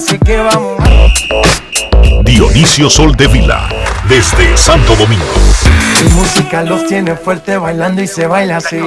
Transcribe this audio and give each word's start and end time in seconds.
Así 0.00 0.18
que 0.18 0.38
vamos. 0.38 0.78
Dionisio 2.24 2.88
Soltevila, 2.88 3.68
desde 4.08 4.56
Santo 4.56 4.96
Domingo. 4.96 5.24
Mi 6.02 6.10
música 6.14 6.62
los 6.62 6.86
tiene 6.86 7.14
fuerte 7.16 7.58
bailando 7.58 8.02
y 8.02 8.06
se 8.06 8.26
baila 8.26 8.58
así. 8.58 8.80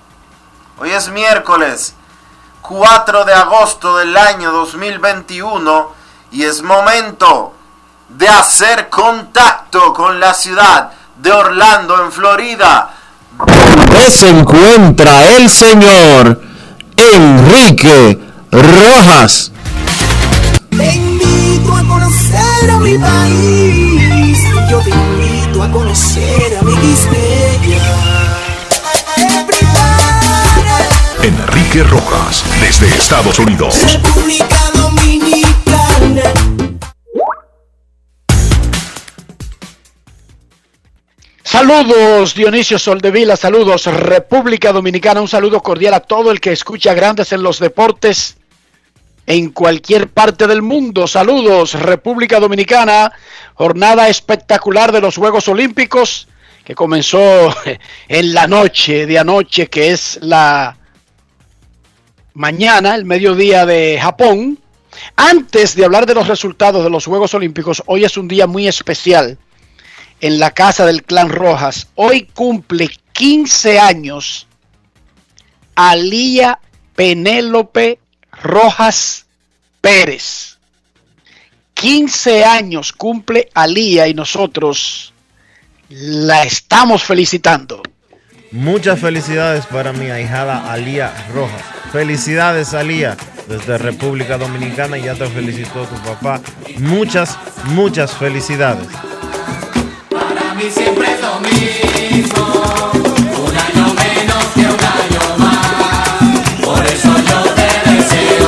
Hoy 0.80 0.92
es 0.92 1.08
miércoles 1.08 1.94
4 2.68 3.24
de 3.24 3.34
agosto 3.34 3.98
del 3.98 4.16
año 4.18 4.52
2021 4.52 5.92
y 6.32 6.44
es 6.44 6.62
momento 6.62 7.54
de 8.10 8.28
hacer 8.28 8.90
contacto 8.90 9.94
con 9.94 10.20
la 10.20 10.34
ciudad 10.34 10.92
de 11.16 11.32
Orlando 11.32 12.04
en 12.04 12.12
Florida. 12.12 12.94
Donde 13.38 14.12
se 14.12 14.30
encuentra 14.30 15.38
el 15.38 15.50
señor 15.50 16.42
Enrique 16.98 18.20
Rojas. 18.52 19.54
Te 20.70 20.92
invito 20.94 21.74
a 21.74 21.88
conocer 21.88 22.72
a 22.72 22.80
mi 22.80 22.98
país. 22.98 24.44
Yo 24.70 24.80
te 24.82 24.90
invito 24.90 25.64
a 25.64 25.72
conocer 25.72 26.58
a 26.60 26.64
mi 26.64 26.76
Quispeya. 26.76 27.27
Enrique 31.78 31.84
Rojas, 31.84 32.44
desde 32.60 32.88
Estados 32.88 33.38
Unidos. 33.38 33.94
República 33.94 34.72
Dominicana. 34.74 36.24
Saludos 41.44 42.34
Dionisio 42.34 42.80
Soldevila, 42.80 43.36
saludos 43.36 43.86
República 43.86 44.72
Dominicana, 44.72 45.22
un 45.22 45.28
saludo 45.28 45.62
cordial 45.62 45.94
a 45.94 46.00
todo 46.00 46.32
el 46.32 46.40
que 46.40 46.52
escucha 46.52 46.96
Grandes 46.96 47.32
en 47.32 47.44
los 47.44 47.60
Deportes 47.60 48.38
en 49.28 49.52
cualquier 49.52 50.08
parte 50.08 50.48
del 50.48 50.64
mundo. 50.64 51.08
Saludos 51.08 51.74
República 51.74 52.40
Dominicana, 52.40 53.12
jornada 53.54 54.10
espectacular 54.10 54.92
de 54.92 55.02
los 55.02 55.16
Juegos 55.16 55.48
Olímpicos 55.48 56.28
que 56.64 56.74
comenzó 56.74 57.20
en 58.08 58.34
la 58.34 58.48
noche 58.48 59.06
de 59.06 59.20
anoche, 59.20 59.68
que 59.68 59.92
es 59.92 60.18
la 60.22 60.76
mañana, 62.38 62.94
el 62.94 63.06
mediodía 63.06 63.66
de 63.66 64.00
Japón. 64.00 64.60
Antes 65.16 65.76
de 65.76 65.84
hablar 65.84 66.06
de 66.06 66.14
los 66.14 66.28
resultados 66.28 66.84
de 66.84 66.90
los 66.90 67.06
Juegos 67.06 67.34
Olímpicos, 67.34 67.84
hoy 67.88 68.06
es 68.06 68.16
un 68.16 68.28
día 68.28 68.46
muy 68.46 68.68
especial 68.68 69.38
en 70.22 70.40
la 70.40 70.52
casa 70.52 70.86
del 70.86 71.04
clan 71.04 71.30
Rojas. 71.30 71.88
Hoy 71.96 72.30
cumple 72.34 72.90
15 73.14 73.80
años 73.80 74.48
Alía 75.76 76.60
Penélope 76.96 78.00
Rojas 78.32 79.26
Pérez. 79.82 80.60
15 81.74 82.46
años 82.46 82.94
cumple 82.94 83.50
Alía 83.56 84.08
y 84.08 84.14
nosotros 84.14 85.12
la 85.90 86.44
estamos 86.44 87.04
felicitando. 87.04 87.82
Muchas 88.52 89.00
felicidades 89.00 89.66
para 89.66 89.92
mi 89.92 90.10
ahijada 90.10 90.72
Alía 90.72 91.14
Rojas. 91.34 91.62
Felicidades 91.92 92.74
Alía 92.74 93.18
desde 93.50 93.78
República 93.78 94.38
Dominicana. 94.38 94.98
Ya 94.98 95.16
te 95.16 95.28
felicitó 95.28 95.84
tu 95.86 95.96
papá. 95.98 96.40
Muchas, 96.80 97.38
muchas 97.66 98.14
felicidades. 98.14 98.88
Para 100.10 100.54
mí 100.56 100.64
siempre 100.72 101.08
es 101.12 101.22
lo 101.22 101.40
mismo. 101.42 102.46
Un 103.46 103.58
año 103.58 103.94
menos 103.94 104.46
que 104.56 104.62
un 104.62 104.66
año 104.66 105.38
más. 105.40 106.64
Por 106.64 106.86
eso 106.86 107.16
yo 107.30 107.44
te 107.54 107.92
deseo 107.92 108.48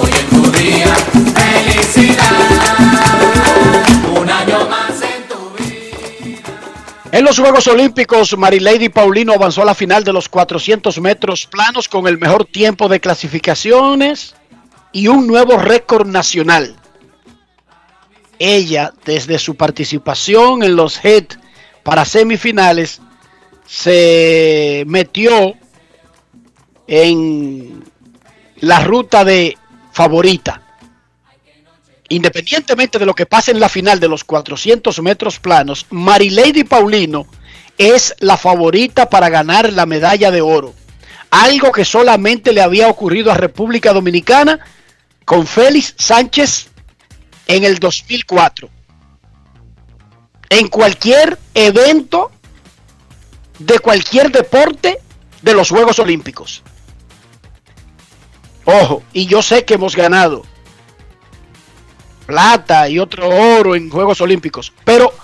hoy 0.00 0.10
en 0.10 0.42
tu 0.42 0.50
día 0.52 0.94
felicidad. 1.34 2.37
En 7.18 7.24
los 7.24 7.36
Juegos 7.36 7.66
Olímpicos, 7.66 8.38
Marilady 8.38 8.90
Paulino 8.90 9.32
avanzó 9.32 9.62
a 9.62 9.64
la 9.64 9.74
final 9.74 10.04
de 10.04 10.12
los 10.12 10.28
400 10.28 11.00
metros 11.00 11.48
planos 11.48 11.88
con 11.88 12.06
el 12.06 12.16
mejor 12.16 12.44
tiempo 12.44 12.88
de 12.88 13.00
clasificaciones 13.00 14.36
y 14.92 15.08
un 15.08 15.26
nuevo 15.26 15.56
récord 15.56 16.06
nacional. 16.06 16.76
Ella, 18.38 18.92
desde 19.04 19.40
su 19.40 19.56
participación 19.56 20.62
en 20.62 20.76
los 20.76 21.04
HIT 21.04 21.34
para 21.82 22.04
semifinales, 22.04 23.00
se 23.66 24.84
metió 24.86 25.54
en 26.86 27.82
la 28.60 28.78
ruta 28.84 29.24
de 29.24 29.58
favorita. 29.90 30.67
Independientemente 32.08 32.98
de 32.98 33.06
lo 33.06 33.14
que 33.14 33.26
pase 33.26 33.50
en 33.50 33.60
la 33.60 33.68
final 33.68 34.00
de 34.00 34.08
los 34.08 34.24
400 34.24 35.00
metros 35.02 35.38
planos, 35.38 35.86
Marilady 35.90 36.64
Paulino 36.64 37.26
es 37.76 38.14
la 38.20 38.36
favorita 38.36 39.10
para 39.10 39.28
ganar 39.28 39.72
la 39.72 39.86
medalla 39.86 40.30
de 40.30 40.40
oro. 40.40 40.74
Algo 41.30 41.70
que 41.70 41.84
solamente 41.84 42.52
le 42.52 42.62
había 42.62 42.88
ocurrido 42.88 43.30
a 43.30 43.34
República 43.34 43.92
Dominicana 43.92 44.58
con 45.26 45.46
Félix 45.46 45.94
Sánchez 45.98 46.68
en 47.46 47.64
el 47.64 47.78
2004. 47.78 48.70
En 50.48 50.68
cualquier 50.68 51.38
evento 51.52 52.32
de 53.58 53.78
cualquier 53.80 54.32
deporte 54.32 54.98
de 55.42 55.54
los 55.54 55.68
Juegos 55.68 55.98
Olímpicos. 55.98 56.62
Ojo, 58.64 59.02
y 59.12 59.26
yo 59.26 59.42
sé 59.42 59.66
que 59.66 59.74
hemos 59.74 59.94
ganado 59.94 60.44
plata 62.28 62.90
y 62.90 62.98
otro 62.98 63.26
oro 63.26 63.74
en 63.74 63.88
Juegos 63.88 64.20
Olímpicos, 64.20 64.70
pero 64.84 65.14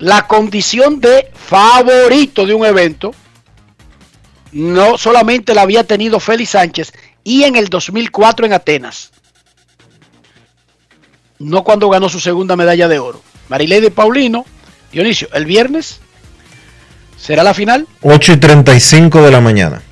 la 0.00 0.26
condición 0.26 1.00
de 1.00 1.30
favorito 1.32 2.44
de 2.44 2.54
un 2.54 2.66
evento 2.66 3.14
no 4.50 4.98
solamente 4.98 5.54
la 5.54 5.62
había 5.62 5.84
tenido 5.84 6.18
Félix 6.18 6.50
Sánchez 6.50 6.92
y 7.22 7.44
en 7.44 7.54
el 7.54 7.68
2004 7.68 8.46
en 8.46 8.52
Atenas. 8.54 9.12
no 11.38 11.62
cuando 11.62 11.88
ganó 11.88 12.08
su 12.08 12.18
segunda 12.18 12.56
medalla 12.56 12.88
de 12.88 12.98
oro. 12.98 13.22
Marilady 13.48 13.90
Paulino, 13.90 14.44
Dionisio, 14.90 15.28
el 15.34 15.44
viernes 15.44 16.00
será 17.16 17.44
la 17.44 17.54
final. 17.54 17.86
8 18.02 18.32
y 18.32 18.36
35 18.38 19.22
de 19.22 19.30
la 19.30 19.40
mañana. 19.40 19.82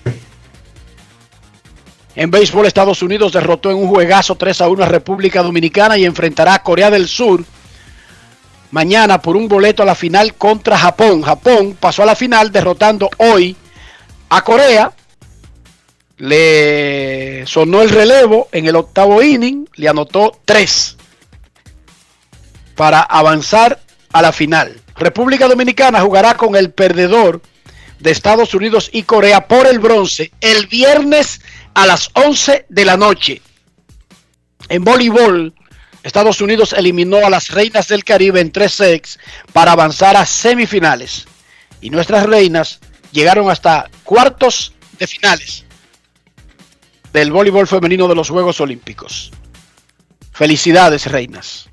En 2.17 2.31
béisbol, 2.31 2.67
Estados 2.67 3.03
Unidos 3.03 3.33
derrotó 3.33 3.71
en 3.71 3.77
un 3.77 3.89
juegazo 3.89 4.37
3 4.37 4.61
a 4.61 4.69
1 4.69 4.85
a 4.85 4.89
República 4.89 5.43
Dominicana 5.43 5.99
y 5.99 6.05
enfrentará 6.05 6.55
a 6.55 6.63
Corea 6.63 6.91
del 6.91 7.09
Sur 7.09 7.45
mañana 8.71 9.21
por 9.21 9.37
un 9.37 9.49
boleto 9.49 9.83
a 9.83 9.87
la 9.87 9.95
final 9.95 10.35
contra 10.35 10.79
Japón. 10.79 11.23
Japón 11.23 11.77
pasó 11.79 12.03
a 12.03 12.07
la 12.07 12.17
final 12.17 12.53
derrotando 12.53 13.11
hoy 13.19 13.57
a 14.29 14.43
Corea. 14.43 14.93
Le 16.17 17.45
sonó 17.47 17.83
el 17.83 17.91
relevo 17.91 18.49
en 18.53 18.67
el 18.67 18.77
octavo 18.77 19.21
inning, 19.21 19.69
le 19.75 19.89
anotó 19.89 20.39
3 20.45 20.97
para 22.77 23.01
avanzar 23.01 23.81
a 24.13 24.23
la 24.23 24.31
final. 24.31 24.81
República 24.97 25.49
Dominicana 25.49 26.01
jugará 26.01 26.37
con 26.37 26.55
el 26.55 26.71
perdedor 26.71 27.43
de 27.99 28.11
Estados 28.11 28.55
Unidos 28.55 28.91
y 28.93 29.05
Corea 29.05 29.47
por 29.47 29.67
el 29.67 29.79
bronce 29.79 30.33
el 30.41 30.67
viernes 30.67 31.41
a 31.75 31.87
las 31.87 32.11
11 32.15 32.67
de 32.69 32.85
la 32.85 32.97
noche. 32.97 33.43
En 34.69 34.85
voleibol, 34.85 35.55
Estados 36.03 36.41
Unidos 36.41 36.73
eliminó 36.73 37.19
a 37.19 37.31
las 37.31 37.51
Reinas 37.51 37.89
del 37.89 38.05
Caribe 38.05 38.41
en 38.41 38.53
tres 38.53 38.75
sets 38.75 39.19
para 39.53 39.73
avanzar 39.73 40.17
a 40.17 40.27
semifinales. 40.27 41.27
Y 41.81 41.91
nuestras 41.91 42.25
reinas 42.27 42.81
llegaron 43.13 43.51
hasta 43.51 43.91
cuartos 44.05 44.73
de 44.99 45.07
finales 45.07 45.65
del 47.15 47.31
voleibol 47.31 47.69
femenino 47.69 48.09
de 48.09 48.17
los 48.17 48.29
Juegos 48.29 48.61
Olímpicos. 48.61 49.31
Felicidades, 50.33 51.07
reinas. 51.07 51.69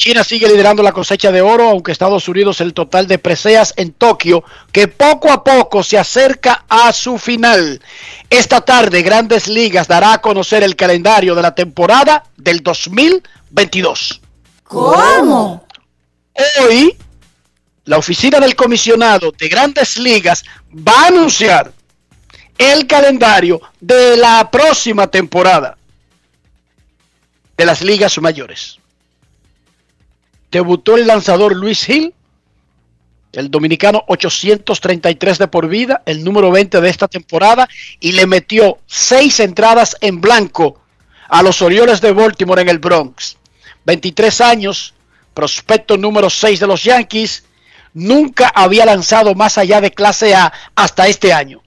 China 0.00 0.24
sigue 0.24 0.48
liderando 0.48 0.82
la 0.82 0.92
cosecha 0.92 1.30
de 1.30 1.42
oro, 1.42 1.68
aunque 1.68 1.92
Estados 1.92 2.26
Unidos 2.26 2.62
el 2.62 2.72
total 2.72 3.06
de 3.06 3.18
preseas 3.18 3.74
en 3.76 3.92
Tokio, 3.92 4.42
que 4.72 4.88
poco 4.88 5.30
a 5.30 5.44
poco 5.44 5.82
se 5.82 5.98
acerca 5.98 6.64
a 6.70 6.90
su 6.94 7.18
final. 7.18 7.82
Esta 8.30 8.62
tarde, 8.62 9.02
Grandes 9.02 9.46
Ligas 9.46 9.88
dará 9.88 10.14
a 10.14 10.22
conocer 10.22 10.62
el 10.62 10.74
calendario 10.74 11.34
de 11.34 11.42
la 11.42 11.54
temporada 11.54 12.24
del 12.38 12.62
2022. 12.62 14.22
¿Cómo? 14.64 15.66
Hoy, 16.62 16.96
la 17.84 17.98
oficina 17.98 18.40
del 18.40 18.56
comisionado 18.56 19.32
de 19.32 19.48
Grandes 19.50 19.98
Ligas 19.98 20.44
va 20.72 20.94
a 20.94 21.06
anunciar 21.08 21.74
el 22.56 22.86
calendario 22.86 23.60
de 23.78 24.16
la 24.16 24.50
próxima 24.50 25.08
temporada 25.08 25.76
de 27.54 27.66
las 27.66 27.82
ligas 27.82 28.16
mayores 28.16 28.79
debutó 30.50 30.96
el 30.96 31.06
lanzador 31.06 31.54
Luis 31.54 31.88
Hill, 31.88 32.14
el 33.32 33.50
dominicano 33.50 34.02
833 34.08 35.38
de 35.38 35.48
por 35.48 35.68
vida, 35.68 36.02
el 36.06 36.24
número 36.24 36.50
20 36.50 36.80
de 36.80 36.90
esta 36.90 37.06
temporada, 37.06 37.68
y 38.00 38.12
le 38.12 38.26
metió 38.26 38.78
seis 38.86 39.38
entradas 39.40 39.96
en 40.00 40.20
blanco 40.20 40.80
a 41.28 41.42
los 41.42 41.62
Orioles 41.62 42.00
de 42.00 42.12
Baltimore 42.12 42.62
en 42.62 42.68
el 42.68 42.80
Bronx. 42.80 43.36
23 43.84 44.40
años, 44.40 44.94
prospecto 45.32 45.96
número 45.96 46.28
6 46.28 46.60
de 46.60 46.66
los 46.66 46.82
Yankees, 46.82 47.44
nunca 47.94 48.50
había 48.54 48.84
lanzado 48.84 49.34
más 49.34 49.58
allá 49.58 49.80
de 49.80 49.92
clase 49.92 50.34
A 50.34 50.52
hasta 50.74 51.06
este 51.06 51.32
año. 51.32 51.62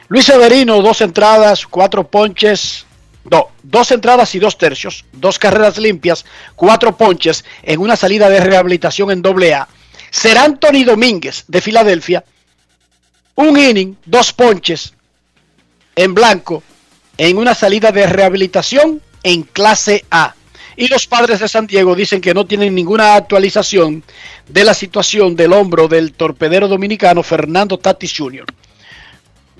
Luis 0.08 0.24
Severino, 0.24 0.80
dos 0.82 1.00
entradas, 1.00 1.66
cuatro 1.66 2.06
ponches, 2.06 2.86
no, 3.30 3.48
dos 3.62 3.90
entradas 3.90 4.34
y 4.34 4.38
dos 4.38 4.56
tercios, 4.56 5.04
dos 5.12 5.38
carreras 5.38 5.78
limpias, 5.78 6.24
cuatro 6.54 6.96
ponches 6.96 7.44
en 7.62 7.80
una 7.80 7.96
salida 7.96 8.28
de 8.28 8.40
rehabilitación 8.40 9.10
en 9.10 9.22
doble 9.22 9.54
A 9.54 9.68
será 10.12 10.44
Anthony 10.44 10.84
Domínguez 10.84 11.44
de 11.48 11.60
Filadelfia. 11.60 12.22
Un 13.34 13.58
inning, 13.58 13.96
dos 14.04 14.32
ponches 14.32 14.92
en 15.96 16.14
blanco 16.14 16.62
en 17.16 17.38
una 17.38 17.54
salida 17.54 17.90
de 17.90 18.06
rehabilitación 18.06 19.00
en 19.22 19.42
clase 19.42 20.04
A. 20.10 20.34
Y 20.76 20.88
los 20.88 21.06
padres 21.06 21.40
de 21.40 21.48
San 21.48 21.66
Diego 21.66 21.94
dicen 21.94 22.20
que 22.20 22.34
no 22.34 22.46
tienen 22.46 22.74
ninguna 22.74 23.14
actualización 23.14 24.04
de 24.48 24.64
la 24.64 24.74
situación 24.74 25.34
del 25.34 25.52
hombro 25.52 25.88
del 25.88 26.12
torpedero 26.12 26.68
dominicano 26.68 27.22
Fernando 27.22 27.78
Tatis 27.78 28.14
Jr. 28.16 28.46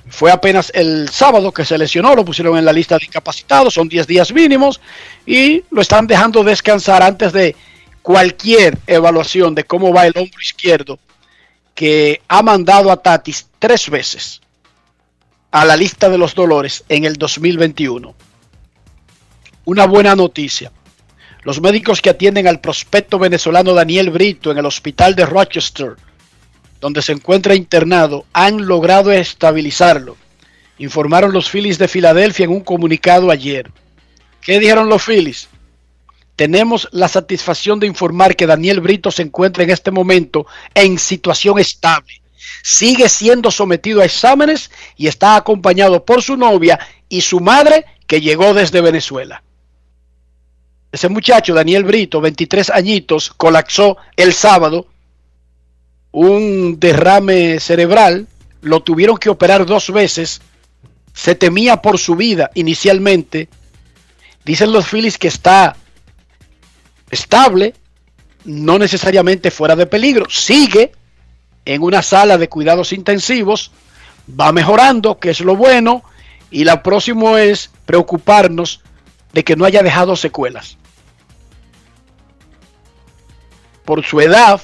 Fue 0.09 0.31
apenas 0.31 0.71
el 0.75 1.09
sábado 1.09 1.53
que 1.53 1.65
se 1.65 1.79
lesionó, 1.79 2.15
lo 2.15 2.25
pusieron 2.25 2.59
en 2.59 2.67
la 2.67 2.73
lista 2.73 2.99
de 2.99 3.07
incapacitados, 3.07 3.75
son 3.75 3.89
10 3.89 4.07
días 4.07 4.33
mínimos 4.33 4.81
y 5.25 5.65
lo 5.71 5.81
están 5.81 6.07
dejando 6.07 6.45
descansar 6.45 7.03
antes 7.03 7.33
de 7.33 7.57
cualquier 8.03 8.79
evaluación 8.87 9.55
de 9.55 9.65
cómo 9.65 9.93
va 9.93 10.07
el 10.07 10.13
hombro 10.17 10.41
izquierdo 10.41 10.99
que 11.75 12.21
ha 12.29 12.43
mandado 12.43 12.91
a 12.93 12.97
Tatis 12.97 13.47
tres 13.59 13.89
veces 13.89 14.41
a 15.51 15.65
la 15.65 15.77
lista 15.77 16.09
de 16.09 16.19
los 16.19 16.35
dolores 16.35 16.85
en 16.89 17.05
el 17.05 17.15
2021. 17.15 18.15
Una 19.65 19.87
buena 19.87 20.17
noticia. 20.17 20.73
Los 21.43 21.61
médicos 21.61 22.01
que 22.01 22.11
atienden 22.11 22.47
al 22.47 22.61
prospecto 22.61 23.19
venezolano 23.19 23.75
Daniel 23.75 24.11
Brito 24.11 24.51
en 24.51 24.59
el 24.59 24.67
hospital 24.67 25.15
de 25.15 25.27
Rochester, 25.27 25.97
donde 26.81 27.03
se 27.03 27.13
encuentra 27.13 27.55
internado, 27.55 28.27
han 28.33 28.67
logrado 28.67 29.13
estabilizarlo, 29.13 30.17
informaron 30.79 31.33
los 31.33 31.51
Phillies 31.51 31.79
de 31.79 31.89
Filadelfia 31.89 32.45
en 32.45 32.53
un 32.53 32.61
comunicado 32.61 33.31
ayer. 33.31 33.71
¿Qué 34.41 34.59
dijeron 34.59 34.89
los 34.89 35.05
Phillies? 35.05 35.49
Tenemos 36.37 36.89
la 36.93 37.09
satisfacción 37.09 37.79
de 37.79 37.87
informar 37.87 38.37
que 38.37 38.47
Daniel 38.47 38.81
Brito 38.81 39.11
se 39.11 39.23
encuentra 39.23 39.65
en 39.65 39.71
este 39.71 39.91
momento 39.91 40.47
en 40.75 40.99
situación 40.99 41.59
estable. 41.59 42.23
Sigue 42.63 43.09
siendo 43.09 43.51
sometido 43.51 44.01
a 44.01 44.05
exámenes 44.05 44.71
y 44.97 45.07
está 45.07 45.37
acompañado 45.37 46.05
por 46.05 46.23
su 46.23 46.37
novia 46.37 46.79
y 47.09 47.21
su 47.21 47.41
madre 47.41 47.85
que 48.07 48.21
llegó 48.21 48.55
desde 48.55 48.81
Venezuela. 48.81 49.43
Ese 50.91 51.09
muchacho, 51.09 51.55
Daniel 51.55 51.85
Brito, 51.85 52.21
23 52.21 52.71
añitos, 52.71 53.31
colapsó 53.31 53.97
el 54.17 54.35
sábado, 54.35 54.87
un 56.11 56.79
derrame 56.79 57.59
cerebral, 57.61 58.29
lo 58.61 58.83
tuvieron 58.83 59.17
que 59.17 59.31
operar 59.31 59.65
dos 59.65 59.91
veces, 59.91 60.43
se 61.15 61.35
temía 61.35 61.79
por 61.79 61.99
su 61.99 62.17
vida 62.17 62.51
inicialmente. 62.55 63.49
Dicen 64.45 64.73
los 64.73 64.87
Phillies 64.87 65.19
que 65.19 65.29
está 65.29 65.77
estable, 67.13 67.75
no 68.45 68.79
necesariamente 68.79 69.53
fuera 69.53 69.77
de 69.77 69.87
peligro. 69.87 70.27
Sigue 70.29 70.93
en 71.65 71.83
una 71.83 72.03
sala 72.03 72.39
de 72.39 72.49
cuidados 72.49 72.93
intensivos, 72.93 73.71
va 74.29 74.51
mejorando, 74.51 75.21
que 75.21 75.31
es 75.31 75.41
lo 75.41 75.55
bueno, 75.55 76.03
y 76.51 76.65
la 76.65 76.83
próximo 76.83 77.39
es 77.39 77.71
preocuparnos 77.87 78.81
de 79.33 79.45
que 79.45 79.55
no 79.55 79.65
haya 79.65 79.83
dejado 79.83 80.17
secuelas. 80.17 80.77
Por 83.85 84.05
su 84.05 84.21
edad, 84.21 84.61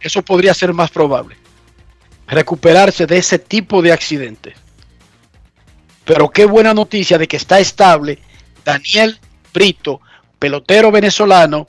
eso 0.00 0.22
podría 0.22 0.54
ser 0.54 0.72
más 0.72 0.90
probable. 0.90 1.36
Recuperarse 2.26 3.06
de 3.06 3.18
ese 3.18 3.38
tipo 3.38 3.82
de 3.82 3.92
accidentes. 3.92 4.54
Pero 6.04 6.30
qué 6.30 6.44
buena 6.44 6.74
noticia 6.74 7.18
de 7.18 7.26
que 7.26 7.36
está 7.36 7.58
estable 7.60 8.18
Daniel 8.64 9.18
Brito, 9.52 10.00
pelotero 10.40 10.90
venezolano 10.90 11.68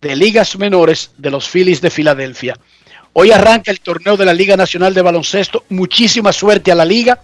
de 0.00 0.16
ligas 0.16 0.56
menores 0.56 1.10
de 1.18 1.30
los 1.30 1.46
Phillies 1.48 1.82
de 1.82 1.90
Filadelfia. 1.90 2.56
Hoy 3.12 3.32
arranca 3.32 3.72
el 3.72 3.80
torneo 3.80 4.16
de 4.16 4.24
la 4.24 4.32
Liga 4.32 4.56
Nacional 4.56 4.94
de 4.94 5.02
Baloncesto. 5.02 5.64
Muchísima 5.68 6.32
suerte 6.32 6.70
a 6.70 6.76
la 6.76 6.84
liga. 6.84 7.20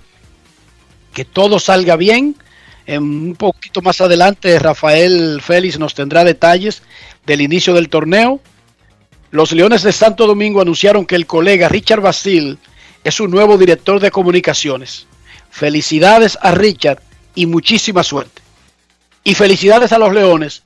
Que 1.14 1.24
todo 1.24 1.60
salga 1.60 1.94
bien. 1.94 2.34
En 2.86 3.02
un 3.02 3.36
poquito 3.36 3.80
más 3.80 4.00
adelante, 4.00 4.58
Rafael 4.58 5.40
Félix 5.40 5.78
nos 5.78 5.94
tendrá 5.94 6.24
detalles 6.24 6.82
del 7.24 7.40
inicio 7.40 7.72
del 7.72 7.88
torneo. 7.88 8.40
Los 9.30 9.52
Leones 9.52 9.84
de 9.84 9.92
Santo 9.92 10.26
Domingo 10.26 10.60
anunciaron 10.60 11.06
que 11.06 11.14
el 11.14 11.26
colega 11.26 11.68
Richard 11.68 12.00
Basil 12.00 12.58
es 13.04 13.14
su 13.14 13.28
nuevo 13.28 13.56
director 13.56 14.00
de 14.00 14.10
comunicaciones. 14.10 15.06
Felicidades 15.50 16.36
a 16.42 16.50
Richard 16.50 17.00
y 17.36 17.46
muchísima 17.46 18.02
suerte. 18.02 18.42
Y 19.22 19.34
felicidades 19.34 19.92
a 19.92 19.98
los 19.98 20.12
Leones 20.12 20.63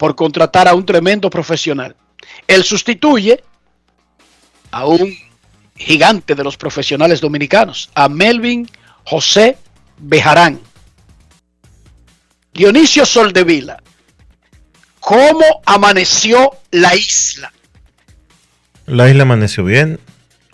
por 0.00 0.14
contratar 0.14 0.66
a 0.66 0.72
un 0.74 0.86
tremendo 0.86 1.28
profesional. 1.28 1.94
Él 2.46 2.64
sustituye 2.64 3.44
a 4.70 4.86
un 4.86 5.14
gigante 5.76 6.34
de 6.34 6.42
los 6.42 6.56
profesionales 6.56 7.20
dominicanos, 7.20 7.90
a 7.94 8.08
Melvin 8.08 8.66
José 9.04 9.58
Bejarán. 9.98 10.58
Dionisio 12.54 13.04
Soldevila, 13.04 13.82
¿cómo 15.00 15.44
amaneció 15.66 16.52
la 16.70 16.96
isla? 16.96 17.52
La 18.86 19.10
isla 19.10 19.24
amaneció 19.24 19.64
bien. 19.64 20.00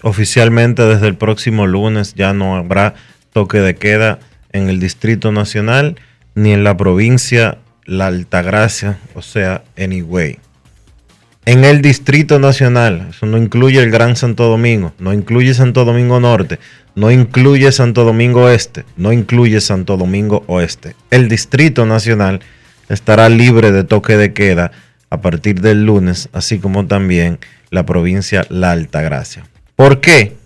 Oficialmente 0.03 0.83
desde 0.83 1.07
el 1.07 1.17
próximo 1.17 1.69
lunes 1.69 2.15
ya 2.15 2.33
no 2.33 2.57
habrá 2.57 2.95
toque 3.33 3.59
de 3.59 3.77
queda 3.77 4.19
en 4.51 4.69
el 4.69 4.81
Distrito 4.81 5.31
Nacional 5.31 6.01
ni 6.35 6.53
en 6.53 6.65
la 6.65 6.77
provincia 6.77 7.59
La 7.87 8.09
Altagracia, 8.09 8.99
o 9.15 9.23
sea, 9.23 9.63
Anyway. 9.79 10.39
En 11.45 11.65
el 11.65 11.81
Distrito 11.81 12.41
Nacional, 12.41 13.07
eso 13.11 13.25
no 13.25 13.39
incluye 13.39 13.81
el 13.81 13.93
Gran 13.93 14.17
Santo 14.17 14.49
Domingo, 14.49 14.93
no 14.99 15.13
incluye 15.13 15.55
Santo 15.55 15.85
Domingo 15.85 16.19
Norte, 16.19 16.59
no 16.97 17.13
incluye 17.13 17.71
Santo 17.71 18.03
Domingo 18.03 18.51
Este, 18.51 18.85
no 18.97 19.13
incluye 19.13 19.61
Santo 19.61 19.97
Domingo 19.97 20.43
Oeste. 20.49 20.97
El 21.13 21.29
Distrito 21.29 21.87
Nacional 21.87 22.41
estará 22.89 23.29
libre 23.29 23.71
de 23.71 23.85
toque 23.85 24.17
de 24.17 24.33
queda 24.33 24.73
a 25.09 25.21
partir 25.21 25.61
del 25.61 25.87
lunes, 25.87 26.29
así 26.33 26.59
como 26.59 26.87
también 26.87 27.39
la 27.71 27.87
provincia 27.87 28.45
La 28.49 28.73
Altagracia. 28.73 29.45
¿Por 29.77 30.01
qué? 30.01 30.37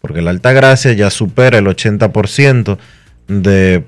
Porque 0.00 0.22
la 0.22 0.30
Altagracia 0.30 0.92
ya 0.92 1.10
supera 1.10 1.58
el 1.58 1.66
80% 1.66 2.78
de 3.26 3.84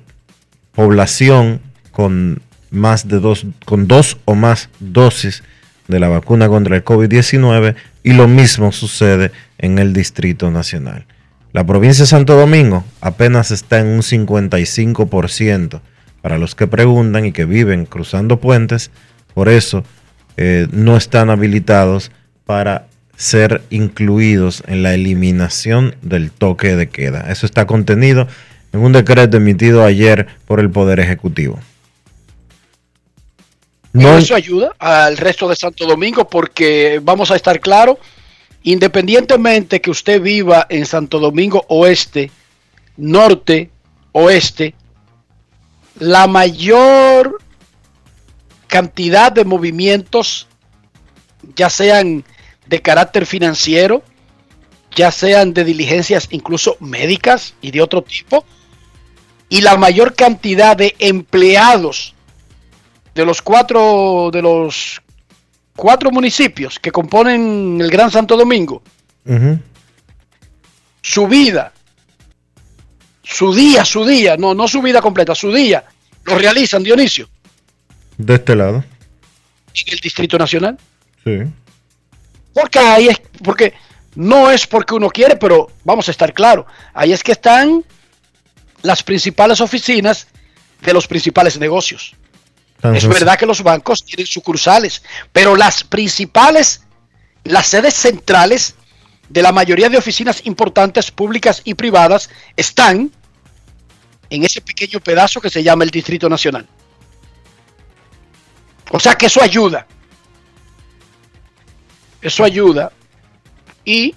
población 0.73 1.61
con 1.93 2.43
más 2.71 3.09
de 3.09 3.21
dos, 3.21 3.47
con 3.65 3.89
dos 3.89 4.19
o 4.25 4.35
más 4.35 4.69
dosis 4.81 5.43
de 5.89 6.01
la 6.01 6.09
vacuna 6.09 6.49
contra 6.49 6.77
el 6.77 6.85
COVID-19 6.85 7.75
y 8.03 8.13
lo 8.13 8.29
mismo 8.29 8.73
sucede 8.73 9.33
en 9.59 9.79
el 9.79 9.93
Distrito 9.93 10.51
Nacional. 10.51 11.07
La 11.53 11.65
provincia 11.65 12.03
de 12.03 12.09
Santo 12.09 12.37
Domingo 12.37 12.85
apenas 13.01 13.51
está 13.51 13.81
en 13.81 13.87
un 13.89 14.03
55%. 14.03 15.81
Para 16.21 16.37
los 16.37 16.55
que 16.55 16.67
preguntan 16.67 17.25
y 17.25 17.33
que 17.33 17.45
viven 17.45 17.87
cruzando 17.87 18.41
puentes, 18.41 18.91
por 19.35 19.49
eso 19.49 19.85
eh, 20.37 20.67
no 20.73 20.97
están 20.97 21.31
habilitados 21.31 22.11
para 22.45 22.87
ser 23.17 23.63
incluidos 23.71 24.63
en 24.67 24.83
la 24.83 24.95
eliminación 24.95 25.97
del 26.03 26.31
toque 26.31 26.77
de 26.77 26.89
queda. 26.89 27.31
Eso 27.31 27.47
está 27.47 27.67
contenido 27.67 28.29
en 28.73 28.81
un 28.81 28.93
decreto 28.93 29.37
emitido 29.37 29.85
ayer 29.85 30.27
por 30.47 30.61
el 30.61 30.71
Poder 30.71 31.01
Ejecutivo. 31.01 31.59
No, 33.93 34.19
eso 34.19 34.35
ayuda 34.35 34.73
al 34.79 35.17
resto 35.17 35.49
de 35.49 35.57
Santo 35.57 35.87
Domingo 35.87 36.29
porque 36.29 37.01
vamos 37.03 37.31
a 37.31 37.37
estar 37.37 37.59
claros, 37.61 37.97
independientemente 38.63 39.81
que 39.81 39.91
usted 39.91 40.21
viva 40.21 40.67
en 40.69 40.85
Santo 40.85 41.19
Domingo 41.19 41.65
Oeste, 41.69 42.31
Norte, 42.97 43.71
Oeste, 44.13 44.75
la 45.99 46.27
mayor 46.27 47.39
cantidad 48.67 49.33
de 49.33 49.45
movimientos, 49.45 50.47
ya 51.57 51.71
sean 51.71 52.25
de 52.67 52.83
carácter 52.83 53.25
financiero, 53.25 54.03
ya 54.95 55.11
sean 55.11 55.55
de 55.55 55.65
diligencias 55.65 56.29
incluso 56.31 56.77
médicas 56.81 57.55
y 57.63 57.71
de 57.71 57.81
otro 57.81 58.03
tipo, 58.03 58.45
y 59.49 59.63
la 59.63 59.77
mayor 59.77 60.15
cantidad 60.15 60.77
de 60.77 60.95
empleados 60.99 62.15
de 63.19 63.25
los 63.25 63.43
cuatro 63.43 64.31
de 64.33 64.41
los 64.41 65.03
cuatro 65.75 66.13
municipios 66.13 66.79
que 66.79 66.93
componen 66.93 67.81
el 67.81 67.91
Gran 67.91 68.13
Santo 68.13 68.37
Domingo, 68.37 68.81
su 71.03 71.27
vida, 71.27 71.73
su 73.25 73.53
día, 73.53 73.85
su 73.85 74.07
día, 74.07 74.37
no, 74.37 74.55
no 74.55 74.69
su 74.69 74.81
vida 74.81 75.03
completa, 75.03 75.35
su 75.35 75.53
día, 75.53 75.85
lo 76.27 76.39
realizan 76.39 76.85
Dionisio 76.85 77.29
de 78.19 78.35
este 78.35 78.55
lado. 78.55 78.85
en 79.75 79.93
el 79.93 79.99
Distrito 79.99 80.39
Nacional. 80.39 80.79
Sí. 81.25 81.39
Porque 82.55 82.79
ahí 82.79 83.09
es, 83.09 83.21
porque 83.43 83.75
no 84.15 84.49
es 84.49 84.65
porque 84.65 84.95
uno 84.95 85.11
quiere, 85.11 85.35
pero 85.35 85.73
vamos 85.83 86.07
a 86.07 86.13
estar 86.13 86.33
claros, 86.33 86.67
ahí 86.95 87.13
es 87.13 87.25
que 87.25 87.33
están 87.33 87.85
las 88.83 89.03
principales 89.03 89.61
oficinas 89.61 90.29
de 90.83 90.93
los 90.93 91.09
principales 91.09 91.59
negocios. 91.59 92.15
Es 92.83 93.07
verdad 93.09 93.39
que 93.39 93.47
los 93.47 93.63
bancos 93.63 94.05
tienen 94.05 94.27
sucursales, 94.27 95.03
pero 95.33 95.57
las 95.57 95.83
principales, 95.83 96.83
las 97.45 97.67
sedes 97.67 97.95
centrales 97.95 98.77
de 99.29 99.43
la 99.43 99.51
mayoría 99.51 99.89
de 99.89 99.99
oficinas 99.99 100.47
importantes, 100.47 101.11
públicas 101.11 101.61
y 101.65 101.75
privadas, 101.75 102.31
están 102.57 103.11
en 104.31 104.45
ese 104.45 104.61
pequeño 104.61 105.01
pedazo 105.01 105.41
que 105.41 105.51
se 105.51 105.63
llama 105.63 105.85
el 105.85 105.91
Distrito 105.91 106.29
Nacional. 106.29 106.67
O 108.91 109.01
sea 109.01 109.17
que 109.17 109.27
eso 109.27 109.43
ayuda. 109.43 109.87
Eso 112.23 112.45
ayuda. 112.45 112.93
Y 113.85 114.15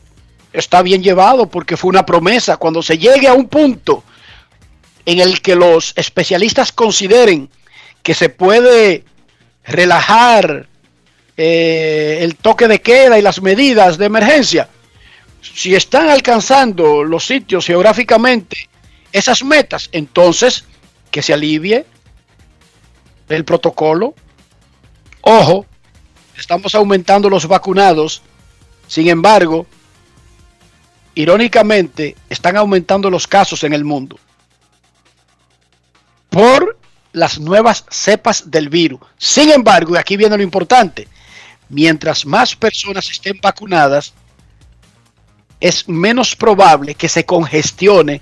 está 0.53 0.82
bien 0.82 1.01
llevado 1.01 1.48
porque 1.48 1.77
fue 1.77 1.89
una 1.89 2.06
promesa. 2.06 2.58
Cuando 2.58 2.82
se 2.84 2.98
llegue 2.98 3.27
a 3.27 3.34
un 3.34 3.48
punto 3.48 4.03
en 5.06 5.20
el 5.20 5.41
que 5.41 5.56
los 5.56 5.94
especialistas 5.96 6.72
consideren 6.72 7.50
que 8.03 8.13
se 8.13 8.29
puede 8.29 9.03
relajar 9.63 10.67
eh, 11.38 12.20
el 12.22 12.36
toque 12.36 12.67
de 12.67 12.81
queda 12.81 13.17
y 13.17 13.22
las 13.22 13.41
medidas 13.41 13.98
de 13.98 14.05
emergencia, 14.05 14.70
si 15.41 15.75
están 15.75 16.10
alcanzando 16.10 17.03
los 17.03 17.25
sitios 17.25 17.65
geográficamente 17.65 18.70
esas 19.12 19.43
metas, 19.43 19.89
entonces 19.91 20.65
que 21.10 21.22
se 21.22 21.34
alivie 21.34 21.86
el 23.27 23.46
protocolo. 23.46 24.15
Ojo, 25.22 25.65
estamos 26.38 26.74
aumentando 26.75 27.29
los 27.29 27.48
vacunados, 27.48 28.22
sin 28.88 29.10
embargo, 29.10 29.65
irónicamente, 31.15 32.15
están 32.29 32.58
aumentando 32.58 33.10
los 33.10 33.27
casos 33.27 33.63
en 33.63 33.74
el 33.74 33.84
mundo 33.84 34.17
por 36.29 36.77
las 37.13 37.39
nuevas 37.39 37.86
cepas 37.89 38.50
del 38.50 38.70
virus. 38.70 39.00
Sin 39.18 39.51
embargo, 39.51 39.96
y 39.96 39.98
aquí 39.98 40.18
viene 40.18 40.38
lo 40.38 40.44
importante, 40.44 41.08
mientras 41.70 42.25
más 42.25 42.56
personas 42.56 43.10
estén 43.10 43.39
vacunadas, 43.41 44.13
es 45.60 45.88
menos 45.88 46.36
probable 46.36 46.96
que 46.96 47.10
se 47.10 47.25
congestione 47.25 48.22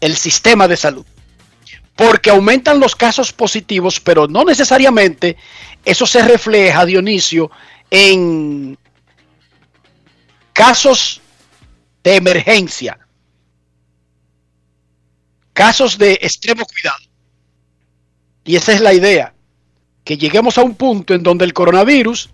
el 0.00 0.16
sistema 0.16 0.68
de 0.68 0.76
salud. 0.76 1.06
Porque 1.96 2.30
aumentan 2.30 2.80
los 2.80 2.96
casos 2.96 3.32
positivos, 3.32 4.00
pero 4.00 4.26
no 4.26 4.44
necesariamente 4.44 5.36
eso 5.84 6.06
se 6.06 6.22
refleja, 6.22 6.84
Dionisio, 6.84 7.50
en 7.90 8.76
casos 10.52 11.20
de 12.02 12.16
emergencia, 12.16 12.98
casos 15.52 15.96
de 15.96 16.14
extremo 16.14 16.64
cuidado. 16.66 17.03
Y 18.44 18.56
esa 18.56 18.72
es 18.72 18.80
la 18.80 18.92
idea, 18.92 19.34
que 20.04 20.18
lleguemos 20.18 20.58
a 20.58 20.62
un 20.62 20.74
punto 20.74 21.14
en 21.14 21.22
donde 21.22 21.44
el 21.44 21.54
coronavirus 21.54 22.28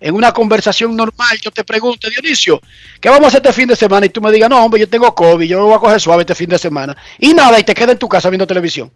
en 0.00 0.14
una 0.14 0.32
conversación 0.32 0.94
normal, 0.94 1.38
yo 1.42 1.50
te 1.50 1.64
pregunte, 1.64 2.08
Dionisio, 2.08 2.60
¿qué 3.00 3.08
vamos 3.08 3.24
a 3.24 3.28
hacer 3.28 3.40
este 3.40 3.52
fin 3.52 3.68
de 3.68 3.74
semana? 3.74 4.06
Y 4.06 4.10
tú 4.10 4.20
me 4.20 4.30
digas, 4.30 4.48
no, 4.48 4.64
hombre, 4.64 4.80
yo 4.80 4.88
tengo 4.88 5.12
COVID, 5.12 5.46
yo 5.46 5.58
me 5.58 5.64
voy 5.64 5.74
a 5.74 5.78
coger 5.78 6.00
suave 6.00 6.22
este 6.22 6.34
fin 6.34 6.48
de 6.48 6.58
semana. 6.58 6.96
Y 7.18 7.34
nada, 7.34 7.58
y 7.58 7.64
te 7.64 7.74
quedas 7.74 7.92
en 7.92 7.98
tu 7.98 8.08
casa 8.08 8.30
viendo 8.30 8.46
televisión. 8.46 8.92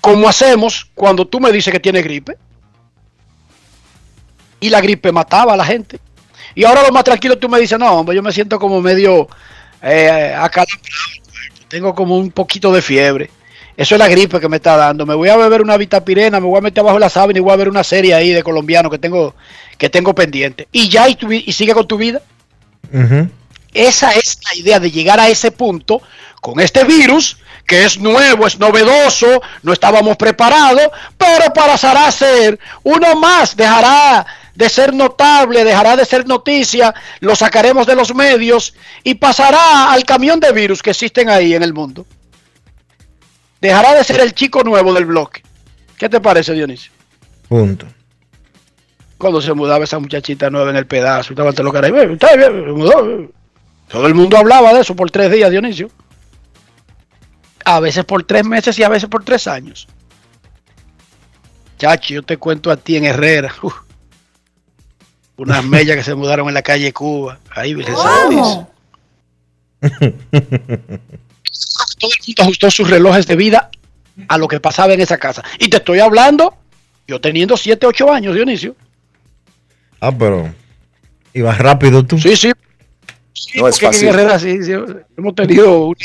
Como 0.00 0.28
hacemos 0.28 0.88
cuando 0.94 1.26
tú 1.26 1.40
me 1.40 1.50
dices 1.50 1.72
que 1.72 1.80
tienes 1.80 2.04
gripe. 2.04 2.36
Y 4.60 4.70
la 4.70 4.80
gripe 4.80 5.10
mataba 5.10 5.54
a 5.54 5.56
la 5.56 5.64
gente. 5.64 5.98
Y 6.54 6.64
ahora 6.64 6.82
lo 6.82 6.92
más 6.92 7.02
tranquilo 7.02 7.36
tú 7.36 7.48
me 7.48 7.58
dices, 7.58 7.78
no, 7.78 7.92
hombre, 7.92 8.14
yo 8.14 8.22
me 8.22 8.32
siento 8.32 8.58
como 8.58 8.80
medio 8.80 9.28
eh, 9.82 10.32
acalambrado. 10.38 10.80
Tengo 11.68 11.92
como 11.92 12.16
un 12.16 12.30
poquito 12.30 12.72
de 12.72 12.80
fiebre. 12.80 13.30
Eso 13.76 13.94
es 13.94 13.98
la 13.98 14.08
gripe 14.08 14.40
que 14.40 14.48
me 14.48 14.56
está 14.56 14.76
dando. 14.76 15.04
Me 15.04 15.14
voy 15.14 15.28
a 15.28 15.36
beber 15.36 15.60
una 15.62 15.76
vitapirena, 15.76 16.40
me 16.40 16.46
voy 16.46 16.58
a 16.58 16.62
meter 16.62 16.80
abajo 16.80 16.98
la 16.98 17.10
sábana 17.10 17.38
y 17.38 17.42
voy 17.42 17.52
a 17.52 17.56
ver 17.56 17.68
una 17.68 17.84
serie 17.84 18.14
ahí 18.14 18.30
de 18.30 18.42
colombiano 18.42 18.88
que 18.90 18.98
tengo, 18.98 19.34
que 19.76 19.90
tengo 19.90 20.14
pendiente. 20.14 20.66
Y 20.72 20.88
ya, 20.88 21.08
y, 21.08 21.14
tu 21.14 21.26
vi- 21.28 21.44
y 21.46 21.52
sigue 21.52 21.74
con 21.74 21.86
tu 21.86 21.96
vida. 21.98 22.20
Esa 23.74 24.12
es 24.12 24.38
la 24.50 24.58
idea 24.58 24.80
de 24.80 24.90
llegar 24.90 25.20
a 25.20 25.28
ese 25.28 25.50
punto 25.50 26.00
con 26.40 26.60
este 26.60 26.84
virus 26.84 27.36
que 27.66 27.84
es 27.84 27.98
nuevo, 27.98 28.46
es 28.46 28.58
novedoso, 28.60 29.42
no 29.62 29.72
estábamos 29.72 30.16
preparados, 30.16 30.88
pero 31.18 31.52
pasará 31.52 32.06
a 32.06 32.12
ser 32.12 32.58
uno 32.84 33.16
más, 33.16 33.56
dejará 33.56 34.24
de 34.54 34.68
ser 34.68 34.94
notable, 34.94 35.64
dejará 35.64 35.96
de 35.96 36.06
ser 36.06 36.26
noticia, 36.28 36.94
lo 37.20 37.34
sacaremos 37.34 37.86
de 37.86 37.96
los 37.96 38.14
medios 38.14 38.72
y 39.02 39.14
pasará 39.16 39.92
al 39.92 40.04
camión 40.04 40.38
de 40.38 40.52
virus 40.52 40.80
que 40.80 40.90
existen 40.90 41.28
ahí 41.28 41.54
en 41.54 41.64
el 41.64 41.74
mundo. 41.74 42.06
Dejará 43.66 43.94
de 43.94 44.04
ser 44.04 44.20
el 44.20 44.32
chico 44.32 44.62
nuevo 44.62 44.94
del 44.94 45.06
bloque. 45.06 45.42
¿Qué 45.98 46.08
te 46.08 46.20
parece, 46.20 46.52
Dionisio? 46.52 46.92
Punto. 47.48 47.86
Cuando 49.18 49.40
se 49.40 49.52
mudaba 49.54 49.82
esa 49.84 49.98
muchachita 49.98 50.50
nueva 50.50 50.70
en 50.70 50.76
el 50.76 50.86
pedazo, 50.86 51.32
estaba 51.32 51.52
te 51.52 51.62
lo 51.64 51.72
cara, 51.72 51.88
"Eh, 51.88 52.12
está 52.12 52.36
bien, 52.36 52.64
se 52.64 52.72
mudó". 52.72 53.30
Todo 53.88 54.06
el 54.06 54.14
mundo 54.14 54.36
hablaba 54.36 54.72
de 54.72 54.80
eso 54.82 54.94
por 54.94 55.10
tres 55.10 55.32
días, 55.32 55.50
Dionisio. 55.50 55.90
A 57.64 57.80
veces 57.80 58.04
por 58.04 58.22
tres 58.22 58.44
meses 58.44 58.78
y 58.78 58.84
a 58.84 58.88
veces 58.88 59.08
por 59.08 59.24
tres 59.24 59.48
años. 59.48 59.88
Chacho, 61.78 62.14
yo 62.14 62.22
te 62.22 62.36
cuento 62.36 62.70
a 62.70 62.76
ti 62.76 62.96
en 62.96 63.04
Herrera. 63.04 63.52
uf, 63.62 63.74
unas 65.38 65.64
mellas 65.68 65.96
que 65.96 66.04
se 66.04 66.14
mudaron 66.14 66.46
en 66.46 66.54
la 66.54 66.62
calle 66.62 66.92
Cuba. 66.92 67.40
Ahí, 67.50 67.74
Virgen. 67.74 67.96
Todo 71.98 72.10
el 72.10 72.18
mundo 72.26 72.42
ajustó 72.42 72.70
sus 72.70 72.88
relojes 72.90 73.26
de 73.26 73.36
vida 73.36 73.70
a 74.28 74.38
lo 74.38 74.48
que 74.48 74.60
pasaba 74.60 74.92
en 74.94 75.00
esa 75.00 75.18
casa. 75.18 75.42
Y 75.58 75.68
te 75.68 75.78
estoy 75.78 76.00
hablando, 76.00 76.56
yo 77.06 77.20
teniendo 77.20 77.56
7, 77.56 77.86
8 77.86 78.12
años, 78.12 78.34
Dionisio. 78.34 78.74
Ah, 80.00 80.12
pero. 80.16 80.52
Ibas 81.32 81.58
rápido 81.58 82.04
tú. 82.04 82.18
Sí, 82.18 82.34
sí. 82.36 82.52
Sí, 83.32 83.58
No 83.60 83.68
es 83.68 83.78
fácil. 83.78 84.10
sí, 84.40 84.62
sí, 84.64 84.72
hemos 85.16 85.34
tenido 85.34 85.88
un- 85.88 85.96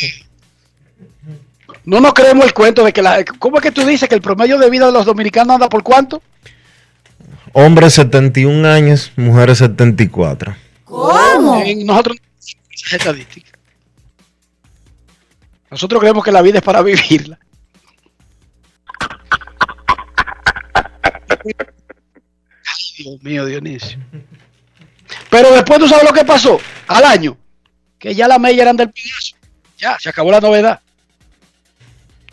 No 1.85 1.99
nos 2.01 2.13
creemos 2.13 2.45
el 2.45 2.53
cuento 2.53 2.83
de 2.83 2.91
que 2.93 3.01
la... 3.01 3.23
¿Cómo 3.39 3.57
es 3.57 3.63
que 3.63 3.71
tú 3.71 3.85
dices 3.85 4.07
que 4.09 4.15
el 4.15 4.21
promedio 4.21 4.57
de 4.59 4.69
vida 4.69 4.85
de 4.87 4.91
los 4.91 5.05
dominicanos 5.05 5.55
anda 5.55 5.69
por 5.69 5.81
cuánto? 5.83 6.21
Hombres 7.53 7.93
71 7.93 8.65
años, 8.67 9.11
mujeres 9.15 9.57
74. 9.59 10.55
En 11.65 11.85
nosotros 11.85 12.17
no 12.17 12.21
tenemos 12.41 12.73
esas 12.73 12.93
estadísticas. 12.93 13.50
Nosotros 15.71 16.01
creemos 16.01 16.23
que 16.23 16.33
la 16.33 16.41
vida 16.41 16.57
es 16.57 16.63
para 16.63 16.81
vivirla. 16.81 17.39
Dios 22.97 23.23
mío, 23.23 23.45
Dionisio. 23.45 23.97
Pero 25.29 25.51
después 25.53 25.79
tú 25.79 25.87
sabes 25.87 26.03
lo 26.03 26.13
que 26.13 26.25
pasó 26.25 26.59
al 26.87 27.05
año, 27.05 27.37
que 27.97 28.13
ya 28.13 28.27
las 28.27 28.39
mellas 28.39 28.61
eran 28.61 28.75
del 28.77 28.91
pedazo. 28.91 29.35
Ya, 29.77 29.97
se 29.97 30.09
acabó 30.09 30.29
la 30.29 30.41
novedad. 30.41 30.81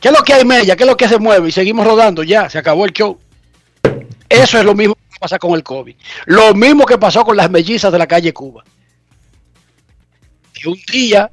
¿Qué 0.00 0.08
es 0.08 0.14
lo 0.14 0.22
que 0.22 0.34
hay 0.34 0.44
mella? 0.44 0.76
¿Qué 0.76 0.82
es 0.82 0.88
lo 0.88 0.96
que 0.96 1.08
se 1.08 1.18
mueve? 1.18 1.48
Y 1.48 1.52
seguimos 1.52 1.86
rodando, 1.86 2.22
ya, 2.24 2.50
se 2.50 2.58
acabó 2.58 2.84
el 2.84 2.92
show. 2.92 3.18
Eso 4.28 4.58
es 4.58 4.64
lo 4.64 4.74
mismo 4.74 4.94
que 4.94 5.18
pasa 5.18 5.38
con 5.38 5.52
el 5.54 5.62
COVID. 5.62 5.94
Lo 6.26 6.54
mismo 6.54 6.84
que 6.84 6.98
pasó 6.98 7.24
con 7.24 7.36
las 7.36 7.50
mellizas 7.50 7.90
de 7.92 7.98
la 7.98 8.06
calle 8.06 8.32
Cuba. 8.32 8.64
Que 10.52 10.68
un 10.68 10.78
día 10.92 11.30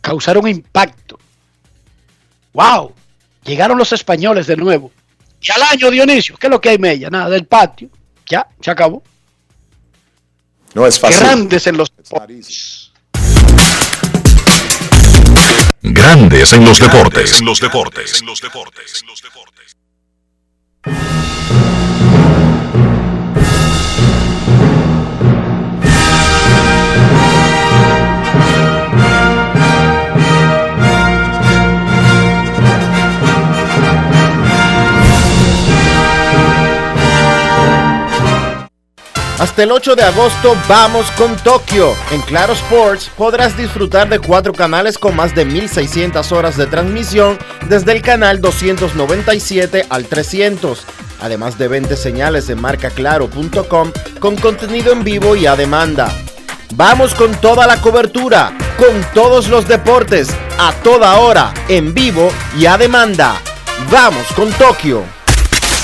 causaron 0.00 0.46
impacto. 0.48 1.18
¡Wow! 2.52 2.94
Llegaron 3.44 3.78
los 3.78 3.92
españoles 3.92 4.46
de 4.46 4.56
nuevo. 4.56 4.90
Y 5.40 5.50
al 5.52 5.62
año, 5.62 5.90
Dionisio, 5.90 6.36
¿qué 6.36 6.48
es 6.48 6.50
lo 6.50 6.60
que 6.60 6.70
hay 6.70 6.78
mella? 6.78 7.08
Nada, 7.10 7.30
del 7.30 7.46
patio. 7.46 7.88
Ya, 8.28 8.46
se 8.60 8.70
acabó. 8.70 9.02
No 10.74 10.86
es 10.86 10.98
fácil. 10.98 11.20
Grandes 11.20 11.66
en 11.66 11.76
los 11.76 11.92
easy. 12.28 12.92
Grandes 15.82 16.52
en 16.52 16.64
los 16.64 16.78
deportes. 16.78 17.38
En 17.40 17.46
los 17.46 17.60
deportes. 17.60 18.20
En 18.20 18.26
los 18.26 18.40
deportes. 18.40 19.00
En 19.00 19.06
los 19.06 19.22
deportes. 19.22 19.76
Hasta 39.38 39.62
el 39.62 39.70
8 39.70 39.94
de 39.94 40.02
agosto 40.02 40.56
vamos 40.68 41.08
con 41.12 41.36
Tokio. 41.36 41.94
En 42.10 42.20
Claro 42.22 42.54
Sports 42.54 43.08
podrás 43.16 43.56
disfrutar 43.56 44.08
de 44.08 44.18
cuatro 44.18 44.52
canales 44.52 44.98
con 44.98 45.14
más 45.14 45.32
de 45.32 45.44
1600 45.44 46.32
horas 46.32 46.56
de 46.56 46.66
transmisión 46.66 47.38
desde 47.68 47.92
el 47.92 48.02
canal 48.02 48.40
297 48.40 49.86
al 49.90 50.06
300. 50.06 50.82
Además 51.20 51.56
de 51.56 51.68
20 51.68 51.96
señales 51.96 52.48
de 52.48 52.56
marcaclaro.com 52.56 53.92
con 54.18 54.36
contenido 54.36 54.92
en 54.92 55.04
vivo 55.04 55.36
y 55.36 55.46
a 55.46 55.54
demanda. 55.54 56.12
Vamos 56.74 57.14
con 57.14 57.32
toda 57.36 57.68
la 57.68 57.80
cobertura, 57.80 58.52
con 58.76 59.04
todos 59.14 59.48
los 59.48 59.68
deportes, 59.68 60.30
a 60.58 60.72
toda 60.82 61.16
hora, 61.20 61.54
en 61.68 61.94
vivo 61.94 62.28
y 62.58 62.66
a 62.66 62.76
demanda. 62.76 63.40
Vamos 63.88 64.26
con 64.34 64.50
Tokio. 64.54 65.04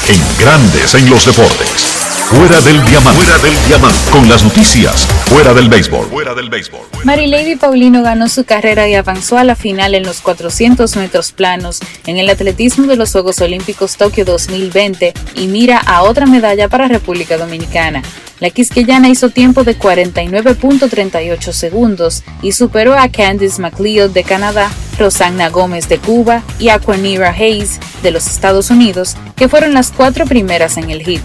En 0.09 0.45
Grandes 0.45 0.95
en 0.97 1.09
los 1.09 1.25
deportes. 1.25 1.84
Fuera 2.25 2.59
del 2.63 2.83
diamante. 2.87 3.23
Fuera 3.23 3.39
del 3.39 3.67
diamante. 3.67 3.99
Con 4.11 4.29
las 4.29 4.43
noticias. 4.43 5.07
Fuera 5.27 5.53
del 5.53 5.69
béisbol. 5.69 6.07
Fuera 6.07 6.35
del 6.35 6.49
béisbol. 6.49 6.81
Marilady 7.05 7.57
Paulino 7.57 8.03
ganó 8.03 8.29
su 8.29 8.45
carrera 8.45 8.89
y 8.89 8.95
avanzó 8.95 9.37
a 9.37 9.45
la 9.45 9.55
final 9.55 9.95
en 9.95 10.05
los 10.05 10.23
400 10.23 10.97
metros 10.97 11.33
planos 11.33 11.81
en 12.07 12.17
el 12.17 12.31
atletismo 12.31 12.87
de 12.87 12.97
los 12.97 13.13
Juegos 13.13 13.41
Olímpicos 13.41 13.99
Tokio 13.99 14.25
2020 14.25 15.13
y 15.35 15.47
mira 15.49 15.79
a 15.79 16.03
otra 16.03 16.25
medalla 16.25 16.69
para 16.69 16.89
República 16.89 17.37
Dominicana. 17.37 18.03
La 18.41 18.51
quisqueyana 18.51 19.11
hizo 19.11 19.29
tiempo 19.29 19.63
de 19.63 19.79
49.38 19.79 21.53
segundos 21.53 22.25
y 22.43 22.53
superó 22.53 22.99
a 22.99 23.09
Candice 23.09 23.61
McLeod 23.61 24.11
de 24.11 24.25
Canadá, 24.25 24.71
Rosanna 24.99 25.51
Gómez 25.51 25.89
de 25.89 25.99
Cuba 25.99 26.43
y 26.59 26.71
Aquanira 26.71 27.31
Hayes 27.31 27.79
de 28.03 28.11
los 28.11 28.27
Estados 28.27 28.71
Unidos, 28.71 29.15
que 29.37 29.49
fueron 29.49 29.75
las 29.75 29.93
cuatro 29.93 30.25
primeras 30.25 30.79
en 30.79 30.91
el 30.91 31.03
hit. 31.03 31.23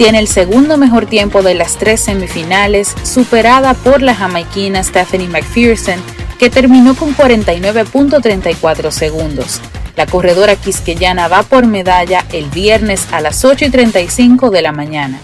Tiene 0.00 0.18
el 0.18 0.28
segundo 0.28 0.78
mejor 0.78 1.04
tiempo 1.04 1.42
de 1.42 1.52
las 1.52 1.76
tres 1.76 2.00
semifinales, 2.00 2.96
superada 3.02 3.74
por 3.74 4.00
la 4.00 4.14
jamaiquina 4.14 4.82
Stephanie 4.82 5.28
McPherson, 5.28 6.00
que 6.38 6.48
terminó 6.48 6.96
con 6.96 7.14
49.34 7.14 8.92
segundos. 8.92 9.60
La 9.96 10.06
corredora 10.06 10.56
quisqueyana 10.56 11.28
va 11.28 11.42
por 11.42 11.66
medalla 11.66 12.24
el 12.32 12.46
viernes 12.46 13.08
a 13.12 13.20
las 13.20 13.44
8 13.44 13.66
y 13.66 13.68
35 13.68 14.48
de 14.48 14.62
la 14.62 14.72
mañana. 14.72 15.20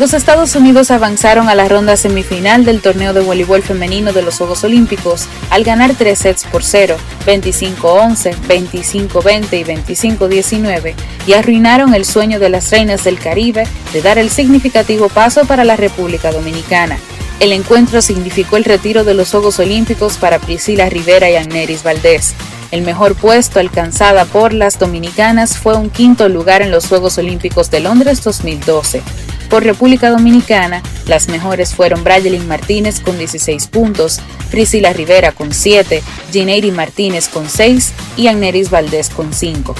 Los 0.00 0.14
Estados 0.14 0.56
Unidos 0.56 0.90
avanzaron 0.90 1.50
a 1.50 1.54
la 1.54 1.68
ronda 1.68 1.94
semifinal 1.94 2.64
del 2.64 2.80
torneo 2.80 3.12
de 3.12 3.20
voleibol 3.20 3.62
femenino 3.62 4.14
de 4.14 4.22
los 4.22 4.38
Juegos 4.38 4.64
Olímpicos 4.64 5.26
al 5.50 5.62
ganar 5.62 5.94
tres 5.94 6.20
sets 6.20 6.44
por 6.44 6.64
0, 6.64 6.96
25-11, 7.26 8.34
25-20 8.48 9.60
y 9.60 9.64
25-19 10.06 10.94
y 11.26 11.34
arruinaron 11.34 11.92
el 11.92 12.06
sueño 12.06 12.40
de 12.40 12.48
las 12.48 12.70
reinas 12.70 13.04
del 13.04 13.18
Caribe 13.18 13.66
de 13.92 14.00
dar 14.00 14.16
el 14.16 14.30
significativo 14.30 15.10
paso 15.10 15.44
para 15.44 15.64
la 15.64 15.76
República 15.76 16.32
Dominicana. 16.32 16.98
El 17.38 17.52
encuentro 17.52 18.00
significó 18.00 18.56
el 18.56 18.64
retiro 18.64 19.04
de 19.04 19.12
los 19.12 19.30
Juegos 19.30 19.58
Olímpicos 19.58 20.16
para 20.16 20.38
Priscila 20.38 20.88
Rivera 20.88 21.28
y 21.28 21.36
Agneris 21.36 21.82
Valdés. 21.82 22.32
El 22.70 22.80
mejor 22.82 23.16
puesto 23.16 23.60
alcanzada 23.60 24.24
por 24.24 24.54
las 24.54 24.78
dominicanas 24.78 25.58
fue 25.58 25.76
un 25.76 25.90
quinto 25.90 26.30
lugar 26.30 26.62
en 26.62 26.70
los 26.70 26.86
Juegos 26.86 27.18
Olímpicos 27.18 27.70
de 27.70 27.80
Londres 27.80 28.24
2012. 28.24 29.02
Por 29.50 29.64
República 29.64 30.10
Dominicana, 30.10 30.80
las 31.06 31.28
mejores 31.28 31.74
fueron 31.74 32.04
Brayelin 32.04 32.46
Martínez 32.46 33.00
con 33.00 33.18
16 33.18 33.66
puntos, 33.66 34.20
Priscila 34.52 34.92
Rivera 34.92 35.32
con 35.32 35.52
7, 35.52 36.02
Gineiri 36.30 36.70
Martínez 36.70 37.28
con 37.28 37.48
6 37.48 37.92
y 38.16 38.28
Agneris 38.28 38.70
Valdés 38.70 39.10
con 39.10 39.32
5. 39.34 39.74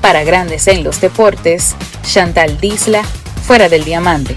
Para 0.00 0.24
Grandes 0.24 0.66
en 0.68 0.84
los 0.84 1.02
Deportes, 1.02 1.74
Chantal 2.02 2.58
Disla, 2.60 3.02
fuera 3.46 3.68
del 3.68 3.84
diamante. 3.84 4.34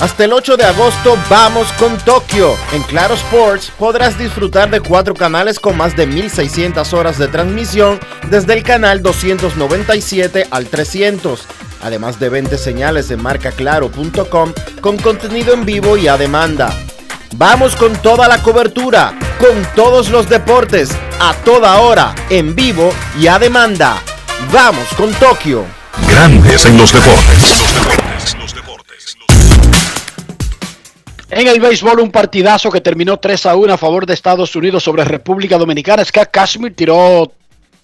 Hasta 0.00 0.24
el 0.24 0.32
8 0.32 0.56
de 0.56 0.64
agosto 0.64 1.18
vamos 1.28 1.70
con 1.72 1.98
Tokio. 1.98 2.54
En 2.72 2.82
Claro 2.84 3.16
Sports 3.16 3.70
podrás 3.78 4.18
disfrutar 4.18 4.70
de 4.70 4.80
cuatro 4.80 5.12
canales 5.12 5.60
con 5.60 5.76
más 5.76 5.94
de 5.94 6.06
1600 6.06 6.94
horas 6.94 7.18
de 7.18 7.28
transmisión 7.28 8.00
desde 8.30 8.54
el 8.54 8.62
canal 8.62 9.02
297 9.02 10.46
al 10.50 10.68
300. 10.68 11.46
Además 11.82 12.20
de 12.20 12.28
20 12.28 12.58
señales 12.58 13.10
en 13.10 13.22
marcaclaro.com 13.22 14.52
con 14.80 14.96
contenido 14.98 15.54
en 15.54 15.64
vivo 15.64 15.96
y 15.96 16.08
a 16.08 16.16
demanda. 16.16 16.74
Vamos 17.36 17.76
con 17.76 17.94
toda 18.02 18.28
la 18.28 18.42
cobertura, 18.42 19.18
con 19.38 19.64
todos 19.74 20.10
los 20.10 20.28
deportes, 20.28 20.90
a 21.20 21.34
toda 21.44 21.80
hora, 21.80 22.14
en 22.28 22.54
vivo 22.54 22.90
y 23.18 23.28
a 23.28 23.38
demanda. 23.38 24.02
Vamos 24.52 24.88
con 24.96 25.12
Tokio. 25.14 25.64
Grandes 26.08 26.66
en 26.66 26.76
los 26.76 26.92
deportes. 26.92 27.64
En 31.30 31.46
el 31.46 31.60
béisbol, 31.60 32.00
un 32.00 32.10
partidazo 32.10 32.72
que 32.72 32.80
terminó 32.80 33.18
3 33.18 33.46
a 33.46 33.54
1 33.54 33.72
a 33.72 33.78
favor 33.78 34.04
de 34.04 34.14
Estados 34.14 34.54
Unidos 34.56 34.82
sobre 34.82 35.04
República 35.04 35.56
Dominicana. 35.56 36.04
Scott 36.04 36.30
Kashmir 36.32 36.74
tiró 36.74 37.32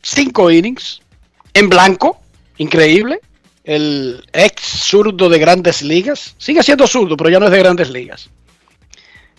5 0.02 0.50
innings 0.50 1.00
en 1.54 1.68
blanco, 1.68 2.18
increíble. 2.58 3.20
El 3.66 4.24
ex 4.32 4.62
zurdo 4.62 5.28
de 5.28 5.40
grandes 5.40 5.82
ligas. 5.82 6.36
Sigue 6.38 6.62
siendo 6.62 6.86
zurdo, 6.86 7.16
pero 7.16 7.30
ya 7.30 7.40
no 7.40 7.46
es 7.46 7.52
de 7.52 7.58
grandes 7.58 7.90
ligas. 7.90 8.30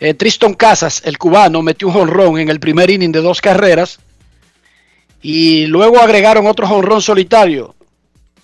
Eh, 0.02 0.14
Tristan 0.14 0.54
Casas, 0.54 1.02
el 1.06 1.18
cubano, 1.18 1.62
metió 1.62 1.88
un 1.88 1.94
jonrón 1.94 2.38
en 2.38 2.50
el 2.50 2.60
primer 2.60 2.90
inning 2.90 3.14
de 3.14 3.22
dos 3.22 3.40
carreras. 3.40 4.00
Y 5.22 5.66
luego 5.68 6.02
agregaron 6.02 6.46
otro 6.46 6.68
jonrón 6.68 7.02
solitario. 7.02 7.74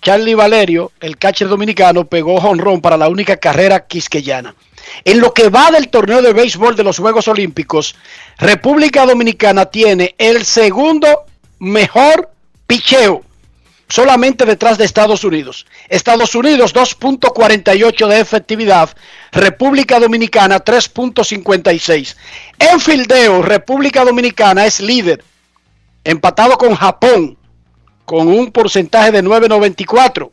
Charlie 0.00 0.34
Valerio, 0.34 0.90
el 1.00 1.18
catcher 1.18 1.48
dominicano, 1.48 2.06
pegó 2.06 2.40
jonrón 2.40 2.80
para 2.80 2.96
la 2.96 3.08
única 3.08 3.36
carrera 3.36 3.86
quisqueyana. 3.86 4.54
En 5.04 5.20
lo 5.20 5.34
que 5.34 5.50
va 5.50 5.70
del 5.70 5.88
torneo 5.88 6.22
de 6.22 6.32
béisbol 6.32 6.76
de 6.76 6.84
los 6.84 6.98
Juegos 6.98 7.28
Olímpicos, 7.28 7.94
República 8.38 9.04
Dominicana 9.04 9.66
tiene 9.66 10.14
el 10.16 10.46
segundo 10.46 11.24
mejor 11.58 12.30
picheo, 12.66 13.22
solamente 13.94 14.44
detrás 14.44 14.76
de 14.76 14.84
Estados 14.84 15.22
Unidos. 15.22 15.66
Estados 15.88 16.34
Unidos 16.34 16.74
2.48 16.74 18.08
de 18.08 18.18
efectividad, 18.18 18.90
República 19.30 20.00
Dominicana 20.00 20.64
3.56. 20.64 22.16
En 22.58 22.80
fildeo, 22.80 23.40
República 23.40 24.04
Dominicana 24.04 24.66
es 24.66 24.80
líder, 24.80 25.22
empatado 26.02 26.58
con 26.58 26.74
Japón, 26.74 27.38
con 28.04 28.26
un 28.26 28.50
porcentaje 28.50 29.12
de 29.12 29.22
9.94. 29.22 30.28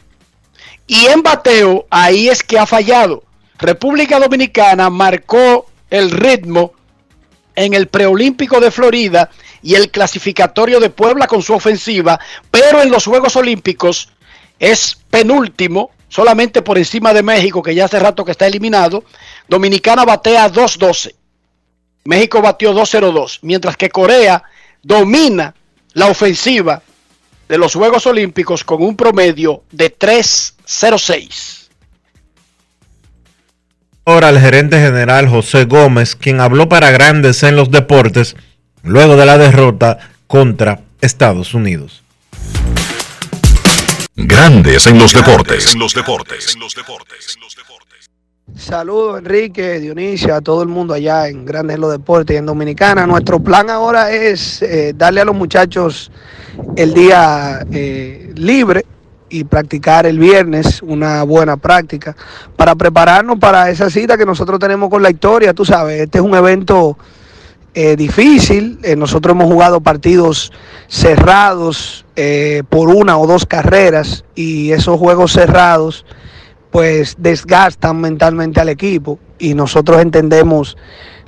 Y 0.87 1.05
en 1.05 1.21
bateo, 1.21 1.85
ahí 1.91 2.29
es 2.29 2.41
que 2.41 2.57
ha 2.57 2.65
fallado. 2.65 3.23
República 3.59 4.19
Dominicana 4.19 4.89
marcó 4.89 5.67
el 5.91 6.09
ritmo 6.09 6.73
en 7.55 7.75
el 7.75 7.87
preolímpico 7.87 8.59
de 8.59 8.71
Florida 8.71 9.29
y 9.63 9.75
el 9.75 9.91
clasificatorio 9.91 10.79
de 10.79 10.89
Puebla 10.89 11.27
con 11.27 11.41
su 11.41 11.53
ofensiva, 11.53 12.19
pero 12.49 12.81
en 12.81 12.91
los 12.91 13.05
Juegos 13.05 13.35
Olímpicos 13.35 14.09
es 14.59 14.97
penúltimo, 15.09 15.91
solamente 16.09 16.61
por 16.61 16.77
encima 16.77 17.13
de 17.13 17.23
México, 17.23 17.61
que 17.61 17.75
ya 17.75 17.85
hace 17.85 17.99
rato 17.99 18.25
que 18.25 18.31
está 18.31 18.47
eliminado. 18.47 19.03
Dominicana 19.47 20.05
batea 20.05 20.51
2-12. 20.51 21.15
México 22.03 22.41
batió 22.41 22.73
2-0-2, 22.73 23.39
mientras 23.43 23.77
que 23.77 23.89
Corea 23.89 24.43
domina 24.81 25.53
la 25.93 26.07
ofensiva 26.07 26.81
de 27.47 27.57
los 27.57 27.73
Juegos 27.75 28.07
Olímpicos 28.07 28.63
con 28.63 28.81
un 28.81 28.95
promedio 28.95 29.63
de 29.71 29.95
3-0-6. 29.95 31.67
Ahora 34.05 34.29
el 34.29 34.39
gerente 34.39 34.79
general 34.79 35.27
José 35.27 35.65
Gómez, 35.65 36.15
quien 36.15 36.41
habló 36.41 36.67
para 36.67 36.89
grandes 36.89 37.43
en 37.43 37.55
los 37.55 37.69
deportes 37.69 38.35
luego 38.83 39.15
de 39.15 39.25
la 39.25 39.37
derrota 39.37 39.97
contra 40.27 40.81
Estados 41.01 41.53
Unidos. 41.53 42.03
Grandes 44.15 44.87
en 44.87 44.99
los 44.99 45.13
deportes. 45.13 45.75
Saludos 48.55 49.19
Enrique, 49.19 49.79
Dionisio, 49.79 50.35
a 50.35 50.41
todo 50.41 50.61
el 50.61 50.67
mundo 50.67 50.93
allá 50.93 51.27
en 51.27 51.45
Grandes 51.45 51.75
en 51.75 51.81
los 51.81 51.91
Deportes 51.91 52.35
y 52.35 52.37
en 52.37 52.45
Dominicana. 52.45 53.07
Nuestro 53.07 53.39
plan 53.39 53.69
ahora 53.69 54.11
es 54.11 54.61
eh, 54.61 54.93
darle 54.95 55.21
a 55.21 55.25
los 55.25 55.35
muchachos 55.35 56.11
el 56.75 56.93
día 56.93 57.65
eh, 57.71 58.31
libre 58.35 58.85
y 59.29 59.45
practicar 59.45 60.05
el 60.05 60.19
viernes 60.19 60.81
una 60.81 61.23
buena 61.23 61.55
práctica 61.55 62.15
para 62.57 62.75
prepararnos 62.75 63.39
para 63.39 63.69
esa 63.69 63.89
cita 63.89 64.17
que 64.17 64.25
nosotros 64.25 64.59
tenemos 64.59 64.89
con 64.89 65.01
la 65.01 65.09
historia. 65.09 65.53
Tú 65.53 65.63
sabes, 65.63 66.01
este 66.01 66.17
es 66.17 66.23
un 66.23 66.35
evento 66.35 66.97
eh, 67.73 67.95
difícil. 67.95 68.79
Eh, 68.83 68.95
nosotros 68.95 69.33
hemos 69.33 69.51
jugado 69.51 69.81
partidos 69.81 70.51
cerrados 70.87 72.05
eh, 72.15 72.63
por 72.69 72.89
una 72.89 73.17
o 73.17 73.27
dos 73.27 73.45
carreras 73.45 74.25
y 74.35 74.71
esos 74.71 74.99
juegos 74.99 75.33
cerrados 75.33 76.05
pues 76.71 77.15
desgastan 77.17 77.99
mentalmente 77.99 78.61
al 78.61 78.69
equipo 78.69 79.19
y 79.39 79.53
nosotros 79.53 80.01
entendemos 80.01 80.77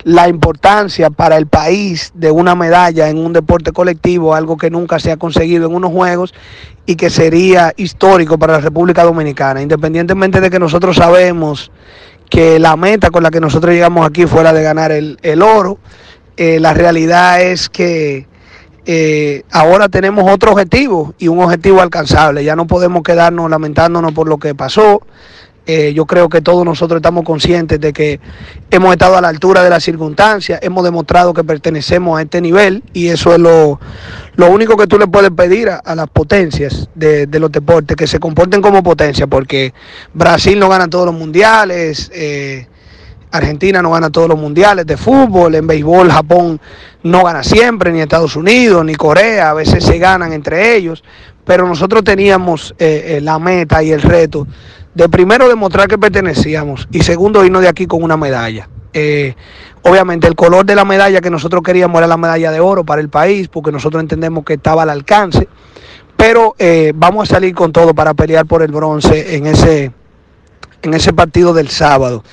la 0.04 0.28
importancia 0.28 1.10
para 1.10 1.36
el 1.36 1.46
país 1.46 2.12
de 2.14 2.30
una 2.30 2.54
medalla 2.54 3.08
en 3.08 3.18
un 3.18 3.32
deporte 3.32 3.72
colectivo, 3.72 4.34
algo 4.34 4.56
que 4.56 4.70
nunca 4.70 4.98
se 4.98 5.10
ha 5.10 5.16
conseguido 5.16 5.66
en 5.66 5.74
unos 5.74 5.92
juegos 5.92 6.34
y 6.86 6.96
que 6.96 7.08
sería 7.08 7.72
histórico 7.76 8.38
para 8.38 8.54
la 8.54 8.60
República 8.60 9.02
Dominicana, 9.02 9.62
independientemente 9.62 10.40
de 10.40 10.50
que 10.50 10.58
nosotros 10.58 10.96
sabemos 10.96 11.70
que 12.28 12.58
la 12.58 12.76
meta 12.76 13.10
con 13.10 13.22
la 13.22 13.30
que 13.30 13.40
nosotros 13.40 13.72
llegamos 13.74 14.06
aquí 14.06 14.26
fuera 14.26 14.52
de 14.52 14.62
ganar 14.62 14.92
el, 14.92 15.18
el 15.22 15.42
oro, 15.42 15.78
eh, 16.36 16.58
la 16.60 16.74
realidad 16.74 17.42
es 17.42 17.68
que 17.68 18.26
eh, 18.86 19.42
ahora 19.50 19.88
tenemos 19.88 20.30
otro 20.30 20.52
objetivo 20.52 21.14
y 21.18 21.28
un 21.28 21.40
objetivo 21.40 21.80
alcanzable, 21.80 22.44
ya 22.44 22.56
no 22.56 22.66
podemos 22.66 23.02
quedarnos 23.02 23.48
lamentándonos 23.48 24.12
por 24.12 24.28
lo 24.28 24.38
que 24.38 24.54
pasó, 24.54 25.00
eh, 25.66 25.94
yo 25.94 26.04
creo 26.04 26.28
que 26.28 26.42
todos 26.42 26.62
nosotros 26.62 26.98
estamos 26.98 27.24
conscientes 27.24 27.80
de 27.80 27.94
que 27.94 28.20
hemos 28.70 28.92
estado 28.92 29.16
a 29.16 29.22
la 29.22 29.28
altura 29.28 29.62
de 29.62 29.70
las 29.70 29.82
circunstancias, 29.82 30.60
hemos 30.62 30.84
demostrado 30.84 31.32
que 31.32 31.42
pertenecemos 31.42 32.18
a 32.18 32.22
este 32.22 32.42
nivel 32.42 32.82
y 32.92 33.08
eso 33.08 33.32
es 33.32 33.40
lo, 33.40 33.80
lo 34.36 34.50
único 34.50 34.76
que 34.76 34.86
tú 34.86 34.98
le 34.98 35.06
puedes 35.06 35.30
pedir 35.30 35.70
a, 35.70 35.76
a 35.76 35.94
las 35.94 36.08
potencias 36.10 36.90
de, 36.94 37.26
de, 37.26 37.40
los 37.40 37.50
deportes, 37.50 37.96
que 37.96 38.06
se 38.06 38.20
comporten 38.20 38.60
como 38.60 38.82
potencia, 38.82 39.26
porque 39.26 39.72
Brasil 40.12 40.58
no 40.58 40.68
gana 40.68 40.88
todos 40.88 41.06
los 41.06 41.14
mundiales, 41.14 42.10
eh, 42.12 42.66
Argentina 43.36 43.82
no 43.82 43.90
gana 43.90 44.10
todos 44.10 44.28
los 44.28 44.38
mundiales 44.38 44.86
de 44.86 44.96
fútbol, 44.96 45.54
en 45.54 45.66
béisbol 45.66 46.10
Japón 46.10 46.60
no 47.02 47.24
gana 47.24 47.42
siempre, 47.42 47.92
ni 47.92 48.00
Estados 48.00 48.36
Unidos, 48.36 48.84
ni 48.84 48.94
Corea, 48.94 49.50
a 49.50 49.54
veces 49.54 49.84
se 49.84 49.98
ganan 49.98 50.32
entre 50.32 50.76
ellos, 50.76 51.02
pero 51.44 51.66
nosotros 51.66 52.04
teníamos 52.04 52.74
eh, 52.78 53.20
la 53.22 53.38
meta 53.38 53.82
y 53.82 53.90
el 53.90 54.02
reto 54.02 54.46
de 54.94 55.08
primero 55.08 55.48
demostrar 55.48 55.88
que 55.88 55.98
pertenecíamos 55.98 56.88
y 56.92 57.02
segundo 57.02 57.44
irnos 57.44 57.62
de 57.62 57.68
aquí 57.68 57.86
con 57.86 58.02
una 58.02 58.16
medalla. 58.16 58.68
Eh, 58.92 59.34
obviamente 59.82 60.28
el 60.28 60.36
color 60.36 60.64
de 60.64 60.76
la 60.76 60.84
medalla 60.84 61.20
que 61.20 61.30
nosotros 61.30 61.62
queríamos 61.64 61.98
era 61.98 62.06
la 62.06 62.16
medalla 62.16 62.52
de 62.52 62.60
oro 62.60 62.84
para 62.84 63.00
el 63.00 63.08
país, 63.08 63.48
porque 63.48 63.72
nosotros 63.72 64.00
entendemos 64.00 64.44
que 64.44 64.54
estaba 64.54 64.84
al 64.84 64.90
alcance, 64.90 65.48
pero 66.16 66.54
eh, 66.58 66.92
vamos 66.94 67.28
a 67.28 67.34
salir 67.34 67.54
con 67.54 67.72
todo 67.72 67.92
para 67.92 68.14
pelear 68.14 68.46
por 68.46 68.62
el 68.62 68.70
bronce 68.70 69.36
en 69.36 69.46
ese, 69.46 69.90
en 70.84 70.94
ese 70.94 71.12
partido 71.12 71.52
del 71.52 71.68
sábado. 71.68 72.24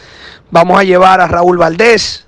Vamos 0.51 0.79
a 0.79 0.83
llevar 0.83 1.21
a 1.21 1.27
Raúl 1.27 1.57
Valdés, 1.57 2.27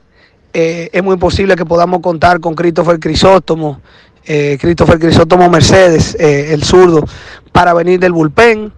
eh, 0.54 0.90
es 0.94 1.04
muy 1.04 1.18
posible 1.18 1.56
que 1.56 1.66
podamos 1.66 2.02
contar 2.02 2.40
con 2.40 2.54
Christopher 2.54 3.00
Crisóstomo, 3.00 3.82
eh, 4.26 4.58
Christopher 4.62 5.00
Crisóstomo 5.00 5.50
Mercedes, 5.50 6.16
eh, 6.20 6.54
el 6.54 6.64
zurdo, 6.64 7.04
para 7.52 7.74
venir 7.74 8.00
del 8.00 8.14
bullpen 8.14 8.72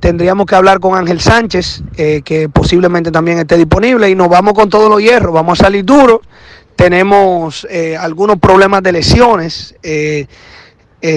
tendríamos 0.00 0.46
que 0.46 0.54
hablar 0.54 0.80
con 0.80 0.96
Ángel 0.96 1.20
Sánchez, 1.20 1.82
eh, 1.96 2.22
que 2.24 2.48
posiblemente 2.48 3.10
también 3.10 3.38
esté 3.38 3.56
disponible, 3.56 4.08
y 4.08 4.14
nos 4.14 4.28
vamos 4.28 4.54
con 4.54 4.70
todos 4.70 4.88
los 4.88 5.00
hierros, 5.00 5.32
vamos 5.32 5.60
a 5.60 5.64
salir 5.64 5.84
duros. 5.84 6.20
Tenemos 6.76 7.66
algunos 7.98 8.38
problemas 8.38 8.84
de 8.84 8.92
lesiones. 8.92 9.74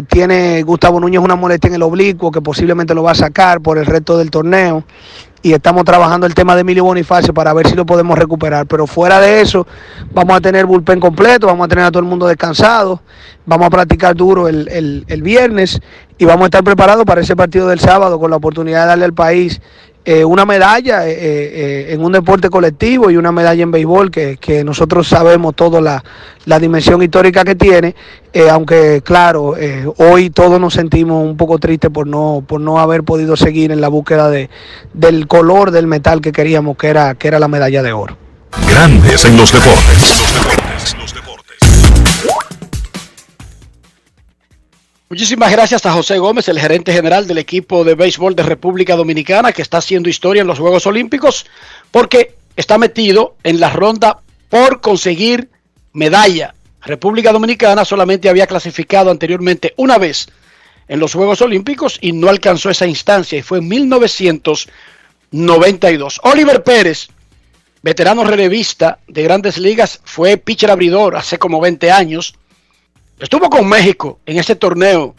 Tiene 0.07 0.63
Gustavo 0.63 0.99
Núñez 0.99 1.21
una 1.21 1.35
molestia 1.35 1.67
en 1.67 1.75
el 1.75 1.83
oblicuo 1.83 2.31
que 2.31 2.41
posiblemente 2.41 2.95
lo 2.95 3.03
va 3.03 3.11
a 3.11 3.15
sacar 3.15 3.61
por 3.61 3.77
el 3.77 3.85
resto 3.85 4.17
del 4.17 4.31
torneo. 4.31 4.83
Y 5.43 5.53
estamos 5.53 5.83
trabajando 5.85 6.27
el 6.27 6.35
tema 6.35 6.53
de 6.53 6.61
Emilio 6.61 6.83
Bonifacio 6.83 7.33
para 7.33 7.51
ver 7.53 7.67
si 7.67 7.75
lo 7.75 7.85
podemos 7.85 8.17
recuperar. 8.17 8.67
Pero 8.67 8.85
fuera 8.85 9.19
de 9.19 9.41
eso, 9.41 9.65
vamos 10.13 10.37
a 10.37 10.41
tener 10.41 10.65
bullpen 10.65 10.99
completo, 10.99 11.47
vamos 11.47 11.65
a 11.65 11.67
tener 11.67 11.85
a 11.85 11.91
todo 11.91 12.03
el 12.03 12.09
mundo 12.09 12.27
descansado, 12.27 13.01
vamos 13.45 13.67
a 13.67 13.69
practicar 13.71 14.15
duro 14.15 14.47
el, 14.47 14.67
el, 14.69 15.03
el 15.07 15.21
viernes 15.23 15.81
y 16.19 16.25
vamos 16.25 16.43
a 16.43 16.45
estar 16.45 16.63
preparados 16.63 17.05
para 17.05 17.21
ese 17.21 17.35
partido 17.35 17.67
del 17.67 17.79
sábado 17.79 18.19
con 18.19 18.29
la 18.29 18.37
oportunidad 18.37 18.81
de 18.81 18.87
darle 18.87 19.05
al 19.05 19.13
país 19.13 19.59
eh, 20.03 20.25
una 20.25 20.45
medalla 20.45 21.07
eh, 21.07 21.13
eh, 21.13 21.93
en 21.93 22.03
un 22.03 22.11
deporte 22.11 22.49
colectivo 22.49 23.11
y 23.11 23.17
una 23.17 23.31
medalla 23.31 23.61
en 23.61 23.69
béisbol, 23.69 24.09
que, 24.09 24.37
que 24.37 24.63
nosotros 24.63 25.07
sabemos 25.07 25.55
toda 25.55 25.79
la, 25.79 26.03
la 26.45 26.59
dimensión 26.59 27.03
histórica 27.03 27.43
que 27.43 27.53
tiene, 27.53 27.95
aunque 28.49 29.01
claro, 29.03 29.55
hoy 29.97 30.29
todos 30.31 30.59
nos 30.59 30.73
sentimos 30.73 31.23
un 31.23 31.37
poco 31.37 31.59
tristes 31.59 31.91
por 31.91 32.07
no, 32.07 32.43
por 32.47 32.61
no 32.61 32.79
haber 32.79 33.03
podido 33.03 33.35
seguir 33.35 33.71
en 33.71 33.81
la 33.81 33.89
búsqueda 33.89 34.29
de, 34.29 34.49
del 34.93 35.27
color 35.27 35.69
del 35.69 35.85
metal 35.85 36.21
que 36.21 36.31
queríamos, 36.31 36.77
que 36.77 36.87
era, 36.87 37.13
que 37.15 37.27
era 37.27 37.37
la 37.37 37.47
medalla 37.47 37.83
de 37.83 37.93
oro. 37.93 38.17
Grandes 38.67 39.25
en 39.25 39.37
los 39.37 39.51
deportes. 39.53 40.25
Muchísimas 45.11 45.51
gracias 45.51 45.85
a 45.85 45.91
José 45.91 46.17
Gómez, 46.19 46.47
el 46.47 46.57
gerente 46.57 46.93
general 46.93 47.27
del 47.27 47.37
equipo 47.37 47.83
de 47.83 47.95
béisbol 47.95 48.33
de 48.33 48.43
República 48.43 48.95
Dominicana, 48.95 49.51
que 49.51 49.61
está 49.61 49.79
haciendo 49.79 50.07
historia 50.07 50.39
en 50.39 50.47
los 50.47 50.57
Juegos 50.57 50.87
Olímpicos, 50.87 51.47
porque 51.91 52.37
está 52.55 52.77
metido 52.77 53.35
en 53.43 53.59
la 53.59 53.71
ronda 53.71 54.21
por 54.47 54.79
conseguir 54.79 55.49
medalla. 55.91 56.55
República 56.81 57.33
Dominicana 57.33 57.83
solamente 57.83 58.29
había 58.29 58.47
clasificado 58.47 59.11
anteriormente 59.11 59.73
una 59.75 59.97
vez 59.97 60.29
en 60.87 61.01
los 61.01 61.13
Juegos 61.13 61.41
Olímpicos 61.41 61.97
y 61.99 62.13
no 62.13 62.29
alcanzó 62.29 62.69
esa 62.69 62.87
instancia 62.87 63.37
y 63.37 63.41
fue 63.41 63.57
en 63.57 63.67
1992. 63.67 66.21
Oliver 66.23 66.63
Pérez, 66.63 67.09
veterano 67.81 68.23
relevista 68.23 68.99
de 69.09 69.23
grandes 69.23 69.57
ligas, 69.57 69.99
fue 70.05 70.37
pitcher 70.37 70.71
abridor 70.71 71.17
hace 71.17 71.37
como 71.37 71.59
20 71.59 71.91
años. 71.91 72.33
Estuvo 73.21 73.51
con 73.51 73.69
México 73.69 74.19
en 74.25 74.39
ese 74.39 74.55
torneo 74.55 75.13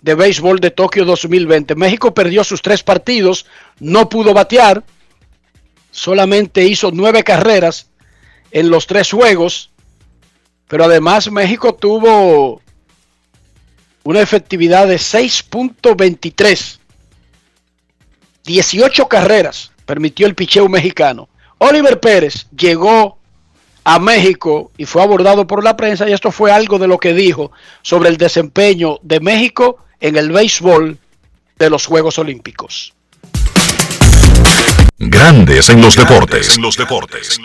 de 0.00 0.14
béisbol 0.14 0.60
de 0.60 0.70
Tokio 0.70 1.04
2020. 1.04 1.74
México 1.74 2.14
perdió 2.14 2.44
sus 2.44 2.62
tres 2.62 2.84
partidos, 2.84 3.46
no 3.80 4.08
pudo 4.08 4.32
batear, 4.32 4.84
solamente 5.90 6.64
hizo 6.64 6.92
nueve 6.92 7.24
carreras 7.24 7.90
en 8.52 8.70
los 8.70 8.86
tres 8.86 9.10
juegos, 9.10 9.72
pero 10.68 10.84
además 10.84 11.32
México 11.32 11.74
tuvo 11.74 12.62
una 14.04 14.20
efectividad 14.20 14.86
de 14.86 14.94
6.23. 14.94 16.78
18 18.44 19.08
carreras 19.08 19.72
permitió 19.84 20.28
el 20.28 20.36
picheo 20.36 20.68
mexicano. 20.68 21.28
Oliver 21.58 21.98
Pérez 21.98 22.46
llegó 22.56 23.17
a 23.84 23.98
México 23.98 24.70
y 24.76 24.84
fue 24.84 25.02
abordado 25.02 25.46
por 25.46 25.64
la 25.64 25.76
prensa 25.76 26.08
y 26.08 26.12
esto 26.12 26.30
fue 26.30 26.52
algo 26.52 26.78
de 26.78 26.88
lo 26.88 26.98
que 26.98 27.14
dijo 27.14 27.52
sobre 27.82 28.08
el 28.08 28.16
desempeño 28.16 28.98
de 29.02 29.20
México 29.20 29.78
en 30.00 30.16
el 30.16 30.30
béisbol 30.30 30.98
de 31.58 31.70
los 31.70 31.86
Juegos 31.86 32.18
Olímpicos. 32.18 32.94
Grandes 34.98 35.70
en 35.70 35.80
los 35.80 35.94
deportes. 35.94 36.56
En 36.56 36.62
los 36.62 36.76
deportes. 36.76 37.38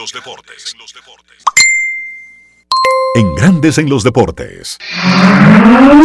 En 3.16 3.36
Grandes 3.36 3.78
en 3.78 3.90
los 3.90 4.04
deportes. 4.04 4.80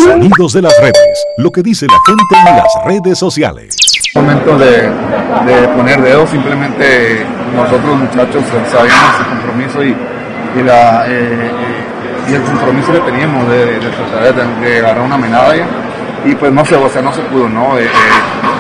Sonidos 0.05 0.53
de 0.53 0.63
las 0.63 0.79
redes. 0.79 1.25
Lo 1.39 1.51
que 1.51 1.63
dice 1.63 1.87
la 1.87 1.99
gente 2.07 2.51
en 2.51 2.57
las 2.57 2.73
redes 2.85 3.19
sociales. 3.19 3.88
Momento 4.19 4.59
de, 4.59 4.91
poner 5.77 6.03
dedos, 6.03 6.31
simplemente 6.31 7.25
nosotros 7.55 7.97
muchachos 7.97 8.43
sabíamos 8.71 9.21
el 9.21 9.27
compromiso 9.27 9.85
y, 9.85 9.95
eh, 10.57 11.51
el 12.29 12.43
compromiso 12.43 12.93
que 12.93 13.01
teníamos 13.01 13.49
de, 13.49 13.79
tratar 13.79 14.35
de, 14.61 14.83
de 14.83 15.01
una 15.01 15.17
medalla 15.17 15.65
y 16.25 16.35
pues 16.35 16.53
no 16.53 16.65
se, 16.65 16.75
o 16.75 16.89
sea, 16.89 17.01
no 17.01 17.13
se 17.13 17.23
pudo, 17.23 17.49
¿no? 17.49 17.79
Eh, 17.79 17.85
eh, 17.85 17.89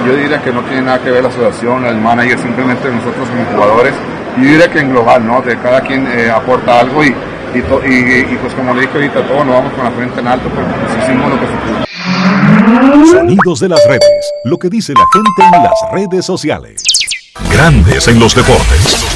yo 0.07 0.15
diría 0.15 0.41
que 0.41 0.53
no 0.53 0.63
tiene 0.63 0.83
nada 0.83 1.01
que 1.01 1.11
ver 1.11 1.23
la 1.23 1.29
asociación, 1.29 1.85
el 1.85 1.97
manager, 1.97 2.39
simplemente 2.39 2.89
nosotros 2.89 3.29
como 3.29 3.45
jugadores, 3.53 3.95
y 4.37 4.45
yo 4.45 4.51
diría 4.51 4.71
que 4.71 4.79
en 4.79 4.91
global, 4.91 5.27
¿no? 5.27 5.43
De 5.43 5.57
cada 5.59 5.81
quien 5.81 6.07
aporta 6.31 6.81
algo 6.81 7.03
y, 7.05 7.09
y, 7.55 8.37
pues 8.41 8.55
como 8.55 8.75
le 8.75 8.83
dije 8.83 8.93
ahorita, 8.95 9.23
todos 9.27 9.45
nos 9.45 9.57
vamos 9.57 9.73
con 9.73 9.85
la 9.85 9.91
frente 9.91 10.21
en 10.21 10.29
alto 10.29 10.49
porque 10.49 11.03
hicimos 11.03 11.31
lo 11.31 11.41
que 11.41 11.47
se. 11.47 12.48
Sonidos 12.69 13.61
de 13.61 13.69
las 13.71 13.83
redes. 13.87 14.33
Lo 14.45 14.59
que 14.59 14.69
dice 14.69 14.93
la 14.93 15.07
gente 15.11 15.57
en 15.57 15.63
las 15.63 15.91
redes 15.91 16.27
sociales. 16.27 16.83
Grandes 17.51 18.09
en 18.09 18.21
los 18.21 18.35
deportes. 18.35 19.07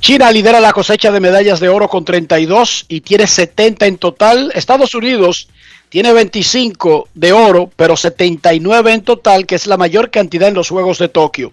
China 0.00 0.32
lidera 0.32 0.58
la 0.58 0.72
cosecha 0.72 1.12
de 1.12 1.20
medallas 1.20 1.60
de 1.60 1.68
oro 1.68 1.86
con 1.86 2.04
32 2.04 2.86
y 2.88 3.02
tiene 3.02 3.28
70 3.28 3.86
en 3.86 3.98
total. 3.98 4.50
Estados 4.56 4.96
Unidos 4.96 5.48
tiene 5.88 6.12
25 6.12 7.08
de 7.14 7.32
oro, 7.32 7.70
pero 7.76 7.96
79 7.96 8.94
en 8.94 9.02
total, 9.02 9.46
que 9.46 9.54
es 9.54 9.68
la 9.68 9.76
mayor 9.76 10.10
cantidad 10.10 10.48
en 10.48 10.54
los 10.54 10.70
Juegos 10.70 10.98
de 10.98 11.08
Tokio. 11.08 11.52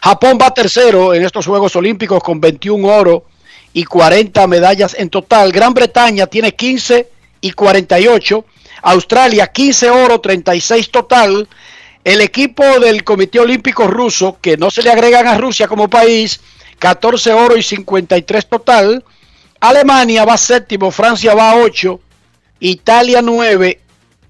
Japón 0.00 0.38
va 0.40 0.54
tercero 0.54 1.12
en 1.12 1.24
estos 1.24 1.44
Juegos 1.44 1.74
Olímpicos 1.74 2.22
con 2.22 2.40
21 2.40 2.86
oro 2.86 3.24
y 3.72 3.82
40 3.82 4.46
medallas 4.46 4.94
en 4.96 5.10
total. 5.10 5.50
Gran 5.50 5.74
Bretaña 5.74 6.28
tiene 6.28 6.54
15 6.54 7.17
y 7.40 7.52
48. 7.52 8.44
Australia 8.82 9.46
15 9.48 9.90
oro, 9.90 10.20
36 10.20 10.90
total. 10.90 11.48
El 12.04 12.20
equipo 12.20 12.64
del 12.80 13.04
Comité 13.04 13.40
Olímpico 13.40 13.86
Ruso, 13.86 14.38
que 14.40 14.56
no 14.56 14.70
se 14.70 14.82
le 14.82 14.90
agregan 14.90 15.26
a 15.26 15.36
Rusia 15.36 15.68
como 15.68 15.88
país, 15.88 16.40
14 16.78 17.32
oro 17.32 17.56
y 17.56 17.62
53 17.62 18.48
total. 18.48 19.04
Alemania 19.60 20.24
va 20.24 20.36
séptimo, 20.36 20.90
Francia 20.90 21.34
va 21.34 21.56
8, 21.56 22.00
Italia 22.60 23.20
9 23.22 23.80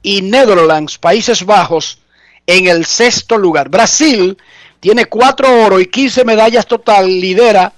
y 0.03 0.23
Netherlands, 0.23 0.97
Países 0.99 1.45
Bajos, 1.45 1.99
en 2.47 2.67
el 2.67 2.87
sexto 2.87 3.37
lugar. 3.37 3.69
Brasil 3.69 4.39
tiene 4.81 5.05
4 5.05 5.65
oro 5.67 5.81
y 5.81 5.87
15 5.87 6.25
medallas 6.25 6.67
total, 6.67 7.07
lidera. 7.07 7.73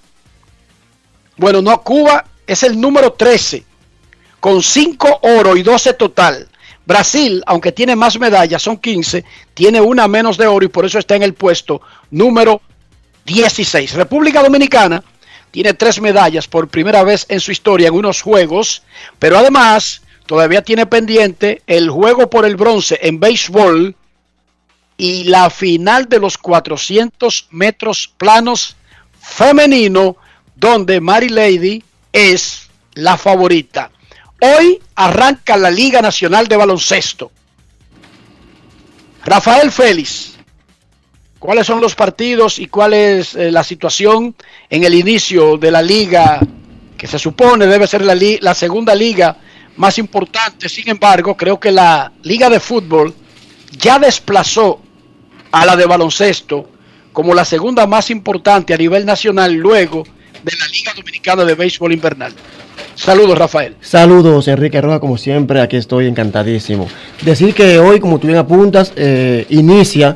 Bueno, 1.36 1.60
no, 1.60 1.82
Cuba 1.82 2.24
es 2.46 2.62
el 2.62 2.80
número 2.80 3.12
13, 3.12 3.64
con 4.40 4.62
5 4.62 5.20
oro 5.22 5.56
y 5.56 5.62
12 5.62 5.94
total. 5.94 6.48
Brasil, 6.84 7.42
aunque 7.46 7.72
tiene 7.72 7.94
más 7.94 8.18
medallas, 8.18 8.62
son 8.62 8.78
15, 8.78 9.24
tiene 9.54 9.80
una 9.80 10.08
menos 10.08 10.36
de 10.36 10.46
oro 10.46 10.64
y 10.64 10.68
por 10.68 10.84
eso 10.84 10.98
está 10.98 11.14
en 11.14 11.22
el 11.22 11.34
puesto 11.34 11.80
número 12.10 12.60
16. 13.26 13.94
República 13.94 14.42
Dominicana 14.42 15.04
tiene 15.50 15.74
tres 15.74 16.00
medallas 16.00 16.48
por 16.48 16.68
primera 16.68 17.04
vez 17.04 17.26
en 17.28 17.40
su 17.40 17.52
historia 17.52 17.88
en 17.88 17.94
unos 17.94 18.22
juegos, 18.22 18.82
pero 19.18 19.38
además 19.38 20.02
todavía 20.26 20.62
tiene 20.62 20.86
pendiente 20.86 21.62
el 21.66 21.90
juego 21.90 22.30
por 22.30 22.44
el 22.44 22.56
bronce 22.56 22.98
en 23.02 23.20
béisbol 23.20 23.94
y 24.96 25.24
la 25.24 25.50
final 25.50 26.08
de 26.08 26.18
los 26.18 26.38
400 26.38 27.48
metros 27.50 28.12
planos 28.16 28.76
femenino, 29.20 30.16
donde 30.56 31.00
Mary 31.00 31.28
Lady 31.28 31.82
es 32.12 32.68
la 32.94 33.16
favorita. 33.16 33.90
Hoy 34.40 34.80
arranca 34.94 35.56
la 35.56 35.70
Liga 35.70 36.00
Nacional 36.00 36.48
de 36.48 36.56
Baloncesto. 36.56 37.30
Rafael 39.24 39.70
Félix, 39.70 40.38
¿cuáles 41.38 41.66
son 41.66 41.80
los 41.80 41.94
partidos 41.94 42.58
y 42.58 42.66
cuál 42.66 42.94
es 42.94 43.34
eh, 43.34 43.50
la 43.50 43.62
situación 43.62 44.34
en 44.70 44.84
el 44.84 44.94
inicio 44.94 45.58
de 45.58 45.70
la 45.70 45.82
liga 45.82 46.40
que 46.96 47.06
se 47.06 47.18
supone 47.18 47.66
debe 47.66 47.86
ser 47.86 48.02
la, 48.02 48.16
la 48.40 48.54
segunda 48.54 48.94
liga 48.94 49.36
más 49.76 49.98
importante? 49.98 50.70
Sin 50.70 50.88
embargo, 50.88 51.36
creo 51.36 51.60
que 51.60 51.70
la 51.70 52.10
liga 52.22 52.48
de 52.48 52.60
fútbol 52.60 53.14
ya 53.72 53.98
desplazó 53.98 54.80
a 55.52 55.66
la 55.66 55.76
de 55.76 55.84
baloncesto 55.84 56.70
como 57.12 57.34
la 57.34 57.44
segunda 57.44 57.86
más 57.86 58.10
importante 58.10 58.72
a 58.72 58.78
nivel 58.78 59.04
nacional 59.04 59.52
luego 59.52 60.04
de 60.42 60.52
la 60.58 60.66
Liga 60.68 60.92
Dominicana 60.94 61.44
de 61.44 61.54
Béisbol 61.54 61.92
Invernal. 61.92 62.32
Saludos, 63.00 63.38
Rafael. 63.38 63.76
Saludos, 63.80 64.46
Enrique 64.46 64.78
Roja, 64.78 65.00
como 65.00 65.16
siempre, 65.16 65.62
aquí 65.62 65.78
estoy 65.78 66.06
encantadísimo. 66.06 66.86
Decir 67.22 67.54
que 67.54 67.78
hoy, 67.78 67.98
como 67.98 68.18
tú 68.18 68.26
bien 68.26 68.38
apuntas, 68.38 68.92
eh, 68.94 69.46
inicia 69.48 70.14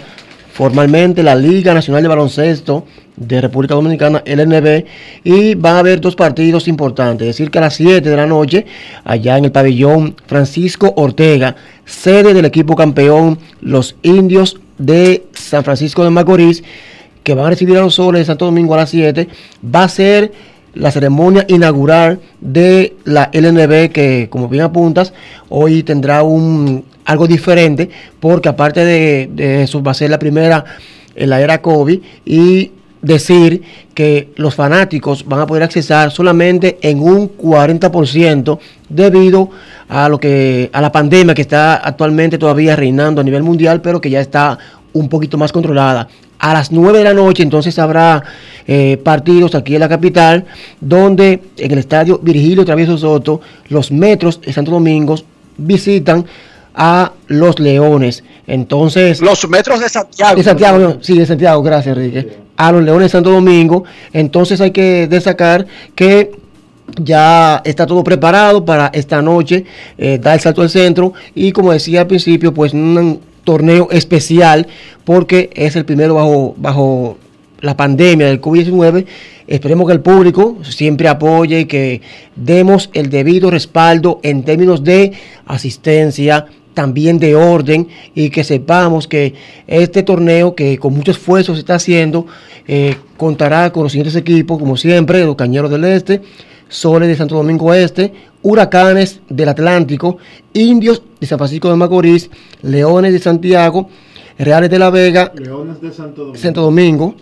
formalmente 0.53 1.23
la 1.23 1.35
Liga 1.35 1.73
Nacional 1.73 2.03
de 2.03 2.09
Baloncesto 2.11 2.85
de 3.17 3.41
República 3.41 3.75
Dominicana, 3.75 4.23
LNB, 4.27 4.85
y 5.25 5.55
van 5.55 5.77
a 5.77 5.79
haber 5.79 5.99
dos 5.99 6.15
partidos 6.15 6.69
importantes. 6.69 7.27
Decir 7.27 7.51
que 7.51 7.57
a 7.57 7.63
las 7.63 7.75
7 7.75 8.07
de 8.07 8.17
la 8.17 8.27
noche, 8.27 8.67
allá 9.03 9.39
en 9.39 9.47
el 9.47 9.53
pabellón 9.53 10.15
Francisco 10.27 10.93
Ortega, 10.95 11.57
sede 11.87 12.35
del 12.35 12.45
equipo 12.45 12.77
campeón, 12.77 13.39
los 13.63 13.97
indios 14.03 14.61
de 14.77 15.25
San 15.33 15.65
Francisco 15.65 16.05
de 16.05 16.11
Macorís, 16.11 16.63
que 17.23 17.33
van 17.33 17.47
a 17.47 17.51
recibir 17.51 17.79
a 17.79 17.81
los 17.81 17.95
soles 17.95 18.21
de 18.21 18.25
Santo 18.27 18.45
Domingo 18.45 18.75
a 18.75 18.77
las 18.77 18.91
7, 18.91 19.27
va 19.75 19.85
a 19.85 19.89
ser 19.89 20.33
la 20.75 20.91
ceremonia 20.91 21.45
inaugural 21.49 22.21
de 22.41 22.97
la 23.05 23.31
LNB 23.33 23.91
que 23.91 24.29
como 24.31 24.49
bien 24.49 24.65
apuntas 24.65 25.13
hoy 25.49 25.83
tendrá 25.83 26.23
un 26.23 26.85
algo 27.05 27.27
diferente 27.27 27.91
porque 28.21 28.49
aparte 28.49 28.85
de, 28.85 29.63
eso 29.63 29.83
va 29.83 29.93
a 29.93 29.95
ser 29.95 30.11
la 30.11 30.19
primera 30.19 30.65
en 31.15 31.31
la 31.31 31.41
era 31.41 31.63
COVID 31.63 32.01
y 32.25 32.73
decir 33.03 33.63
que 33.93 34.31
los 34.37 34.55
fanáticos 34.55 35.27
van 35.27 35.41
a 35.41 35.47
poder 35.47 35.63
accesar 35.63 36.11
solamente 36.11 36.79
en 36.81 37.01
un 37.01 37.37
40% 37.37 38.59
debido 38.89 39.51
a 39.89 40.09
lo 40.09 40.19
que 40.19 40.71
a 40.73 40.81
la 40.81 40.91
pandemia 40.91 41.35
que 41.35 41.43
está 41.43 41.77
actualmente 41.77 42.39
todavía 42.39 42.75
reinando 42.75 43.21
a 43.21 43.25
nivel 43.25 43.43
mundial 43.43 43.83
pero 43.83 44.01
que 44.01 44.11
ya 44.11 44.21
está 44.21 44.59
un 44.95 45.09
poquito 45.09 45.37
más 45.37 45.53
controlada. 45.53 46.09
A 46.39 46.53
las 46.53 46.73
9 46.73 46.99
de 46.99 47.05
la 47.05 47.15
noche 47.15 47.43
entonces 47.43 47.79
habrá 47.79 48.23
eh, 48.67 48.99
partidos 49.03 49.55
aquí 49.55 49.75
en 49.75 49.81
la 49.81 49.89
capital, 49.89 50.45
donde 50.81 51.41
en 51.57 51.73
el 51.73 51.79
estadio 51.79 52.19
Virgilio 52.23 52.65
Travieso 52.65 52.99
Soto, 52.99 53.41
los 53.69 53.91
metros 53.93 54.41
de 54.41 54.53
Santo 54.53 54.71
Domingo 54.71 55.17
visitan 55.57 56.25
a 56.75 57.13
los 57.29 57.59
Leones. 57.59 58.25
Entonces... 58.47 59.21
Los 59.21 59.49
metros 59.49 59.81
de 59.81 59.89
Santiago. 59.89 60.37
De 60.37 60.43
Santiago, 60.43 60.79
no, 60.79 60.99
sí, 61.01 61.17
de 61.19 61.27
Santiago, 61.27 61.63
gracias 61.63 61.97
Enrique. 61.97 62.39
A 62.57 62.73
los 62.73 62.83
Leones 62.83 63.07
de 63.07 63.09
Santo 63.11 63.31
Domingo. 63.31 63.85
Entonces 64.13 64.61
hay 64.61 64.71
que 64.71 65.07
destacar 65.09 65.67
que 65.95 66.33
ya 67.01 67.63
está 67.65 67.87
todo 67.87 68.05
preparado 68.05 68.65
para 68.65 68.89
esta 68.93 69.23
noche, 69.23 69.65
eh, 69.97 70.19
dar 70.21 70.35
el 70.35 70.41
salto 70.41 70.63
al 70.63 70.71
centro 70.71 71.13
y 71.35 71.53
como 71.53 71.73
decía 71.73 72.03
al 72.03 72.07
principio, 72.07 72.53
pues 72.53 72.73
un 72.73 73.21
torneo 73.45 73.89
especial 73.91 74.67
porque 75.05 75.51
es 75.55 75.77
el 75.77 75.85
primero 75.85 76.15
bajo, 76.15 76.55
bajo 76.57 77.19
la 77.61 77.77
pandemia 77.77 78.27
del 78.27 78.41
COVID-19. 78.41 79.07
Esperemos 79.47 79.87
que 79.87 79.93
el 79.93 80.01
público 80.01 80.59
siempre 80.63 81.09
apoye 81.09 81.61
y 81.61 81.65
que 81.67 82.01
demos 82.35 82.91
el 82.95 83.11
debido 83.11 83.51
respaldo 83.51 84.21
en 84.23 84.43
términos 84.43 84.83
de 84.85 85.13
asistencia, 85.47 86.47
también 86.75 87.19
de 87.19 87.37
orden 87.37 87.89
y 88.15 88.31
que 88.31 88.45
sepamos 88.45 89.07
que 89.07 89.35
este 89.67 90.03
torneo 90.03 90.55
que 90.55 90.79
con 90.79 90.95
mucho 90.95 91.13
esfuerzo 91.13 91.55
se 91.55 91.61
está 91.61 91.77
haciendo 91.77 92.27
eh, 92.67 92.97
contará 93.17 93.73
con 93.73 93.85
los 93.85 93.93
siguientes 93.93 94.17
equipos, 94.17 94.59
como 94.59 94.77
siempre, 94.77 95.25
los 95.25 95.37
Cañeros 95.37 95.71
del 95.71 95.85
Este, 95.85 96.21
Soles 96.69 97.09
de 97.09 97.17
Santo 97.17 97.37
Domingo 97.37 97.73
Este, 97.73 98.13
Huracanes 98.45 99.21
del 99.29 99.49
Atlántico, 99.49 100.19
Indios 100.53 101.03
de 101.19 101.27
San 101.27 101.39
Francisco 101.39 101.71
de 101.71 101.77
Macorís, 101.77 102.31
Leones 102.63 103.13
de 103.13 103.19
Santiago, 103.19 103.89
Reales 104.39 104.69
de 104.71 104.79
la 104.79 104.91
Vega, 104.91 105.33
Leones 105.35 105.81
de 105.81 105.91
Santo 105.91 106.21
Domingo. 106.27 106.39
Santo 106.39 106.61
Domingo, 106.61 107.15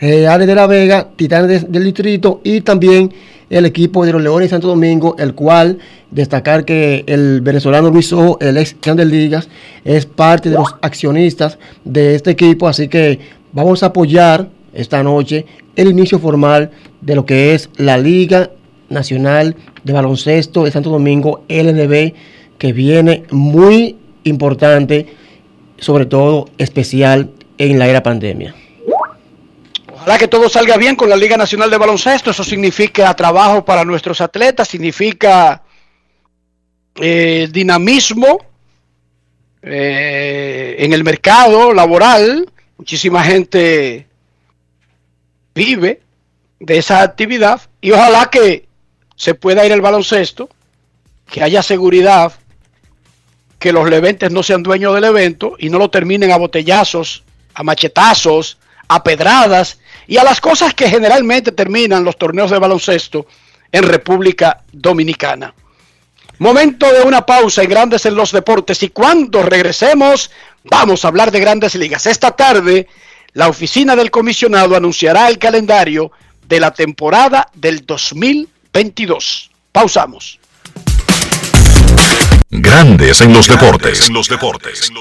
Reales 0.00 0.46
de 0.46 0.54
la 0.54 0.66
Vega, 0.68 1.08
Titanes 1.16 1.62
de- 1.62 1.68
del 1.68 1.84
Distrito 1.84 2.40
y 2.44 2.60
también 2.60 3.12
el 3.50 3.66
equipo 3.66 4.04
de 4.06 4.12
los 4.12 4.22
Leones 4.22 4.46
de 4.46 4.50
Santo 4.50 4.68
Domingo, 4.68 5.16
el 5.18 5.34
cual 5.34 5.78
destacar 6.12 6.64
que 6.64 7.02
el 7.06 7.40
venezolano 7.40 7.90
Luis 7.90 8.12
Ojo, 8.12 8.38
el 8.40 8.56
ex 8.56 8.76
de 8.80 9.04
Ligas, 9.04 9.48
es 9.84 10.06
parte 10.06 10.48
de 10.50 10.56
los 10.56 10.76
accionistas 10.80 11.58
de 11.84 12.14
este 12.14 12.30
equipo, 12.30 12.68
así 12.68 12.86
que 12.88 13.18
vamos 13.52 13.82
a 13.82 13.86
apoyar 13.86 14.48
esta 14.72 15.02
noche 15.02 15.44
el 15.74 15.88
inicio 15.90 16.18
formal 16.20 16.70
de 17.00 17.14
lo 17.16 17.24
que 17.26 17.54
es 17.54 17.68
la 17.78 17.98
Liga 17.98 18.50
Nacional 18.90 19.56
de 19.84 19.92
Baloncesto 19.92 20.64
de 20.64 20.70
Santo 20.70 20.90
Domingo, 20.90 21.44
LNB, 21.48 22.14
que 22.58 22.72
viene 22.72 23.24
muy 23.30 23.96
importante, 24.24 25.06
sobre 25.78 26.06
todo 26.06 26.48
especial 26.58 27.30
en 27.58 27.78
la 27.78 27.88
era 27.88 28.02
pandemia. 28.02 28.54
Ojalá 29.92 30.18
que 30.18 30.28
todo 30.28 30.48
salga 30.48 30.76
bien 30.76 30.96
con 30.96 31.10
la 31.10 31.16
Liga 31.16 31.36
Nacional 31.36 31.70
de 31.70 31.76
Baloncesto. 31.76 32.30
Eso 32.30 32.44
significa 32.44 33.12
trabajo 33.14 33.64
para 33.64 33.84
nuestros 33.84 34.20
atletas, 34.20 34.68
significa 34.68 35.62
eh, 36.94 37.48
dinamismo 37.50 38.38
eh, 39.62 40.76
en 40.78 40.92
el 40.92 41.04
mercado 41.04 41.72
laboral. 41.72 42.50
Muchísima 42.76 43.24
gente 43.24 44.06
vive 45.54 46.00
de 46.60 46.78
esa 46.78 47.02
actividad 47.02 47.60
y 47.80 47.90
ojalá 47.90 48.30
que 48.30 48.67
se 49.18 49.34
pueda 49.34 49.66
ir 49.66 49.72
el 49.72 49.80
baloncesto, 49.80 50.48
que 51.28 51.42
haya 51.42 51.62
seguridad, 51.62 52.32
que 53.58 53.72
los 53.72 53.90
leventes 53.90 54.30
no 54.30 54.44
sean 54.44 54.62
dueños 54.62 54.94
del 54.94 55.04
evento 55.04 55.56
y 55.58 55.68
no 55.68 55.78
lo 55.78 55.90
terminen 55.90 56.30
a 56.30 56.36
botellazos, 56.36 57.24
a 57.52 57.64
machetazos, 57.64 58.58
a 58.86 59.02
pedradas 59.02 59.80
y 60.06 60.16
a 60.18 60.24
las 60.24 60.40
cosas 60.40 60.72
que 60.72 60.88
generalmente 60.88 61.50
terminan 61.50 62.04
los 62.04 62.16
torneos 62.16 62.52
de 62.52 62.60
baloncesto 62.60 63.26
en 63.72 63.82
República 63.82 64.62
Dominicana. 64.72 65.52
Momento 66.38 66.90
de 66.92 67.02
una 67.02 67.26
pausa 67.26 67.64
en 67.64 67.70
Grandes 67.70 68.06
en 68.06 68.14
los 68.14 68.30
Deportes 68.30 68.80
y 68.84 68.90
cuando 68.90 69.42
regresemos 69.42 70.30
vamos 70.62 71.04
a 71.04 71.08
hablar 71.08 71.32
de 71.32 71.40
grandes 71.40 71.74
ligas. 71.74 72.06
Esta 72.06 72.30
tarde 72.30 72.86
la 73.32 73.48
oficina 73.48 73.96
del 73.96 74.12
comisionado 74.12 74.76
anunciará 74.76 75.28
el 75.28 75.38
calendario 75.38 76.12
de 76.46 76.60
la 76.60 76.72
temporada 76.72 77.50
del 77.54 77.84
2022. 78.78 79.50
Pausamos. 79.72 80.38
Grandes 82.50 83.20
en 83.20 83.32
los 83.32 83.48
deportes. 83.48 84.08
los 84.08 84.28
deportes. 84.28 84.88
En 84.88 84.94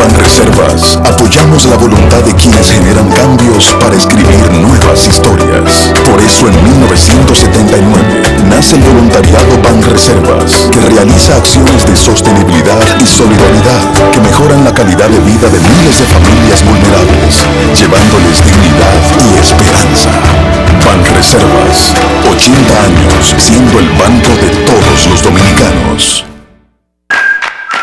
Banreservas 0.00 0.96
apoyamos 1.04 1.66
la 1.66 1.76
voluntad 1.76 2.22
de 2.24 2.34
quienes 2.34 2.70
generan 2.70 3.10
cambios 3.10 3.76
para 3.78 3.94
escribir 3.94 4.50
nuevas 4.52 5.06
historias. 5.06 5.92
Por 6.08 6.18
eso 6.22 6.48
en 6.48 6.56
1979 6.64 8.46
nace 8.48 8.76
el 8.76 8.82
voluntariado 8.82 9.60
Banreservas, 9.62 10.68
que 10.72 10.80
realiza 10.80 11.36
acciones 11.36 11.84
de 11.84 11.96
sostenibilidad 11.96 12.80
y 12.98 13.06
solidaridad 13.06 14.10
que 14.12 14.20
mejoran 14.20 14.64
la 14.64 14.72
calidad 14.72 15.10
de 15.10 15.20
vida 15.20 15.48
de 15.52 15.60
miles 15.60 15.98
de 15.98 16.06
familias 16.06 16.64
vulnerables, 16.64 17.44
llevándoles 17.76 18.40
dignidad 18.40 18.96
y 19.20 19.38
esperanza. 19.38 20.10
Banreservas, 20.86 21.92
80 22.24 22.84
años 22.84 23.34
siendo 23.36 23.78
el 23.78 23.88
banco 24.00 24.32
de 24.40 24.48
todos 24.64 25.06
los 25.10 25.22
dominicanos. 25.22 26.29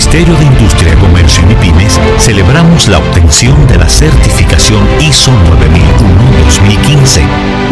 Ministerio 0.00 0.34
de 0.34 0.46
Industria, 0.46 0.94
Comercio 0.94 1.42
y 1.42 1.46
MIPIMES 1.48 2.00
celebramos 2.16 2.88
la 2.88 2.96
obtención 2.96 3.66
de 3.66 3.76
la 3.76 3.86
certificación 3.86 4.82
ISO 4.98 5.30
9001-2015, 5.30 7.20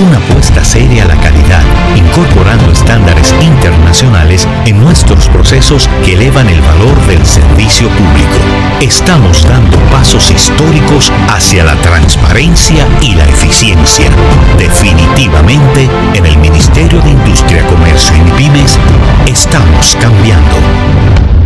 una 0.07 0.19
apuesta 0.19 0.63
seria 0.63 1.05
a 1.05 1.07
la 1.07 1.17
calidad, 1.23 1.63
incorporando 1.97 2.71
estándares 2.71 3.35
internacionales 3.41 4.47
en 4.67 4.79
nuestros 4.79 5.27
procesos 5.29 5.89
que 6.05 6.13
elevan 6.13 6.51
el 6.51 6.61
valor 6.61 7.01
del 7.07 7.25
servicio 7.25 7.89
público. 7.89 8.37
Estamos 8.83 9.49
dando 9.49 9.79
pasos 9.91 10.31
históricos 10.31 11.11
hacia 11.31 11.65
la 11.65 11.77
transparencia 11.77 12.87
y 13.01 13.15
la 13.15 13.25
eficiencia. 13.25 14.11
Definitivamente, 14.59 15.89
en 16.13 16.27
el 16.27 16.37
Ministerio 16.37 17.01
de 17.01 17.09
Industria, 17.09 17.67
Comercio 17.67 18.15
y 18.15 18.21
MIPIMES 18.21 18.79
estamos 19.25 19.97
cambiando. 19.99 21.38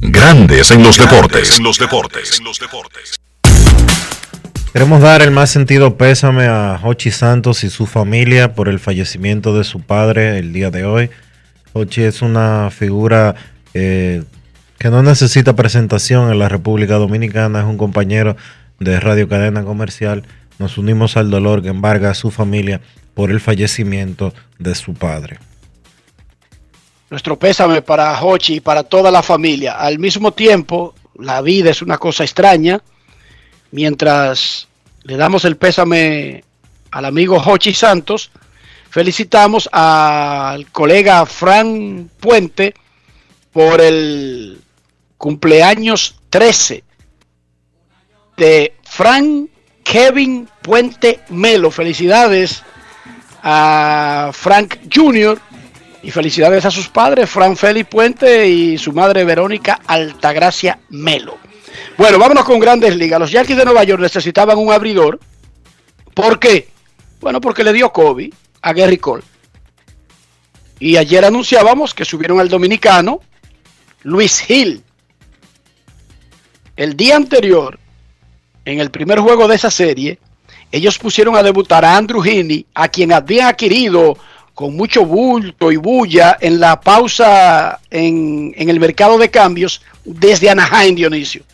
Grandes 0.00 0.70
en 0.70 0.82
los 0.84 0.96
deportes. 0.96 1.58
los 1.60 1.78
deportes. 1.78 2.40
Queremos 4.72 5.00
dar 5.00 5.22
el 5.22 5.32
más 5.32 5.50
sentido 5.50 5.96
pésame 5.96 6.46
a 6.46 6.78
Hochi 6.82 7.10
Santos 7.10 7.64
y 7.64 7.70
su 7.70 7.86
familia 7.86 8.54
por 8.54 8.68
el 8.68 8.78
fallecimiento 8.78 9.56
de 9.56 9.64
su 9.64 9.80
padre 9.80 10.38
el 10.38 10.52
día 10.52 10.70
de 10.70 10.84
hoy. 10.84 11.10
Hochi 11.72 12.02
es 12.02 12.22
una 12.22 12.70
figura 12.70 13.34
eh, 13.74 14.22
que 14.78 14.90
no 14.90 15.02
necesita 15.02 15.56
presentación 15.56 16.30
en 16.30 16.38
la 16.38 16.48
República 16.48 16.94
Dominicana, 16.94 17.60
es 17.60 17.66
un 17.66 17.76
compañero 17.76 18.36
de 18.78 19.00
Radio 19.00 19.28
Cadena 19.28 19.64
Comercial. 19.64 20.22
Nos 20.60 20.78
unimos 20.78 21.16
al 21.16 21.30
dolor 21.30 21.60
que 21.60 21.68
embarga 21.68 22.10
a 22.10 22.14
su 22.14 22.30
familia 22.30 22.80
por 23.14 23.32
el 23.32 23.40
fallecimiento 23.40 24.32
de 24.60 24.76
su 24.76 24.94
padre. 24.94 25.38
Nuestro 27.10 27.38
pésame 27.38 27.80
para 27.80 28.20
Hochi 28.22 28.56
y 28.56 28.60
para 28.60 28.82
toda 28.82 29.10
la 29.10 29.22
familia. 29.22 29.74
Al 29.74 29.98
mismo 29.98 30.32
tiempo, 30.32 30.94
la 31.14 31.40
vida 31.40 31.70
es 31.70 31.80
una 31.80 31.96
cosa 31.96 32.24
extraña. 32.24 32.82
Mientras 33.70 34.68
le 35.04 35.16
damos 35.16 35.44
el 35.44 35.56
pésame 35.56 36.44
al 36.90 37.04
amigo 37.06 37.36
Hochi 37.36 37.72
Santos, 37.72 38.30
felicitamos 38.90 39.68
al 39.72 40.70
colega 40.70 41.24
Fran 41.24 42.10
Puente 42.20 42.74
por 43.52 43.80
el 43.80 44.60
cumpleaños 45.16 46.20
13 46.28 46.84
de 48.36 48.74
Fran 48.82 49.48
Kevin 49.82 50.46
Puente 50.60 51.20
Melo. 51.30 51.70
Felicidades 51.70 52.62
a 53.42 54.30
Frank 54.34 54.76
Jr. 54.94 55.40
Y 56.02 56.10
felicidades 56.10 56.64
a 56.64 56.70
sus 56.70 56.88
padres, 56.88 57.28
Fran 57.28 57.56
Félix 57.56 57.88
Puente 57.88 58.48
y 58.48 58.78
su 58.78 58.92
madre 58.92 59.24
Verónica 59.24 59.80
Altagracia 59.86 60.78
Melo. 60.90 61.38
Bueno, 61.96 62.18
vámonos 62.18 62.44
con 62.44 62.60
grandes 62.60 62.96
ligas. 62.96 63.18
Los 63.18 63.32
Yankees 63.32 63.56
de 63.56 63.64
Nueva 63.64 63.84
York 63.84 64.00
necesitaban 64.00 64.58
un 64.58 64.72
abridor. 64.72 65.18
¿Por 66.14 66.38
qué? 66.38 66.68
Bueno, 67.20 67.40
porque 67.40 67.64
le 67.64 67.72
dio 67.72 67.92
COVID 67.92 68.32
a 68.62 68.72
Gary 68.72 68.98
Cole. 68.98 69.24
Y 70.78 70.96
ayer 70.96 71.24
anunciábamos 71.24 71.92
que 71.94 72.04
subieron 72.04 72.38
al 72.38 72.48
dominicano 72.48 73.20
Luis 74.02 74.48
Hill. 74.48 74.82
El 76.76 76.96
día 76.96 77.16
anterior, 77.16 77.78
en 78.64 78.78
el 78.78 78.90
primer 78.92 79.18
juego 79.18 79.48
de 79.48 79.56
esa 79.56 79.70
serie, 79.70 80.20
ellos 80.70 80.98
pusieron 80.98 81.34
a 81.34 81.42
debutar 81.42 81.84
a 81.84 81.96
Andrew 81.96 82.22
Heaney, 82.22 82.66
a 82.74 82.86
quien 82.88 83.12
habían 83.12 83.48
adquirido 83.48 84.16
con 84.58 84.74
mucho 84.74 85.06
bulto 85.06 85.70
y 85.70 85.76
bulla 85.76 86.36
en 86.40 86.58
la 86.58 86.80
pausa 86.80 87.78
en, 87.90 88.52
el 88.56 88.80
mercado 88.80 89.16
de 89.16 89.30
cambios 89.30 89.82
desde 90.04 90.50
Anaheim, 90.50 90.96
Dionisio. 90.96 91.44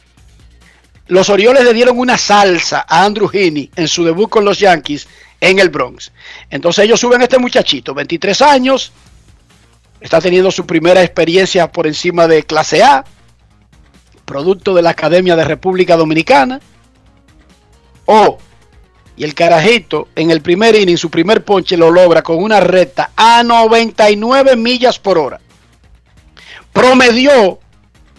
Los 1.09 1.29
Orioles 1.29 1.65
le 1.65 1.75
dieron 1.75 1.99
una 1.99 2.17
salsa 2.17 2.87
a 2.89 3.05
Andrew 3.05 3.29
Heaney 3.31 3.71
en 3.77 3.89
su 3.89 4.05
debut 4.05 4.31
con 4.31 4.47
los 4.47 4.59
Yankees 4.59 5.07
en 5.39 5.59
el 5.59 5.69
Bronx. 5.69 6.13
Entonces 6.49 6.87
ellos 6.87 6.99
suben 6.99 7.21
a 7.21 7.25
este 7.25 7.39
muchachito, 7.39 7.93
23 7.93 8.41
años, 8.41 8.91
está 10.01 10.19
teniendo 10.23 10.51
su 10.51 10.65
primera 10.65 11.03
experiencia 11.03 11.71
por 11.71 11.87
encima 11.87 12.27
de 12.27 12.45
clase 12.45 12.83
A, 12.83 13.05
producto 14.25 14.73
de 14.73 14.81
la 14.81 14.89
Academia 14.89 15.37
de 15.37 15.45
República 15.45 15.99
Dominicana. 15.99 16.59
Oh, 18.07 18.39
y 19.17 19.25
el 19.25 19.35
carajito 19.35 20.09
en 20.17 20.31
el 20.31 20.43
primer 20.43 20.75
inning, 20.75 20.97
su 20.97 21.11
primer 21.11 21.45
ponche 21.45 21.77
lo 21.77 21.91
logra 21.91 22.23
con 22.23 22.43
una 22.43 22.61
recta 22.61 23.13
a 23.17 23.43
99 23.43 24.57
millas 24.57 24.99
por 24.99 25.19
hora. 25.19 25.41
Promedió 26.73 27.61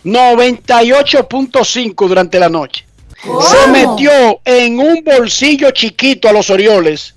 98.5 0.06 2.08
durante 2.08 2.40
la 2.40 2.50
noche. 2.50 2.86
Se 3.22 3.68
metió 3.68 4.40
en 4.46 4.80
un 4.80 5.04
bolsillo 5.04 5.72
chiquito 5.72 6.30
a 6.30 6.32
los 6.32 6.50
Orioles. 6.50 7.14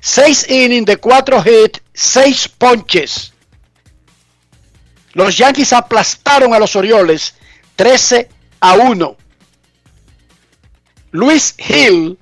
6 0.00 0.48
innings 0.48 0.86
de 0.86 0.96
4 0.96 1.44
hits, 1.44 1.82
6 1.92 2.48
ponches. 2.56 3.32
Los 5.12 5.36
Yankees 5.36 5.72
aplastaron 5.72 6.54
a 6.54 6.58
los 6.58 6.76
Orioles 6.76 7.34
13 7.76 8.28
a 8.60 8.74
1. 8.74 9.16
Luis 11.10 11.54
Hill 11.58 12.16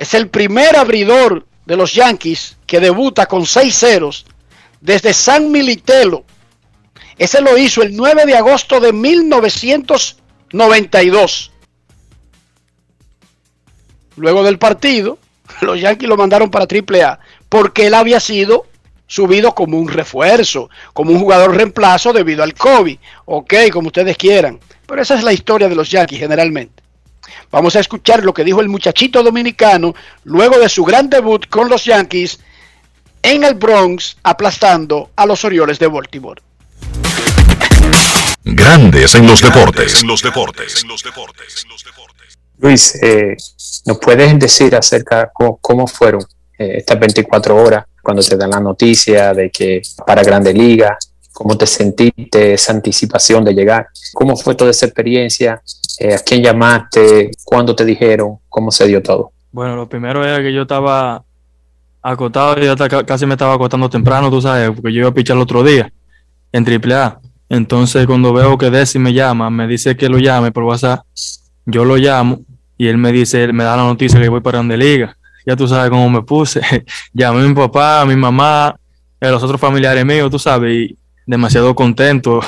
es 0.00 0.14
el 0.14 0.28
primer 0.28 0.76
abridor 0.76 1.46
de 1.66 1.76
los 1.76 1.92
Yankees 1.92 2.56
que 2.66 2.80
debuta 2.80 3.26
con 3.26 3.44
6 3.44 3.76
ceros 3.76 4.24
desde 4.80 5.12
San 5.12 5.52
Militelo. 5.52 6.24
Ese 7.18 7.42
lo 7.42 7.58
hizo 7.58 7.82
el 7.82 7.94
9 7.94 8.24
de 8.24 8.34
agosto 8.34 8.80
de 8.80 8.94
1992. 8.94 11.52
Luego 14.16 14.42
del 14.42 14.58
partido, 14.58 15.18
los 15.60 15.78
Yankees 15.78 16.08
lo 16.08 16.16
mandaron 16.16 16.50
para 16.50 16.64
AAA 16.64 17.20
porque 17.50 17.88
él 17.88 17.92
había 17.92 18.20
sido 18.20 18.64
subido 19.06 19.54
como 19.54 19.78
un 19.78 19.88
refuerzo, 19.88 20.70
como 20.94 21.10
un 21.10 21.20
jugador 21.20 21.54
reemplazo 21.54 22.14
debido 22.14 22.42
al 22.42 22.54
COVID. 22.54 22.98
Ok, 23.26 23.52
como 23.70 23.88
ustedes 23.88 24.16
quieran. 24.16 24.60
Pero 24.86 25.02
esa 25.02 25.16
es 25.16 25.22
la 25.22 25.34
historia 25.34 25.68
de 25.68 25.74
los 25.74 25.90
Yankees 25.90 26.20
generalmente. 26.20 26.79
Vamos 27.50 27.76
a 27.76 27.80
escuchar 27.80 28.24
lo 28.24 28.34
que 28.34 28.44
dijo 28.44 28.60
el 28.60 28.68
muchachito 28.68 29.22
dominicano 29.22 29.94
luego 30.24 30.58
de 30.58 30.68
su 30.68 30.84
gran 30.84 31.10
debut 31.10 31.46
con 31.48 31.68
los 31.68 31.84
Yankees 31.84 32.40
en 33.22 33.44
el 33.44 33.54
Bronx, 33.54 34.16
aplastando 34.22 35.10
a 35.16 35.26
los 35.26 35.44
Orioles 35.44 35.78
de 35.78 35.86
Baltimore. 35.86 36.40
Grandes 38.44 39.14
en 39.14 39.26
los 39.26 39.42
deportes. 39.42 40.02
En 40.02 40.08
los 40.08 40.22
deportes. 40.22 40.84
Luis, 42.58 42.94
eh, 43.02 43.36
¿nos 43.86 43.98
puedes 43.98 44.38
decir 44.38 44.74
acerca 44.74 45.30
cómo, 45.32 45.58
cómo 45.60 45.86
fueron 45.86 46.22
eh, 46.58 46.76
estas 46.78 46.98
24 46.98 47.56
horas 47.56 47.84
cuando 48.02 48.22
te 48.22 48.36
dan 48.36 48.50
la 48.50 48.60
noticia 48.60 49.32
de 49.32 49.50
que 49.50 49.82
para 50.06 50.22
Grande 50.22 50.52
Liga? 50.52 50.98
¿Cómo 51.32 51.56
te 51.56 51.66
sentiste 51.66 52.54
esa 52.54 52.72
anticipación 52.72 53.44
de 53.44 53.54
llegar? 53.54 53.88
¿Cómo 54.12 54.36
fue 54.36 54.54
toda 54.54 54.70
esa 54.70 54.86
experiencia? 54.86 55.62
Eh, 55.98 56.14
¿A 56.14 56.18
quién 56.18 56.42
llamaste? 56.42 57.30
¿Cuándo 57.44 57.74
te 57.74 57.84
dijeron? 57.84 58.38
¿Cómo 58.48 58.70
se 58.70 58.86
dio 58.86 59.02
todo? 59.02 59.32
Bueno, 59.52 59.76
lo 59.76 59.88
primero 59.88 60.24
era 60.24 60.40
que 60.42 60.52
yo 60.52 60.62
estaba 60.62 61.22
acotado, 62.02 62.62
y 62.62 62.66
hasta 62.66 62.88
ca- 62.88 63.04
casi 63.04 63.26
me 63.26 63.34
estaba 63.34 63.54
acostando 63.54 63.90
temprano, 63.90 64.30
tú 64.30 64.40
sabes, 64.40 64.70
porque 64.70 64.92
yo 64.92 65.00
iba 65.00 65.08
a 65.08 65.14
pichar 65.14 65.36
el 65.36 65.42
otro 65.42 65.62
día 65.62 65.92
en 66.52 66.64
AAA. 66.64 67.20
Entonces, 67.48 68.06
cuando 68.06 68.32
veo 68.32 68.56
que 68.56 68.70
Desi 68.70 68.98
me 68.98 69.12
llama, 69.12 69.50
me 69.50 69.66
dice 69.66 69.96
que 69.96 70.08
lo 70.08 70.18
llame 70.18 70.52
por 70.52 70.62
WhatsApp, 70.64 71.04
yo 71.66 71.84
lo 71.84 71.96
llamo 71.96 72.40
y 72.78 72.86
él 72.86 72.96
me 72.96 73.12
dice, 73.12 73.42
él 73.44 73.52
me 73.52 73.64
da 73.64 73.76
la 73.76 73.82
noticia 73.84 74.20
que 74.20 74.28
voy 74.28 74.40
para 74.40 74.58
Grande 74.58 74.76
Liga. 74.76 75.16
Ya 75.44 75.56
tú 75.56 75.66
sabes 75.66 75.90
cómo 75.90 76.08
me 76.08 76.22
puse. 76.22 76.60
Llamé 77.12 77.44
a 77.44 77.48
mi 77.48 77.54
papá, 77.54 78.02
a 78.02 78.06
mi 78.06 78.14
mamá, 78.14 78.68
a 78.68 79.28
los 79.28 79.42
otros 79.42 79.60
familiares 79.60 80.04
míos, 80.06 80.30
tú 80.30 80.38
sabes, 80.38 80.72
y 80.90 80.96
demasiado 81.26 81.74
contento. 81.74 82.40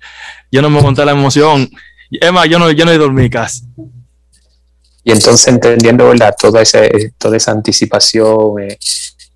yo 0.50 0.62
no 0.62 0.70
me 0.70 0.80
conté 0.80 1.04
la 1.04 1.12
emoción. 1.12 1.68
Más, 2.32 2.48
yo 2.48 2.58
no, 2.58 2.70
yo 2.70 2.84
no 2.84 2.96
dormí 2.96 3.28
casi. 3.30 3.62
Y 5.04 5.12
entonces 5.12 5.46
entendiendo, 5.46 6.08
¿verdad? 6.08 6.34
Toda, 6.36 6.62
ese, 6.62 7.12
toda 7.16 7.36
esa 7.36 7.52
anticipación, 7.52 8.60
eh, 8.60 8.78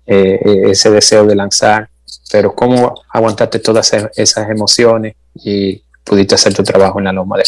eh, 0.05 0.39
eh, 0.43 0.61
ese 0.71 0.89
deseo 0.91 1.25
de 1.25 1.35
lanzar, 1.35 1.89
pero 2.29 2.53
¿cómo 2.53 2.93
aguantaste 3.09 3.59
todas 3.59 3.93
esas- 4.15 4.49
emociones 4.49 5.15
y 5.35 5.81
pudiste 6.03 6.35
hacer 6.35 6.53
tu 6.53 6.63
trabajo 6.63 6.99
en 6.99 7.05
la 7.05 7.13
loma 7.13 7.37
de... 7.37 7.43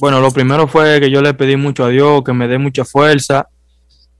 Bueno, 0.00 0.20
lo 0.20 0.30
primero 0.30 0.66
fue 0.66 0.98
que 1.00 1.10
yo 1.10 1.20
le 1.20 1.34
pedí 1.34 1.56
mucho 1.56 1.84
a 1.84 1.88
Dios 1.88 2.22
que 2.24 2.32
me 2.32 2.48
dé 2.48 2.56
mucha 2.56 2.84
fuerza, 2.86 3.46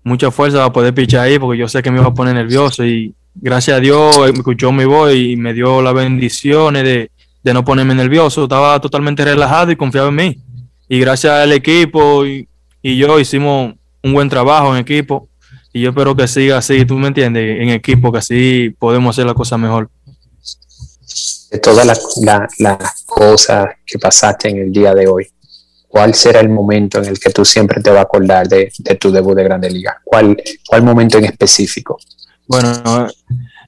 mucha 0.04 0.30
fuerza 0.30 0.58
para 0.58 0.72
poder 0.72 0.94
pichar 0.94 1.20
ahí, 1.20 1.38
porque 1.38 1.58
yo 1.58 1.68
sé 1.68 1.82
que 1.82 1.90
me 1.90 2.00
iba 2.00 2.08
a 2.08 2.14
poner 2.14 2.34
nervioso 2.34 2.84
y 2.84 3.14
gracias 3.34 3.78
a 3.78 3.80
Dios 3.80 4.14
eh, 4.18 4.32
me 4.32 4.38
escuchó 4.38 4.72
mi 4.72 4.84
voz 4.84 5.14
y 5.14 5.36
me 5.36 5.54
dio 5.54 5.80
las 5.80 5.94
bendiciones 5.94 6.84
de, 6.84 7.10
de 7.43 7.55
no 7.55 7.64
ponerme 7.64 7.95
nervioso. 7.95 8.45
Estaba 8.45 8.80
totalmente 8.80 9.24
relajado 9.24 9.70
y 9.72 9.76
confiaba 9.76 10.09
en 10.09 10.14
mí. 10.14 10.38
Y 10.88 11.01
gracias 11.01 11.32
al 11.32 11.53
equipo 11.53 12.26
y, 12.26 12.49
y 12.82 12.97
yo 12.97 13.18
hicimos 13.18 13.74
un 14.03 14.12
buen 14.12 14.28
trabajo 14.28 14.74
en 14.74 14.80
equipo. 14.80 15.28
Y 15.72 15.80
yo 15.82 15.90
espero 15.90 16.14
que 16.14 16.28
siga 16.28 16.59
así, 16.59 16.84
tú 16.84 16.97
me 16.99 17.09
entiendes, 17.09 17.61
en 17.61 17.70
equipo, 17.70 18.12
que 18.12 18.18
así 18.18 18.74
podemos 18.78 19.14
hacer 19.14 19.24
las 19.24 19.34
cosas 19.34 19.59
mejor. 19.59 19.90
de 21.51 21.59
todas 21.59 21.86
las 21.86 22.03
la- 22.22 22.49
las 22.59 23.03
cosas 23.07 23.66
que 23.86 23.99
pasaste 23.99 24.49
en 24.49 24.57
el 24.59 24.72
día 24.72 24.95
de 24.95 25.07
hoy, 25.07 25.26
¿cuál 25.88 26.14
será 26.14 26.40
el 26.40 26.49
momento 26.49 26.99
en 26.99 27.07
el 27.07 27.18
que 27.18 27.30
tú 27.30 27.45
siempre 27.45 27.80
te 27.82 27.90
vas 27.90 27.99
a 28.01 28.03
acordar 28.03 28.49
de, 28.49 28.70
de 28.78 28.95
tu 28.97 29.11
debut 29.12 29.34
de 29.36 29.45
Grande 29.45 29.70
Liga? 29.70 30.01
¿Cuál, 30.05 30.36
¿Cuál 30.66 30.82
momento 30.82 31.18
en 31.18 31.24
específico? 31.26 31.99
Bueno, 32.47 33.07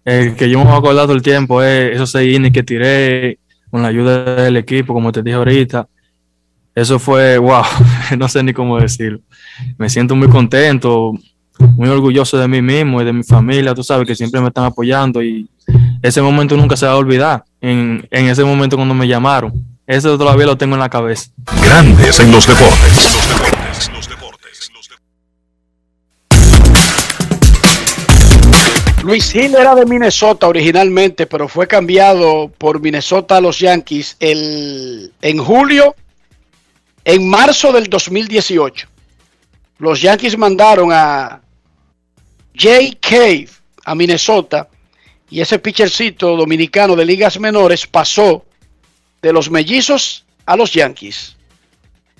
el 0.04 0.34
que 0.34 0.48
yo 0.48 0.58
me 0.58 0.64
voy 0.64 0.74
a 0.74 0.76
acordar 0.78 1.04
todo 1.04 1.14
el 1.16 1.22
tiempo 1.22 1.62
es 1.62 1.94
esos 1.94 2.10
seis 2.10 2.34
innings 2.36 2.52
que 2.54 2.62
tiré 2.62 3.38
con 3.74 3.82
la 3.82 3.88
ayuda 3.88 4.36
del 4.36 4.56
equipo, 4.56 4.94
como 4.94 5.10
te 5.10 5.20
dije 5.20 5.34
ahorita. 5.34 5.88
Eso 6.76 7.00
fue, 7.00 7.38
wow, 7.38 7.64
no 8.16 8.28
sé 8.28 8.40
ni 8.44 8.52
cómo 8.52 8.78
decirlo. 8.78 9.18
Me 9.76 9.88
siento 9.88 10.14
muy 10.14 10.28
contento, 10.28 11.12
muy 11.58 11.88
orgulloso 11.88 12.38
de 12.38 12.46
mí 12.46 12.62
mismo 12.62 13.02
y 13.02 13.04
de 13.04 13.12
mi 13.12 13.24
familia, 13.24 13.74
tú 13.74 13.82
sabes 13.82 14.06
que 14.06 14.14
siempre 14.14 14.40
me 14.40 14.46
están 14.46 14.66
apoyando 14.66 15.20
y 15.24 15.48
ese 16.02 16.22
momento 16.22 16.56
nunca 16.56 16.76
se 16.76 16.86
va 16.86 16.92
a 16.92 16.96
olvidar. 16.98 17.42
En, 17.60 18.06
en 18.12 18.26
ese 18.26 18.44
momento 18.44 18.76
cuando 18.76 18.94
me 18.94 19.08
llamaron, 19.08 19.52
eso 19.88 20.16
todavía 20.16 20.46
lo 20.46 20.56
tengo 20.56 20.74
en 20.74 20.80
la 20.80 20.88
cabeza. 20.88 21.32
Grandes 21.60 22.20
en 22.20 22.30
los 22.30 22.46
deportes. 22.46 23.10
Luis 29.04 29.34
Hill 29.34 29.54
era 29.54 29.74
de 29.74 29.84
Minnesota 29.84 30.48
originalmente, 30.48 31.26
pero 31.26 31.46
fue 31.46 31.68
cambiado 31.68 32.50
por 32.56 32.80
Minnesota 32.80 33.36
a 33.36 33.40
los 33.42 33.58
Yankees 33.58 34.16
el, 34.18 35.12
en 35.20 35.44
julio, 35.44 35.94
en 37.04 37.28
marzo 37.28 37.70
del 37.70 37.90
2018. 37.90 38.88
Los 39.76 40.00
Yankees 40.00 40.38
mandaron 40.38 40.88
a 40.90 41.42
Jay 42.54 42.96
Cave 42.98 43.50
a 43.84 43.94
Minnesota 43.94 44.70
y 45.28 45.42
ese 45.42 45.58
pitchercito 45.58 46.34
dominicano 46.34 46.96
de 46.96 47.04
ligas 47.04 47.38
menores 47.38 47.86
pasó 47.86 48.46
de 49.20 49.34
los 49.34 49.50
mellizos 49.50 50.24
a 50.46 50.56
los 50.56 50.72
Yankees. 50.72 51.36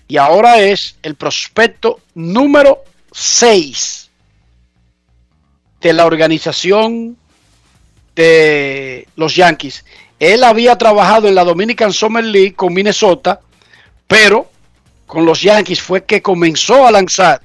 Y 0.07 0.19
ahora 0.19 0.61
es 0.61 0.97
el 1.03 1.15
prospecto 1.15 2.01
número 2.15 2.85
6 3.11 4.04
de 5.85 5.93
la 5.93 6.07
organización 6.07 7.19
de 8.17 9.07
los 9.17 9.37
Yankees. 9.37 9.85
Él 10.19 10.43
había 10.43 10.79
trabajado 10.79 11.29
en 11.29 11.35
la 11.35 11.45
Dominican 11.45 11.93
Summer 11.93 12.25
League 12.25 12.55
con 12.55 12.73
Minnesota, 12.73 13.41
pero 14.07 14.51
con 15.07 15.27
los 15.27 15.43
Yankees 15.43 15.83
fue 15.83 16.05
que 16.05 16.23
comenzó 16.23 16.87
a 16.87 16.91
lanzar 16.91 17.43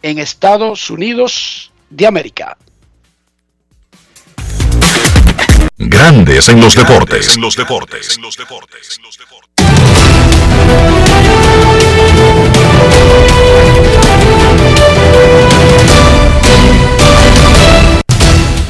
en 0.00 0.20
Estados 0.20 0.90
Unidos 0.90 1.72
de 1.90 2.06
América. 2.06 2.56
Grandes 5.76 6.48
en 6.48 6.60
los 6.60 6.76
deportes. 6.76 7.34
En 7.34 7.42
los 7.42 7.56
deportes. 7.56 8.16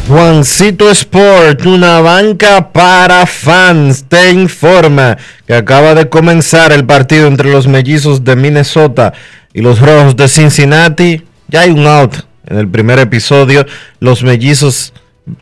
Juancito 0.08 0.88
Sport, 0.88 1.66
una 1.66 2.00
banca 2.00 2.72
para 2.72 3.26
fans, 3.26 4.04
te 4.08 4.30
informa 4.30 5.18
que 5.44 5.54
acaba 5.54 5.96
de 5.96 6.08
comenzar 6.08 6.70
el 6.70 6.86
partido 6.86 7.26
entre 7.26 7.50
los 7.50 7.66
mellizos 7.66 8.22
de 8.22 8.36
Minnesota 8.36 9.12
y 9.52 9.62
los 9.62 9.80
rojos 9.80 10.14
de 10.14 10.28
Cincinnati. 10.28 11.24
Ya 11.48 11.62
hay 11.62 11.70
un 11.70 11.84
out 11.88 12.14
en 12.46 12.56
el 12.56 12.68
primer 12.68 13.00
episodio. 13.00 13.66
Los 13.98 14.22
mellizos 14.22 14.92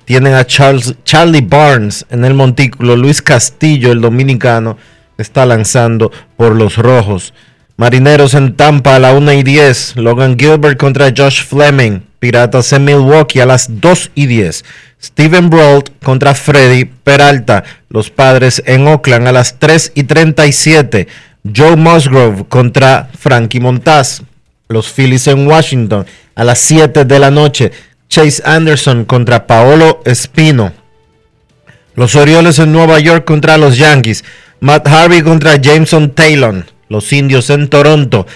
tienen 0.07 0.33
a 0.33 0.47
Charles, 0.47 0.95
Charlie 1.05 1.43
Barnes 1.43 2.07
en 2.09 2.25
el 2.25 2.33
montículo. 2.33 2.97
Luis 2.97 3.21
Castillo, 3.21 3.93
el 3.93 4.01
dominicano, 4.01 4.79
está 5.19 5.45
lanzando 5.45 6.11
por 6.39 6.57
los 6.57 6.79
rojos. 6.79 7.35
Marineros 7.77 8.33
en 8.33 8.57
Tampa 8.57 8.97
a 8.97 8.99
la 8.99 9.13
1 9.13 9.31
y 9.35 9.43
10. 9.43 9.97
Logan 9.97 10.39
Gilbert 10.39 10.79
contra 10.79 11.13
Josh 11.15 11.45
Fleming. 11.45 12.01
Piratas 12.25 12.73
en 12.73 12.87
Milwaukee 12.87 13.41
a 13.41 13.45
las 13.45 13.83
2 13.83 14.13
y 14.15 14.25
10. 14.25 14.65
Steven 14.99 15.51
Brault 15.51 15.91
contra 16.03 16.35
Freddy 16.35 16.87
Peralta. 16.87 17.65
Los 17.91 18.09
padres 18.09 18.63
en 18.65 18.87
Oakland 18.87 19.29
a 19.29 19.33
las 19.33 19.59
3 19.59 19.93
y 19.95 20.05
37. 20.05 21.07
Joe 21.55 21.77
Musgrove 21.77 22.47
contra 22.49 23.11
Frankie 23.19 23.61
Montaz. 23.61 24.23
Los 24.69 24.91
Phillies 24.91 25.27
en 25.27 25.47
Washington 25.47 26.07
a 26.35 26.45
las 26.45 26.61
7 26.61 27.05
de 27.05 27.19
la 27.19 27.31
noche. 27.31 27.73
Chase 28.09 28.43
Anderson 28.47 29.05
contra 29.05 29.47
Paolo 29.47 30.01
Espino. 30.07 30.73
Los 31.95 32.15
Orioles 32.15 32.59
en 32.59 32.73
Nueva 32.73 33.01
York 33.01 33.27
contra 33.27 33.59
los 33.59 33.77
Yankees. 33.77 34.25
Matt 34.61 34.89
Harvey 34.89 35.21
contra 35.21 35.57
Jameson 35.57 36.13
Taylor. 36.13 36.65
Los 36.89 37.13
Indios 37.13 37.51
en 37.51 37.69
Toronto. 37.69 38.27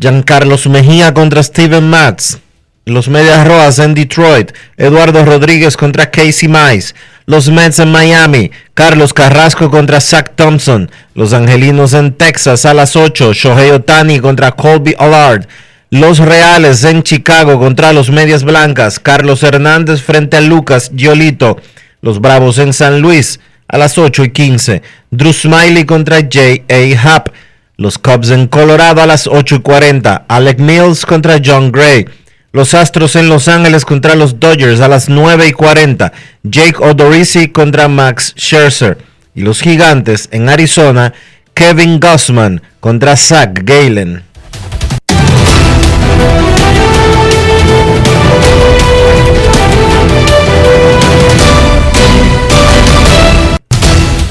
Giancarlos 0.00 0.66
Mejía 0.66 1.14
contra 1.14 1.44
Steven 1.44 1.88
Matz. 1.88 2.40
Los 2.86 3.08
Medias 3.08 3.46
Rojas 3.46 3.78
en 3.78 3.94
Detroit. 3.94 4.52
Eduardo 4.76 5.24
Rodríguez 5.24 5.76
contra 5.76 6.10
Casey 6.10 6.48
Mize. 6.48 6.94
Los 7.26 7.50
Mets 7.50 7.78
en 7.78 7.92
Miami. 7.92 8.50
Carlos 8.74 9.12
Carrasco 9.12 9.70
contra 9.70 10.00
Zach 10.00 10.32
Thompson. 10.34 10.90
Los 11.14 11.32
Angelinos 11.32 11.92
en 11.92 12.14
Texas 12.14 12.64
a 12.64 12.74
las 12.74 12.96
8. 12.96 13.34
Shohei 13.34 13.70
Otani 13.70 14.18
contra 14.18 14.52
Colby 14.52 14.94
Allard. 14.98 15.46
Los 15.90 16.18
Reales 16.18 16.82
en 16.84 17.02
Chicago 17.02 17.58
contra 17.58 17.92
los 17.92 18.10
Medias 18.10 18.44
Blancas. 18.44 18.98
Carlos 18.98 19.42
Hernández 19.42 20.00
frente 20.00 20.38
a 20.38 20.40
Lucas 20.40 20.90
Giolito. 20.94 21.60
Los 22.00 22.20
Bravos 22.20 22.58
en 22.58 22.72
San 22.72 23.00
Luis 23.00 23.40
a 23.68 23.76
las 23.76 23.98
8 23.98 24.24
y 24.24 24.30
15. 24.30 24.82
Drew 25.10 25.32
Smiley 25.32 25.84
contra 25.84 26.20
J.A. 26.22 27.00
Happ. 27.02 27.28
Los 27.76 27.98
Cubs 27.98 28.30
en 28.30 28.46
Colorado 28.46 29.02
a 29.02 29.06
las 29.06 29.26
8 29.26 29.56
y 29.56 29.60
40. 29.60 30.26
Alec 30.28 30.58
Mills 30.58 31.06
contra 31.06 31.40
John 31.44 31.70
Gray. 31.70 32.06
Los 32.52 32.74
Astros 32.74 33.14
en 33.14 33.28
Los 33.28 33.46
Ángeles 33.46 33.84
contra 33.84 34.16
los 34.16 34.40
Dodgers 34.40 34.80
a 34.80 34.88
las 34.88 35.08
9 35.08 35.46
y 35.46 35.52
40. 35.52 36.12
Jake 36.42 36.78
Odorizzi 36.80 37.48
contra 37.48 37.86
Max 37.86 38.34
Scherzer. 38.36 38.98
Y 39.36 39.42
los 39.42 39.60
Gigantes 39.60 40.28
en 40.32 40.48
Arizona. 40.48 41.14
Kevin 41.54 42.00
Gossman 42.00 42.60
contra 42.80 43.16
Zach 43.16 43.50
Galen. 43.62 44.24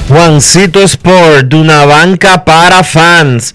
Juancito 0.08 0.82
Sport, 0.82 1.54
una 1.54 1.86
banca 1.86 2.44
para 2.44 2.84
fans. 2.84 3.54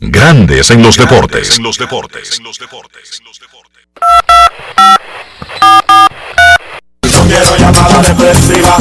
Grandes 0.00 0.70
en 0.70 0.82
los 0.82 0.96
deportes. 0.96 1.58
los 1.58 1.76
deportes. 1.78 2.40
No 7.12 7.24
quiero 7.26 7.56
llamada 7.56 8.02
depresiva. 8.02 8.76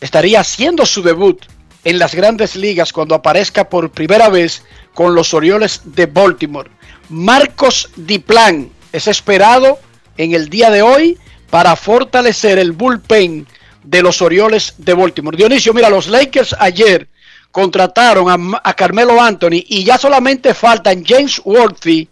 estaría 0.00 0.40
haciendo 0.40 0.86
su 0.86 1.02
debut 1.02 1.44
en 1.84 1.98
las 1.98 2.14
grandes 2.14 2.56
ligas 2.56 2.94
cuando 2.94 3.14
aparezca 3.14 3.68
por 3.68 3.90
primera 3.90 4.30
vez 4.30 4.62
con 4.94 5.14
los 5.14 5.34
Orioles 5.34 5.82
de 5.84 6.06
Baltimore. 6.06 6.70
Marcos 7.10 7.90
Diplan 7.96 8.70
es 8.90 9.06
esperado 9.06 9.78
en 10.16 10.32
el 10.32 10.48
día 10.48 10.70
de 10.70 10.80
hoy 10.80 11.18
para 11.50 11.76
fortalecer 11.76 12.58
el 12.58 12.72
bullpen 12.72 13.46
de 13.84 14.02
los 14.02 14.22
Orioles 14.22 14.74
de 14.78 14.94
Baltimore. 14.94 15.36
Dionisio, 15.36 15.74
mira, 15.74 15.90
los 15.90 16.06
Lakers 16.06 16.56
ayer 16.58 17.06
contrataron 17.50 18.28
a, 18.28 18.60
a 18.62 18.74
Carmelo 18.74 19.20
Anthony 19.20 19.64
y 19.66 19.84
ya 19.84 19.98
solamente 19.98 20.54
faltan 20.54 21.04
James 21.04 21.40
Worthy 21.44 22.08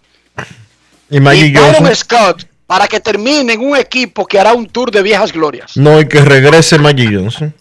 Y 1.10 1.20
Maggie 1.20 1.46
y 1.46 1.52
Byron. 1.52 1.94
Scott 1.94 2.46
para 2.66 2.88
que 2.88 3.00
terminen 3.00 3.60
un 3.60 3.76
equipo 3.76 4.26
que 4.26 4.40
hará 4.40 4.52
un 4.52 4.66
tour 4.66 4.90
de 4.90 5.02
viejas 5.02 5.32
glorias. 5.32 5.76
No, 5.76 6.00
y 6.00 6.08
que 6.08 6.20
regrese 6.20 6.78
Maggie 6.78 7.14
Johnson. 7.14 7.54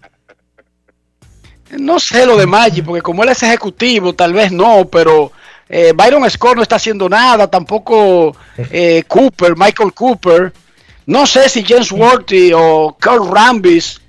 No 1.78 2.00
sé 2.00 2.26
lo 2.26 2.38
de 2.38 2.46
Maggi, 2.46 2.82
porque 2.82 3.02
como 3.02 3.24
él 3.24 3.30
es 3.30 3.44
ejecutivo, 3.44 4.14
tal 4.14 4.34
vez 4.34 4.52
no, 4.52 4.88
pero 4.88 5.32
eh, 5.70 5.94
Byron 5.96 6.30
Scott 6.30 6.56
no 6.56 6.62
está 6.62 6.78
haciendo 6.78 7.10
nada, 7.10 7.48
tampoco 7.48 8.36
eh, 8.58 9.04
Cooper, 9.08 9.56
Michael 9.56 9.94
Cooper. 9.94 10.54
No 11.08 11.28
sé 11.28 11.50
si 11.50 11.64
James 11.64 11.92
Worthy 11.92 12.52
o 12.56 12.96
Carl 13.00 13.30
Rambis, 13.30 14.02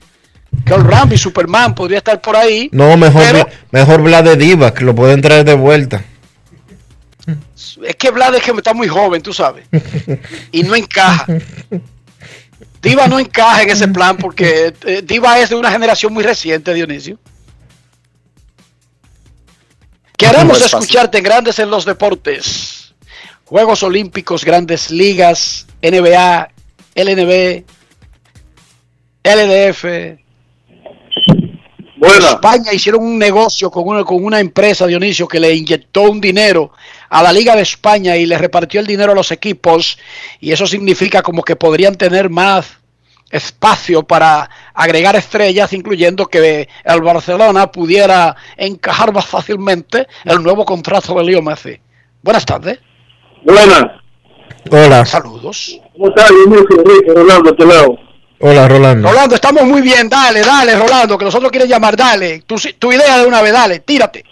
Carl 0.64 0.84
Rambis, 0.84 1.20
Superman, 1.20 1.74
podría 1.74 1.98
estar 1.98 2.20
por 2.20 2.36
ahí. 2.36 2.68
No, 2.72 2.96
mejor, 2.96 3.22
Pero- 3.22 3.48
mejor 3.70 4.02
Vlad 4.02 4.24
de 4.24 4.36
Diva, 4.36 4.72
que 4.74 4.84
lo 4.84 4.94
pueden 4.94 5.20
traer 5.20 5.44
de 5.44 5.54
vuelta. 5.54 6.04
Es 7.84 7.96
que 7.96 8.10
Vlad 8.10 8.34
es 8.36 8.42
que 8.42 8.50
está 8.52 8.72
muy 8.74 8.88
joven, 8.88 9.20
tú 9.22 9.32
sabes, 9.32 9.66
y 10.52 10.62
no 10.62 10.74
encaja. 10.76 11.26
Diva 12.80 13.06
no 13.08 13.18
encaja 13.18 13.62
en 13.62 13.70
ese 13.70 13.88
plan 13.88 14.16
porque 14.16 14.72
eh, 14.84 15.02
Diva 15.04 15.38
es 15.40 15.50
de 15.50 15.56
una 15.56 15.70
generación 15.72 16.12
muy 16.12 16.22
reciente, 16.22 16.72
Dionisio. 16.72 17.18
Queremos 20.16 20.46
No 20.46 20.64
es 20.64 20.70
fácil. 20.70 20.78
escucharte 20.78 21.18
en 21.18 21.24
Grandes 21.24 21.58
en 21.58 21.70
los 21.70 21.84
Deportes. 21.84 22.94
Juegos 23.44 23.82
Olímpicos, 23.82 24.44
Grandes 24.44 24.90
Ligas, 24.90 25.66
NBA, 25.82 26.48
LNB, 26.94 27.64
LDF. 29.24 29.84
España 32.08 32.72
hicieron 32.72 33.02
un 33.02 33.18
negocio 33.18 33.70
con 33.70 33.86
una, 33.86 34.04
con 34.04 34.24
una 34.24 34.40
empresa, 34.40 34.86
Dionisio, 34.86 35.26
que 35.28 35.40
le 35.40 35.54
inyectó 35.54 36.02
un 36.02 36.20
dinero 36.20 36.72
a 37.08 37.22
la 37.22 37.32
Liga 37.32 37.54
de 37.56 37.62
España 37.62 38.16
y 38.16 38.26
le 38.26 38.38
repartió 38.38 38.80
el 38.80 38.86
dinero 38.86 39.12
a 39.12 39.14
los 39.14 39.32
equipos. 39.32 39.98
Y 40.40 40.52
eso 40.52 40.66
significa 40.66 41.22
como 41.22 41.42
que 41.42 41.56
podrían 41.56 41.96
tener 41.96 42.30
más 42.30 42.78
espacio 43.30 44.02
para 44.02 44.48
agregar 44.72 45.16
estrellas, 45.16 45.72
incluyendo 45.72 46.26
que 46.26 46.68
el 46.84 47.00
Barcelona 47.02 47.70
pudiera 47.70 48.36
encajar 48.56 49.12
más 49.12 49.26
fácilmente 49.26 50.06
el 50.24 50.42
nuevo 50.42 50.64
contrato 50.64 51.14
de 51.14 51.24
Leo 51.24 51.42
Messi. 51.42 51.78
Buenas 52.22 52.46
tardes. 52.46 52.78
Buenas. 53.42 53.84
Hola. 54.70 55.06
Saludos. 55.06 55.80
¿Cómo 55.92 56.08
estás, 56.08 56.30
Dionisio, 56.30 56.80
Enrique, 56.80 57.12
Rolando, 57.14 57.54
te 57.54 57.66
leo? 57.66 58.05
Hola, 58.38 58.68
Rolando. 58.68 59.08
Rolando, 59.08 59.34
estamos 59.34 59.64
muy 59.64 59.80
bien. 59.80 60.08
Dale, 60.08 60.42
dale, 60.42 60.76
Rolando, 60.76 61.16
que 61.16 61.24
nosotros 61.24 61.50
quieren 61.50 61.68
llamar. 61.70 61.96
Dale. 61.96 62.42
Tu, 62.46 62.56
tu 62.78 62.92
idea 62.92 63.18
de 63.18 63.26
una 63.26 63.40
vez, 63.42 63.52
dale, 63.52 63.80
tírate. 63.80 64.24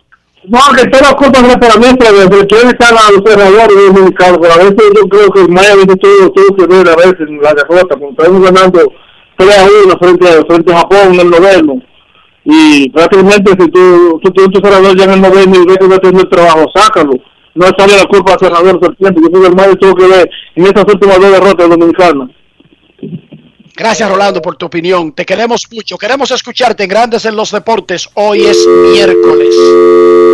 No, 0.46 0.58
que 0.76 0.84
todas 0.88 1.06
las 1.10 1.14
culpas 1.14 1.40
son 1.50 1.58
para 1.58 1.76
mí, 1.76 1.86
pero 1.98 2.12
desde 2.12 2.46
que 2.46 2.54
están 2.56 2.94
a 2.98 3.10
los 3.10 3.22
cerradores 3.24 3.76
dominicanos, 3.86 4.38
pero 4.42 4.52
a 4.52 4.56
veces 4.58 4.76
yo 4.94 5.08
creo 5.08 5.30
que 5.30 5.48
Miami 5.48 5.86
tuvo, 5.86 6.30
tuvo 6.32 6.56
que 6.56 6.66
ver 6.66 6.88
a 6.90 6.96
veces 6.96 7.20
en 7.20 7.40
la 7.40 7.54
derrota, 7.54 7.96
cuando 7.96 8.10
estamos 8.10 8.42
ganando 8.42 8.92
3 9.38 9.58
a 9.58 9.64
1 9.86 9.98
frente, 9.98 10.28
a- 10.28 10.44
frente 10.44 10.72
a 10.74 10.76
Japón 10.80 11.14
en 11.14 11.20
el 11.20 11.30
noveno. 11.30 11.74
Y 12.44 12.90
prácticamente 12.90 13.52
si 13.58 13.70
tú, 13.70 14.20
tú 14.22 14.30
tienes 14.32 14.52
tu 14.52 14.60
cerrador 14.62 14.94
ya 14.98 15.04
en 15.04 15.12
el 15.12 15.22
noveno 15.22 15.62
y 15.62 15.64
ves 15.66 15.78
que 15.78 15.88
no 15.88 15.98
tienes 15.98 16.22
el 16.24 16.28
trabajo, 16.28 16.66
sácalo. 16.74 17.12
No 17.54 17.66
sale 17.78 17.96
la 17.96 18.04
culpa 18.04 18.34
al 18.34 18.38
cerrador 18.38 18.78
todo 18.80 18.90
el 18.90 18.96
tiempo. 18.98 19.20
Yo 19.22 19.28
creo 19.30 19.42
que 19.56 19.64
el 19.70 19.78
tuvo 19.78 19.94
que 19.94 20.06
ver 20.08 20.28
en 20.56 20.66
estas 20.66 20.84
últimas 20.92 21.20
dos 21.20 21.30
derrotas 21.32 21.70
dominicanas. 21.70 22.28
Gracias, 23.76 24.08
Rolando, 24.08 24.40
por 24.40 24.56
tu 24.56 24.66
opinión. 24.66 25.12
Te 25.12 25.26
queremos 25.26 25.66
mucho. 25.70 25.98
Queremos 25.98 26.30
escucharte 26.30 26.84
en 26.84 26.90
Grandes 26.90 27.24
en 27.24 27.34
los 27.34 27.50
Deportes. 27.50 28.08
Hoy 28.14 28.44
es 28.44 28.64
miércoles 28.92 29.54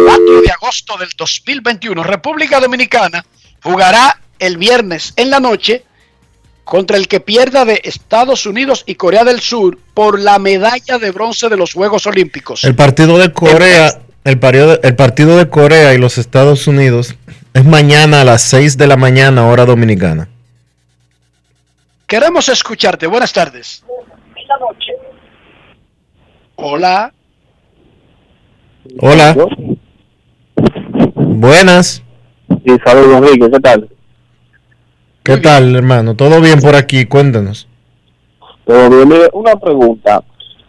4 0.06 0.42
de 0.42 0.50
agosto 0.50 0.98
del 0.98 1.08
2021. 1.16 2.02
República 2.02 2.60
Dominicana 2.60 3.24
jugará 3.62 4.20
el 4.38 4.58
viernes 4.58 5.14
en 5.16 5.30
la 5.30 5.40
noche 5.40 5.84
contra 6.64 6.98
el 6.98 7.08
que 7.08 7.20
pierda 7.20 7.64
de 7.64 7.80
Estados 7.82 8.44
Unidos 8.44 8.84
y 8.86 8.96
Corea 8.96 9.24
del 9.24 9.40
Sur 9.40 9.78
por 9.94 10.20
la 10.20 10.38
medalla 10.38 10.98
de 10.98 11.10
bronce 11.10 11.48
de 11.48 11.56
los 11.56 11.72
Juegos 11.72 12.06
Olímpicos. 12.06 12.62
El 12.64 12.74
partido 12.74 13.16
de 13.16 13.32
Corea, 13.32 14.02
el, 14.24 14.38
el 14.82 14.96
partido 14.96 15.38
de 15.38 15.48
Corea 15.48 15.94
y 15.94 15.98
los 15.98 16.18
Estados 16.18 16.66
Unidos 16.66 17.14
es 17.54 17.64
mañana 17.64 18.20
a 18.20 18.24
las 18.24 18.42
6 18.42 18.76
de 18.76 18.86
la 18.86 18.98
mañana, 18.98 19.46
hora 19.46 19.64
dominicana. 19.64 20.28
Queremos 22.10 22.48
escucharte. 22.48 23.06
Buenas 23.06 23.32
tardes. 23.32 23.84
Hola. 26.56 27.14
Hola. 29.00 29.36
Buenas. 31.14 32.02
Sí, 32.66 32.76
saludos, 32.84 33.16
Enrique, 33.16 33.48
¿qué 33.48 33.60
tal? 33.60 33.88
¿Qué 35.22 35.36
tal, 35.36 35.76
hermano? 35.76 36.16
¿Todo 36.16 36.40
bien 36.40 36.60
por 36.60 36.74
aquí? 36.74 37.06
Cuéntanos. 37.06 37.68
Todo 38.64 38.90
bien. 38.90 39.08
Mire, 39.08 39.28
una 39.32 39.54
pregunta. 39.54 40.24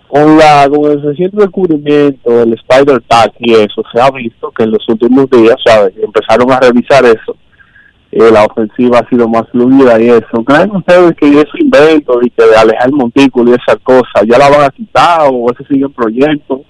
Con, 0.10 0.38
la, 0.38 0.70
con 0.70 0.92
el 0.92 1.02
reciente 1.02 1.38
descubrimiento 1.38 2.30
del 2.30 2.54
Spider 2.54 3.02
Tag 3.08 3.32
y 3.39 3.54
eso, 3.54 3.82
se 3.92 4.00
ha 4.00 4.12
visto 4.12 4.52
que 4.52 4.62
en 4.62 4.72
los 4.74 4.88
últimos 4.88 5.28
días, 5.32 5.56
¿sabes? 5.66 5.94
Empezaron 5.98 6.52
a 6.52 6.60
revisar 6.60 7.04
eso. 7.04 7.36
Eh, 8.12 8.32
la 8.32 8.45
ofensiva 8.45 8.99
ha 8.99 9.09
sido 9.09 9.28
más 9.28 9.43
fluida 9.51 10.01
y 10.01 10.09
eso. 10.09 10.43
¿Creen 10.45 10.76
ustedes 10.76 11.16
que 11.16 11.28
ese 11.30 11.59
invento 11.59 12.20
y 12.22 12.30
que 12.30 12.43
de 12.43 12.55
alejar 12.55 12.88
el 12.88 12.93
montículo 12.93 13.51
y 13.51 13.53
esa 13.55 13.78
cosa 13.78 14.22
ya 14.28 14.38
la 14.38 14.49
van 14.49 14.64
a 14.64 14.70
quitar 14.70 15.30
o 15.32 15.51
ese 15.51 15.64
sigue 15.66 15.86
el 15.86 15.93
proyecto? 15.93 16.62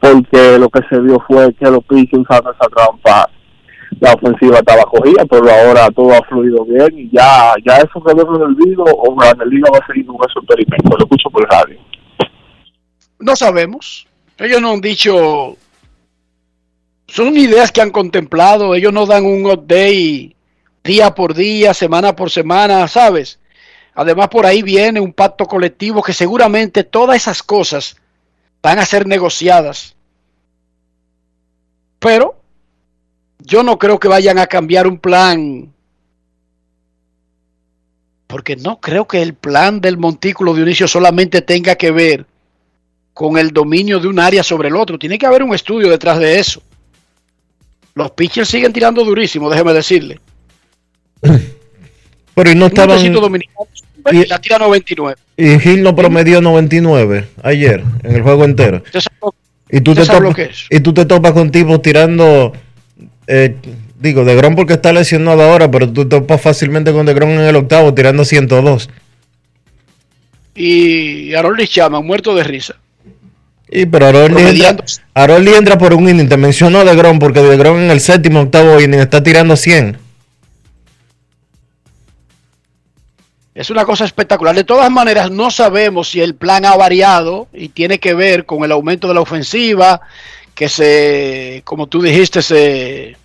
Porque 0.00 0.58
lo 0.58 0.68
que 0.68 0.80
se 0.88 1.00
vio 1.00 1.22
fue 1.26 1.52
que 1.54 1.70
los 1.70 1.82
pitchers 1.84 2.22
usaron 2.22 2.54
esa 2.54 2.68
trampa 2.68 3.28
la 4.00 4.12
ofensiva 4.12 4.58
estaba 4.58 4.82
cogida, 4.84 5.24
pero 5.24 5.50
ahora 5.50 5.90
todo 5.90 6.12
ha 6.12 6.22
fluido 6.24 6.64
bien 6.64 6.98
y 6.98 7.10
ya 7.10 7.54
ya 7.64 7.76
eso 7.78 8.02
quedó 8.04 8.28
en 8.28 8.36
el 8.36 8.42
olvido 8.42 8.84
o 8.84 9.16
la 9.22 9.44
liga 9.46 9.70
va 9.72 9.78
a 9.78 9.86
seguir 9.86 10.06
con 10.06 10.16
esos 10.16 10.42
experimentos. 10.42 10.98
Lo 10.98 11.04
escucho 11.04 11.30
por 11.30 11.48
radio. 11.48 11.78
No 13.18 13.34
sabemos. 13.36 14.06
Ellos 14.38 14.60
no 14.60 14.72
han 14.72 14.80
dicho. 14.80 15.56
Son 17.06 17.36
ideas 17.36 17.72
que 17.72 17.80
han 17.80 17.90
contemplado. 17.90 18.74
Ellos 18.74 18.92
no 18.92 19.06
dan 19.06 19.24
un 19.24 19.46
update 19.46 20.35
día 20.86 21.14
por 21.14 21.34
día, 21.34 21.74
semana 21.74 22.16
por 22.16 22.30
semana, 22.30 22.88
¿sabes? 22.88 23.38
Además, 23.94 24.28
por 24.28 24.46
ahí 24.46 24.62
viene 24.62 25.00
un 25.00 25.12
pacto 25.12 25.46
colectivo 25.46 26.02
que 26.02 26.12
seguramente 26.12 26.84
todas 26.84 27.16
esas 27.16 27.42
cosas 27.42 27.96
van 28.62 28.78
a 28.78 28.86
ser 28.86 29.06
negociadas. 29.06 29.96
Pero 31.98 32.36
yo 33.38 33.62
no 33.62 33.78
creo 33.78 33.98
que 33.98 34.08
vayan 34.08 34.38
a 34.38 34.46
cambiar 34.46 34.86
un 34.86 34.98
plan. 34.98 35.72
Porque 38.26 38.56
no 38.56 38.80
creo 38.80 39.06
que 39.06 39.22
el 39.22 39.34
plan 39.34 39.80
del 39.80 39.98
montículo 39.98 40.52
Dionisio 40.52 40.88
solamente 40.88 41.42
tenga 41.42 41.76
que 41.76 41.90
ver 41.90 42.26
con 43.14 43.38
el 43.38 43.50
dominio 43.50 43.98
de 43.98 44.08
un 44.08 44.18
área 44.18 44.42
sobre 44.42 44.68
el 44.68 44.76
otro. 44.76 44.98
Tiene 44.98 45.18
que 45.18 45.26
haber 45.26 45.42
un 45.42 45.54
estudio 45.54 45.88
detrás 45.88 46.18
de 46.18 46.38
eso. 46.38 46.60
Los 47.94 48.10
pitchers 48.10 48.48
siguen 48.48 48.74
tirando 48.74 49.02
durísimo, 49.04 49.48
déjeme 49.48 49.72
decirle. 49.72 50.20
Pero 52.34 52.50
y 52.50 52.54
no 52.54 52.66
estaban. 52.66 53.12
dominicano, 53.12 53.66
la 54.28 54.38
tira 54.40 54.58
99. 54.58 55.16
Y 55.36 55.58
Gil 55.58 55.82
no 55.82 55.94
promedió 55.96 56.40
99 56.40 57.26
ayer 57.42 57.82
en 58.02 58.14
el 58.14 58.22
juego 58.22 58.44
entero. 58.44 58.82
¿Usted 58.84 59.00
sabe 59.00 59.16
lo- 59.22 59.34
Y 59.70 59.80
tú, 59.80 59.94
te 59.94 60.04
topas, 60.06 60.34
que 60.34 60.42
es? 60.44 60.66
y 60.70 60.80
tú 60.80 60.94
te 60.94 61.04
topas 61.06 61.32
con 61.32 61.50
tipos 61.50 61.80
tirando. 61.82 62.52
eh, 63.26 63.56
digo, 63.98 64.24
de 64.24 64.36
Grom 64.36 64.54
porque 64.54 64.74
está 64.74 64.92
lesionado 64.92 65.42
ahora, 65.42 65.70
pero 65.70 65.90
tú 65.90 66.04
te 66.04 66.10
topas 66.20 66.40
fácilmente 66.40 66.92
con 66.92 67.06
de 67.06 67.14
Grom 67.14 67.30
en 67.30 67.40
el 67.40 67.56
octavo 67.56 67.92
tirando 67.94 68.24
102. 68.24 68.88
Y 70.54 71.34
Aroldis 71.34 71.70
Chama, 71.70 72.00
muerto 72.00 72.34
de 72.34 72.44
risa. 72.44 72.76
Y 73.70 73.84
pero 73.86 74.06
Aroli 74.06 74.42
entra. 74.64 74.84
Aroli 75.14 75.52
entra 75.54 75.76
por 75.76 75.92
un 75.92 76.08
inning. 76.08 76.28
Te 76.28 76.36
mencionó 76.36 76.84
de 76.84 76.94
Grom 76.94 77.18
porque 77.18 77.40
de 77.42 77.56
Grom 77.56 77.78
en 77.78 77.90
el 77.90 78.00
séptimo 78.00 78.40
octavo 78.40 78.80
inning 78.80 79.00
está 79.00 79.22
tirando 79.22 79.56
100. 79.56 79.98
Es 83.56 83.70
una 83.70 83.86
cosa 83.86 84.04
espectacular. 84.04 84.54
De 84.54 84.64
todas 84.64 84.90
maneras, 84.90 85.30
no 85.30 85.50
sabemos 85.50 86.10
si 86.10 86.20
el 86.20 86.34
plan 86.34 86.66
ha 86.66 86.76
variado 86.76 87.48
y 87.54 87.70
tiene 87.70 87.98
que 87.98 88.12
ver 88.12 88.44
con 88.44 88.62
el 88.64 88.70
aumento 88.70 89.08
de 89.08 89.14
la 89.14 89.22
ofensiva, 89.22 90.02
que 90.54 90.68
se, 90.68 91.62
como 91.64 91.86
tú 91.86 92.02
dijiste, 92.02 92.42
se 92.42 93.16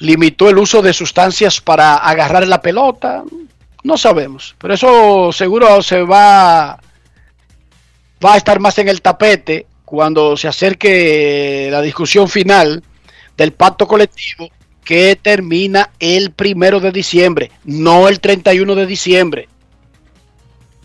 limitó 0.00 0.50
el 0.50 0.58
uso 0.58 0.82
de 0.82 0.92
sustancias 0.92 1.62
para 1.62 1.96
agarrar 1.96 2.46
la 2.46 2.60
pelota. 2.60 3.24
No 3.82 3.96
sabemos, 3.96 4.54
pero 4.58 4.74
eso 4.74 5.32
seguro 5.32 5.80
se 5.80 6.02
va, 6.02 6.78
va 8.22 8.34
a 8.34 8.36
estar 8.36 8.60
más 8.60 8.76
en 8.76 8.90
el 8.90 9.00
tapete 9.00 9.64
cuando 9.86 10.36
se 10.36 10.48
acerque 10.48 11.68
la 11.70 11.80
discusión 11.80 12.28
final 12.28 12.82
del 13.34 13.52
pacto 13.54 13.88
colectivo 13.88 14.50
que 14.86 15.18
termina 15.20 15.90
el 15.98 16.30
primero 16.30 16.78
de 16.78 16.92
diciembre, 16.92 17.50
no 17.64 18.08
el 18.08 18.20
31 18.20 18.76
de 18.76 18.86
diciembre. 18.86 19.48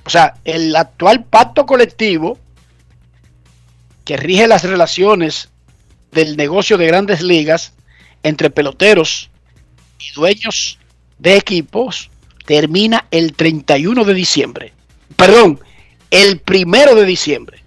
O 0.04 0.10
sea, 0.10 0.34
el 0.44 0.76
actual 0.76 1.24
pacto 1.24 1.68
colectivo 1.68 2.40
que 4.04 4.18
rige 4.18 4.48
las 4.48 4.64
relaciones 4.64 5.50
del 6.12 6.36
negocio 6.36 6.80
de 6.80 6.88
grandes 6.88 7.22
ligas 7.22 7.74
entre 8.24 8.50
peloteros 8.50 9.30
y 10.00 10.12
dueños 10.16 10.80
de 11.20 11.38
equipos 11.38 12.10
termina 12.48 13.06
el 13.12 13.34
31 13.34 14.04
de 14.04 14.14
diciembre. 14.16 14.74
Perdón, 15.16 15.60
el 16.10 16.40
primero 16.40 16.96
de 16.96 17.06
diciembre. 17.06 17.60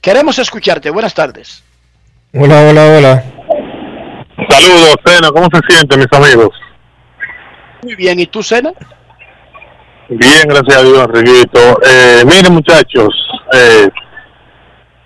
Queremos 0.00 0.40
escucharte. 0.40 0.90
Buenas 0.90 1.14
tardes. 1.14 1.62
Hola, 2.32 2.62
hola, 2.62 2.86
hola. 2.86 3.35
Saludos, 4.36 4.96
Cena, 5.04 5.28
¿cómo 5.30 5.48
se 5.52 5.60
sienten 5.74 6.00
mis 6.00 6.12
amigos? 6.12 6.50
Muy 7.82 7.94
bien, 7.94 8.20
¿y 8.20 8.26
tú, 8.26 8.42
Sena? 8.42 8.72
Bien, 10.08 10.44
gracias 10.46 10.76
a 10.76 10.82
Dios, 10.82 11.08
Enriquito. 11.14 11.80
Eh, 11.82 12.22
miren, 12.24 12.52
muchachos, 12.52 13.08
eh, 13.52 13.88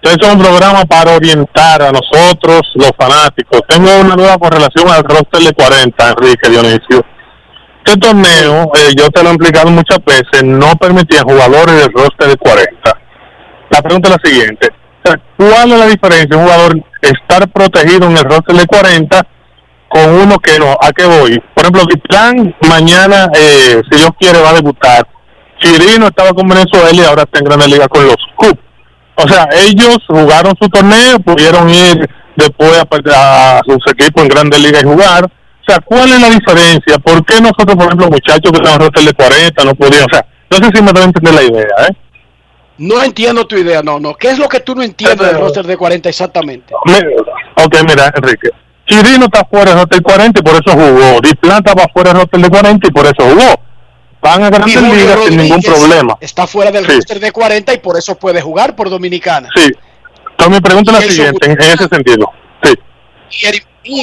este 0.03 0.27
es 0.27 0.33
un 0.33 0.41
programa 0.41 0.85
para 0.85 1.15
orientar 1.15 1.83
a 1.83 1.93
nosotros, 1.93 2.63
los 2.75 2.91
fanáticos. 2.99 3.61
Tengo 3.69 4.01
una 4.01 4.17
nueva 4.17 4.39
correlación 4.39 4.89
al 4.89 5.05
roster 5.05 5.43
de 5.43 5.53
40, 5.53 6.11
Enrique 6.11 6.49
Dionisio. 6.51 7.05
Este 7.85 7.99
torneo, 7.99 8.73
eh, 8.75 8.93
yo 8.97 9.09
te 9.11 9.23
lo 9.23 9.31
he 9.31 9.33
explicado 9.35 9.71
muchas 9.71 9.99
veces, 10.05 10.43
no 10.43 10.73
permitía 10.77 11.23
jugadores 11.23 11.77
del 11.77 11.93
roster 11.93 12.29
de 12.29 12.37
40. 12.37 12.99
La 13.71 13.83
pregunta 13.83 14.09
es 14.09 14.17
la 14.17 14.31
siguiente. 14.31 14.69
¿Cuál 15.37 15.73
es 15.73 15.79
la 15.79 15.87
diferencia? 15.87 16.37
Un 16.37 16.45
jugador 16.45 16.83
estar 17.01 17.49
protegido 17.51 18.07
en 18.07 18.17
el 18.17 18.25
roster 18.25 18.57
de 18.57 18.67
40 18.67 19.27
con 19.89 20.09
uno 20.09 20.39
que 20.39 20.59
no. 20.59 20.73
¿A 20.73 20.93
qué 20.93 21.05
voy? 21.05 21.43
Por 21.55 21.65
ejemplo, 21.65 21.83
Vitlán 21.87 22.55
mañana, 22.69 23.29
eh, 23.35 23.81
si 23.91 23.99
Dios 23.99 24.11
quiere, 24.19 24.41
va 24.41 24.51
a 24.51 24.55
debutar. 24.55 25.07
Chirino 25.59 26.07
estaba 26.07 26.33
con 26.33 26.49
Venezuela 26.49 26.91
y 26.93 27.05
ahora 27.05 27.23
está 27.23 27.39
en 27.39 27.45
Grande 27.45 27.69
Liga 27.69 27.89
con 27.89 28.07
los 28.07 28.17
Cup. 28.37 28.59
O 29.17 29.29
sea, 29.29 29.49
ellos 29.53 29.99
jugaron 30.07 30.55
su 30.61 30.69
torneo, 30.69 31.19
pudieron 31.21 31.69
ir 31.69 32.09
después 32.37 32.83
a, 33.15 33.61
sus 33.67 33.93
equipos 33.93 34.23
en 34.23 34.29
Grande 34.29 34.59
Liga 34.59 34.81
y 34.81 34.85
jugar. 34.85 35.25
O 35.25 35.65
sea, 35.67 35.79
¿cuál 35.85 36.09
es 36.09 36.21
la 36.21 36.31
diferencia? 36.31 36.99
¿Por 36.99 37.25
qué 37.27 37.41
nosotros, 37.41 37.77
por 37.77 37.87
ejemplo, 37.87 38.09
muchachos 38.09 38.51
que 38.51 38.59
estamos 38.59 38.75
en 38.75 38.81
roster 38.81 39.05
de 39.05 39.13
40 39.13 39.65
no 39.65 39.75
pudieron? 39.75 40.07
O 40.11 40.15
sea, 40.15 40.27
no 40.51 40.57
sé 40.57 40.71
si 40.75 40.83
me 40.83 40.93
deben 40.93 41.09
entender 41.09 41.35
la 41.35 41.43
idea, 41.43 41.87
¿eh? 41.89 41.97
No 42.81 43.03
entiendo 43.03 43.47
tu 43.47 43.57
idea, 43.59 43.83
no, 43.83 44.01
no. 44.01 44.15
¿Qué 44.15 44.31
es 44.31 44.39
lo 44.39 44.49
que 44.49 44.61
tú 44.61 44.75
no 44.75 44.83
entiendes 44.83 45.19
del 45.27 45.39
roster 45.39 45.67
de 45.67 45.77
40 45.77 46.09
exactamente? 46.09 46.73
Me- 46.87 47.63
ok, 47.63 47.77
mira, 47.87 48.11
Enrique. 48.17 48.49
Chirino 48.87 49.27
está 49.27 49.45
fuera 49.45 49.73
del 49.75 49.81
hotel 49.85 50.03
40 50.03 50.41
y 50.41 50.43
por 50.43 50.55
eso 50.55 50.73
jugó. 50.73 51.21
Diplán 51.21 51.59
estaba 51.59 51.85
fuera 51.93 52.13
del 52.15 52.23
hotel 52.23 52.41
de 52.43 52.49
40 52.49 52.89
y 52.89 52.91
por 52.91 53.05
eso 53.05 53.17
jugó. 53.19 53.61
Van 54.23 54.43
a 54.45 54.49
grandes 54.51 54.83
ligas 54.83 55.19
sin 55.27 55.37
ningún 55.37 55.61
problema. 55.61 56.17
Está 56.23 56.47
fuera 56.47 56.71
del 56.71 56.87
Sí. 56.87 56.93
roster 56.93 57.21
de 57.21 57.31
40 57.33 57.75
y 57.75 57.79
por 57.79 57.99
eso 57.99 58.15
puede 58.19 58.41
jugar 58.41 58.75
por 58.75 58.89
Dominicana. 58.89 59.49
Sí. 59.55 59.71
Entonces 60.31 60.55
mi 60.57 60.61
pregunta 60.63 60.93
es 60.93 61.05
la 61.07 61.13
siguiente, 61.13 61.51
en 61.53 61.61
ese 61.61 61.87
sentido. 61.87 62.33
Sí. 62.63 63.61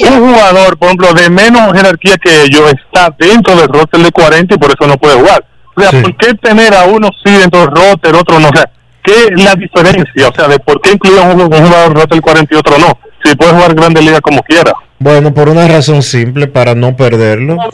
Un 0.08 0.32
jugador, 0.32 0.78
por 0.78 0.86
ejemplo, 0.86 1.12
de 1.14 1.30
menos 1.30 1.72
jerarquía 1.72 2.16
que 2.16 2.44
ellos 2.44 2.72
está 2.72 3.14
dentro 3.18 3.56
del 3.56 3.68
roster 3.68 4.00
de 4.00 4.10
40 4.12 4.54
y 4.54 4.58
por 4.58 4.70
eso 4.70 4.86
no 4.88 4.96
puede 4.96 5.14
jugar. 5.16 5.44
O 5.86 5.90
sea, 5.90 6.02
¿por 6.02 6.16
qué 6.16 6.34
tener 6.34 6.74
a 6.74 6.84
uno 6.84 7.08
sí 7.24 7.32
dentro 7.32 7.60
del 7.60 7.70
roster, 7.70 8.14
otro 8.14 8.38
no? 8.40 8.48
O 8.48 8.52
sea, 8.52 8.70
qué 9.02 9.12
es 9.34 9.42
la 9.44 9.54
diferencia? 9.54 10.28
O 10.28 10.34
sea, 10.34 10.48
de 10.48 10.58
por 10.58 10.80
qué 10.80 10.92
incluye 10.92 11.20
un, 11.20 11.40
un 11.40 11.50
jugador 11.50 11.94
roster 11.94 12.20
40 12.20 12.54
y 12.54 12.58
otro 12.58 12.78
no. 12.78 12.98
Si 13.24 13.34
puede 13.36 13.52
jugar 13.52 13.74
Grande 13.74 14.00
Liga 14.02 14.20
como 14.20 14.42
quiera. 14.42 14.72
Bueno, 14.98 15.32
por 15.34 15.48
una 15.48 15.66
razón 15.68 16.02
simple, 16.02 16.46
para 16.46 16.74
no 16.74 16.96
perderlo. 16.96 17.54
No 17.56 17.68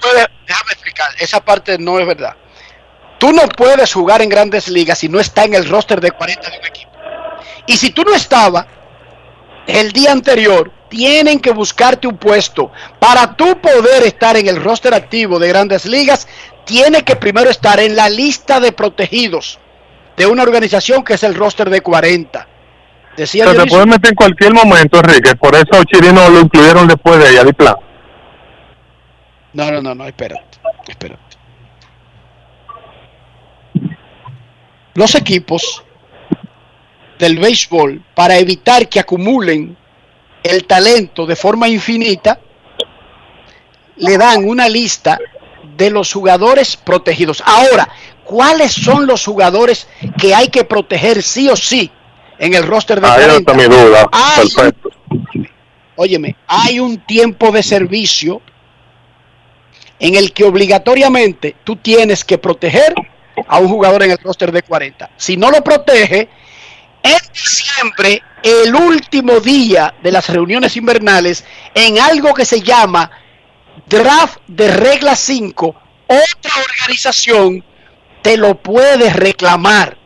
puede- 0.00 0.26
déjame 0.46 0.72
explicar, 0.72 1.06
esa 1.18 1.40
parte 1.40 1.76
no 1.78 1.98
es 1.98 2.06
verdad. 2.06 2.34
Tú 3.18 3.32
no 3.32 3.42
puedes 3.48 3.92
jugar 3.92 4.22
en 4.22 4.28
grandes 4.28 4.68
ligas 4.68 4.98
si 4.98 5.08
no 5.08 5.18
está 5.20 5.44
en 5.44 5.54
el 5.54 5.68
roster 5.68 6.00
de 6.00 6.10
40 6.12 6.50
de 6.50 6.58
un 6.58 6.66
equipo. 6.66 6.90
Y 7.66 7.76
si 7.76 7.90
tú 7.90 8.02
no 8.04 8.14
estabas 8.14 8.66
el 9.68 9.92
día 9.92 10.12
anterior, 10.12 10.72
tienen 10.88 11.40
que 11.40 11.52
buscarte 11.52 12.08
un 12.08 12.16
puesto. 12.16 12.72
Para 12.98 13.36
tú 13.36 13.60
poder 13.60 14.02
estar 14.04 14.36
en 14.36 14.48
el 14.48 14.62
roster 14.62 14.94
activo 14.94 15.38
de 15.38 15.48
grandes 15.48 15.84
ligas, 15.84 16.26
tiene 16.64 17.04
que 17.04 17.16
primero 17.16 17.50
estar 17.50 17.78
en 17.78 17.94
la 17.94 18.08
lista 18.08 18.60
de 18.60 18.72
protegidos 18.72 19.58
de 20.16 20.26
una 20.26 20.42
organización 20.42 21.04
que 21.04 21.14
es 21.14 21.22
el 21.22 21.34
roster 21.34 21.70
de 21.70 21.80
40. 21.82 22.48
Decía 23.16 23.48
O 23.48 23.52
sea, 23.52 23.64
te 23.66 23.86
meter 23.86 24.10
en 24.10 24.14
cualquier 24.14 24.54
momento, 24.54 24.98
Enrique. 24.98 25.36
Por 25.36 25.54
eso 25.54 25.84
Chirino 25.84 26.28
lo 26.30 26.40
incluyeron 26.40 26.88
después 26.88 27.18
de 27.18 27.30
ella, 27.30 27.44
de 27.44 27.52
plan. 27.52 27.74
No, 29.52 29.70
no, 29.70 29.82
no, 29.82 29.94
no, 29.94 30.06
espérate, 30.06 30.58
espérate. 30.86 31.22
Los 34.94 35.14
equipos 35.14 35.84
del 37.18 37.38
béisbol, 37.38 38.02
para 38.14 38.38
evitar 38.38 38.88
que 38.88 39.00
acumulen 39.00 39.76
el 40.42 40.64
talento 40.64 41.26
de 41.26 41.36
forma 41.36 41.68
infinita, 41.68 42.38
le 43.96 44.16
dan 44.16 44.48
una 44.48 44.68
lista 44.68 45.18
de 45.76 45.90
los 45.90 46.12
jugadores 46.12 46.76
protegidos. 46.76 47.42
Ahora, 47.44 47.88
¿cuáles 48.24 48.72
son 48.72 49.06
los 49.06 49.24
jugadores 49.24 49.88
que 50.20 50.34
hay 50.34 50.48
que 50.48 50.64
proteger 50.64 51.22
sí 51.22 51.48
o 51.48 51.56
sí 51.56 51.90
en 52.38 52.54
el 52.54 52.64
roster 52.64 53.00
de 53.00 53.06
Ahí 53.08 53.24
40? 53.24 53.38
está 53.38 53.54
mi 53.54 53.64
duda. 53.64 54.08
Hay 54.12 54.48
Perfecto. 54.48 54.90
Óyeme, 55.96 56.36
hay 56.46 56.78
un 56.78 56.98
tiempo 56.98 57.50
de 57.50 57.62
servicio 57.62 58.40
en 59.98 60.14
el 60.14 60.32
que 60.32 60.44
obligatoriamente 60.44 61.56
tú 61.64 61.74
tienes 61.76 62.24
que 62.24 62.38
proteger 62.38 62.94
a 63.48 63.58
un 63.58 63.68
jugador 63.68 64.04
en 64.04 64.12
el 64.12 64.18
roster 64.18 64.52
de 64.52 64.62
40. 64.62 65.10
Si 65.16 65.36
no 65.36 65.50
lo 65.50 65.62
protege, 65.62 66.28
en 67.02 67.32
diciembre, 67.32 68.22
el 68.42 68.74
último 68.74 69.40
día 69.40 69.94
de 70.02 70.12
las 70.12 70.28
reuniones 70.28 70.76
invernales, 70.76 71.44
en 71.74 71.98
algo 71.98 72.34
que 72.34 72.44
se 72.44 72.60
llama 72.60 73.10
draft 73.86 74.38
de 74.46 74.70
regla 74.70 75.16
5, 75.16 75.74
otra 76.06 76.52
organización 76.70 77.64
te 78.22 78.36
lo 78.36 78.56
puede 78.56 79.12
reclamar. 79.12 79.96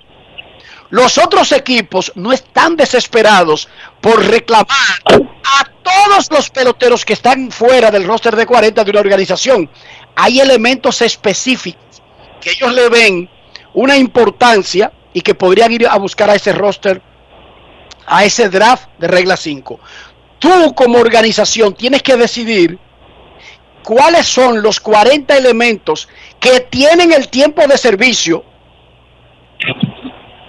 Los 0.90 1.16
otros 1.16 1.52
equipos 1.52 2.12
no 2.16 2.32
están 2.32 2.76
desesperados 2.76 3.68
por 4.00 4.22
reclamar 4.26 4.66
a 5.06 5.64
todos 5.82 6.30
los 6.30 6.50
peloteros 6.50 7.04
que 7.04 7.14
están 7.14 7.50
fuera 7.50 7.90
del 7.90 8.06
roster 8.06 8.36
de 8.36 8.44
40 8.44 8.84
de 8.84 8.90
una 8.90 9.00
organización. 9.00 9.70
Hay 10.14 10.40
elementos 10.40 11.00
específicos 11.00 12.02
que 12.42 12.50
ellos 12.50 12.74
le 12.74 12.88
ven 12.90 13.30
una 13.72 13.96
importancia 13.96 14.92
y 15.12 15.20
que 15.20 15.34
podrían 15.34 15.72
ir 15.72 15.86
a 15.86 15.98
buscar 15.98 16.30
a 16.30 16.34
ese 16.34 16.52
roster, 16.52 17.02
a 18.06 18.24
ese 18.24 18.48
draft 18.48 18.88
de 18.98 19.08
regla 19.08 19.36
5. 19.36 19.80
Tú 20.38 20.74
como 20.74 20.98
organización 20.98 21.74
tienes 21.74 22.02
que 22.02 22.16
decidir 22.16 22.78
cuáles 23.82 24.26
son 24.26 24.62
los 24.62 24.80
40 24.80 25.36
elementos 25.36 26.08
que 26.40 26.60
tienen 26.60 27.12
el 27.12 27.28
tiempo 27.28 27.66
de 27.66 27.78
servicio 27.78 28.44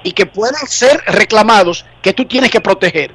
y 0.04 0.12
que 0.12 0.26
pueden 0.26 0.68
ser 0.68 1.02
reclamados 1.06 1.86
que 2.02 2.14
tú 2.14 2.26
tienes 2.26 2.52
que 2.52 2.62
proteger. 2.62 3.14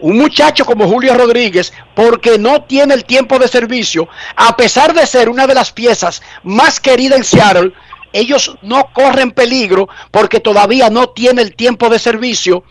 Un 0.00 0.18
muchacho 0.18 0.64
como 0.64 0.88
Julio 0.88 1.14
Rodríguez, 1.14 1.72
porque 1.94 2.36
no 2.38 2.62
tiene 2.62 2.94
el 2.94 3.04
tiempo 3.04 3.38
de 3.38 3.46
servicio, 3.46 4.08
a 4.34 4.56
pesar 4.56 4.92
de 4.92 5.06
ser 5.06 5.28
una 5.28 5.46
de 5.46 5.54
las 5.54 5.72
piezas 5.72 6.20
más 6.42 6.80
queridas 6.80 7.18
en 7.18 7.24
Seattle, 7.24 7.72
ellos 8.14 8.56
no 8.62 8.90
corren 8.92 9.32
peligro 9.32 9.88
porque 10.10 10.40
todavía 10.40 10.88
no 10.88 11.10
tiene 11.10 11.42
el 11.42 11.54
tiempo 11.54 11.90
de 11.90 11.98
servicio 11.98 12.64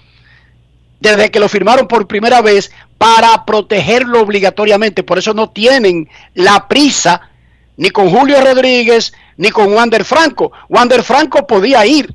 desde 1.00 1.30
que 1.30 1.40
lo 1.40 1.50
firmaron 1.50 1.88
por 1.88 2.08
primera 2.08 2.42
vez 2.42 2.72
para 2.98 3.46
protegerlo 3.46 4.22
obligatoriamente. 4.22 5.04
Por 5.04 5.20
eso 5.20 5.34
no 5.34 5.50
tienen 5.50 6.10
la 6.34 6.68
prisa 6.70 7.30
ni 7.76 7.90
con 7.90 8.10
Julio 8.10 8.40
Rodríguez 8.40 9.14
ni 9.36 9.50
con 9.50 9.74
Wander 9.74 10.06
Franco. 10.06 10.54
Wander 10.70 11.04
Franco 11.04 11.46
podía 11.46 11.86
ir 11.86 12.14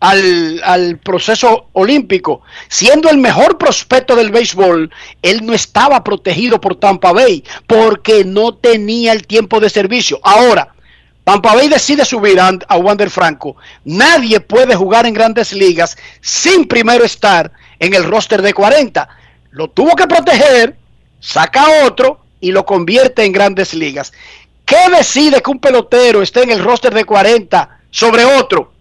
al, 0.00 0.62
al 0.64 0.98
proceso 0.98 1.66
olímpico. 1.74 2.40
Siendo 2.68 3.10
el 3.10 3.18
mejor 3.18 3.58
prospecto 3.58 4.16
del 4.16 4.30
béisbol, 4.30 4.90
él 5.20 5.44
no 5.44 5.52
estaba 5.52 6.02
protegido 6.02 6.58
por 6.58 6.76
Tampa 6.76 7.12
Bay 7.12 7.44
porque 7.66 8.24
no 8.24 8.54
tenía 8.54 9.12
el 9.12 9.26
tiempo 9.26 9.60
de 9.60 9.68
servicio. 9.68 10.18
Ahora, 10.22 10.71
Tampa 11.24 11.54
decide 11.56 12.04
subir 12.04 12.40
a, 12.40 12.50
a 12.68 12.76
Wander 12.76 13.08
Franco. 13.08 13.56
Nadie 13.84 14.40
puede 14.40 14.74
jugar 14.74 15.06
en 15.06 15.14
grandes 15.14 15.52
ligas 15.52 15.96
sin 16.20 16.66
primero 16.66 17.04
estar 17.04 17.52
en 17.78 17.94
el 17.94 18.04
roster 18.04 18.42
de 18.42 18.52
40. 18.52 19.08
Lo 19.52 19.68
tuvo 19.68 19.94
que 19.94 20.06
proteger, 20.06 20.76
saca 21.20 21.84
otro 21.84 22.24
y 22.40 22.50
lo 22.50 22.66
convierte 22.66 23.24
en 23.24 23.32
grandes 23.32 23.72
ligas. 23.74 24.12
¿Qué 24.64 24.88
decide 24.96 25.40
que 25.42 25.50
un 25.50 25.60
pelotero 25.60 26.22
esté 26.22 26.42
en 26.42 26.50
el 26.50 26.62
roster 26.62 26.92
de 26.92 27.04
40 27.04 27.80
sobre 27.90 28.24
otro? 28.24 28.72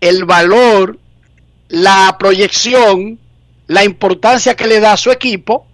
El 0.00 0.24
valor, 0.24 0.98
la 1.68 2.16
proyección, 2.18 3.18
la 3.68 3.84
importancia 3.84 4.56
que 4.56 4.66
le 4.66 4.80
da 4.80 4.94
a 4.94 4.96
su 4.96 5.12
equipo 5.12 5.66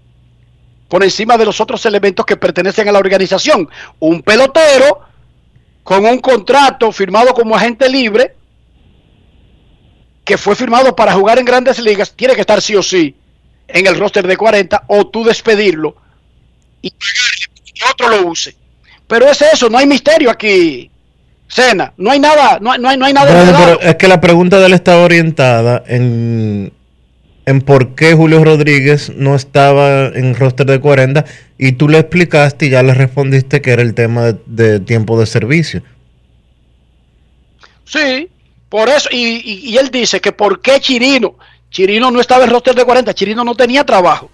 por 0.89 1.03
encima 1.03 1.37
de 1.37 1.45
los 1.45 1.61
otros 1.61 1.85
elementos 1.87 2.27
que 2.27 2.37
pertenecen 2.37 2.89
a 2.89 2.93
la 2.93 2.99
organización. 2.99 3.69
Un 3.99 4.23
pelotero 4.23 5.01
con 5.87 6.05
un 6.05 6.19
contrato 6.19 6.91
firmado 6.91 7.33
como 7.33 7.55
agente 7.55 7.89
libre, 7.89 8.35
que 10.25 10.37
fue 10.37 10.57
firmado 10.57 10.97
para 10.97 11.13
jugar 11.13 11.39
en 11.39 11.45
grandes 11.45 11.79
ligas, 11.79 12.13
tiene 12.13 12.35
que 12.35 12.41
estar 12.41 12.61
sí 12.61 12.75
o 12.75 12.83
sí 12.83 13.15
en 13.69 13.87
el 13.87 13.97
roster 13.97 14.27
de 14.27 14.37
40 14.37 14.83
o 14.89 15.07
tú 15.07 15.23
despedirlo 15.23 15.95
y 16.83 16.91
que 16.91 17.85
otro 17.89 18.09
lo 18.09 18.27
use. 18.27 18.57
Pero 19.07 19.31
es 19.31 19.41
eso, 19.41 19.71
no 19.71 19.79
hay 19.79 19.87
misterio 19.87 20.29
aquí, 20.29 20.91
Cena, 21.47 21.93
no 21.99 22.11
hay 22.11 22.19
nada, 22.19 22.59
no 22.61 22.73
hay, 22.73 22.81
no 22.81 23.05
hay, 23.05 23.13
nada 23.13 23.33
Bueno, 23.33 23.57
pero 23.57 23.81
es 23.81 23.95
que 23.95 24.09
la 24.09 24.21
pregunta 24.21 24.59
de 24.59 24.67
él 24.67 24.73
estaba 24.73 25.05
orientada 25.05 25.85
en, 25.87 26.73
en 27.47 27.61
por 27.63 27.95
qué 27.95 28.13
Julio 28.15 28.45
Rodríguez 28.45 29.13
no 29.17 29.35
estaba 29.35 30.07
en 30.09 30.35
roster 30.35 30.67
de 30.67 30.81
40 30.81 31.25
y 31.59 31.73
tú 31.73 31.89
le 31.89 31.99
explicaste 31.99 32.67
y 32.67 32.71
ya 32.71 32.83
le 32.83 32.93
respondiste 32.93 33.63
que 33.63 33.71
era 33.71 33.83
el 33.83 33.95
tema 33.95 34.25
de, 34.33 34.39
de 34.47 34.81
tiempo 34.81 35.19
de 35.19 35.27
servicio. 35.27 35.83
Sí, 37.85 38.29
por 38.69 38.89
eso, 38.89 39.09
y, 39.13 39.37
y- 39.37 39.71
y 39.71 39.77
él 39.79 39.91
dice 39.91 40.21
que 40.21 40.33
por 40.33 40.61
qué 40.61 40.81
Chirino, 40.81 41.37
Chirino 41.71 42.11
no 42.11 42.21
estaba 42.21 42.45
en 42.45 42.51
roster 42.51 42.75
de 42.75 42.85
40, 42.85 43.15
Chirino 43.15 43.45
no 43.45 43.55
tenía 43.55 43.85
trabajo. 43.85 44.31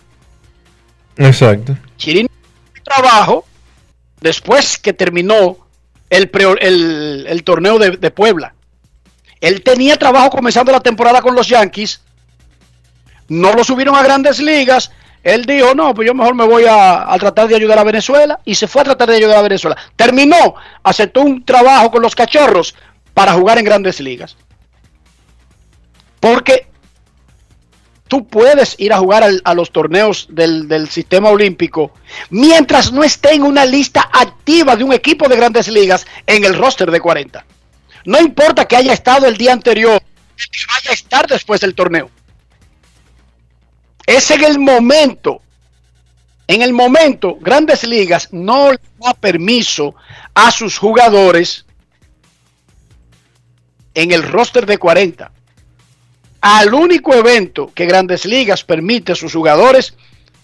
Exacto. 1.17 1.77
Chirino 1.97 2.29
tenía 2.29 2.83
trabajo 2.85 3.45
después 4.21 4.79
que 4.79 4.93
terminó 4.93 5.59
el, 6.09 6.31
pre- 6.31 6.57
el, 6.61 7.27
el 7.29 7.45
torneo 7.45 7.79
de, 7.79 7.91
de 7.99 8.11
Puebla. 8.11 8.55
Él 9.41 9.63
tenía 9.63 9.97
trabajo 9.99 10.31
comenzando 10.31 10.73
la 10.73 10.81
temporada 10.81 11.21
con 11.21 11.35
los 11.35 11.49
Yankees. 11.49 12.01
No 13.29 13.53
lo 13.53 13.64
subieron 13.64 13.95
a 13.95 14.03
grandes 14.03 14.41
ligas. 14.41 14.91
Él 15.23 15.45
dijo, 15.45 15.75
no, 15.75 15.95
pues 15.95 16.07
yo 16.07 16.14
mejor 16.14 16.35
me 16.35 16.45
voy 16.45 16.64
a, 16.68 17.07
tratar 17.18 17.49
de 17.49 17.57
ayudar 17.57 17.79
a 17.79 17.85
Venezuela. 17.85 18.41
Y 18.45 18.55
se 18.55 18.66
fue 18.66 18.83
a 18.83 18.85
tratar 18.85 19.09
de 19.09 19.16
ayudar 19.16 19.39
a 19.39 19.43
Venezuela. 19.43 19.77
Terminó, 19.97 20.55
aceptó 20.83 21.20
un 21.23 21.45
trabajo 21.45 21.91
con 21.91 22.03
los 22.03 22.14
cachorros 22.14 22.75
para 23.14 23.33
jugar 23.33 23.59
en 23.59 23.64
grandes 23.64 24.01
ligas. 24.01 24.37
Porque 26.18 26.66
tú 28.09 28.27
puedes 28.27 28.75
ir 28.79 28.93
a 28.93 28.99
jugar 28.99 29.25
a 29.45 29.55
los 29.55 29.73
torneos 29.73 30.27
del, 30.29 30.68
del 30.68 30.89
sistema 30.91 31.31
olímpico 31.31 31.93
mientras 32.31 32.93
no 32.93 33.03
esté 33.03 33.35
en 33.35 33.43
una 33.43 33.64
lista 33.64 34.09
activa 34.12 34.77
de 34.77 34.85
un 34.85 34.93
equipo 34.93 35.29
de 35.29 35.37
grandes 35.37 35.68
ligas 35.68 36.07
en 36.27 36.45
el 36.45 36.57
roster 36.57 36.91
de 36.91 37.01
40. 37.01 37.45
No 38.05 38.20
importa 38.20 38.66
que 38.66 38.77
haya 38.77 38.93
estado 38.93 39.27
el 39.27 39.37
día 39.37 39.53
anterior, 39.53 40.01
que 40.37 40.61
vaya 40.68 40.91
a 40.91 40.95
estar 40.95 41.27
después 41.27 41.61
del 41.61 41.75
torneo. 41.75 42.11
Es 44.07 44.30
en 44.30 44.44
el 44.44 44.59
momento, 44.59 45.40
en 46.46 46.62
el 46.62 46.72
momento, 46.72 47.36
grandes 47.40 47.84
ligas 47.84 48.28
no 48.32 48.72
le 48.72 48.80
da 48.98 49.14
permiso 49.14 49.94
a 50.34 50.50
sus 50.50 50.78
jugadores 50.78 51.64
en 53.94 54.12
el 54.12 54.22
roster 54.22 54.66
de 54.66 54.78
40 54.78 55.30
al 56.42 56.74
único 56.74 57.14
evento 57.14 57.70
que 57.72 57.86
Grandes 57.86 58.24
Ligas 58.24 58.64
permite 58.64 59.12
a 59.12 59.14
sus 59.14 59.32
jugadores 59.32 59.94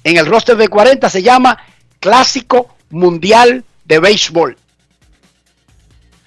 en 0.05 0.17
el 0.17 0.27
roster 0.27 0.57
de 0.57 0.69
40 0.69 1.11
se 1.11 1.23
llama 1.23 1.59
Clásico 1.99 2.77
Mundial 2.91 3.65
de 3.85 3.99
Béisbol. 3.99 4.57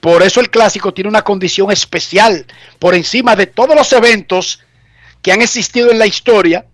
Por 0.01 0.23
eso 0.23 0.41
el 0.41 0.49
clásico 0.49 0.93
tiene 0.93 1.09
una 1.09 1.21
condición 1.21 1.71
especial 1.71 2.45
por 2.79 2.95
encima 2.95 3.35
de 3.35 3.47
todos 3.47 3.75
los 3.75 3.93
eventos 3.93 4.59
que 5.21 5.31
han 5.31 5.41
existido 5.41 5.89
en 5.89 5.99
la 5.99 6.07
historia 6.07 6.65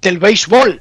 del 0.00 0.18
béisbol, 0.18 0.80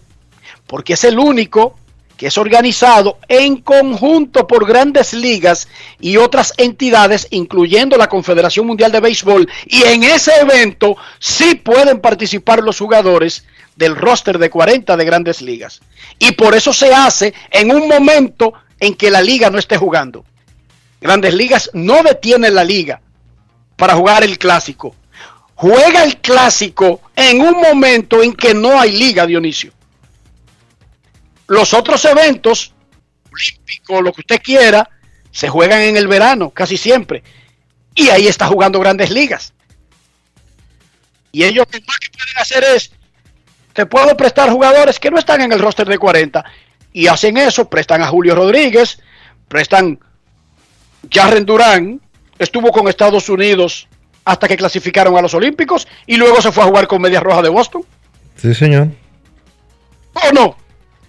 porque 0.68 0.94
es 0.94 1.04
el 1.04 1.20
único 1.20 1.76
que 2.20 2.28
es 2.28 2.38
organizado 2.38 3.18
en 3.30 3.62
conjunto 3.62 4.46
por 4.46 4.68
grandes 4.68 5.14
ligas 5.14 5.70
y 6.02 6.18
otras 6.18 6.54
entidades, 6.58 7.28
incluyendo 7.32 7.96
la 7.96 8.10
Confederación 8.10 8.68
Mundial 8.68 8.92
de 8.92 9.00
Béisbol, 9.00 9.50
y 9.68 9.84
en 9.84 10.04
ese 10.04 10.34
evento 10.42 10.98
sí 11.20 11.56
pueden 11.56 12.02
participar 12.02 12.62
los 12.62 12.78
jugadores 12.78 13.46
del 13.78 13.96
roster 13.96 14.38
de 14.38 14.50
40 14.50 14.98
de 14.98 15.06
grandes 15.06 15.42
ligas. 15.42 15.80
Y 16.20 16.34
por 16.34 16.54
eso 16.56 16.74
se 16.74 16.94
hace 16.94 17.34
en 17.52 17.72
un 17.72 17.88
momento 17.88 18.52
en 18.82 18.96
que 18.96 19.10
la 19.10 19.22
liga 19.22 19.50
no 19.50 19.58
esté 19.58 19.78
jugando. 19.78 20.26
Grandes 21.00 21.34
ligas 21.34 21.70
no 21.74 22.04
detiene 22.04 22.52
la 22.52 22.66
liga 22.66 23.00
para 23.78 23.96
jugar 23.96 24.26
el 24.26 24.38
clásico. 24.38 24.94
Juega 25.60 26.06
el 26.06 26.22
clásico 26.22 27.02
en 27.18 27.42
un 27.42 27.60
momento 27.60 28.24
en 28.24 28.32
que 28.32 28.54
no 28.54 28.80
hay 28.80 28.94
liga, 28.94 29.26
Dionisio. 29.26 29.74
Los 31.48 31.74
otros 31.74 32.06
eventos, 32.06 32.74
olímpicos, 33.30 34.02
lo 34.02 34.14
que 34.14 34.22
usted 34.22 34.42
quiera, 34.42 34.90
se 35.32 35.50
juegan 35.50 35.82
en 35.82 35.98
el 35.98 36.08
verano, 36.08 36.50
casi 36.52 36.78
siempre. 36.78 37.24
Y 37.94 38.08
ahí 38.08 38.28
está 38.28 38.48
jugando 38.48 38.80
grandes 38.80 39.10
ligas. 39.10 39.54
Y 41.34 41.44
ellos 41.44 41.68
lo 41.70 41.80
más 41.86 42.00
que 42.00 42.10
pueden 42.10 42.38
hacer 42.38 42.64
es, 42.64 42.92
te 43.74 43.86
puedo 43.86 44.16
prestar 44.16 44.50
jugadores 44.50 44.98
que 44.98 45.12
no 45.12 45.20
están 45.20 45.42
en 45.42 45.52
el 45.52 45.60
roster 45.60 45.90
de 45.90 45.98
40. 45.98 46.42
Y 46.94 47.08
hacen 47.08 47.36
eso, 47.36 47.70
prestan 47.70 48.02
a 48.02 48.08
Julio 48.08 48.34
Rodríguez, 48.34 49.02
prestan 49.50 50.00
Jarren 51.12 51.46
Durán, 51.46 52.00
estuvo 52.38 52.72
con 52.72 52.88
Estados 52.88 53.28
Unidos 53.28 53.90
hasta 54.26 54.48
que 54.48 54.58
clasificaron 54.58 55.18
a 55.18 55.22
los 55.22 55.34
Olímpicos 55.34 55.88
y 56.06 56.18
luego 56.18 56.42
se 56.42 56.52
fue 56.52 56.64
a 56.64 56.68
jugar 56.68 56.88
con 56.88 57.02
Medias 57.02 57.24
Rojas 57.24 57.44
de 57.44 57.50
Boston. 57.50 57.84
Sí, 58.36 58.54
señor. 58.54 58.90
¿O 60.14 60.34
no? 60.34 60.58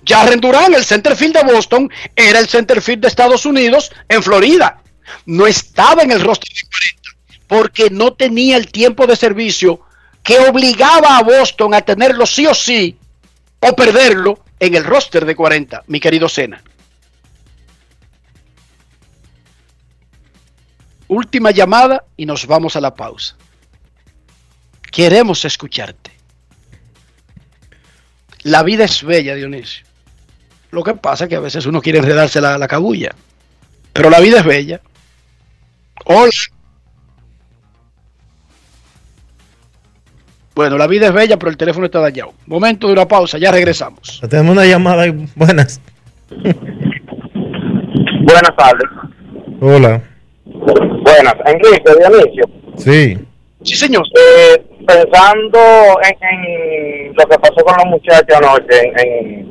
Jarren 0.07 0.41
Durán, 0.41 0.75
el 0.75 0.85
centerfield 0.85 1.37
de 1.37 1.53
Boston, 1.53 1.91
era 2.17 2.39
el 2.39 2.49
centerfield 2.49 3.03
de 3.03 3.09
Estados 3.09 3.45
Unidos 3.45 3.91
en 4.09 4.23
Florida. 4.23 4.81
No 5.27 5.47
estaba 5.47 6.03
en 6.03 6.11
el 6.13 6.21
roster 6.21 6.49
de 6.49 6.69
40 6.69 7.01
porque 7.47 7.91
no 7.91 8.13
tenía 8.13 8.57
el 8.57 8.71
tiempo 8.71 9.07
de 9.07 9.17
servicio 9.17 9.81
que 10.23 10.39
obligaba 10.39 11.19
a 11.19 11.23
Boston 11.23 11.75
a 11.75 11.81
tenerlo 11.81 12.25
sí 12.25 12.47
o 12.47 12.55
sí 12.55 12.97
o 13.59 13.75
perderlo 13.75 14.39
en 14.59 14.75
el 14.75 14.85
roster 14.85 15.25
de 15.25 15.35
40, 15.35 15.83
mi 15.89 15.99
querido 15.99 16.29
Sena. 16.29 16.63
Última 21.11 21.51
llamada 21.51 22.05
y 22.17 22.25
nos 22.25 22.47
vamos 22.47 22.77
a 22.77 22.81
la 22.81 22.95
pausa. 22.95 23.35
Queremos 24.93 25.45
escucharte. 25.45 26.13
La 28.45 28.63
vida 28.63 28.85
es 28.85 29.03
bella, 29.03 29.35
Dionisio. 29.35 29.85
Lo 30.71 30.85
que 30.85 30.95
pasa 30.95 31.25
es 31.25 31.31
que 31.31 31.35
a 31.35 31.41
veces 31.41 31.67
uno 31.67 31.83
quiere 31.83 31.99
enredarse 31.99 32.41
la, 32.41 32.57
la 32.59 32.69
cabulla. 32.69 33.13
Pero 33.93 34.09
la 34.09 34.21
vida 34.21 34.39
es 34.39 34.45
bella. 34.45 34.81
Hola. 36.05 36.31
Bueno, 40.55 40.79
la 40.79 40.87
vida 40.87 41.09
es 41.09 41.13
bella, 41.13 41.37
pero 41.41 41.51
el 41.51 41.57
teléfono 41.57 41.87
está 41.87 41.99
dañado. 41.99 42.35
Momento 42.47 42.87
de 42.87 42.93
una 42.93 43.09
pausa, 43.09 43.37
ya 43.37 43.51
regresamos. 43.51 44.21
Tenemos 44.31 44.53
una 44.53 44.65
llamada 44.65 45.03
ahí. 45.03 45.29
Buenas. 45.35 45.81
Buenas 48.23 48.57
tardes. 48.57 48.89
Hola. 49.61 50.05
Buenas. 51.15 51.35
Enrique, 51.47 51.93
Dionisio. 51.99 52.45
Sí. 52.77 53.19
Sí, 53.63 53.77
señor. 53.77 54.05
Eh, 54.17 54.63
pensando 54.87 55.59
en, 56.03 56.17
en 56.29 57.13
lo 57.15 57.27
que 57.27 57.39
pasó 57.39 57.55
con 57.57 57.75
los 57.77 57.87
muchachos 57.87 58.37
anoche, 58.37 58.79
en, 58.81 58.99
en, 58.99 59.51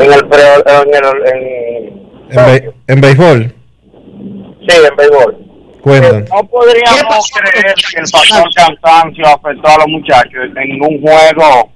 en 0.00 0.12
el, 0.12 0.28
pre- 0.28 0.64
en 0.66 0.94
el 0.94 1.04
en, 1.28 2.38
En, 2.38 2.46
be- 2.46 2.72
en 2.88 3.00
béisbol. 3.00 3.54
sí, 4.66 4.76
en 4.90 4.96
béisbol. 4.96 5.38
Cuentan. 5.82 6.24
No 6.34 6.42
podríamos 6.48 7.30
creer 7.30 7.74
que 7.74 8.00
el 8.00 8.06
factor 8.08 8.50
cansancio 8.54 9.26
afectó 9.26 9.68
a 9.68 9.76
los 9.78 9.88
muchachos 9.88 10.44
en 10.56 10.82
un 10.82 11.00
juego, 11.02 11.70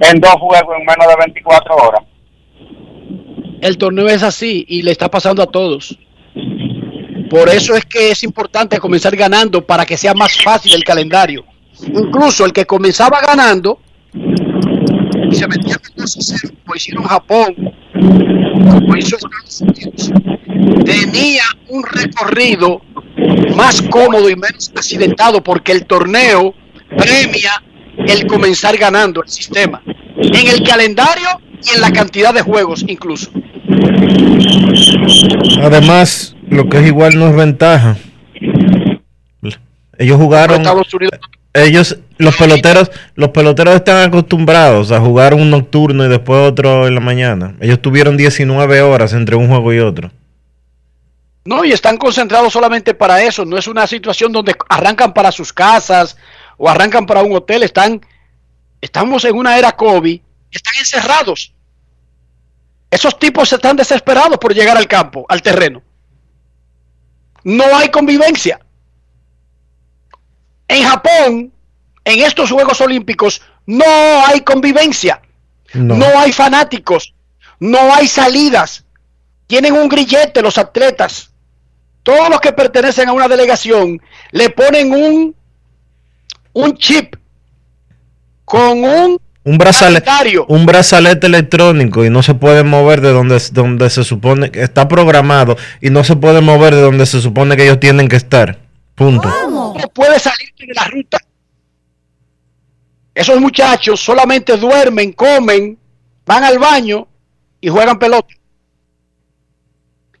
en 0.00 0.18
dos 0.20 0.32
juegos 0.36 0.76
en 0.78 0.86
menos 0.86 1.06
de 1.06 1.14
24 1.26 1.76
horas. 1.76 2.00
El 3.60 3.76
torneo 3.76 4.06
es 4.08 4.22
así 4.22 4.64
y 4.66 4.80
le 4.82 4.90
está 4.92 5.10
pasando 5.10 5.42
a 5.42 5.46
todos. 5.46 5.98
Por 7.30 7.48
eso 7.48 7.76
es 7.76 7.84
que 7.84 8.10
es 8.10 8.24
importante 8.24 8.78
comenzar 8.80 9.14
ganando 9.14 9.64
para 9.64 9.86
que 9.86 9.96
sea 9.96 10.12
más 10.14 10.36
fácil 10.42 10.74
el 10.74 10.82
calendario. 10.82 11.44
Incluso 11.86 12.44
el 12.44 12.52
que 12.52 12.66
comenzaba 12.66 13.20
ganando 13.20 13.78
y 14.12 15.34
se 15.36 15.46
metía 15.46 15.76
en 15.76 15.94
2 15.94 16.16
a 16.16 16.20
0, 16.20 16.54
como 16.64 16.74
hicieron 16.74 17.04
Japón, 17.04 17.54
como 18.68 18.96
hizo 18.96 19.16
Estados 19.16 19.60
Unidos, 19.60 20.10
tenía 20.84 21.44
un 21.68 21.84
recorrido 21.84 22.82
más 23.54 23.80
cómodo 23.82 24.28
y 24.28 24.34
menos 24.34 24.72
accidentado 24.74 25.40
porque 25.40 25.70
el 25.70 25.86
torneo 25.86 26.52
premia 26.96 27.62
el 27.96 28.26
comenzar 28.26 28.76
ganando 28.76 29.22
el 29.22 29.28
sistema 29.28 29.80
en 30.16 30.48
el 30.48 30.64
calendario 30.64 31.28
y 31.64 31.76
en 31.76 31.80
la 31.80 31.92
cantidad 31.92 32.34
de 32.34 32.42
juegos 32.42 32.84
incluso. 32.88 33.30
Además, 35.62 36.34
lo 36.50 36.68
que 36.68 36.78
es 36.78 36.86
igual 36.86 37.18
no 37.18 37.28
es 37.28 37.36
ventaja. 37.36 37.96
Ellos 39.96 40.16
jugaron. 40.16 40.62
Ellos, 41.52 41.98
los 42.18 42.36
peloteros, 42.36 42.90
los 43.16 43.30
peloteros 43.30 43.74
están 43.74 44.08
acostumbrados 44.08 44.92
a 44.92 45.00
jugar 45.00 45.34
un 45.34 45.50
nocturno 45.50 46.04
y 46.04 46.08
después 46.08 46.48
otro 46.48 46.86
en 46.86 46.94
la 46.94 47.00
mañana. 47.00 47.56
Ellos 47.60 47.82
tuvieron 47.82 48.16
19 48.16 48.82
horas 48.82 49.12
entre 49.12 49.36
un 49.36 49.48
juego 49.48 49.72
y 49.72 49.80
otro. 49.80 50.10
No, 51.44 51.64
y 51.64 51.72
están 51.72 51.96
concentrados 51.96 52.52
solamente 52.52 52.94
para 52.94 53.22
eso. 53.22 53.44
No 53.44 53.58
es 53.58 53.66
una 53.66 53.86
situación 53.86 54.30
donde 54.30 54.54
arrancan 54.68 55.12
para 55.12 55.32
sus 55.32 55.52
casas 55.52 56.16
o 56.56 56.68
arrancan 56.68 57.06
para 57.06 57.22
un 57.22 57.34
hotel. 57.34 57.62
Están, 57.62 58.00
estamos 58.80 59.24
en 59.24 59.36
una 59.36 59.58
era 59.58 59.72
COVID. 59.72 60.20
Están 60.52 60.74
encerrados. 60.78 61.52
Esos 62.90 63.18
tipos 63.18 63.52
están 63.52 63.76
desesperados 63.76 64.38
por 64.38 64.54
llegar 64.54 64.76
al 64.76 64.86
campo, 64.86 65.26
al 65.28 65.42
terreno. 65.42 65.82
No 67.44 67.64
hay 67.76 67.88
convivencia. 67.90 68.60
En 70.68 70.84
Japón, 70.84 71.52
en 72.04 72.20
estos 72.20 72.50
Juegos 72.50 72.80
Olímpicos, 72.80 73.42
no 73.66 73.84
hay 74.26 74.40
convivencia. 74.40 75.20
No. 75.74 75.96
No 75.96 76.18
hay 76.18 76.32
fanáticos. 76.32 77.14
No 77.58 77.94
hay 77.94 78.06
salidas. 78.06 78.84
Tienen 79.46 79.74
un 79.74 79.88
grillete 79.88 80.42
los 80.42 80.58
atletas. 80.58 81.30
Todos 82.02 82.30
los 82.30 82.40
que 82.40 82.52
pertenecen 82.52 83.08
a 83.08 83.12
una 83.12 83.28
delegación 83.28 84.00
le 84.30 84.50
ponen 84.50 84.92
un, 84.92 85.36
un 86.52 86.76
chip 86.76 87.16
con 88.44 88.82
un 88.84 89.20
Un 89.42 89.56
brazalete, 89.56 90.10
un 90.48 90.66
brazalete 90.66 91.26
electrónico 91.26 92.04
y 92.04 92.10
no 92.10 92.22
se 92.22 92.34
puede 92.34 92.62
mover 92.62 93.00
de 93.00 93.10
donde, 93.10 93.40
donde 93.52 93.88
se 93.88 94.04
supone 94.04 94.50
que 94.50 94.62
está 94.62 94.86
programado 94.86 95.56
y 95.80 95.88
no 95.88 96.04
se 96.04 96.14
puede 96.14 96.42
mover 96.42 96.74
de 96.74 96.82
donde 96.82 97.06
se 97.06 97.22
supone 97.22 97.56
que 97.56 97.64
ellos 97.64 97.80
tienen 97.80 98.08
que 98.08 98.16
estar. 98.16 98.58
Punto. 98.94 99.30
no 99.48 99.88
puede 99.94 100.18
salir 100.18 100.52
de 100.58 100.74
la 100.74 100.84
ruta. 100.84 101.18
Esos 103.14 103.40
muchachos 103.40 103.98
solamente 103.98 104.58
duermen, 104.58 105.12
comen, 105.12 105.78
van 106.26 106.44
al 106.44 106.58
baño 106.58 107.08
y 107.62 107.68
juegan 107.68 107.98
pelota. 107.98 108.34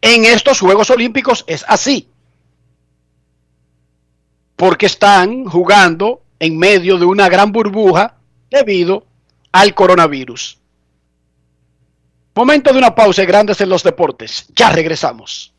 En 0.00 0.24
estos 0.24 0.60
Juegos 0.60 0.88
Olímpicos 0.88 1.44
es 1.46 1.62
así. 1.68 2.08
Porque 4.56 4.86
están 4.86 5.44
jugando 5.44 6.22
en 6.38 6.58
medio 6.58 6.96
de 6.96 7.04
una 7.04 7.28
gran 7.28 7.52
burbuja 7.52 8.16
debido 8.50 9.09
al 9.52 9.74
coronavirus. 9.74 10.58
Momento 12.34 12.72
de 12.72 12.78
una 12.78 12.94
pausa 12.94 13.22
y 13.22 13.26
grandes 13.26 13.60
en 13.60 13.68
los 13.68 13.82
deportes. 13.82 14.46
Ya 14.54 14.70
regresamos. 14.70 15.52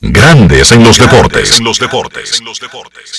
Grandes 0.00 0.72
en 0.72 0.84
los 0.84 0.98
deportes. 0.98 1.58
En 1.58 1.64
los 1.64 1.78
deportes. 1.78 2.38
En 2.40 2.44
los 2.44 2.60
deportes. 2.60 3.14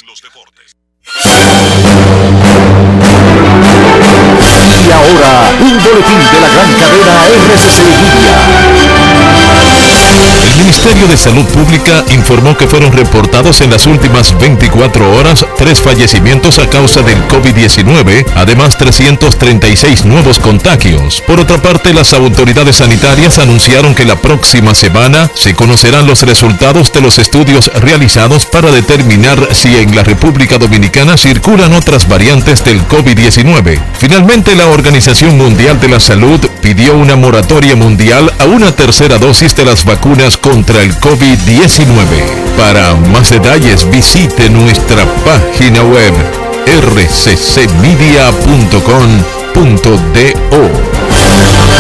Y 4.86 4.92
ahora, 4.92 5.52
un 5.60 5.84
boletín 5.84 6.20
de 6.32 6.42
la 6.42 6.50
gran 6.50 6.74
cadena 6.74 7.26
RCC 7.28 7.80
Media. 8.02 9.09
El 10.40 10.64
Ministerio 10.64 11.06
de 11.08 11.18
Salud 11.18 11.46
Pública 11.48 12.06
informó 12.14 12.56
que 12.56 12.68
fueron 12.68 12.94
reportados 12.94 13.60
en 13.60 13.72
las 13.72 13.86
últimas 13.86 14.38
24 14.40 15.18
horas 15.18 15.46
tres 15.58 15.82
fallecimientos 15.82 16.60
a 16.60 16.70
causa 16.70 17.02
del 17.02 17.28
COVID-19, 17.28 18.26
además 18.36 18.78
336 18.78 20.06
nuevos 20.06 20.40
contagios. 20.40 21.22
Por 21.28 21.42
otra 21.42 21.62
parte, 21.62 21.94
las 21.94 22.14
autoridades 22.14 22.78
sanitarias 22.78 23.38
anunciaron 23.38 23.94
que 23.94 24.06
la 24.06 24.16
próxima 24.16 24.74
semana 24.74 25.30
se 25.34 25.56
conocerán 25.56 26.08
los 26.08 26.22
resultados 26.22 26.94
de 26.94 27.02
los 27.02 27.20
estudios 27.20 27.68
realizados 27.82 28.46
para 28.46 28.72
determinar 28.72 29.50
si 29.54 29.76
en 29.76 29.94
la 29.94 30.04
República 30.04 30.58
Dominicana 30.58 31.18
circulan 31.18 31.74
otras 31.74 32.08
variantes 32.08 32.64
del 32.64 32.88
COVID-19. 32.88 33.80
Finalmente, 33.98 34.56
la 34.56 34.68
Organización 34.68 35.38
Mundial 35.38 35.82
de 35.82 35.90
la 35.90 36.00
Salud 36.00 36.40
pidió 36.62 36.96
una 36.96 37.16
moratoria 37.16 37.76
mundial 37.76 38.32
a 38.40 38.46
una 38.46 38.72
tercera 38.72 39.18
dosis 39.18 39.56
de 39.56 39.66
las 39.66 39.84
vacunas 39.84 40.29
contra 40.38 40.82
el 40.82 40.94
COVID-19. 41.00 41.98
Para 42.58 42.94
más 43.12 43.30
detalles 43.30 43.90
visite 43.90 44.50
nuestra 44.50 45.06
página 45.26 45.82
web 45.82 46.14
rccmedia.com.do. 46.66 47.70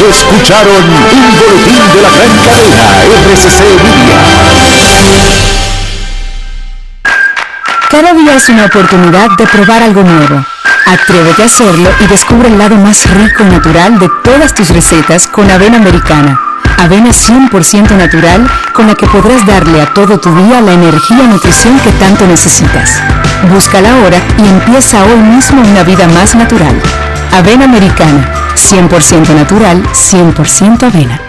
Escucharon 0.09 0.83
un 0.83 1.35
boletín 1.37 1.91
de 1.93 2.01
la 2.01 2.09
gran 2.09 2.37
cadena 2.45 2.85
RCC 3.33 3.59
Media. 3.83 4.17
Cada 7.89 8.13
día 8.13 8.35
es 8.35 8.49
una 8.49 8.65
oportunidad 8.65 9.29
de 9.37 9.47
probar 9.47 9.83
algo 9.83 10.03
nuevo. 10.03 10.45
Atrévete 10.85 11.43
a 11.43 11.45
hacerlo 11.45 11.89
y 11.99 12.07
descubre 12.07 12.47
el 12.47 12.57
lado 12.57 12.75
más 12.77 13.09
rico 13.11 13.43
y 13.43 13.47
natural 13.47 13.99
de 13.99 14.09
todas 14.23 14.53
tus 14.53 14.69
recetas 14.69 15.27
con 15.27 15.51
avena 15.51 15.77
americana. 15.77 16.48
Avena 16.79 17.09
100% 17.09 17.97
natural 17.97 18.49
con 18.73 18.87
la 18.87 18.95
que 18.95 19.05
podrás 19.05 19.45
darle 19.45 19.81
a 19.81 19.93
todo 19.93 20.17
tu 20.17 20.33
día 20.33 20.61
la 20.61 20.71
energía 20.71 21.23
y 21.25 21.27
nutrición 21.27 21.77
que 21.79 21.91
tanto 21.91 22.25
necesitas. 22.25 23.01
Búscala 23.51 23.91
ahora 23.95 24.17
y 24.37 24.47
empieza 24.47 25.03
hoy 25.03 25.19
mismo 25.19 25.61
una 25.61 25.83
vida 25.83 26.07
más 26.07 26.35
natural. 26.35 26.81
Avena 27.33 27.65
americana, 27.65 28.31
100% 28.55 29.35
natural, 29.35 29.83
100% 29.91 30.83
avena. 30.83 31.28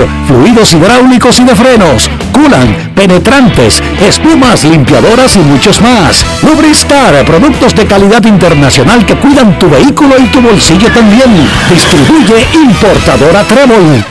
fluidos 0.27 0.73
hidráulicos 0.73 1.39
y 1.39 1.43
de 1.43 1.55
frenos, 1.55 2.09
culan, 2.31 2.91
penetrantes, 2.95 3.81
espumas, 4.01 4.63
limpiadoras 4.63 5.35
y 5.35 5.39
muchos 5.39 5.81
más. 5.81 6.25
Lubristar, 6.43 7.25
productos 7.25 7.75
de 7.75 7.85
calidad 7.85 8.23
internacional 8.25 9.05
que 9.05 9.15
cuidan 9.15 9.57
tu 9.59 9.69
vehículo 9.69 10.15
y 10.19 10.27
tu 10.27 10.41
bolsillo 10.41 10.91
también. 10.91 11.49
Distribuye 11.69 12.45
importadora 12.53 13.43
Trébol. 13.43 14.03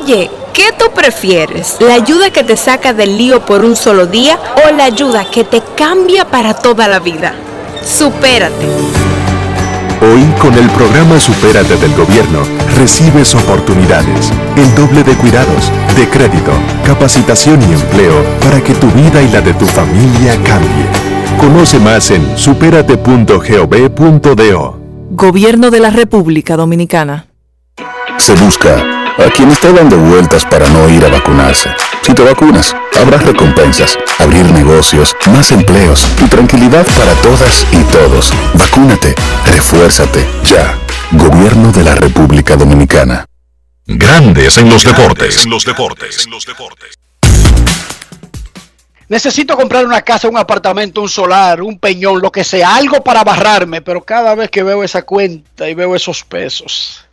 Oye, 0.00 0.30
¿qué 0.52 0.72
tú 0.78 0.86
prefieres? 0.94 1.76
¿La 1.80 1.94
ayuda 1.94 2.30
que 2.30 2.44
te 2.44 2.56
saca 2.56 2.92
del 2.92 3.16
lío 3.16 3.44
por 3.44 3.64
un 3.64 3.76
solo 3.76 4.06
día 4.06 4.38
o 4.66 4.74
la 4.74 4.84
ayuda 4.84 5.24
que 5.24 5.44
te 5.44 5.62
cambia 5.76 6.24
para 6.24 6.54
toda 6.54 6.88
la 6.88 6.98
vida? 6.98 7.34
Supérate. 7.84 8.97
Hoy, 10.00 10.22
con 10.40 10.54
el 10.54 10.70
programa 10.70 11.18
Supérate 11.18 11.76
del 11.76 11.92
Gobierno, 11.96 12.42
recibes 12.76 13.34
oportunidades, 13.34 14.30
el 14.56 14.72
doble 14.76 15.02
de 15.02 15.16
cuidados, 15.16 15.72
de 15.96 16.08
crédito, 16.08 16.52
capacitación 16.84 17.60
y 17.62 17.72
empleo 17.72 18.24
para 18.40 18.62
que 18.62 18.74
tu 18.74 18.88
vida 18.92 19.20
y 19.20 19.28
la 19.28 19.40
de 19.40 19.54
tu 19.54 19.66
familia 19.66 20.40
cambie. 20.44 20.86
Conoce 21.40 21.80
más 21.80 22.12
en 22.12 22.38
superate.gov.do. 22.38 24.78
Gobierno 25.10 25.72
de 25.72 25.80
la 25.80 25.90
República 25.90 26.56
Dominicana. 26.56 27.26
Se 28.18 28.34
busca 28.34 28.76
a 29.18 29.24
quien 29.34 29.50
está 29.50 29.72
dando 29.72 29.98
vueltas 29.98 30.44
para 30.44 30.68
no 30.68 30.88
ir 30.88 31.04
a 31.04 31.08
vacunarse. 31.08 31.70
Si 32.08 32.14
te 32.14 32.22
vacunas, 32.22 32.74
habrá 32.98 33.18
recompensas, 33.18 33.98
abrir 34.18 34.50
negocios, 34.50 35.14
más 35.26 35.52
empleos 35.52 36.08
y 36.24 36.26
tranquilidad 36.26 36.86
para 36.96 37.12
todas 37.20 37.66
y 37.70 37.82
todos. 37.92 38.32
Vacúnate, 38.54 39.14
refuérzate, 39.44 40.26
ya. 40.42 40.78
Gobierno 41.12 41.70
de 41.70 41.84
la 41.84 41.94
República 41.96 42.56
Dominicana. 42.56 43.26
Grandes 43.84 44.56
en 44.56 44.70
los 44.70 44.84
deportes. 44.84 45.44
En 45.44 45.50
los 45.50 45.66
deportes. 45.66 46.26
Necesito 49.10 49.54
comprar 49.54 49.84
una 49.84 50.00
casa, 50.00 50.30
un 50.30 50.38
apartamento, 50.38 51.02
un 51.02 51.10
solar, 51.10 51.60
un 51.60 51.78
peñón, 51.78 52.22
lo 52.22 52.32
que 52.32 52.42
sea, 52.42 52.74
algo 52.74 53.04
para 53.04 53.22
barrarme, 53.22 53.82
pero 53.82 54.02
cada 54.02 54.34
vez 54.34 54.48
que 54.48 54.62
veo 54.62 54.82
esa 54.82 55.02
cuenta 55.02 55.68
y 55.68 55.74
veo 55.74 55.94
esos 55.94 56.24
pesos, 56.24 57.04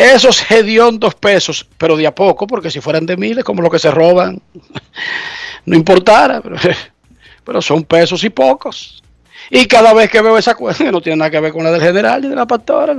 esos 0.00 0.50
hediondos 0.50 1.14
pesos, 1.14 1.66
pero 1.76 1.96
de 1.96 2.06
a 2.06 2.14
poco, 2.14 2.46
porque 2.46 2.70
si 2.70 2.80
fueran 2.80 3.04
de 3.04 3.16
miles, 3.18 3.44
como 3.44 3.60
lo 3.60 3.70
que 3.70 3.78
se 3.78 3.90
roban, 3.90 4.40
no 5.66 5.76
importara, 5.76 6.40
pero, 6.40 6.56
pero 7.44 7.60
son 7.62 7.84
pesos 7.84 8.24
y 8.24 8.30
pocos. 8.30 9.02
Y 9.50 9.66
cada 9.66 9.92
vez 9.92 10.10
que 10.10 10.22
veo 10.22 10.38
esa 10.38 10.54
cuenta, 10.54 10.84
que 10.84 10.92
no 10.92 11.00
tiene 11.00 11.16
nada 11.18 11.30
que 11.30 11.40
ver 11.40 11.52
con 11.52 11.64
la 11.64 11.70
del 11.70 11.82
general 11.82 12.22
ni 12.22 12.28
de 12.28 12.36
la 12.36 12.46
pastora, 12.46 12.96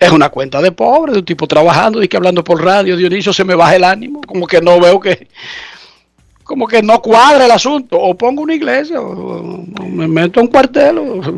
es 0.00 0.10
una 0.10 0.30
cuenta 0.30 0.62
de 0.62 0.72
pobre, 0.72 1.12
de 1.12 1.18
un 1.18 1.24
tipo 1.26 1.46
trabajando 1.46 2.02
y 2.02 2.08
que 2.08 2.16
hablando 2.16 2.42
por 2.42 2.64
radio, 2.64 2.96
Dionisio, 2.96 3.32
se 3.34 3.44
me 3.44 3.54
baja 3.54 3.76
el 3.76 3.84
ánimo, 3.84 4.22
como 4.26 4.46
que 4.46 4.62
no 4.62 4.80
veo 4.80 4.98
que, 4.98 5.28
como 6.42 6.66
que 6.66 6.82
no 6.82 7.02
cuadra 7.02 7.44
el 7.44 7.50
asunto, 7.50 7.98
o 7.98 8.16
pongo 8.16 8.40
una 8.42 8.54
iglesia, 8.54 8.98
o, 8.98 9.62
me 9.86 10.08
meto 10.08 10.40
a 10.40 10.42
un 10.44 10.48
cuartel. 10.48 10.96
o- 10.98 11.36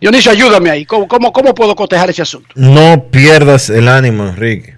Dionisio, 0.00 0.32
ayúdame 0.32 0.70
ahí, 0.70 0.86
¿Cómo, 0.86 1.08
puedo 1.54 1.76
cotejar 1.76 2.08
ese 2.08 2.22
asunto? 2.22 2.48
No 2.54 3.04
pierdas 3.10 3.68
el 3.68 3.86
ánimo, 3.86 4.26
Enrique. 4.26 4.76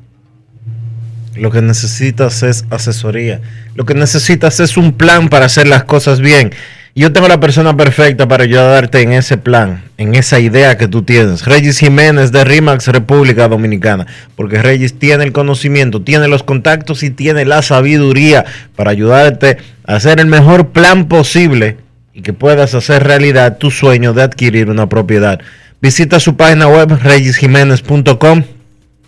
Lo 1.37 1.51
que 1.51 1.63
necesitas 1.63 2.43
es 2.43 2.65
asesoría. 2.71 3.41
Lo 3.75 3.87
que 3.87 3.95
necesitas 3.95 4.59
es 4.59 4.77
un 4.77 4.93
plan 4.93 5.29
para 5.29 5.47
hacer 5.47 5.69
las 5.69 5.85
cosas 5.85 6.21
bien. 6.21 6.53
Yo 6.95 7.13
tengo 7.13 7.27
la 7.29 7.41
persona 7.41 7.75
perfecta 7.75 8.29
para 8.29 8.45
ayudarte 8.45 9.01
en 9.01 9.13
ese 9.13 9.39
plan, 9.39 9.83
en 9.97 10.15
esa 10.15 10.41
idea 10.41 10.77
que 10.77 10.89
tú 10.89 11.03
tienes. 11.03 11.47
Regis 11.47 11.79
Jiménez 11.79 12.33
de 12.33 12.45
RIMAX 12.45 12.89
República 12.89 13.49
Dominicana. 13.49 14.07
Porque 14.37 14.61
Regis 14.61 14.99
tiene 14.99 15.25
el 15.25 15.33
conocimiento, 15.33 16.03
tiene 16.03 16.29
los 16.29 16.43
contactos 16.43 17.03
y 17.03 17.11
tiene 17.11 17.47
la 17.47 17.63
sabiduría 17.63 18.45
para 18.77 18.91
ayudarte 18.91 19.57
a 19.87 19.95
hacer 19.95 20.21
el 20.21 20.27
mejor 20.27 20.71
plan 20.71 21.07
posible 21.09 21.79
y 22.15 22.23
que 22.23 22.33
puedas 22.33 22.75
hacer 22.75 23.05
realidad 23.05 23.59
tu 23.59 23.71
sueño 23.71 24.13
de 24.13 24.23
adquirir 24.23 24.71
una 24.71 24.89
propiedad. 24.89 25.41
Visita 25.81 26.19
su 26.21 26.37
página 26.37 26.69
web 26.69 26.99
regisjiménez.com. 27.03 28.45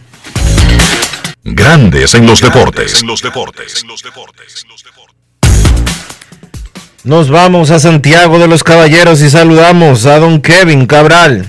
Grandes 1.43 2.15
en 2.15 2.25
los 2.25 2.39
deportes. 2.41 3.03
Nos 7.03 7.29
vamos 7.29 7.69
a 7.71 7.79
Santiago 7.79 8.39
de 8.39 8.47
los 8.47 8.63
Caballeros 8.63 9.21
y 9.21 9.29
saludamos 9.29 10.05
a 10.05 10.19
don 10.19 10.39
Kevin 10.41 10.85
Cabral. 10.85 11.45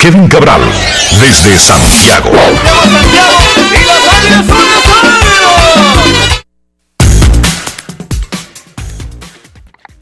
Kevin 0.00 0.28
Cabral, 0.28 0.62
desde 1.20 1.58
Santiago. 1.58 2.30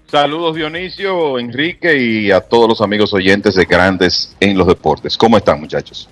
Saludos 0.09 0.55
Dionisio, 0.55 1.41
Enrique 1.41 1.99
y 1.99 2.31
a 2.31 2.41
todos 2.41 2.69
los 2.69 2.81
amigos 2.81 3.13
oyentes 3.13 3.57
de 3.57 3.65
Grandes 3.65 4.37
en 4.39 4.57
los 4.57 4.69
Deportes. 4.69 5.17
¿Cómo 5.17 5.37
están 5.37 5.61
muchachos? 5.61 6.09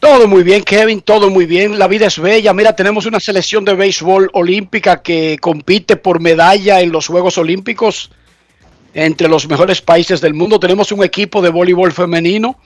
Todo 0.00 0.26
muy 0.26 0.42
bien, 0.42 0.64
Kevin, 0.64 1.00
todo 1.00 1.30
muy 1.30 1.46
bien. 1.46 1.78
La 1.78 1.86
vida 1.86 2.08
es 2.08 2.18
bella. 2.18 2.52
Mira, 2.52 2.74
tenemos 2.74 3.06
una 3.06 3.20
selección 3.20 3.64
de 3.64 3.74
béisbol 3.74 4.30
olímpica 4.32 5.02
que 5.02 5.38
compite 5.40 5.94
por 5.94 6.18
medalla 6.18 6.80
en 6.80 6.90
los 6.90 7.06
Juegos 7.06 7.38
Olímpicos 7.38 8.10
entre 8.96 9.28
los 9.28 9.46
mejores 9.46 9.82
países 9.82 10.22
del 10.22 10.32
mundo. 10.32 10.58
Tenemos 10.58 10.90
un 10.90 11.04
equipo 11.04 11.42
de 11.42 11.50
voleibol 11.50 11.92
femenino 11.92 12.56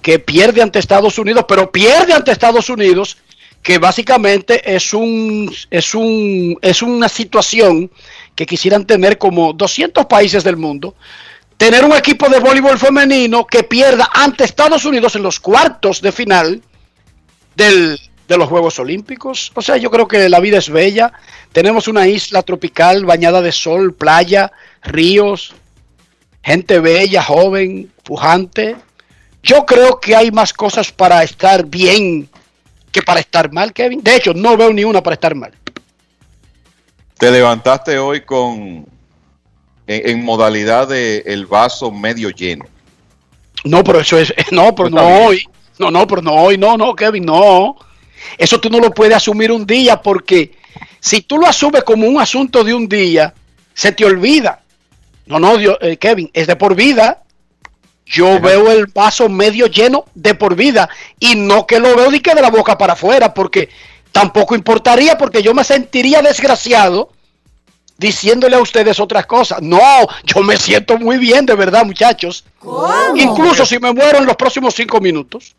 que 0.00 0.18
pierde 0.18 0.62
ante 0.62 0.78
Estados 0.78 1.18
Unidos, 1.18 1.44
pero 1.46 1.70
pierde 1.70 2.14
ante 2.14 2.32
Estados 2.32 2.70
Unidos 2.70 3.18
que 3.62 3.78
básicamente 3.78 4.74
es 4.74 4.94
un 4.94 5.52
es 5.70 5.94
un 5.94 6.56
es 6.62 6.80
una 6.80 7.08
situación 7.10 7.90
que 8.34 8.46
quisieran 8.46 8.86
tener 8.86 9.18
como 9.18 9.52
200 9.52 10.06
países 10.06 10.44
del 10.44 10.56
mundo, 10.56 10.94
tener 11.58 11.84
un 11.84 11.92
equipo 11.92 12.28
de 12.30 12.38
voleibol 12.40 12.78
femenino 12.78 13.46
que 13.46 13.62
pierda 13.62 14.08
ante 14.14 14.44
Estados 14.44 14.86
Unidos 14.86 15.14
en 15.16 15.22
los 15.22 15.38
cuartos 15.40 16.00
de 16.00 16.12
final 16.12 16.62
del, 17.54 18.00
de 18.28 18.38
los 18.38 18.48
Juegos 18.48 18.78
Olímpicos. 18.78 19.52
O 19.54 19.60
sea, 19.60 19.76
yo 19.76 19.90
creo 19.90 20.08
que 20.08 20.28
la 20.28 20.40
vida 20.40 20.58
es 20.58 20.70
bella. 20.70 21.12
Tenemos 21.52 21.88
una 21.88 22.06
isla 22.06 22.42
tropical 22.42 23.04
bañada 23.04 23.42
de 23.42 23.52
sol, 23.52 23.94
playa, 23.94 24.52
ríos, 24.82 25.54
gente 26.46 26.78
bella, 26.78 27.24
joven, 27.24 27.92
pujante. 28.04 28.76
Yo 29.42 29.66
creo 29.66 29.98
que 29.98 30.14
hay 30.14 30.30
más 30.30 30.52
cosas 30.52 30.92
para 30.92 31.24
estar 31.24 31.66
bien 31.66 32.28
que 32.92 33.02
para 33.02 33.18
estar 33.18 33.52
mal, 33.52 33.72
Kevin. 33.72 34.00
De 34.00 34.14
hecho, 34.14 34.32
no 34.32 34.56
veo 34.56 34.72
ni 34.72 34.84
una 34.84 35.02
para 35.02 35.14
estar 35.14 35.34
mal. 35.34 35.52
Te 37.18 37.32
levantaste 37.32 37.98
hoy 37.98 38.20
con 38.20 38.86
en, 39.88 40.08
en 40.08 40.24
modalidad 40.24 40.86
de 40.86 41.24
el 41.26 41.46
vaso 41.46 41.90
medio 41.90 42.30
lleno. 42.30 42.64
No, 43.64 43.82
pero 43.82 43.98
eso 43.98 44.16
es, 44.16 44.32
no, 44.52 44.72
pero 44.72 44.88
no 44.88 45.26
hoy. 45.26 45.44
No, 45.78 45.90
no, 45.90 46.06
pero 46.06 46.22
no 46.22 46.32
hoy, 46.32 46.56
no, 46.56 46.76
no, 46.76 46.94
Kevin, 46.94 47.24
no. 47.24 47.76
Eso 48.38 48.60
tú 48.60 48.70
no 48.70 48.78
lo 48.78 48.92
puedes 48.92 49.16
asumir 49.16 49.50
un 49.50 49.66
día 49.66 50.00
porque 50.00 50.52
si 51.00 51.22
tú 51.22 51.38
lo 51.38 51.46
asumes 51.48 51.82
como 51.82 52.06
un 52.06 52.20
asunto 52.20 52.62
de 52.62 52.72
un 52.72 52.88
día, 52.88 53.34
se 53.74 53.90
te 53.90 54.04
olvida. 54.04 54.62
No, 55.26 55.38
no, 55.38 55.56
Dios, 55.56 55.76
eh, 55.80 55.96
Kevin, 55.96 56.30
es 56.32 56.46
de 56.46 56.56
por 56.56 56.74
vida. 56.74 57.22
Yo 58.06 58.40
veo 58.40 58.70
el 58.70 58.86
vaso 58.86 59.28
medio 59.28 59.66
lleno 59.66 60.04
de 60.14 60.34
por 60.34 60.54
vida 60.54 60.88
y 61.18 61.34
no 61.34 61.66
que 61.66 61.80
lo 61.80 61.96
veo 61.96 62.10
ni 62.10 62.20
que 62.20 62.34
de 62.34 62.40
la 62.40 62.50
boca 62.50 62.78
para 62.78 62.92
afuera, 62.92 63.34
porque 63.34 63.68
tampoco 64.12 64.54
importaría, 64.54 65.18
porque 65.18 65.42
yo 65.42 65.52
me 65.54 65.64
sentiría 65.64 66.22
desgraciado 66.22 67.10
diciéndole 67.98 68.56
a 68.56 68.60
ustedes 68.60 69.00
otras 69.00 69.26
cosas. 69.26 69.60
No, 69.60 70.06
yo 70.24 70.42
me 70.42 70.56
siento 70.56 70.98
muy 70.98 71.18
bien, 71.18 71.46
de 71.46 71.54
verdad, 71.54 71.84
muchachos. 71.84 72.44
Incluso 73.16 73.66
si 73.66 73.78
me 73.78 73.92
muero 73.92 74.18
en 74.18 74.26
los 74.26 74.36
próximos 74.36 74.74
cinco 74.74 75.00
minutos. 75.00 75.56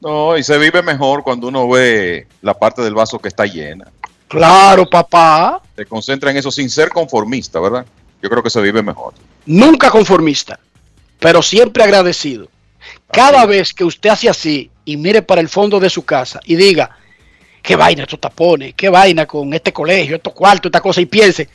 No, 0.00 0.36
y 0.36 0.42
se 0.42 0.58
vive 0.58 0.82
mejor 0.82 1.22
cuando 1.22 1.48
uno 1.48 1.68
ve 1.68 2.26
la 2.40 2.54
parte 2.54 2.82
del 2.82 2.94
vaso 2.94 3.18
que 3.18 3.28
está 3.28 3.46
llena. 3.46 3.86
Claro, 4.26 4.88
papá. 4.88 5.60
Se 5.76 5.86
concentra 5.86 6.30
en 6.30 6.38
eso 6.38 6.50
sin 6.50 6.70
ser 6.70 6.88
conformista, 6.88 7.60
¿verdad? 7.60 7.86
Yo 8.22 8.30
creo 8.30 8.42
que 8.42 8.50
se 8.50 8.60
vive 8.62 8.82
mejor. 8.82 9.14
Nunca 9.46 9.90
conformista, 9.90 10.60
pero 11.18 11.42
siempre 11.42 11.82
agradecido. 11.82 12.48
Cada 13.12 13.44
vez 13.46 13.74
que 13.74 13.84
usted 13.84 14.10
hace 14.10 14.28
así 14.28 14.70
y 14.84 14.96
mire 14.96 15.22
para 15.22 15.40
el 15.40 15.48
fondo 15.48 15.80
de 15.80 15.90
su 15.90 16.04
casa 16.04 16.40
y 16.44 16.54
diga, 16.54 16.96
qué 17.62 17.76
vaina 17.76 18.04
estos 18.04 18.20
tapones, 18.20 18.74
qué 18.74 18.88
vaina 18.88 19.26
con 19.26 19.52
este 19.52 19.72
colegio, 19.72 20.16
estos 20.16 20.32
cuartos, 20.32 20.68
esta 20.68 20.80
cosa, 20.80 21.00
y 21.00 21.06
piense, 21.06 21.48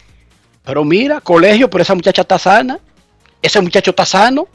pero 0.64 0.84
mira, 0.84 1.22
colegio, 1.22 1.70
pero 1.70 1.82
esa 1.82 1.96
muchacha 1.96 2.22
está 2.22 2.38
sana, 2.38 2.80
ese 3.42 3.62
muchacho 3.62 3.92
está 3.92 4.06
sano. 4.06 4.48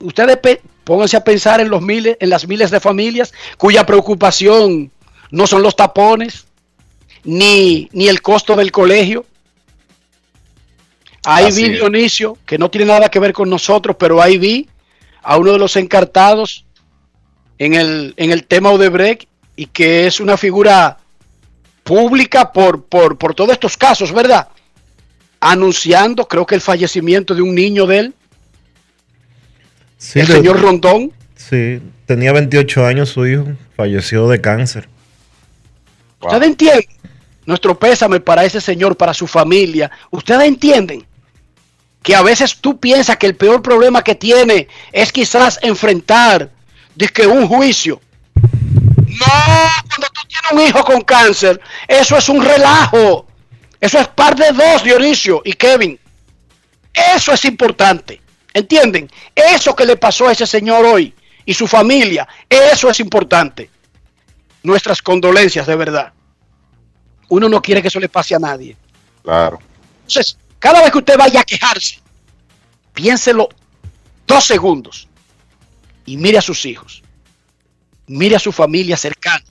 Ustedes 0.00 0.38
pónganse 0.84 1.16
a 1.16 1.24
pensar 1.24 1.60
en 1.60 1.70
los 1.70 1.80
miles, 1.82 2.16
en 2.20 2.30
las 2.30 2.46
miles 2.46 2.70
de 2.70 2.80
familias 2.80 3.32
cuya 3.56 3.86
preocupación 3.86 4.90
no 5.30 5.46
son 5.46 5.62
los 5.62 5.76
tapones, 5.76 6.46
ni, 7.24 7.88
ni 7.92 8.08
el 8.08 8.20
costo 8.20 8.56
del 8.56 8.72
colegio. 8.72 9.24
Ahí 11.24 11.46
Así 11.46 11.62
vi 11.64 11.70
es. 11.74 11.80
Dionisio, 11.80 12.38
que 12.46 12.56
no 12.58 12.70
tiene 12.70 12.86
nada 12.86 13.08
que 13.08 13.18
ver 13.18 13.32
con 13.32 13.48
nosotros, 13.50 13.96
pero 13.98 14.22
ahí 14.22 14.38
vi 14.38 14.68
a 15.22 15.36
uno 15.36 15.52
de 15.52 15.58
los 15.58 15.76
encartados 15.76 16.64
en 17.58 17.74
el, 17.74 18.14
en 18.16 18.30
el 18.30 18.44
tema 18.44 18.70
Odebrecht 18.70 19.28
y 19.56 19.66
que 19.66 20.06
es 20.06 20.18
una 20.20 20.36
figura 20.38 20.96
pública 21.84 22.52
por, 22.52 22.84
por, 22.84 23.18
por 23.18 23.34
todos 23.34 23.52
estos 23.52 23.76
casos, 23.76 24.12
¿verdad? 24.12 24.48
Anunciando, 25.40 26.26
creo 26.26 26.46
que 26.46 26.54
el 26.54 26.60
fallecimiento 26.60 27.34
de 27.34 27.42
un 27.42 27.54
niño 27.54 27.86
de 27.86 27.98
él, 27.98 28.14
Sí, 29.98 30.20
el 30.20 30.26
de- 30.26 30.32
señor 30.34 30.60
Rondón. 30.60 31.12
Sí, 31.36 31.80
tenía 32.06 32.32
28 32.32 32.86
años 32.86 33.10
su 33.10 33.26
hijo, 33.26 33.44
falleció 33.76 34.28
de 34.28 34.40
cáncer. 34.40 34.88
¿Ustedes 36.20 36.48
entienden? 36.48 36.84
Nuestro 37.46 37.78
pésame 37.78 38.20
para 38.20 38.44
ese 38.44 38.60
señor, 38.60 38.96
para 38.96 39.12
su 39.14 39.26
familia. 39.26 39.90
¿Ustedes 40.10 40.42
entienden? 40.46 41.04
Que 42.02 42.14
a 42.14 42.22
veces 42.22 42.56
tú 42.56 42.80
piensas 42.80 43.16
que 43.18 43.26
el 43.26 43.36
peor 43.36 43.60
problema 43.60 44.02
que 44.02 44.14
tiene 44.14 44.68
es 44.92 45.12
quizás 45.12 45.58
enfrentar 45.62 46.50
que 47.08 47.26
un 47.26 47.46
juicio. 47.46 48.00
No, 48.34 49.26
cuando 49.88 50.08
tú 50.12 50.20
tienes 50.28 50.52
un 50.52 50.60
hijo 50.60 50.84
con 50.84 51.00
cáncer, 51.02 51.60
eso 51.88 52.16
es 52.16 52.28
un 52.28 52.44
relajo. 52.44 53.26
Eso 53.80 53.98
es 53.98 54.08
par 54.08 54.36
de 54.36 54.52
dos, 54.52 54.84
Dionisio 54.84 55.40
y 55.44 55.54
Kevin. 55.54 55.98
Eso 56.92 57.32
es 57.32 57.44
importante. 57.46 58.20
¿Entienden? 58.52 59.10
Eso 59.34 59.74
que 59.74 59.86
le 59.86 59.96
pasó 59.96 60.28
a 60.28 60.32
ese 60.32 60.46
señor 60.46 60.84
hoy 60.84 61.14
y 61.46 61.54
su 61.54 61.66
familia, 61.66 62.28
eso 62.48 62.90
es 62.90 63.00
importante. 63.00 63.70
Nuestras 64.62 65.00
condolencias, 65.00 65.66
de 65.66 65.76
verdad. 65.76 66.12
Uno 67.28 67.48
no 67.48 67.62
quiere 67.62 67.80
que 67.80 67.88
eso 67.88 68.00
le 68.00 68.08
pase 68.08 68.34
a 68.34 68.38
nadie. 68.38 68.76
Claro. 69.22 69.60
Entonces, 70.00 70.36
cada 70.60 70.82
vez 70.82 70.92
que 70.92 70.98
usted 70.98 71.18
vaya 71.18 71.40
a 71.40 71.44
quejarse, 71.44 71.98
piénselo 72.94 73.48
dos 74.26 74.44
segundos 74.44 75.08
y 76.06 76.16
mire 76.16 76.38
a 76.38 76.42
sus 76.42 76.64
hijos, 76.66 77.02
mire 78.06 78.36
a 78.36 78.38
su 78.38 78.52
familia 78.52 78.96
cercana 78.96 79.44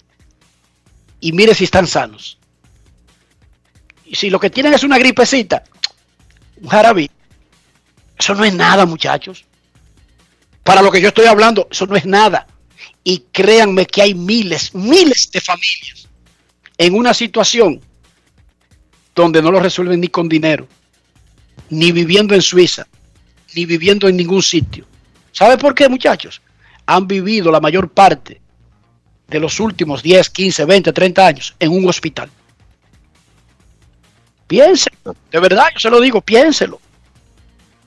y 1.20 1.34
mire 1.34 1.53
si 1.53 1.66
están 1.66 1.88
sanos. 1.88 2.38
Y 4.05 4.16
si 4.16 4.30
lo 4.30 4.39
que 4.39 4.49
tienen 4.49 4.74
es 4.74 4.84
una 4.84 4.97
gripecita, 4.97 5.64
un 6.62 6.70
jarabe, 6.70 7.12
eso 8.18 8.36
no 8.36 8.45
es 8.45 8.53
nada, 8.53 8.86
muchachos. 8.86 9.45
Para 10.64 10.82
lo 10.82 10.91
que 10.91 11.01
yo 11.01 11.10
estoy 11.10 11.26
hablando, 11.26 11.68
eso 11.70 11.86
no 11.88 11.95
es 11.95 12.05
nada. 12.05 12.47
Y 13.03 13.26
créanme 13.32 13.86
que 13.86 14.01
hay 14.01 14.14
miles, 14.14 14.74
miles 14.74 15.30
de 15.32 15.41
familias 15.41 16.07
en 16.78 16.95
una 16.95 17.14
situación 17.14 17.82
donde 19.14 19.41
no 19.41 19.51
lo 19.51 19.60
resuelven 19.60 19.99
ni 19.99 20.07
con 20.07 20.30
dinero, 20.30 20.68
ni 21.70 21.91
viviendo 21.91 22.36
en 22.36 22.41
Suiza, 22.41 22.88
ni 23.55 23.65
viviendo 23.65 24.07
en 24.07 24.17
ningún 24.17 24.41
sitio. 24.41 24.86
¿Sabe 25.32 25.57
por 25.57 25.74
qué, 25.74 25.88
muchachos? 25.88 26.41
Han 26.86 27.07
vivido 27.07 27.51
la 27.51 27.59
mayor 27.59 27.89
parte 27.89 28.41
de 29.28 29.39
los 29.39 29.59
últimos 29.59 30.01
10, 30.03 30.30
15, 30.30 30.65
20, 30.65 30.91
30 30.93 31.28
años 31.28 31.55
en 31.59 31.72
un 31.72 31.88
hospital. 31.88 32.30
Piénselo, 34.47 35.15
de 35.32 35.39
verdad, 35.39 35.67
yo 35.74 35.80
se 35.80 35.89
lo 35.89 36.01
digo, 36.01 36.22
piénselo. 36.22 36.82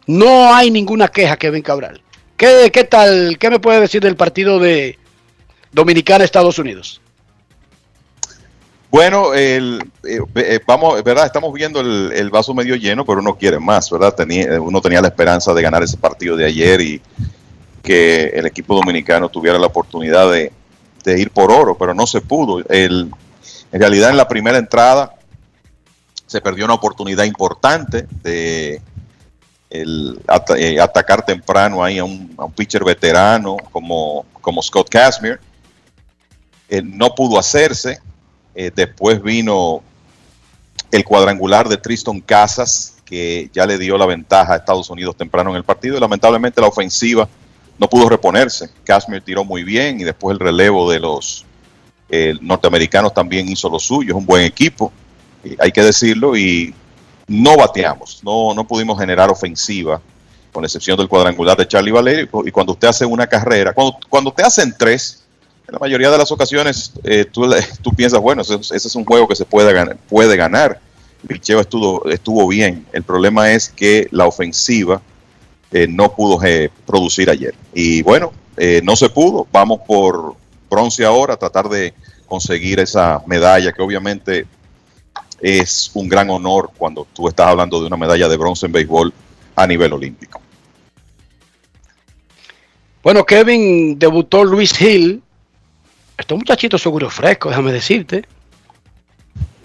No 0.07 0.55
hay 0.55 0.70
ninguna 0.70 1.09
queja, 1.09 1.37
Kevin 1.37 1.62
Cabral. 1.62 2.01
¿Qué, 2.37 2.70
qué 2.72 2.85
tal? 2.85 3.37
¿Qué 3.39 3.51
me 3.51 3.59
puede 3.59 3.80
decir 3.80 4.01
del 4.01 4.16
partido 4.16 4.59
de 4.59 4.99
Dominicana-Estados 5.72 6.59
Unidos? 6.59 7.02
Bueno, 8.93 9.32
el, 9.32 9.90
eh, 10.05 10.20
eh, 10.34 10.61
vamos, 10.66 11.03
verdad, 11.03 11.24
estamos 11.24 11.51
viendo 11.55 11.80
el, 11.80 12.12
el 12.12 12.28
vaso 12.28 12.53
medio 12.53 12.76
lleno, 12.76 13.07
pero 13.07 13.20
uno 13.20 13.38
quiere 13.38 13.59
más, 13.59 13.90
¿verdad? 13.90 14.14
Tenía, 14.14 14.60
uno 14.60 14.82
tenía 14.82 15.01
la 15.01 15.09
esperanza 15.09 15.55
de 15.55 15.62
ganar 15.62 15.82
ese 15.82 15.97
partido 15.97 16.36
de 16.36 16.44
ayer 16.44 16.78
y 16.82 17.02
que 17.82 18.27
el 18.35 18.44
equipo 18.44 18.74
dominicano 18.74 19.31
tuviera 19.31 19.59
la 19.59 19.69
oportunidad 19.69 20.31
de, 20.31 20.52
ir 21.06 21.31
por 21.31 21.51
oro, 21.51 21.74
pero 21.78 21.94
no 21.94 22.06
se 22.06 22.20
pudo. 22.20 22.59
El, 22.69 23.10
en 23.73 23.81
realidad, 23.81 24.10
en 24.10 24.19
la 24.19 24.28
primera 24.28 24.59
entrada 24.59 25.14
se 26.27 26.43
perdió 26.43 26.66
una 26.66 26.74
oportunidad 26.74 27.24
importante 27.24 28.06
de 28.23 28.82
el, 29.70 30.20
eh, 30.59 30.78
atacar 30.78 31.24
temprano 31.24 31.82
ahí 31.82 31.98
a 31.98 32.05
un, 32.05 32.35
a 32.36 32.44
un 32.44 32.52
pitcher 32.52 32.85
veterano 32.85 33.56
como, 33.70 34.27
como 34.43 34.60
Scott 34.60 34.90
Kazmir. 34.90 35.40
Eh, 36.69 36.82
no 36.85 37.14
pudo 37.14 37.39
hacerse. 37.39 37.98
Eh, 38.55 38.70
después 38.74 39.23
vino 39.23 39.83
el 40.91 41.05
cuadrangular 41.05 41.69
de 41.69 41.79
Tristan 41.79 42.20
Casas, 42.20 42.97
que 43.05 43.51
ya 43.53 43.66
le 43.66 43.79
dio 43.79 43.97
la 43.97 44.07
ventaja 44.07 44.55
a 44.55 44.57
Estados 44.57 44.91
Unidos 44.91 45.16
temprano 45.16 45.51
en 45.51 45.57
el 45.57 45.65
partido. 45.65 45.97
Y 45.97 46.01
lamentablemente 46.01 46.61
la 46.61 46.69
ofensiva 46.69 47.29
no 47.79 47.89
pudo 47.89 48.09
reponerse. 48.09 48.70
Kashmir 48.85 49.23
tiró 49.23 49.45
muy 49.45 49.65
bien 49.65 50.01
y 50.01 50.05
después 50.05 50.35
el 50.35 50.41
relevo 50.41 50.91
de 50.91 51.01
los 51.01 51.45
eh, 52.09 52.35
norteamericanos 52.41 53.15
también 53.15 53.49
hizo 53.49 53.69
lo 53.69 53.79
suyo. 53.79 54.11
Es 54.11 54.16
un 54.16 54.27
buen 54.27 54.45
equipo, 54.45 54.93
eh, 55.45 55.57
hay 55.59 55.73
que 55.73 55.83
decirlo. 55.83 56.37
Y 56.37 56.74
no 57.27 57.57
bateamos, 57.57 58.20
no, 58.23 58.55
no 58.55 58.66
pudimos 58.66 58.99
generar 58.99 59.31
ofensiva, 59.31 60.01
con 60.53 60.65
excepción 60.65 60.99
del 60.99 61.09
cuadrangular 61.09 61.57
de 61.57 61.66
Charlie 61.66 61.91
Valerio. 61.91 62.29
Y 62.45 62.51
cuando 62.51 62.73
usted 62.73 62.89
hace 62.89 63.07
una 63.07 63.27
carrera, 63.27 63.73
cuando, 63.73 63.97
cuando 64.11 64.31
te 64.31 64.43
hacen 64.43 64.74
tres, 64.79 65.22
la 65.73 65.78
mayoría 65.78 66.11
de 66.11 66.19
las 66.19 66.31
ocasiones 66.31 66.93
eh, 67.03 67.24
tú, 67.24 67.51
tú, 67.82 67.90
piensas, 67.93 68.20
bueno, 68.20 68.43
ese, 68.43 68.77
es 68.77 68.94
un 68.94 69.07
juego 69.07 69.27
que 69.27 69.35
se 69.35 69.47
puede 69.47 69.73
ganar. 69.73 69.97
Puede 70.09 70.36
ganar. 70.36 70.78
Estuvo, 71.28 72.09
estuvo 72.11 72.47
bien. 72.47 72.85
El 72.93 73.05
problema 73.05 73.51
es 73.51 73.70
que 73.70 74.07
la 74.11 74.27
ofensiva 74.27 75.01
eh, 75.70 75.86
no 75.89 76.15
pudo 76.15 76.44
eh, 76.44 76.70
producir 76.86 77.31
ayer. 77.31 77.55
Y 77.73 78.03
bueno, 78.03 78.32
no 78.82 78.97
se 78.97 79.09
pudo. 79.09 79.47
Vamos 79.51 79.81
por 79.86 80.36
bronce 80.69 81.05
ahora, 81.05 81.36
tratar 81.36 81.69
de 81.69 81.94
conseguir 82.27 82.78
esa 82.81 83.23
medalla, 83.27 83.73
que 83.73 83.82
obviamente 83.82 84.47
es 85.40 85.90
un 85.94 86.09
gran 86.09 86.28
honor 86.28 86.70
cuando 86.77 87.07
tú 87.12 87.28
estás 87.28 87.47
hablando 87.47 87.81
de 87.81 87.86
una 87.86 87.97
medalla 87.97 88.28
de 88.28 88.36
bronce 88.36 88.66
en 88.66 88.73
béisbol 88.73 89.12
a 89.57 89.66
nivel 89.66 89.93
olímpico. 89.94 90.40
Bueno, 93.03 93.24
Kevin 93.24 93.99
debutó 93.99 94.44
Luis 94.44 94.78
Hill. 94.81 95.23
Estos 96.23 96.39
muchachitos 96.39 96.81
seguro 96.81 97.11
fresco, 97.11 97.49
déjame 97.49 97.73
decirte. 97.73 98.24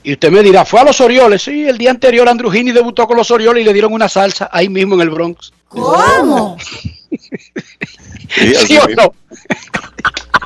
Y 0.01 0.13
usted 0.13 0.31
me 0.31 0.41
dirá, 0.41 0.65
¿fue 0.65 0.79
a 0.79 0.85
los 0.85 0.99
Orioles? 0.99 1.43
Sí, 1.43 1.67
el 1.67 1.77
día 1.77 1.91
anterior 1.91 2.27
Andrew 2.27 2.51
Heaney 2.51 2.73
debutó 2.73 3.05
con 3.05 3.15
los 3.15 3.29
Orioles 3.29 3.61
y 3.61 3.63
le 3.63 3.73
dieron 3.73 3.93
una 3.93 4.09
salsa 4.09 4.49
ahí 4.51 4.67
mismo 4.67 4.95
en 4.95 5.01
el 5.01 5.11
Bronx. 5.11 5.53
¿Cómo? 5.67 6.57
Sí, 6.59 8.55
¿Sí 8.55 8.75
o 8.75 8.87
no? 8.87 9.13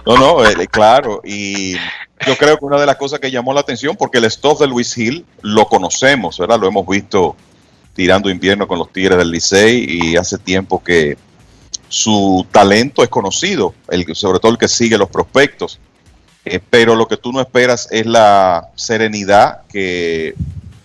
No, 0.05 0.17
no, 0.17 0.45
eh, 0.45 0.67
claro. 0.67 1.21
Y 1.23 1.75
yo 2.27 2.35
creo 2.37 2.57
que 2.57 2.65
una 2.65 2.77
de 2.77 2.87
las 2.87 2.97
cosas 2.97 3.21
que 3.21 3.31
llamó 3.31 3.53
la 3.53 3.61
atención, 3.61 3.95
porque 3.95 4.17
el 4.17 4.29
stuff 4.29 4.59
de 4.59 4.67
Luis 4.67 4.97
Hill 4.97 5.25
lo 5.43 5.65
conocemos, 5.65 6.37
¿verdad? 6.39 6.59
Lo 6.59 6.67
hemos 6.67 6.85
visto 6.85 7.37
tirando 7.93 8.29
invierno 8.29 8.67
con 8.67 8.79
los 8.79 8.91
Tigres 8.91 9.17
del 9.17 9.31
Licey 9.31 9.85
y 9.87 10.17
hace 10.17 10.37
tiempo 10.37 10.83
que 10.83 11.17
su 11.87 12.45
talento 12.51 13.01
es 13.01 13.09
conocido, 13.09 13.75
el, 13.87 14.13
sobre 14.13 14.39
todo 14.39 14.51
el 14.51 14.57
que 14.57 14.67
sigue 14.67 14.97
los 14.97 15.09
prospectos. 15.09 15.79
Eh, 16.43 16.59
pero 16.69 16.95
lo 16.95 17.07
que 17.07 17.17
tú 17.17 17.31
no 17.31 17.39
esperas 17.39 17.87
es 17.91 18.05
la 18.05 18.69
serenidad 18.75 19.61
que 19.67 20.33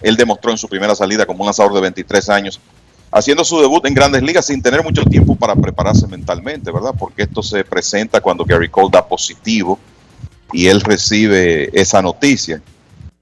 él 0.03 0.17
demostró 0.17 0.51
en 0.51 0.59
su 0.59 0.69
primera 0.69 0.95
salida 0.95 1.25
como 1.25 1.41
un 1.41 1.47
lanzador 1.47 1.73
de 1.73 1.81
23 1.81 2.29
años, 2.29 2.61
haciendo 3.11 3.45
su 3.45 3.61
debut 3.61 3.85
en 3.87 3.95
grandes 3.95 4.23
ligas 4.23 4.47
sin 4.47 4.61
tener 4.61 4.83
mucho 4.83 5.03
tiempo 5.05 5.35
para 5.35 5.57
prepararse 5.57 6.07
mentalmente, 6.07 6.71
¿verdad? 6.71 6.95
Porque 6.99 7.23
esto 7.23 7.43
se 7.43 7.65
presenta 7.65 8.21
cuando 8.21 8.45
Gary 8.45 8.69
Cole 8.69 8.91
da 8.93 9.07
positivo 9.07 9.79
y 10.53 10.67
él 10.67 10.83
recibe 10.83 11.71
esa 11.73 12.03
noticia 12.03 12.61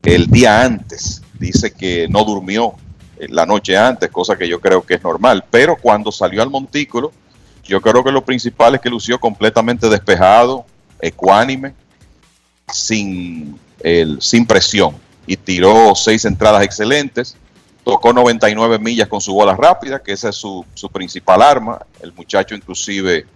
el 0.03 0.27
día 0.27 0.63
antes. 0.63 1.23
Dice 1.39 1.73
que 1.73 2.09
no 2.09 2.25
durmió 2.25 2.75
eh, 3.19 3.27
la 3.29 3.47
noche 3.47 3.77
antes, 3.77 4.11
cosa 4.11 4.37
que 4.37 4.49
yo 4.49 4.61
creo 4.61 4.83
que 4.83 4.95
es 4.95 5.03
normal, 5.03 5.45
pero 5.51 5.77
cuando 5.77 6.11
salió 6.11 6.43
al 6.43 6.51
montículo, 6.51 7.13
yo 7.63 7.81
creo 7.81 8.05
que 8.05 8.13
lo 8.13 8.25
principal 8.25 8.75
es 8.75 8.81
que 8.81 8.91
lució 8.91 9.19
completamente 9.19 9.89
despejado, 9.89 10.67
ecuánime, 11.01 11.73
sin, 12.73 13.59
sin 14.21 14.47
presión 14.47 14.97
y 15.27 15.37
tiró 15.37 15.95
seis 15.95 16.25
entradas 16.25 16.63
excelentes. 16.63 17.37
Tocó 17.85 18.13
99 18.13 18.79
millas 18.79 19.09
con 19.09 19.21
su 19.21 19.35
bola 19.35 19.55
rápida, 19.55 20.03
que 20.03 20.13
esa 20.13 20.31
es 20.31 20.37
su, 20.37 20.65
su 20.75 20.89
principal 20.89 21.43
arma. 21.43 21.79
El 22.01 22.13
muchacho 22.15 22.55
inclusive 22.55 23.27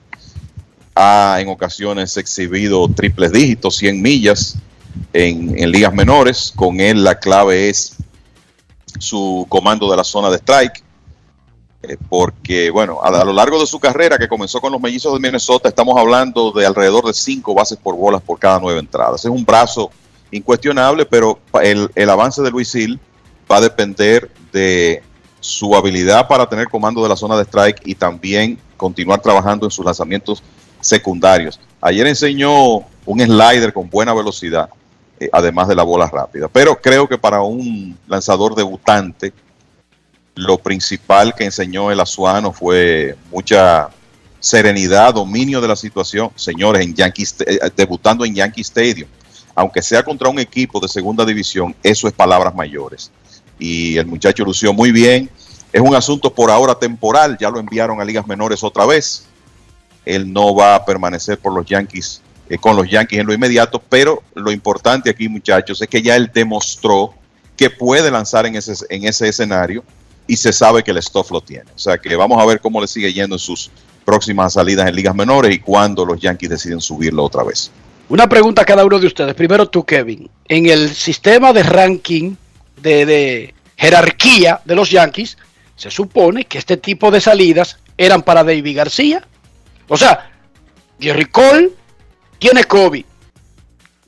ha 0.94 1.36
en 1.40 1.48
ocasiones 1.48 2.16
exhibido 2.16 2.88
triples 2.88 3.32
dígitos, 3.32 3.76
100 3.76 4.00
millas 4.00 4.56
en, 5.12 5.58
en 5.58 5.70
ligas 5.70 5.92
menores. 5.92 6.52
Con 6.56 6.80
él 6.80 7.04
la 7.04 7.18
clave 7.18 7.68
es 7.68 7.96
su 8.98 9.46
comando 9.48 9.90
de 9.90 9.96
la 9.96 10.04
zona 10.04 10.30
de 10.30 10.36
strike. 10.36 10.82
Eh, 11.82 11.96
porque, 12.08 12.70
bueno, 12.70 13.00
a, 13.02 13.24
lo 13.24 13.32
largo 13.32 13.60
de 13.60 13.66
su 13.66 13.78
carrera, 13.78 14.18
que 14.18 14.26
comenzó 14.26 14.60
con 14.60 14.72
los 14.72 14.80
mellizos 14.80 15.12
de 15.12 15.20
Minnesota, 15.20 15.68
estamos 15.68 15.96
hablando 15.96 16.50
de 16.50 16.66
alrededor 16.66 17.06
de 17.06 17.14
cinco 17.14 17.54
bases 17.54 17.78
por 17.78 17.96
bolas 17.96 18.20
por 18.20 18.38
cada 18.38 18.58
nueve 18.58 18.80
entradas. 18.80 19.24
Es 19.24 19.30
un 19.30 19.44
brazo 19.44 19.90
incuestionable, 20.30 21.06
pero 21.06 21.38
el, 21.62 21.88
el 21.94 22.10
avance 22.10 22.42
de 22.42 22.50
Luis 22.50 22.74
Hill 22.74 22.98
va 23.50 23.58
a 23.58 23.60
depender 23.60 24.30
de 24.52 25.02
su 25.40 25.74
habilidad 25.76 26.26
para 26.26 26.48
tener 26.48 26.68
comando 26.68 27.02
de 27.02 27.08
la 27.08 27.16
zona 27.16 27.36
de 27.36 27.44
strike 27.44 27.80
y 27.84 27.94
también 27.94 28.58
continuar 28.76 29.20
trabajando 29.20 29.66
en 29.66 29.70
sus 29.70 29.84
lanzamientos 29.84 30.42
secundarios. 30.80 31.60
Ayer 31.80 32.06
enseñó 32.06 32.78
un 33.06 33.20
slider 33.20 33.72
con 33.72 33.88
buena 33.88 34.12
velocidad, 34.14 34.68
eh, 35.20 35.28
además 35.32 35.68
de 35.68 35.76
la 35.76 35.84
bola 35.84 36.08
rápida. 36.08 36.48
Pero 36.48 36.80
creo 36.80 37.08
que 37.08 37.18
para 37.18 37.40
un 37.42 37.96
lanzador 38.06 38.54
debutante, 38.54 39.32
lo 40.38 40.56
principal 40.56 41.34
que 41.34 41.44
enseñó 41.44 41.90
el 41.90 41.98
Azuano 41.98 42.52
fue 42.52 43.16
mucha 43.32 43.88
serenidad, 44.38 45.14
dominio 45.14 45.60
de 45.60 45.66
la 45.66 45.74
situación, 45.74 46.30
señores, 46.36 46.86
en 46.86 46.94
Yankee, 46.94 47.24
eh, 47.44 47.58
debutando 47.76 48.24
en 48.24 48.36
Yankee 48.36 48.60
Stadium. 48.60 49.08
Aunque 49.56 49.82
sea 49.82 50.04
contra 50.04 50.28
un 50.28 50.38
equipo 50.38 50.78
de 50.78 50.86
segunda 50.86 51.24
división, 51.24 51.74
eso 51.82 52.06
es 52.06 52.14
palabras 52.14 52.54
mayores. 52.54 53.10
Y 53.58 53.96
el 53.96 54.06
muchacho 54.06 54.44
lució 54.44 54.72
muy 54.72 54.92
bien. 54.92 55.28
Es 55.72 55.80
un 55.80 55.96
asunto 55.96 56.32
por 56.32 56.52
ahora 56.52 56.76
temporal, 56.76 57.36
ya 57.36 57.50
lo 57.50 57.58
enviaron 57.58 58.00
a 58.00 58.04
ligas 58.04 58.28
menores 58.28 58.62
otra 58.62 58.86
vez. 58.86 59.24
Él 60.04 60.32
no 60.32 60.54
va 60.54 60.76
a 60.76 60.84
permanecer 60.84 61.40
por 61.40 61.52
los 61.52 61.66
Yankees, 61.66 62.22
eh, 62.48 62.58
con 62.58 62.76
los 62.76 62.88
Yankees 62.88 63.18
en 63.18 63.26
lo 63.26 63.34
inmediato, 63.34 63.82
pero 63.88 64.22
lo 64.34 64.52
importante 64.52 65.10
aquí, 65.10 65.28
muchachos, 65.28 65.82
es 65.82 65.88
que 65.88 66.00
ya 66.00 66.14
él 66.14 66.30
demostró 66.32 67.12
que 67.56 67.70
puede 67.70 68.08
lanzar 68.12 68.46
en 68.46 68.54
ese, 68.54 68.72
en 68.88 69.04
ese 69.04 69.28
escenario 69.28 69.82
y 70.28 70.36
se 70.36 70.52
sabe 70.52 70.84
que 70.84 70.92
el 70.92 71.02
stuff 71.02 71.32
lo 71.32 71.40
tiene. 71.40 71.70
O 71.74 71.78
sea 71.78 71.98
que 71.98 72.14
vamos 72.14 72.40
a 72.40 72.46
ver 72.46 72.60
cómo 72.60 72.80
le 72.80 72.86
sigue 72.86 73.12
yendo 73.12 73.34
en 73.34 73.40
sus 73.40 73.70
próximas 74.04 74.52
salidas 74.52 74.86
en 74.86 74.94
ligas 74.94 75.14
menores 75.14 75.52
y 75.52 75.58
cuándo 75.58 76.04
los 76.04 76.20
Yankees 76.20 76.50
deciden 76.50 76.80
subirlo 76.80 77.24
otra 77.24 77.42
vez. 77.42 77.72
Una 78.08 78.28
pregunta 78.28 78.62
a 78.62 78.64
cada 78.64 78.84
uno 78.84 78.98
de 78.98 79.06
ustedes. 79.06 79.34
Primero 79.34 79.68
tú, 79.68 79.84
Kevin. 79.84 80.30
En 80.46 80.66
el 80.66 80.90
sistema 80.94 81.52
de 81.52 81.62
ranking, 81.62 82.36
de, 82.80 83.54
jerarquía 83.76 84.60
de 84.64 84.74
los 84.74 84.90
Yankees, 84.90 85.36
se 85.76 85.90
supone 85.90 86.44
que 86.44 86.58
este 86.58 86.76
tipo 86.76 87.10
de 87.10 87.20
salidas 87.20 87.78
eran 87.96 88.22
para 88.22 88.44
David 88.44 88.76
García. 88.76 89.26
O 89.88 89.96
sea, 89.96 90.30
Jerry 91.00 91.26
Cole 91.26 91.70
tiene 92.38 92.64
COVID. 92.64 93.04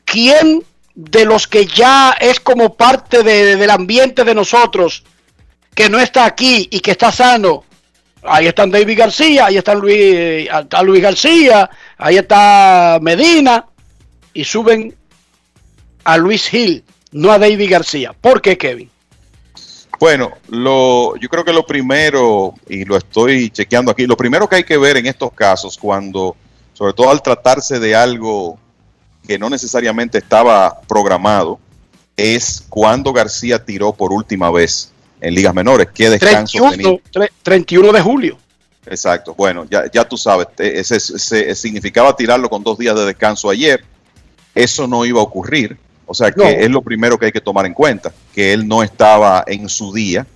¿Quién 0.04 0.64
de 0.94 1.24
los 1.24 1.46
que 1.46 1.66
ya 1.66 2.14
es 2.20 2.40
como 2.40 2.74
parte 2.74 3.22
de, 3.22 3.56
del 3.56 3.70
ambiente 3.70 4.24
de 4.24 4.34
nosotros 4.34 5.04
que 5.74 5.88
no 5.88 5.98
está 5.98 6.24
aquí 6.24 6.68
y 6.70 6.80
que 6.80 6.92
está 6.92 7.12
sano. 7.12 7.64
Ahí 8.22 8.46
están 8.46 8.70
David 8.70 8.98
García, 8.98 9.46
ahí 9.46 9.56
está 9.56 9.74
Luis, 9.74 10.48
Luis 10.82 11.02
García, 11.02 11.70
ahí 11.96 12.18
está 12.18 12.98
Medina 13.00 13.66
y 14.34 14.44
suben 14.44 14.94
a 16.04 16.16
Luis 16.18 16.52
Hill, 16.52 16.84
no 17.12 17.30
a 17.30 17.38
David 17.38 17.70
García. 17.70 18.12
¿Por 18.20 18.42
qué, 18.42 18.58
Kevin? 18.58 18.90
Bueno, 19.98 20.32
lo, 20.48 21.16
yo 21.16 21.28
creo 21.28 21.44
que 21.44 21.52
lo 21.52 21.66
primero, 21.66 22.54
y 22.68 22.84
lo 22.84 22.96
estoy 22.96 23.50
chequeando 23.50 23.90
aquí, 23.90 24.06
lo 24.06 24.16
primero 24.16 24.48
que 24.48 24.56
hay 24.56 24.64
que 24.64 24.78
ver 24.78 24.96
en 24.96 25.06
estos 25.06 25.32
casos, 25.32 25.76
cuando, 25.76 26.36
sobre 26.72 26.94
todo 26.94 27.10
al 27.10 27.22
tratarse 27.22 27.78
de 27.78 27.94
algo 27.94 28.58
que 29.26 29.38
no 29.38 29.50
necesariamente 29.50 30.16
estaba 30.16 30.80
programado, 30.88 31.60
es 32.16 32.64
cuando 32.68 33.12
García 33.12 33.62
tiró 33.64 33.92
por 33.92 34.12
última 34.12 34.50
vez 34.50 34.89
en 35.20 35.34
ligas 35.34 35.54
menores. 35.54 35.88
¿Qué 35.94 36.10
descanso 36.10 36.58
31, 36.58 37.00
tenía? 37.12 37.30
31 37.42 37.92
de 37.92 38.00
julio. 38.00 38.38
Exacto. 38.86 39.34
Bueno, 39.34 39.66
ya, 39.70 39.90
ya 39.90 40.04
tú 40.04 40.16
sabes, 40.16 40.48
ese, 40.58 40.96
ese, 40.96 41.54
significaba 41.54 42.16
tirarlo 42.16 42.48
con 42.48 42.62
dos 42.62 42.78
días 42.78 42.94
de 42.96 43.04
descanso 43.04 43.50
ayer. 43.50 43.84
Eso 44.54 44.86
no 44.86 45.04
iba 45.04 45.20
a 45.20 45.22
ocurrir. 45.22 45.76
O 46.06 46.14
sea 46.14 46.32
que 46.32 46.42
no. 46.42 46.48
es 46.48 46.70
lo 46.70 46.82
primero 46.82 47.18
que 47.18 47.26
hay 47.26 47.32
que 47.32 47.40
tomar 47.40 47.66
en 47.66 47.74
cuenta, 47.74 48.12
que 48.34 48.52
él 48.52 48.66
no 48.66 48.82
estaba 48.82 49.44
en 49.46 49.68
su 49.68 49.92
día 49.92 50.26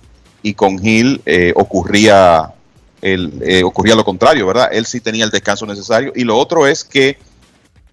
y 0.41 0.53
con 0.53 0.79
Gil 0.79 1.21
eh, 1.25 1.51
ocurría, 1.55 2.53
el, 3.01 3.41
eh, 3.43 3.63
ocurría 3.63 3.95
lo 3.95 4.05
contrario, 4.05 4.47
¿verdad? 4.47 4.69
Él 4.71 4.85
sí 4.85 5.01
tenía 5.01 5.25
el 5.25 5.31
descanso 5.31 5.65
necesario. 5.65 6.13
Y 6.15 6.23
lo 6.23 6.37
otro 6.37 6.65
es 6.65 6.83
que 6.83 7.17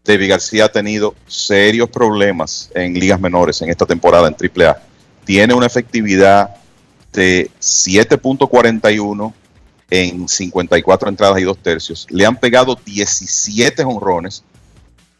David 0.05 0.31
García 0.31 0.67
ha 0.67 0.69
tenido 0.69 1.15
serios 1.27 1.89
problemas 1.89 2.71
en 2.75 2.95
ligas 2.95 3.19
menores 3.19 3.63
en 3.63 3.71
esta 3.71 3.87
temporada 3.87 4.29
en 4.29 4.35
AAA. 4.35 4.77
Tiene 5.25 5.55
una 5.55 5.67
efectividad 5.67 6.55
de 7.13 7.51
7.41 7.61 9.33
en 9.91 10.29
54 10.29 11.09
entradas 11.09 11.39
y 11.41 11.45
dos 11.45 11.59
tercios. 11.59 12.07
Le 12.11 12.25
han 12.25 12.37
pegado 12.37 12.79
17 12.85 13.85
honrones, 13.85 14.43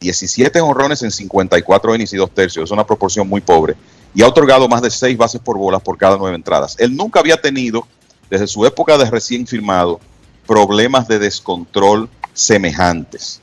17 0.01 0.61
honrones 0.61 1.03
en 1.03 1.11
54 1.11 1.95
innings 1.95 2.13
y 2.15 2.17
dos 2.17 2.31
tercios. 2.31 2.65
Es 2.65 2.71
una 2.71 2.87
proporción 2.87 3.29
muy 3.29 3.41
pobre. 3.41 3.77
Y 4.15 4.23
ha 4.23 4.29
otorgado 4.29 4.69
más 4.69 4.83
de 4.83 4.91
6 4.91 5.17
bases 5.17 5.41
por 5.41 5.59
bolas 5.59 5.83
por 5.83 5.99
cada 5.99 6.17
9 6.17 6.35
entradas. 6.35 6.77
Él 6.79 6.97
nunca 6.97 7.21
había 7.21 7.41
tenido, 7.41 7.87
desde 8.31 8.47
su 8.47 8.65
época 8.65 8.97
de 8.97 9.11
recién 9.11 9.47
firmado, 9.47 10.01
problemas 10.47 11.07
de 11.09 11.19
descontrol 11.19 12.09
semejantes. 12.33 13.41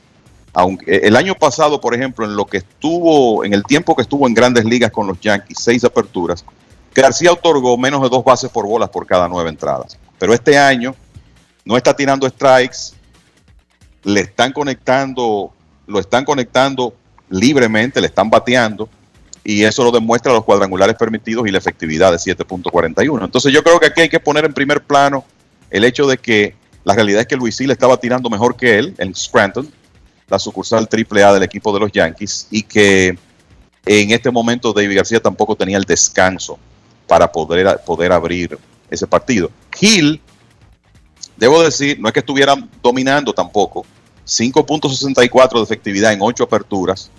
Aunque 0.52 0.96
el 0.96 1.14
año 1.14 1.36
pasado, 1.36 1.80
por 1.80 1.94
ejemplo, 1.94 2.24
en 2.24 2.34
lo 2.34 2.44
que 2.44 2.58
estuvo, 2.58 3.44
en 3.44 3.54
el 3.54 3.62
tiempo 3.62 3.94
que 3.94 4.02
estuvo 4.02 4.26
en 4.26 4.34
grandes 4.34 4.64
ligas 4.64 4.90
con 4.90 5.06
los 5.06 5.20
Yankees, 5.20 5.58
seis 5.60 5.84
aperturas, 5.84 6.44
García 6.94 7.32
otorgó 7.32 7.76
menos 7.78 8.02
de 8.02 8.08
dos 8.08 8.24
bases 8.24 8.50
por 8.50 8.66
bolas 8.66 8.88
por 8.88 9.06
cada 9.06 9.28
nueve 9.28 9.50
entradas. 9.50 9.96
Pero 10.18 10.34
este 10.34 10.58
año 10.58 10.94
no 11.64 11.76
está 11.76 11.94
tirando 11.94 12.28
strikes, 12.28 12.94
le 14.02 14.20
están 14.20 14.52
conectando, 14.52 15.52
lo 15.86 16.00
están 16.00 16.24
conectando 16.24 16.94
libremente, 17.28 18.00
le 18.00 18.08
están 18.08 18.28
bateando, 18.28 18.88
y 19.44 19.62
eso 19.62 19.84
lo 19.84 19.90
demuestra 19.90 20.32
los 20.32 20.44
cuadrangulares 20.44 20.96
permitidos 20.96 21.46
y 21.46 21.50
la 21.50 21.58
efectividad 21.58 22.10
de 22.10 22.18
7.41. 22.18 23.24
Entonces 23.24 23.52
yo 23.52 23.62
creo 23.62 23.78
que 23.80 23.86
aquí 23.86 24.02
hay 24.02 24.08
que 24.08 24.20
poner 24.20 24.44
en 24.44 24.52
primer 24.52 24.82
plano 24.82 25.24
el 25.70 25.84
hecho 25.84 26.06
de 26.06 26.18
que 26.18 26.54
la 26.84 26.94
realidad 26.94 27.22
es 27.22 27.26
que 27.26 27.36
Luis 27.36 27.60
le 27.60 27.72
estaba 27.72 27.96
tirando 27.98 28.28
mejor 28.28 28.56
que 28.56 28.78
él 28.78 28.94
en 28.98 29.14
Scranton, 29.14 29.70
la 30.28 30.38
sucursal 30.38 30.88
AAA 30.90 31.34
del 31.34 31.42
equipo 31.42 31.72
de 31.72 31.80
los 31.80 31.92
Yankees, 31.92 32.48
y 32.50 32.62
que 32.62 33.16
En 33.86 34.10
este 34.10 34.30
momento 34.30 34.72
David 34.72 34.96
García 34.96 35.20
tampoco 35.20 35.56
tenía 35.56 35.78
el 35.78 35.84
descanso 35.84 36.58
para 37.10 37.32
poder, 37.32 37.80
poder 37.84 38.12
abrir 38.12 38.56
ese 38.88 39.04
partido. 39.04 39.50
Gil, 39.74 40.20
debo 41.36 41.60
decir, 41.60 41.98
no 41.98 42.06
es 42.06 42.14
que 42.14 42.20
estuvieran 42.20 42.70
dominando 42.80 43.32
tampoco, 43.32 43.84
5.64 44.24 45.56
de 45.56 45.62
efectividad 45.64 46.12
en 46.12 46.20
8 46.22 46.44
aperturas, 46.44 47.10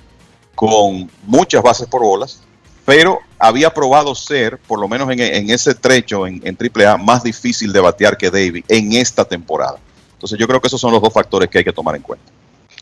con 0.55 1.11
muchas 1.23 1.61
bases 1.61 1.87
por 1.87 2.03
bolas, 2.03 2.39
pero 2.85 3.19
había 3.37 3.73
probado 3.73 4.15
ser, 4.15 4.57
por 4.59 4.79
lo 4.79 4.87
menos 4.87 5.11
en, 5.11 5.49
ese 5.49 5.75
trecho 5.75 6.25
en, 6.25 6.41
en 6.45 6.57
AAA, 6.57 6.95
más 6.95 7.21
difícil 7.23 7.73
de 7.73 7.81
batear 7.81 8.15
que 8.15 8.31
David 8.31 8.63
en 8.69 8.93
esta 8.93 9.25
temporada. 9.25 9.77
Entonces 10.13 10.39
yo 10.39 10.47
creo 10.47 10.61
que 10.61 10.67
esos 10.67 10.79
son 10.79 10.93
los 10.93 11.01
dos 11.01 11.11
factores 11.11 11.49
que 11.49 11.57
hay 11.57 11.63
que 11.65 11.73
tomar 11.73 11.97
en 11.97 12.01
cuenta. 12.01 12.31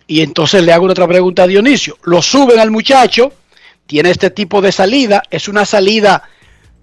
Y 0.05 0.21
entonces 0.21 0.61
le 0.61 0.73
hago 0.73 0.85
otra 0.85 1.07
pregunta 1.07 1.41
a 1.41 1.47
Dionisio. 1.47 1.97
Lo 2.03 2.21
suben 2.21 2.59
al 2.59 2.69
muchacho, 2.69 3.33
tiene 3.87 4.11
este 4.11 4.29
tipo 4.29 4.61
de 4.61 4.71
salida, 4.71 5.23
es 5.31 5.47
una 5.47 5.65
salida 5.65 6.29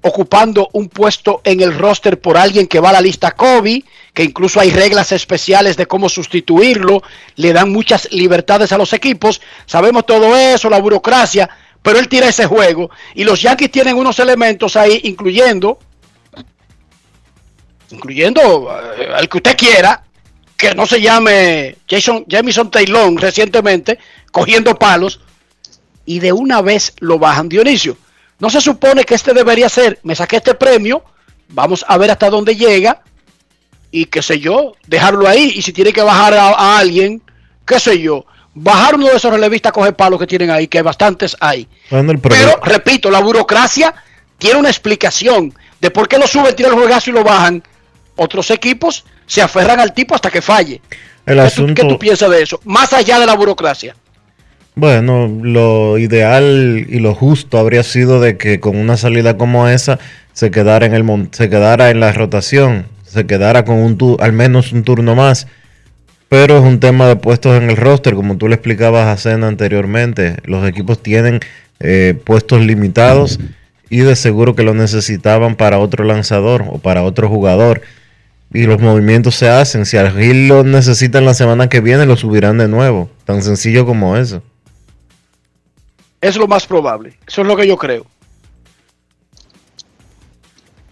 ocupando 0.07 0.69
un 0.73 0.89
puesto 0.89 1.41
en 1.43 1.61
el 1.61 1.77
roster 1.77 2.21
por 2.21 2.37
alguien 2.37 2.67
que 2.69 2.79
va 2.79 2.91
a 2.91 2.93
la 2.93 3.01
lista 3.01 3.33
Kobe, 3.33 3.85
que 4.15 4.23
incluso 4.23 4.61
hay 4.61 4.71
reglas 4.71 5.11
especiales 5.11 5.77
de 5.77 5.87
cómo 5.87 6.09
sustituirlo, 6.09 7.03
le 7.35 7.53
dan 7.53 7.73
muchas 7.73 8.11
libertades 8.13 8.71
a 8.73 8.79
los 8.79 8.93
equipos, 8.93 9.41
sabemos 9.67 10.07
todo 10.07 10.37
eso, 10.37 10.71
la 10.71 10.81
burocracia, 10.81 11.51
pero 11.83 11.99
él 11.99 12.09
tira 12.09 12.29
ese 12.29 12.47
juego 12.47 12.91
y 13.15 13.25
los 13.25 13.43
Yankees 13.43 13.71
tienen 13.71 13.97
unos 13.97 14.19
elementos 14.21 14.77
ahí, 14.77 15.01
incluyendo, 15.05 15.79
incluyendo 17.91 18.71
eh, 18.99 19.09
al 19.13 19.29
que 19.29 19.37
usted 19.39 19.57
quiera, 19.57 20.05
que 20.57 20.75
no 20.75 20.87
se 20.87 21.01
llame 21.01 21.77
Jason 21.89 22.25
Jamison 22.29 22.71
Taylor 22.71 23.13
recientemente, 23.21 23.99
cogiendo 24.31 24.79
palos, 24.79 25.21
y 26.07 26.21
de 26.21 26.33
una 26.33 26.63
vez 26.63 26.95
lo 27.01 27.19
bajan 27.19 27.49
Dionisio. 27.49 27.97
No 28.39 28.51
se 28.51 28.61
supone 28.61 29.05
que 29.05 29.15
este 29.15 29.33
debería 29.33 29.69
ser, 29.69 29.99
me 30.03 30.15
saqué 30.15 30.37
este 30.37 30.55
premio, 30.55 31.03
vamos 31.49 31.85
a 31.89 31.97
ver 31.97 32.11
hasta 32.11 32.29
dónde 32.29 32.55
llega, 32.55 33.03
y 33.91 34.07
qué 34.07 34.23
sé 34.23 34.39
yo, 34.39 34.75
dejarlo 34.87 35.27
ahí, 35.27 35.53
y 35.55 35.63
si 35.63 35.73
tiene 35.73 35.93
que 35.93 36.03
bajar 36.03 36.35
a, 36.35 36.79
alguien, 36.79 37.23
qué 37.65 37.81
sé 37.81 37.99
yo, 37.99 38.27
bajar 38.55 38.95
uno 38.95 39.07
de 39.09 39.17
esos 39.17 39.33
relevistas 39.33 39.73
coge 39.73 39.93
palos 39.93 40.21
que 40.21 40.27
tienen 40.27 40.51
ahí, 40.51 40.69
que 40.69 40.83
bastantes 40.83 41.37
hay. 41.41 41.67
Pero, 41.89 42.61
repito, 42.63 43.11
la 43.11 43.21
burocracia 43.21 43.95
tiene 44.39 44.59
una 44.59 44.69
explicación 44.69 45.55
de 45.81 45.91
por 45.91 46.09
qué 46.09 46.19
lo 46.19 46.27
suben, 46.27 46.55
tiran 46.55 46.73
el 46.73 46.79
juegazo 46.79 47.11
y 47.11 47.15
lo 47.15 47.25
bajan. 47.25 47.63
Otros 48.17 48.51
equipos 48.51 49.05
se 49.27 49.43
aferran 49.43 49.81
al 49.81 49.93
tipo 49.93 50.15
hasta 50.15 50.31
que 50.31 50.43
falle. 50.43 50.81
El 51.25 51.41
asunto... 51.41 51.75
¿Qué 51.75 51.89
tú 51.89 51.99
piensas 51.99 52.31
de 52.31 52.43
eso? 52.43 52.61
Más 52.65 52.93
allá 52.93 53.19
de 53.19 53.27
la 53.27 53.35
burocracia. 53.35 53.95
Bueno, 54.79 55.27
lo 55.27 55.97
ideal 55.97 56.85
y 56.87 56.99
lo 56.99 57.15
justo 57.15 57.57
habría 57.57 57.83
sido 57.83 58.21
de 58.21 58.37
que 58.37 58.61
con 58.61 58.77
una 58.77 58.99
salida 58.99 59.39
como 59.39 59.69
esa 59.69 59.99
se 60.35 60.51
quedara 60.51 60.85
en 60.85 60.93
el 60.93 61.29
se 61.33 61.49
quedara 61.49 61.89
en 61.89 61.99
la 61.99 62.13
rotación, 62.13 62.85
se 63.03 63.25
quedara 63.25 63.65
con 63.65 63.77
un 63.79 64.19
al 64.21 64.35
menos 64.35 64.73
un 64.73 64.83
turno 64.85 65.15
más. 65.15 65.47
Pero 66.29 66.59
es 66.59 66.63
un 66.63 66.79
tema 66.79 67.09
de 67.09 67.17
puestos 67.17 67.57
en 67.57 67.71
el 67.71 67.77
roster, 67.79 68.15
como 68.15 68.37
tú 68.37 68.49
le 68.49 68.57
explicabas 68.57 69.07
a 69.07 69.17
Cena 69.17 69.49
anteriormente. 69.49 70.37
Los 70.45 70.69
equipos 70.69 71.03
tienen 71.03 71.41
eh, 71.81 72.13
puestos 72.23 72.61
limitados 72.61 73.41
y 73.89 74.01
de 74.01 74.15
seguro 74.15 74.55
que 74.55 74.63
lo 74.63 74.75
necesitaban 74.75 75.57
para 75.57 75.79
otro 75.79 76.05
lanzador 76.05 76.67
o 76.69 76.79
para 76.81 77.03
otro 77.03 77.31
jugador 77.31 77.81
y 78.53 78.65
los 78.65 78.83
movimientos 78.83 79.37
se 79.37 79.49
hacen. 79.49 79.87
Si 79.87 79.97
Gil 79.97 80.49
lo 80.49 80.65
necesitan 80.65 81.25
la 81.25 81.33
semana 81.33 81.71
que 81.71 81.81
viene, 81.81 82.05
lo 82.05 82.17
subirán 82.19 82.59
de 82.59 82.69
nuevo. 82.69 83.09
Tan 83.25 83.43
sencillo 83.43 83.87
como 83.87 84.19
eso. 84.19 84.43
Es 86.21 86.37
lo 86.37 86.47
más 86.47 86.67
probable. 86.67 87.19
Eso 87.27 87.43
es 87.43 87.47
lo 87.47 87.57
que 87.57 87.67
yo 87.67 87.77
creo. 87.77 88.07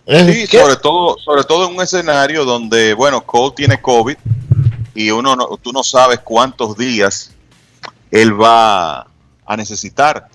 Sí, 0.06 0.46
sobre 0.46 0.76
todo, 0.76 1.16
sobre 1.18 1.44
todo 1.44 1.66
en 1.66 1.76
un 1.76 1.82
escenario 1.82 2.44
donde, 2.44 2.92
bueno, 2.92 3.24
Cole 3.24 3.54
tiene 3.56 3.80
COVID 3.80 4.16
y 4.94 5.10
uno 5.10 5.34
no, 5.34 5.56
tú 5.56 5.72
no 5.72 5.82
sabes 5.82 6.20
cuántos 6.20 6.76
días 6.76 7.32
él 8.10 8.38
va 8.40 9.06
a 9.46 9.56
necesitar 9.56 10.28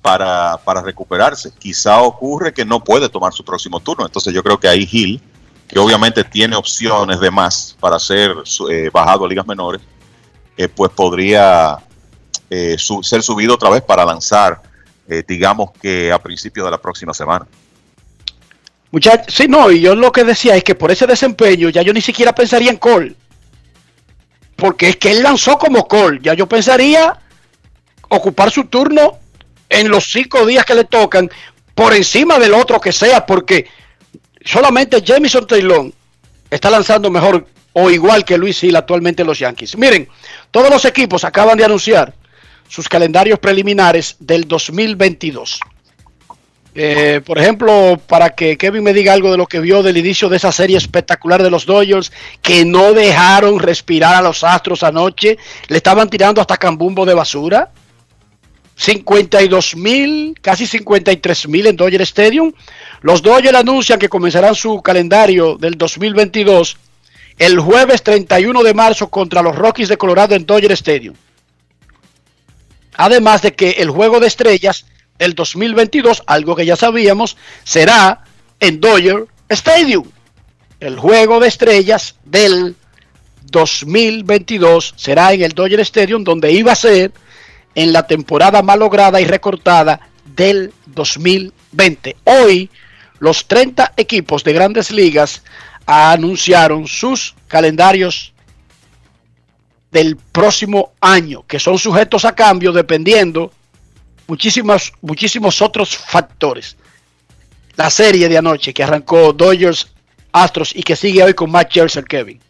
para, 0.00 0.56
para 0.64 0.80
recuperarse. 0.80 1.52
Quizá 1.58 2.00
ocurre 2.00 2.54
que 2.54 2.64
no 2.64 2.82
puede 2.82 3.10
tomar 3.10 3.34
su 3.34 3.44
próximo 3.44 3.78
turno. 3.80 4.06
Entonces 4.06 4.32
yo 4.32 4.42
creo 4.42 4.58
que 4.58 4.68
ahí 4.68 4.86
Gil 4.86 5.22
que 5.70 5.78
obviamente 5.78 6.24
tiene 6.24 6.56
opciones 6.56 7.20
de 7.20 7.30
más 7.30 7.76
para 7.78 7.98
ser 8.00 8.34
eh, 8.70 8.90
bajado 8.92 9.24
a 9.24 9.28
ligas 9.28 9.46
menores, 9.46 9.80
eh, 10.56 10.68
pues 10.68 10.90
podría 10.90 11.78
eh, 12.50 12.76
ser 12.78 13.22
subido 13.22 13.54
otra 13.54 13.70
vez 13.70 13.82
para 13.82 14.04
lanzar, 14.04 14.60
digamos 15.26 15.70
que 15.82 16.12
a 16.12 16.20
principios 16.20 16.66
de 16.66 16.70
la 16.70 16.78
próxima 16.78 17.12
semana. 17.12 17.44
Muchachos, 18.92 19.32
sí, 19.34 19.46
no, 19.48 19.70
y 19.70 19.80
yo 19.80 19.94
lo 19.94 20.10
que 20.10 20.24
decía 20.24 20.56
es 20.56 20.64
que 20.64 20.74
por 20.74 20.90
ese 20.90 21.06
desempeño 21.06 21.68
ya 21.68 21.82
yo 21.82 21.92
ni 21.92 22.00
siquiera 22.00 22.34
pensaría 22.34 22.70
en 22.70 22.76
Cole. 22.76 23.14
Porque 24.56 24.88
es 24.90 24.96
que 24.96 25.12
él 25.12 25.22
lanzó 25.22 25.58
como 25.58 25.86
Cole. 25.86 26.18
Ya 26.22 26.34
yo 26.34 26.48
pensaría 26.48 27.18
ocupar 28.08 28.50
su 28.50 28.64
turno 28.64 29.18
en 29.68 29.88
los 29.88 30.10
cinco 30.10 30.44
días 30.44 30.64
que 30.64 30.74
le 30.74 30.84
tocan 30.84 31.30
por 31.74 31.94
encima 31.94 32.38
del 32.38 32.52
otro 32.52 32.80
que 32.80 32.92
sea, 32.92 33.24
porque 33.24 33.68
solamente 34.44 35.02
Jamison 35.06 35.46
Taylor 35.46 35.92
está 36.50 36.68
lanzando 36.68 37.10
mejor 37.10 37.46
o 37.72 37.88
igual 37.90 38.24
que 38.24 38.36
Luis 38.36 38.62
Hill 38.62 38.74
actualmente 38.74 39.22
en 39.22 39.28
los 39.28 39.38
Yankees. 39.38 39.78
Miren, 39.78 40.08
todos 40.50 40.68
los 40.68 40.84
equipos 40.84 41.24
acaban 41.24 41.56
de 41.56 41.64
anunciar 41.64 42.12
sus 42.70 42.88
calendarios 42.88 43.40
preliminares 43.40 44.14
del 44.20 44.46
2022. 44.46 45.58
Eh, 46.72 47.20
por 47.26 47.36
ejemplo, 47.36 48.00
para 48.06 48.30
que 48.30 48.56
Kevin 48.56 48.84
me 48.84 48.92
diga 48.92 49.12
algo 49.12 49.32
de 49.32 49.36
lo 49.36 49.46
que 49.46 49.58
vio 49.58 49.82
del 49.82 49.96
inicio 49.96 50.28
de 50.28 50.36
esa 50.36 50.52
serie 50.52 50.76
espectacular 50.76 51.42
de 51.42 51.50
los 51.50 51.66
Dodgers, 51.66 52.12
que 52.40 52.64
no 52.64 52.92
dejaron 52.92 53.58
respirar 53.58 54.14
a 54.14 54.22
los 54.22 54.44
Astros 54.44 54.84
anoche, 54.84 55.36
le 55.66 55.76
estaban 55.76 56.08
tirando 56.08 56.40
hasta 56.40 56.56
cambumbo 56.56 57.04
de 57.04 57.14
basura. 57.14 57.72
52 58.76 59.74
mil, 59.74 60.38
casi 60.40 60.64
53 60.64 61.48
mil 61.48 61.66
en 61.66 61.76
Dodger 61.76 62.02
Stadium. 62.02 62.52
Los 63.02 63.20
Dodgers 63.20 63.58
anuncian 63.58 63.98
que 63.98 64.08
comenzarán 64.08 64.54
su 64.54 64.80
calendario 64.80 65.56
del 65.58 65.76
2022 65.76 66.76
el 67.36 67.58
jueves 67.58 68.04
31 68.04 68.62
de 68.62 68.74
marzo 68.74 69.10
contra 69.10 69.42
los 69.42 69.56
Rockies 69.56 69.88
de 69.88 69.96
Colorado 69.96 70.36
en 70.36 70.46
Dodger 70.46 70.72
Stadium. 70.72 71.16
Además 73.00 73.40
de 73.40 73.54
que 73.54 73.70
el 73.78 73.88
juego 73.88 74.20
de 74.20 74.26
estrellas 74.26 74.84
del 75.18 75.34
2022, 75.34 76.22
algo 76.26 76.54
que 76.54 76.66
ya 76.66 76.76
sabíamos, 76.76 77.38
será 77.64 78.24
en 78.60 78.78
Dodger 78.78 79.24
Stadium. 79.48 80.04
El 80.80 80.98
juego 80.98 81.40
de 81.40 81.48
estrellas 81.48 82.16
del 82.26 82.76
2022 83.44 84.92
será 84.98 85.32
en 85.32 85.40
el 85.40 85.52
Dodger 85.52 85.80
Stadium, 85.80 86.24
donde 86.24 86.52
iba 86.52 86.72
a 86.72 86.76
ser 86.76 87.12
en 87.74 87.94
la 87.94 88.06
temporada 88.06 88.60
malograda 88.60 89.18
y 89.18 89.24
recortada 89.24 90.00
del 90.36 90.74
2020. 90.84 92.16
Hoy, 92.24 92.68
los 93.18 93.46
30 93.46 93.94
equipos 93.96 94.44
de 94.44 94.52
grandes 94.52 94.90
ligas 94.90 95.42
anunciaron 95.86 96.86
sus 96.86 97.34
calendarios 97.48 98.34
del 99.90 100.16
próximo 100.16 100.92
año, 101.00 101.44
que 101.46 101.58
son 101.58 101.78
sujetos 101.78 102.24
a 102.24 102.34
cambio 102.34 102.72
dependiendo 102.72 103.52
muchísimos, 104.26 104.92
muchísimos 105.00 105.60
otros 105.60 105.96
factores. 105.96 106.76
La 107.76 107.90
serie 107.90 108.28
de 108.28 108.38
anoche 108.38 108.72
que 108.72 108.82
arrancó 108.82 109.32
Dodgers 109.32 109.88
Astros 110.32 110.74
y 110.74 110.82
que 110.82 110.96
sigue 110.96 111.22
hoy 111.22 111.34
con 111.34 111.50
Matt 111.50 111.70
Scherzer, 111.70 112.04
Kevin. 112.04 112.40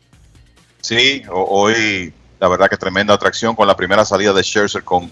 Sí, 0.81 1.23
hoy 1.31 2.12
la 2.39 2.49
verdad 2.49 2.69
que 2.69 2.77
tremenda 2.77 3.15
atracción 3.15 3.55
con 3.55 3.67
la 3.67 3.77
primera 3.77 4.05
salida 4.05 4.33
de 4.33 4.43
Scherzer 4.43 4.83
con 4.83 5.11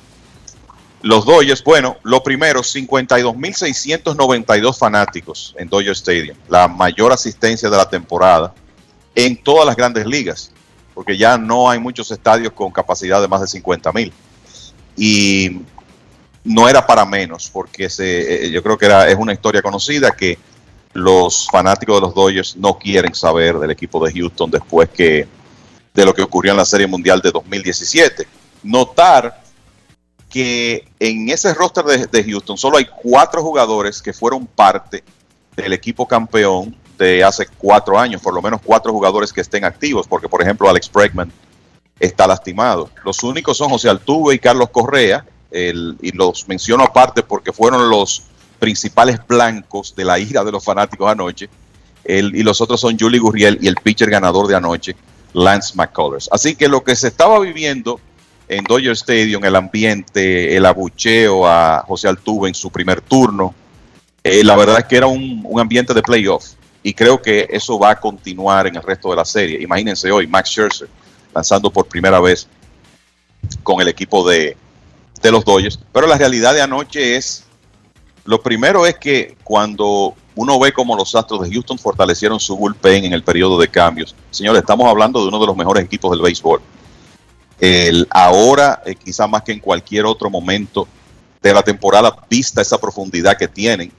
los 1.03 1.25
Dodgers. 1.25 1.63
Bueno, 1.63 1.99
lo 2.03 2.23
primero, 2.23 2.61
52.692 2.61 4.79
fanáticos 4.79 5.55
en 5.59 5.69
Dodger 5.69 5.93
Stadium, 5.93 6.37
la 6.49 6.69
mayor 6.69 7.13
asistencia 7.13 7.71
de 7.71 7.77
la 7.77 7.89
temporada 7.89 8.53
en 9.15 9.37
todas 9.37 9.67
las 9.67 9.77
grandes 9.77 10.07
ligas, 10.07 10.53
porque 10.99 11.17
ya 11.17 11.39
no 11.39 11.71
hay 11.71 11.79
muchos 11.79 12.11
estadios 12.11 12.53
con 12.53 12.73
capacidad 12.73 13.21
de 13.21 13.29
más 13.29 13.41
de 13.41 13.61
50.000. 13.63 14.11
Y 14.97 15.61
no 16.43 16.69
era 16.69 16.85
para 16.85 17.05
menos, 17.05 17.49
porque 17.53 17.89
se, 17.89 18.47
eh, 18.47 18.51
yo 18.51 18.61
creo 18.65 18.77
que 18.77 18.87
era, 18.87 19.09
es 19.09 19.15
una 19.17 19.33
historia 19.33 19.63
conocida 19.63 20.11
que 20.11 20.37
los 20.95 21.47
fanáticos 21.53 21.99
de 21.99 22.01
los 22.01 22.15
Dodgers 22.17 22.57
no 22.57 22.77
quieren 22.77 23.15
saber 23.15 23.61
del 23.61 23.71
equipo 23.71 24.05
de 24.05 24.13
Houston 24.13 24.51
después 24.51 24.89
que 24.89 25.29
de 25.95 26.05
lo 26.05 26.13
que 26.13 26.23
ocurrió 26.23 26.51
en 26.51 26.57
la 26.57 26.65
Serie 26.65 26.89
Mundial 26.89 27.21
de 27.21 27.31
2017. 27.31 28.27
Notar 28.65 29.41
que 30.29 30.85
en 30.99 31.29
ese 31.29 31.55
roster 31.55 31.85
de, 32.11 32.25
Houston 32.25 32.59
solo 32.59 32.77
hay 32.77 32.87
cuatro 32.87 33.41
jugadores 33.41 34.03
que 34.03 34.13
fueron 34.13 34.49
parte 34.49 35.05
del 35.55 35.75
equipo 35.75 36.09
campeón 36.09 36.75
hace 37.25 37.47
cuatro 37.59 37.99
años, 37.99 38.21
por 38.21 38.35
lo 38.35 38.43
menos 38.43 38.61
cuatro 38.63 38.93
jugadores 38.93 39.33
que 39.33 39.41
estén 39.41 39.65
activos, 39.65 40.07
porque 40.07 40.29
por 40.29 40.43
ejemplo 40.43 40.69
Alex 40.69 40.91
Bregman 40.93 41.33
está 41.99 42.27
lastimado. 42.27 42.91
Los 43.05 43.23
únicos 43.23 43.57
son 43.57 43.71
José 43.71 43.89
Altuve 43.89 44.35
y 44.35 44.39
Carlos 44.39 44.71
Correa, 44.71 45.25
el- 45.51 45.97
y 46.01 46.13
los 46.13 46.47
menciono 46.49 46.85
aparte 46.85 47.23
porque 47.23 47.53
fueron 47.53 47.89
los 47.89 48.23
principales 48.59 49.19
blancos 49.27 49.95
de 49.97 50.05
la 50.05 50.19
ira 50.19 50.45
de 50.45 50.53
los 50.53 50.65
fanáticos 50.65 51.11
anoche, 51.11 51.49
el- 52.05 52.35
y 52.35 52.43
los 52.43 52.61
otros 52.61 52.81
son 52.81 52.99
Julie 52.99 53.19
Gurriel 53.21 53.59
y 53.61 53.69
el 53.69 53.77
pitcher 53.77 54.11
ganador 54.11 54.47
de 54.47 54.57
anoche, 54.57 54.97
Lance 55.33 55.75
McCullers. 55.77 56.29
Así 56.33 56.57
que 56.57 56.69
lo 56.69 56.83
que 56.83 56.97
se 56.97 57.09
estaba 57.09 57.39
viviendo 57.41 58.01
en 58.49 58.65
Dodger 58.65 58.93
Stadium, 58.93 59.45
el 59.45 59.57
ambiente, 59.57 60.57
el 60.57 60.65
abucheo 60.65 61.47
a 61.47 61.85
José 61.87 62.09
Altuve 62.09 62.49
en 62.49 62.55
su 62.55 62.71
primer 62.71 63.01
turno, 63.03 63.55
eh, 64.25 64.43
la 64.43 64.57
verdad 64.57 64.79
es 64.79 64.85
que 64.87 64.97
era 64.97 65.07
un, 65.07 65.43
un 65.45 65.61
ambiente 65.61 65.93
de 65.95 66.03
playoff 66.03 66.47
y 66.83 66.95
creo 66.95 67.21
que 67.21 67.47
eso 67.51 67.79
va 67.79 67.91
a 67.91 68.01
continuar 68.01 68.67
en 68.67 68.77
el 68.77 68.83
resto 68.83 69.11
de 69.11 69.17
la 69.17 69.25
serie. 69.25 69.63
Imagínense 69.63 70.11
hoy 70.11 70.27
Max 70.27 70.51
Scherzer 70.51 70.89
lanzando 71.35 71.71
por 71.71 71.87
primera 71.87 72.21
vez 72.21 72.49
con 73.63 73.81
el 73.81 73.89
equipo 73.89 74.29
de, 74.29 74.57
de 75.23 75.31
los 75.31 75.45
Dodgers, 75.45 75.79
pero 75.93 76.07
la 76.07 76.17
realidad 76.17 76.55
de 76.55 76.63
anoche 76.63 77.17
es, 77.17 77.45
lo 78.25 78.43
primero 78.43 78.87
es 78.87 78.97
que 78.97 79.37
cuando 79.45 80.15
uno 80.35 80.59
ve 80.59 80.73
cómo 80.73 80.97
los 80.97 81.15
Astros 81.15 81.43
de 81.43 81.53
Houston 81.53 81.79
fortalecieron 81.79 82.39
su 82.39 82.57
bullpen 82.57 83.05
en 83.05 83.13
el 83.13 83.23
periodo 83.23 83.59
de 83.59 83.69
cambios, 83.69 84.15
señores, 84.31 84.61
estamos 84.61 84.89
hablando 84.89 85.21
de 85.21 85.29
uno 85.29 85.41
de 85.41 85.47
los 85.47 85.57
mejores 85.57 85.85
equipos 85.85 86.11
del 86.11 86.23
béisbol. 86.23 86.61
Ahora, 88.11 88.83
eh, 88.87 88.95
quizá 88.95 89.27
más 89.27 89.43
que 89.43 89.53
en 89.53 89.59
cualquier 89.59 90.07
otro 90.07 90.31
momento 90.31 90.87
de 91.43 91.53
la 91.53 91.63
temporada, 91.63 92.17
vista 92.31 92.63
esa 92.63 92.79
profundidad 92.79 93.37
que 93.37 93.49
tienen 93.49 93.93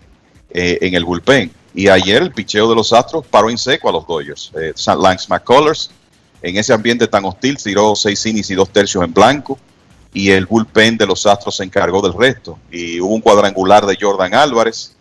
eh, 0.51 0.77
en 0.81 0.93
el 0.93 1.05
bullpen. 1.05 1.51
Y 1.73 1.87
ayer 1.87 2.21
el 2.21 2.31
picheo 2.31 2.67
de 2.67 2.75
los 2.75 2.93
Astros 2.93 3.25
paró 3.27 3.49
en 3.49 3.57
seco 3.57 3.89
a 3.89 3.91
los 3.91 4.07
Dodgers. 4.07 4.51
Eh, 4.59 4.73
Lance 4.99 5.27
McCullers, 5.29 5.91
en 6.41 6.57
ese 6.57 6.73
ambiente 6.73 7.07
tan 7.07 7.25
hostil, 7.25 7.57
tiró 7.57 7.95
seis 7.95 8.25
innings 8.25 8.49
y 8.49 8.55
dos 8.55 8.69
tercios 8.69 9.03
en 9.03 9.13
blanco. 9.13 9.59
Y 10.13 10.31
el 10.31 10.47
bullpen 10.47 10.97
de 10.97 11.05
los 11.05 11.25
Astros 11.25 11.57
se 11.57 11.63
encargó 11.63 12.01
del 12.01 12.13
resto. 12.13 12.57
Y 12.71 12.99
hubo 12.99 13.13
un 13.13 13.21
cuadrangular 13.21 13.85
de 13.85 13.97
Jordan 13.99 14.33
Álvarez 14.33 14.95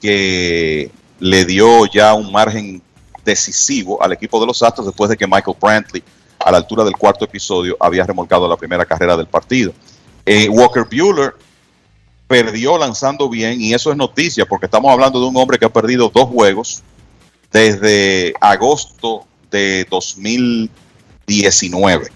que 0.00 0.90
le 1.18 1.44
dio 1.44 1.86
ya 1.86 2.14
un 2.14 2.30
margen 2.30 2.80
decisivo 3.24 4.00
al 4.02 4.12
equipo 4.12 4.38
de 4.40 4.46
los 4.46 4.62
Astros 4.62 4.86
después 4.86 5.10
de 5.10 5.16
que 5.16 5.26
Michael 5.26 5.56
Brantley, 5.60 6.02
a 6.38 6.52
la 6.52 6.58
altura 6.58 6.84
del 6.84 6.96
cuarto 6.96 7.24
episodio, 7.24 7.76
había 7.80 8.04
remolcado 8.04 8.48
la 8.48 8.56
primera 8.56 8.86
carrera 8.86 9.16
del 9.16 9.26
partido. 9.26 9.72
Eh, 10.24 10.48
Walker 10.48 10.84
Bueller 10.84 11.34
perdió 12.28 12.78
lanzando 12.78 13.28
bien 13.28 13.60
y 13.60 13.74
eso 13.74 13.90
es 13.90 13.96
noticia 13.96 14.46
porque 14.46 14.66
estamos 14.66 14.92
hablando 14.92 15.18
de 15.18 15.26
un 15.26 15.36
hombre 15.36 15.58
que 15.58 15.64
ha 15.64 15.72
perdido 15.72 16.12
dos 16.14 16.28
juegos 16.28 16.84
desde 17.50 18.32
agosto 18.40 19.26
de 19.50 19.84
2019. 19.90 22.12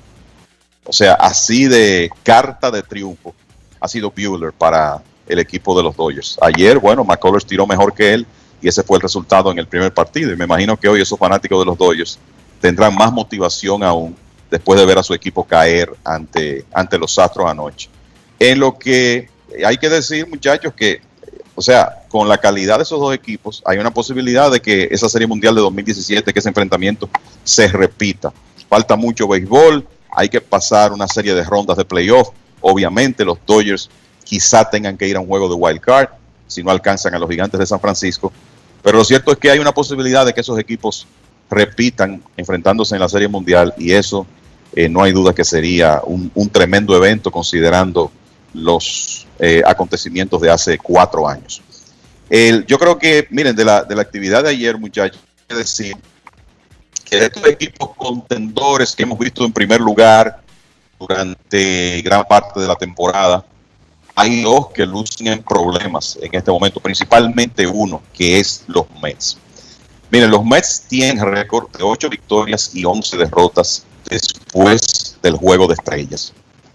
O 0.84 0.92
sea, 0.92 1.14
así 1.14 1.66
de 1.66 2.10
carta 2.22 2.70
de 2.70 2.82
triunfo 2.82 3.34
ha 3.80 3.88
sido 3.88 4.10
Bueller 4.10 4.52
para 4.52 5.02
el 5.26 5.38
equipo 5.38 5.74
de 5.76 5.82
los 5.82 5.96
Dodgers. 5.96 6.38
Ayer, 6.42 6.78
bueno, 6.78 7.04
McCullers 7.04 7.46
tiró 7.46 7.66
mejor 7.66 7.94
que 7.94 8.12
él 8.12 8.26
y 8.60 8.68
ese 8.68 8.82
fue 8.82 8.98
el 8.98 9.02
resultado 9.02 9.50
en 9.50 9.58
el 9.58 9.66
primer 9.66 9.94
partido. 9.94 10.30
Y 10.32 10.36
me 10.36 10.44
imagino 10.44 10.76
que 10.76 10.88
hoy 10.88 11.00
esos 11.00 11.18
fanáticos 11.18 11.58
de 11.60 11.64
los 11.64 11.78
Dodgers 11.78 12.18
tendrán 12.60 12.94
más 12.94 13.10
motivación 13.12 13.82
aún 13.82 14.14
después 14.50 14.78
de 14.78 14.86
ver 14.86 14.98
a 14.98 15.02
su 15.02 15.14
equipo 15.14 15.44
caer 15.44 15.90
ante, 16.04 16.66
ante 16.72 16.98
los 16.98 17.18
Astros 17.18 17.50
anoche. 17.50 17.88
En 18.38 18.60
lo 18.60 18.78
que 18.78 19.31
hay 19.64 19.76
que 19.76 19.88
decir, 19.88 20.26
muchachos, 20.26 20.72
que, 20.74 21.00
o 21.54 21.62
sea, 21.62 22.02
con 22.08 22.28
la 22.28 22.38
calidad 22.38 22.78
de 22.78 22.82
esos 22.82 23.00
dos 23.00 23.14
equipos, 23.14 23.62
hay 23.64 23.78
una 23.78 23.92
posibilidad 23.92 24.50
de 24.50 24.60
que 24.60 24.88
esa 24.90 25.08
Serie 25.08 25.26
Mundial 25.26 25.54
de 25.54 25.60
2017, 25.60 26.32
que 26.32 26.38
ese 26.38 26.48
enfrentamiento 26.48 27.08
se 27.44 27.68
repita. 27.68 28.32
Falta 28.68 28.96
mucho 28.96 29.28
béisbol, 29.28 29.86
hay 30.10 30.28
que 30.28 30.40
pasar 30.40 30.92
una 30.92 31.06
serie 31.08 31.34
de 31.34 31.42
rondas 31.44 31.76
de 31.76 31.84
playoff. 31.84 32.30
Obviamente, 32.60 33.24
los 33.24 33.38
Dodgers 33.46 33.90
quizá 34.24 34.68
tengan 34.68 34.96
que 34.96 35.08
ir 35.08 35.16
a 35.16 35.20
un 35.20 35.26
juego 35.26 35.48
de 35.48 35.54
wild 35.54 35.80
card 35.80 36.08
si 36.46 36.62
no 36.62 36.70
alcanzan 36.70 37.14
a 37.14 37.18
los 37.18 37.28
gigantes 37.30 37.58
de 37.58 37.66
San 37.66 37.80
Francisco. 37.80 38.32
Pero 38.82 38.98
lo 38.98 39.04
cierto 39.04 39.32
es 39.32 39.38
que 39.38 39.50
hay 39.50 39.58
una 39.58 39.72
posibilidad 39.72 40.26
de 40.26 40.34
que 40.34 40.40
esos 40.40 40.58
equipos 40.58 41.06
repitan 41.50 42.22
enfrentándose 42.36 42.94
en 42.94 43.00
la 43.00 43.08
Serie 43.08 43.28
Mundial 43.28 43.74
y 43.78 43.92
eso 43.92 44.26
eh, 44.74 44.88
no 44.88 45.02
hay 45.02 45.12
duda 45.12 45.34
que 45.34 45.44
sería 45.44 46.00
un 46.04 46.48
tremendo 46.50 46.96
evento 46.96 47.30
considerando 47.30 48.10
los 48.54 49.26
eh, 49.44 49.60
acontecimientos 49.66 50.40
de 50.40 50.48
hace 50.50 50.78
cuatro 50.78 51.26
años. 51.28 51.60
El- 52.30 52.64
yo 52.64 52.78
creo 52.78 52.96
que, 52.96 53.26
miren, 53.30 53.56
de 53.56 53.64
la, 53.64 53.82
de 53.82 53.96
la 53.96 54.02
actividad 54.02 54.44
de 54.44 54.50
ayer, 54.50 54.78
muchachos, 54.78 55.20
que 55.48 55.56
decir 55.56 55.96
que 57.04 57.16
de 57.16 57.26
estos 57.26 57.44
equipos 57.48 57.90
contendores 57.96 58.94
que 58.94 59.02
hemos 59.02 59.18
visto 59.18 59.44
en 59.44 59.52
primer 59.52 59.80
lugar 59.80 60.40
durante 60.98 62.00
gran 62.02 62.24
parte 62.24 62.60
de 62.60 62.68
la 62.68 62.76
temporada, 62.76 63.44
hay 64.14 64.42
dos 64.42 64.68
que 64.68 64.86
lucen 64.86 65.26
en 65.26 65.42
problemas 65.42 66.16
en 66.22 66.32
este 66.32 66.50
momento, 66.52 66.78
principalmente 66.78 67.66
uno, 67.66 68.00
que 68.14 68.38
es 68.38 68.62
los 68.68 68.86
Mets. 69.02 69.36
Miren, 70.10 70.30
los 70.30 70.44
Mets 70.44 70.84
tienen 70.88 71.18
récord 71.20 71.68
de 71.76 71.82
8 71.82 72.08
victorias 72.08 72.70
y 72.74 72.84
11 72.84 73.16
derrotas 73.16 73.84
después 74.08 75.18
del 75.20 75.34
juego 75.34 75.66
de 75.66 75.74
estrellas. 75.74 76.32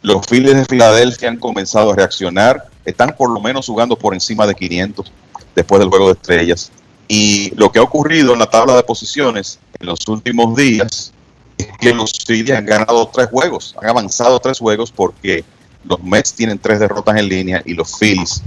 Los 0.07 0.25
Phillies 0.25 0.55
de 0.55 0.63
Filadelfia 0.63 1.27
han 1.27 1.35
comenzado 1.35 1.91
a 1.91 1.95
reaccionar, 1.97 2.69
están 2.85 3.13
por 3.17 3.29
lo 3.29 3.41
menos 3.41 3.65
jugando 3.65 3.97
por 3.97 4.13
encima 4.13 4.47
de 4.47 4.55
500 4.55 5.11
después 5.53 5.79
del 5.81 5.89
juego 5.89 6.05
de 6.07 6.13
estrellas. 6.13 6.71
Y 7.09 7.53
lo 7.57 7.73
que 7.73 7.79
ha 7.79 7.81
ocurrido 7.81 8.31
en 8.31 8.39
la 8.39 8.45
tabla 8.45 8.73
de 8.77 8.84
posiciones 8.84 9.59
en 9.77 9.85
los 9.85 10.07
últimos 10.07 10.55
días 10.55 11.11
es 11.57 11.67
que 11.77 11.93
los 11.93 12.13
Phillies 12.25 12.55
han 12.55 12.65
ganado 12.65 13.05
tres 13.09 13.27
juegos, 13.27 13.75
han 13.81 13.89
avanzado 13.89 14.39
tres 14.39 14.59
juegos 14.59 14.93
porque 14.93 15.43
los 15.84 16.01
Mets 16.01 16.34
tienen 16.34 16.57
tres 16.57 16.79
derrotas 16.79 17.17
en 17.17 17.27
línea 17.27 17.61
y 17.65 17.73
los 17.73 17.99
Phillies 17.99 18.41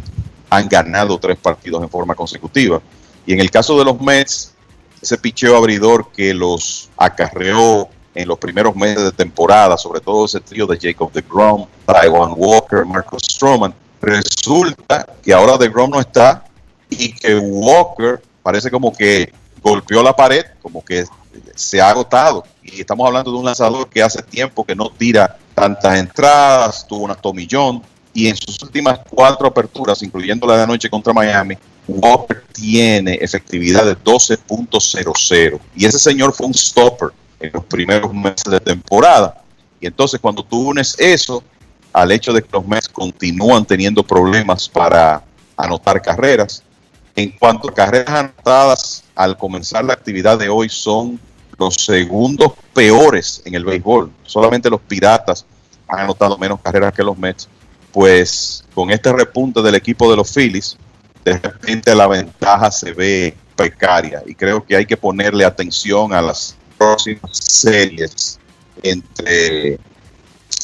han 0.49 0.66
ganado 0.66 1.19
tres 1.19 1.37
partidos 1.37 1.82
en 1.82 1.91
forma 1.91 2.15
consecutiva. 2.15 2.81
Y 3.27 3.35
en 3.35 3.41
el 3.41 3.51
caso 3.51 3.78
de 3.78 3.85
los 3.85 4.01
Mets, 4.01 4.55
ese 5.03 5.19
picheo 5.19 5.59
abridor 5.59 6.11
que 6.11 6.32
los 6.32 6.89
acarreó 6.97 7.91
en 8.15 8.28
los 8.28 8.39
primeros 8.39 8.74
meses 8.74 9.05
de 9.05 9.12
temporada, 9.12 9.77
sobre 9.77 10.01
todo 10.01 10.24
ese 10.24 10.41
trío 10.41 10.66
de 10.66 10.78
Jacob 10.81 11.12
DeGrom, 11.12 11.66
Taiwan 11.87 12.35
Walker, 12.37 12.85
Marcus 12.85 13.23
Stroman, 13.23 13.74
resulta 14.01 15.07
que 15.23 15.32
ahora 15.32 15.57
DeGrom 15.57 15.91
no 15.91 16.01
está 16.01 16.45
y 16.89 17.12
que 17.12 17.37
Walker 17.37 18.20
parece 18.43 18.70
como 18.70 18.93
que 18.93 19.32
golpeó 19.62 20.03
la 20.03 20.15
pared, 20.15 20.45
como 20.62 20.85
que 20.85 21.05
se 21.55 21.81
ha 21.81 21.91
agotado. 21.91 22.45
Y 22.62 22.81
estamos 22.81 23.07
hablando 23.07 23.31
de 23.31 23.39
un 23.39 23.45
lanzador 23.45 23.89
que 23.89 24.03
hace 24.03 24.23
tiempo 24.23 24.65
que 24.65 24.74
no 24.74 24.91
tira 24.91 25.39
tantas 25.55 25.99
entradas, 25.99 26.87
tuvo 26.87 27.05
una 27.05 27.15
tomillón 27.15 27.82
y 28.12 28.28
en 28.28 28.37
sus 28.37 28.61
últimas 28.62 29.01
cuatro 29.09 29.47
aperturas, 29.47 30.03
incluyendo 30.03 30.47
la 30.47 30.57
de 30.57 30.62
anoche 30.65 30.91
contra 30.91 31.12
Miami, 31.12 31.57
Walker 31.87 32.43
tiene 32.53 33.15
efectividad 33.20 33.85
de 33.85 33.97
12.00 33.97 35.61
y 35.77 35.85
ese 35.85 35.99
señor 35.99 36.32
fue 36.32 36.47
un 36.47 36.55
stopper 36.55 37.11
en 37.41 37.51
los 37.53 37.65
primeros 37.65 38.12
meses 38.12 38.45
de 38.45 38.61
temporada. 38.61 39.43
Y 39.81 39.87
entonces 39.87 40.21
cuando 40.21 40.45
tú 40.45 40.69
unes 40.69 40.95
eso 40.99 41.43
al 41.93 42.12
hecho 42.12 42.33
de 42.33 42.43
que 42.43 42.49
los 42.53 42.67
Mets 42.67 42.89
continúan 42.89 43.65
teniendo 43.65 44.03
problemas 44.03 44.69
para 44.69 45.23
anotar 45.57 46.01
carreras, 46.01 46.62
en 47.17 47.31
cuanto 47.33 47.69
a 47.69 47.75
carreras 47.75 48.09
anotadas 48.09 49.05
al 49.15 49.37
comenzar 49.37 49.85
la 49.85 49.95
actividad 49.95 50.39
de 50.39 50.49
hoy 50.49 50.69
son 50.69 51.19
los 51.59 51.75
segundos 51.75 52.53
peores 52.73 53.43
en 53.45 53.55
el 53.55 53.65
béisbol. 53.65 54.11
Solamente 54.25 54.71
los 54.71 54.81
Piratas 54.81 55.45
han 55.89 56.01
anotado 56.01 56.39
menos 56.39 56.61
carreras 56.61 56.95
que 56.95 57.03
los 57.03 57.19
Mets. 57.19 57.49
Pues 57.93 58.65
con 58.73 58.91
este 58.91 59.12
repunte 59.12 59.61
del 59.61 59.75
equipo 59.75 60.09
de 60.11 60.17
los 60.17 60.33
Phillies, 60.33 60.77
de 61.25 61.37
repente 61.39 61.95
la 61.95 62.07
ventaja 62.07 62.71
se 62.71 62.93
ve 62.93 63.37
precaria 63.57 64.23
y 64.27 64.35
creo 64.35 64.65
que 64.65 64.77
hay 64.77 64.87
que 64.87 64.97
ponerle 64.97 65.45
atención 65.45 66.15
a 66.15 66.23
las 66.23 66.57
próximas 66.81 67.36
series 67.36 68.39
entre 68.82 69.78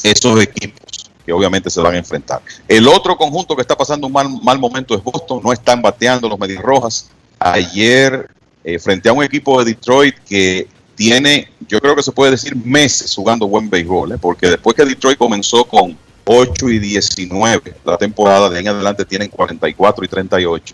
esos 0.01 0.41
equipos 0.41 1.11
que 1.23 1.31
obviamente 1.31 1.69
se 1.69 1.79
van 1.79 1.93
a 1.93 1.97
enfrentar. 1.97 2.41
El 2.67 2.87
otro 2.87 3.15
conjunto 3.15 3.55
que 3.55 3.61
está 3.61 3.77
pasando 3.77 4.07
un 4.07 4.13
mal, 4.13 4.27
mal 4.41 4.57
momento 4.57 4.95
es 4.95 5.03
Boston, 5.03 5.41
no 5.43 5.53
están 5.53 5.81
bateando 5.81 6.27
los 6.27 6.39
Medias 6.39 6.63
Rojas. 6.63 7.09
Ayer, 7.37 8.31
eh, 8.63 8.79
frente 8.79 9.09
a 9.09 9.13
un 9.13 9.23
equipo 9.23 9.59
de 9.59 9.73
Detroit 9.73 10.15
que 10.27 10.67
tiene, 10.95 11.51
yo 11.67 11.79
creo 11.79 11.95
que 11.95 12.01
se 12.01 12.11
puede 12.11 12.31
decir, 12.31 12.55
meses 12.55 13.13
jugando 13.13 13.47
buen 13.47 13.69
béisbol, 13.69 14.13
¿eh? 14.13 14.17
porque 14.19 14.47
después 14.47 14.75
que 14.75 14.85
Detroit 14.85 15.19
comenzó 15.19 15.65
con 15.65 15.95
8 16.25 16.69
y 16.69 16.79
19, 16.79 17.75
la 17.85 17.97
temporada 17.97 18.49
de 18.49 18.57
ahí 18.57 18.61
en 18.63 18.69
adelante 18.69 19.05
tienen 19.05 19.29
44 19.29 20.03
y 20.03 20.07
38. 20.07 20.73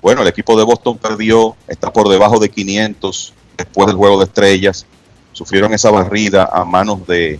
Bueno, 0.00 0.22
el 0.22 0.28
equipo 0.28 0.56
de 0.56 0.64
Boston 0.64 0.96
perdió, 0.96 1.56
está 1.68 1.92
por 1.92 2.08
debajo 2.08 2.38
de 2.38 2.48
500 2.48 3.34
después 3.56 3.86
del 3.86 3.96
juego 3.96 4.18
de 4.18 4.24
estrellas, 4.24 4.86
sufrieron 5.32 5.72
esa 5.72 5.90
barrida 5.90 6.48
a 6.52 6.64
manos 6.64 7.06
de, 7.06 7.38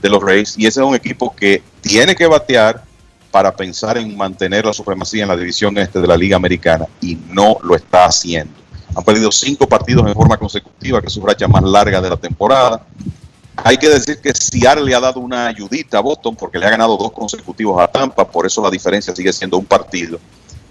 de 0.00 0.08
los 0.08 0.22
Rays 0.22 0.54
y 0.56 0.66
ese 0.66 0.80
es 0.80 0.86
un 0.86 0.94
equipo 0.94 1.34
que 1.34 1.62
tiene 1.80 2.14
que 2.14 2.26
batear 2.26 2.82
para 3.30 3.54
pensar 3.54 3.98
en 3.98 4.16
mantener 4.16 4.64
la 4.64 4.72
supremacía 4.72 5.22
en 5.22 5.28
la 5.28 5.36
división 5.36 5.76
este 5.78 6.00
de 6.00 6.06
la 6.06 6.16
Liga 6.16 6.36
Americana 6.36 6.86
y 7.00 7.16
no 7.28 7.58
lo 7.62 7.76
está 7.76 8.06
haciendo. 8.06 8.54
Han 8.94 9.04
perdido 9.04 9.30
cinco 9.30 9.68
partidos 9.68 10.06
en 10.06 10.14
forma 10.14 10.38
consecutiva, 10.38 11.02
que 11.02 11.08
es 11.08 11.12
su 11.12 11.20
racha 11.20 11.46
más 11.46 11.62
larga 11.62 12.00
de 12.00 12.08
la 12.08 12.16
temporada. 12.16 12.86
Hay 13.56 13.76
que 13.76 13.90
decir 13.90 14.20
que 14.22 14.32
Seattle 14.32 14.84
le 14.84 14.94
ha 14.94 15.00
dado 15.00 15.20
una 15.20 15.48
ayudita 15.48 15.98
a 15.98 16.00
Boston 16.00 16.34
porque 16.34 16.58
le 16.58 16.66
ha 16.66 16.70
ganado 16.70 16.96
dos 16.96 17.12
consecutivos 17.12 17.78
a 17.78 17.88
Tampa, 17.88 18.26
por 18.26 18.46
eso 18.46 18.62
la 18.62 18.70
diferencia 18.70 19.14
sigue 19.14 19.32
siendo 19.34 19.58
un 19.58 19.66
partido. 19.66 20.18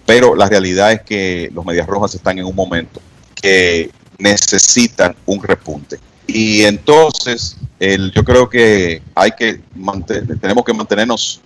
Pero 0.06 0.36
la 0.36 0.48
realidad 0.48 0.92
es 0.92 1.02
que 1.02 1.52
los 1.54 1.64
Medias 1.66 1.86
Rojas 1.86 2.16
están 2.16 2.40
en 2.40 2.46
un 2.46 2.56
momento 2.56 3.00
que 3.36 3.92
necesitan 4.18 5.16
un 5.26 5.42
repunte. 5.42 6.00
Y 6.28 6.64
entonces, 6.64 7.58
el, 7.80 8.12
yo 8.12 8.24
creo 8.24 8.50
que 8.50 9.02
hay 9.14 9.32
que 9.32 9.62
mantener, 9.76 10.40
tenemos 10.40 10.66
que 10.66 10.74
mantenernos 10.74 11.42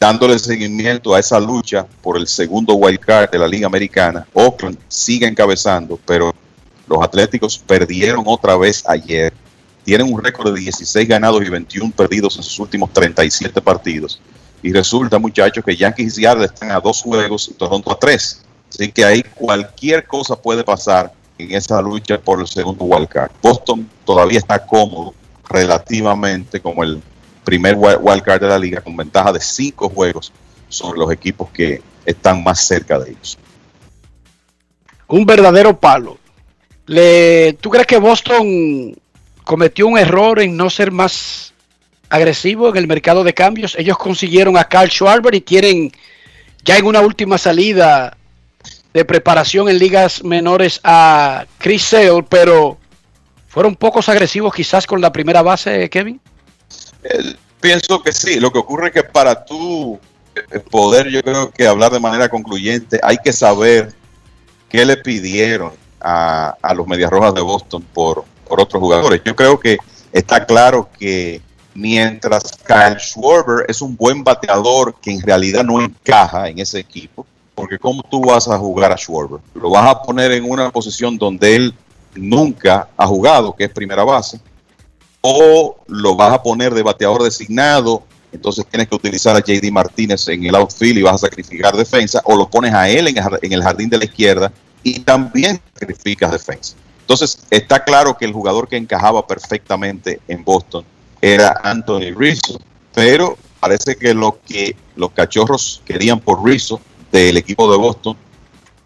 dándole 0.00 0.38
seguimiento 0.38 1.14
a 1.14 1.20
esa 1.20 1.38
lucha 1.38 1.86
por 2.02 2.16
el 2.16 2.26
segundo 2.26 2.74
wild 2.74 2.98
card 2.98 3.30
de 3.30 3.38
la 3.38 3.46
Liga 3.46 3.66
Americana. 3.66 4.26
Oakland 4.32 4.78
sigue 4.88 5.26
encabezando, 5.26 5.98
pero 6.04 6.34
los 6.88 7.02
Atléticos 7.02 7.56
perdieron 7.58 8.24
otra 8.26 8.56
vez 8.56 8.82
ayer. 8.88 9.32
Tienen 9.84 10.12
un 10.12 10.22
récord 10.22 10.54
de 10.54 10.60
16 10.60 11.08
ganados 11.08 11.44
y 11.44 11.48
21 11.48 11.92
perdidos 11.92 12.36
en 12.36 12.42
sus 12.42 12.58
últimos 12.58 12.92
37 12.92 13.60
partidos. 13.60 14.20
Y 14.62 14.72
resulta, 14.72 15.18
muchachos, 15.18 15.64
que 15.64 15.76
Yankees 15.76 16.18
y 16.18 16.22
Seattle 16.22 16.46
están 16.46 16.70
a 16.70 16.80
dos 16.80 17.02
juegos 17.02 17.48
y 17.48 17.54
Toronto 17.54 17.92
a 17.92 17.98
tres. 17.98 18.42
Así 18.70 18.90
que 18.90 19.04
ahí 19.04 19.22
cualquier 19.34 20.06
cosa 20.06 20.34
puede 20.34 20.64
pasar 20.64 21.12
en 21.42 21.52
esa 21.52 21.80
lucha 21.80 22.18
por 22.18 22.40
el 22.40 22.46
segundo 22.46 22.84
wildcard. 22.84 23.30
Boston 23.42 23.88
todavía 24.04 24.38
está 24.38 24.64
cómodo 24.64 25.14
relativamente 25.48 26.60
como 26.60 26.82
el 26.82 27.02
primer 27.44 27.76
wildcard 27.76 28.40
de 28.40 28.48
la 28.48 28.58
liga 28.58 28.80
con 28.80 28.96
ventaja 28.96 29.32
de 29.32 29.40
cinco 29.40 29.88
juegos 29.88 30.32
sobre 30.68 30.98
los 30.98 31.12
equipos 31.12 31.50
que 31.50 31.82
están 32.06 32.42
más 32.42 32.64
cerca 32.66 32.98
de 32.98 33.10
ellos. 33.10 33.38
Un 35.08 35.26
verdadero 35.26 35.78
palo. 35.78 36.18
Le, 36.86 37.52
¿Tú 37.54 37.70
crees 37.70 37.86
que 37.86 37.98
Boston 37.98 38.94
cometió 39.44 39.86
un 39.86 39.98
error 39.98 40.40
en 40.40 40.56
no 40.56 40.70
ser 40.70 40.90
más 40.90 41.52
agresivo 42.08 42.68
en 42.68 42.76
el 42.76 42.86
mercado 42.86 43.22
de 43.22 43.34
cambios? 43.34 43.76
Ellos 43.78 43.98
consiguieron 43.98 44.56
a 44.56 44.64
Carl 44.64 44.90
Schwarber 44.90 45.34
y 45.34 45.40
tienen 45.40 45.92
ya 46.64 46.78
en 46.78 46.86
una 46.86 47.00
última 47.00 47.38
salida 47.38 48.16
de 48.92 49.04
preparación 49.04 49.68
en 49.68 49.78
ligas 49.78 50.22
menores 50.22 50.80
a 50.84 51.46
Chris 51.58 51.82
Sale, 51.82 52.22
pero 52.28 52.78
fueron 53.48 53.76
pocos 53.76 54.08
agresivos 54.08 54.54
quizás 54.54 54.86
con 54.86 55.00
la 55.00 55.12
primera 55.12 55.42
base, 55.42 55.88
Kevin. 55.90 56.20
pienso 57.60 58.02
que 58.02 58.12
sí. 58.12 58.40
Lo 58.40 58.52
que 58.52 58.58
ocurre 58.58 58.88
es 58.88 58.92
que 58.92 59.02
para 59.02 59.44
tú 59.44 59.98
eh, 60.34 60.58
poder, 60.58 61.08
yo 61.08 61.22
creo 61.22 61.50
que 61.50 61.66
hablar 61.66 61.92
de 61.92 62.00
manera 62.00 62.28
concluyente, 62.28 63.00
hay 63.02 63.18
que 63.22 63.32
saber 63.32 63.94
qué 64.68 64.84
le 64.84 64.96
pidieron 64.96 65.72
a, 66.00 66.56
los 66.74 66.86
Medias 66.86 67.10
Rojas 67.10 67.34
de 67.34 67.40
Boston 67.40 67.82
por, 67.92 68.24
por 68.48 68.60
otros 68.60 68.80
jugadores. 68.80 69.22
Yo 69.24 69.36
creo 69.36 69.58
que 69.58 69.78
está 70.12 70.44
claro 70.44 70.88
que 70.98 71.40
mientras 71.74 72.42
Kyle 72.66 72.98
Schwarber 72.98 73.66
es 73.68 73.80
un 73.80 73.96
buen 73.96 74.24
bateador 74.24 74.94
que 75.00 75.12
en 75.12 75.22
realidad 75.22 75.64
no 75.64 75.80
encaja 75.80 76.48
en 76.48 76.58
ese 76.58 76.78
equipo, 76.78 77.26
porque 77.54 77.78
¿cómo 77.78 78.02
tú 78.02 78.22
vas 78.22 78.48
a 78.48 78.58
jugar 78.58 78.92
a 78.92 78.96
Schwarber? 78.96 79.40
Lo 79.54 79.70
vas 79.70 79.88
a 79.88 80.02
poner 80.02 80.32
en 80.32 80.48
una 80.48 80.70
posición 80.70 81.18
donde 81.18 81.56
él 81.56 81.74
nunca 82.14 82.88
ha 82.96 83.06
jugado, 83.06 83.54
que 83.54 83.64
es 83.64 83.70
primera 83.70 84.04
base, 84.04 84.40
o 85.20 85.76
lo 85.86 86.16
vas 86.16 86.32
a 86.32 86.42
poner 86.42 86.74
de 86.74 86.82
bateador 86.82 87.22
designado, 87.22 88.02
entonces 88.32 88.66
tienes 88.66 88.88
que 88.88 88.96
utilizar 88.96 89.36
a 89.36 89.40
JD 89.40 89.70
Martínez 89.70 90.26
en 90.28 90.44
el 90.44 90.54
outfield 90.54 90.98
y 90.98 91.02
vas 91.02 91.16
a 91.16 91.26
sacrificar 91.26 91.76
defensa, 91.76 92.20
o 92.24 92.36
lo 92.36 92.48
pones 92.48 92.72
a 92.72 92.88
él 92.88 93.08
en 93.08 93.52
el 93.52 93.62
jardín 93.62 93.90
de 93.90 93.98
la 93.98 94.04
izquierda 94.04 94.52
y 94.82 95.00
también 95.00 95.60
sacrificas 95.78 96.32
defensa. 96.32 96.74
Entonces 97.00 97.38
está 97.50 97.84
claro 97.84 98.16
que 98.16 98.24
el 98.24 98.32
jugador 98.32 98.68
que 98.68 98.76
encajaba 98.76 99.26
perfectamente 99.26 100.20
en 100.28 100.42
Boston 100.44 100.84
era 101.20 101.60
Anthony 101.62 102.14
Rizzo, 102.16 102.58
pero 102.94 103.36
parece 103.60 103.96
que 103.96 104.14
lo 104.14 104.40
que 104.46 104.74
los 104.96 105.12
cachorros 105.12 105.82
querían 105.84 106.18
por 106.20 106.44
Rizzo 106.44 106.80
del 107.12 107.36
equipo 107.36 107.70
de 107.70 107.78
Boston, 107.78 108.16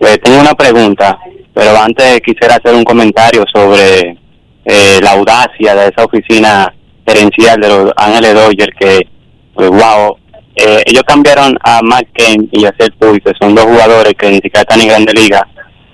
Eh, 0.00 0.18
tengo 0.22 0.40
una 0.40 0.54
pregunta, 0.54 1.18
pero 1.54 1.76
antes 1.76 2.20
quisiera 2.20 2.56
hacer 2.56 2.74
un 2.74 2.84
comentario 2.84 3.44
sobre 3.52 4.16
eh, 4.64 5.00
la 5.02 5.12
audacia 5.12 5.74
de 5.74 5.88
esa 5.88 6.04
oficina 6.04 6.72
gerencial 7.06 7.60
de 7.60 7.68
los 7.68 7.92
Ángeles 7.96 8.34
Dodgers 8.34 8.76
que, 8.78 9.08
pues, 9.54 9.70
wow, 9.70 10.16
eh, 10.54 10.82
ellos 10.86 11.02
cambiaron 11.04 11.56
a 11.62 11.80
Matt 11.82 12.06
Kane 12.14 12.48
y 12.52 12.64
a 12.66 12.74
Seth 12.78 12.94
Puy, 12.98 13.20
que 13.20 13.32
son 13.40 13.54
dos 13.54 13.64
jugadores 13.64 14.14
que 14.14 14.28
ni 14.28 14.36
siquiera 14.36 14.60
están 14.60 14.80
en 14.80 14.88
Grande 14.88 15.12
Liga, 15.14 15.46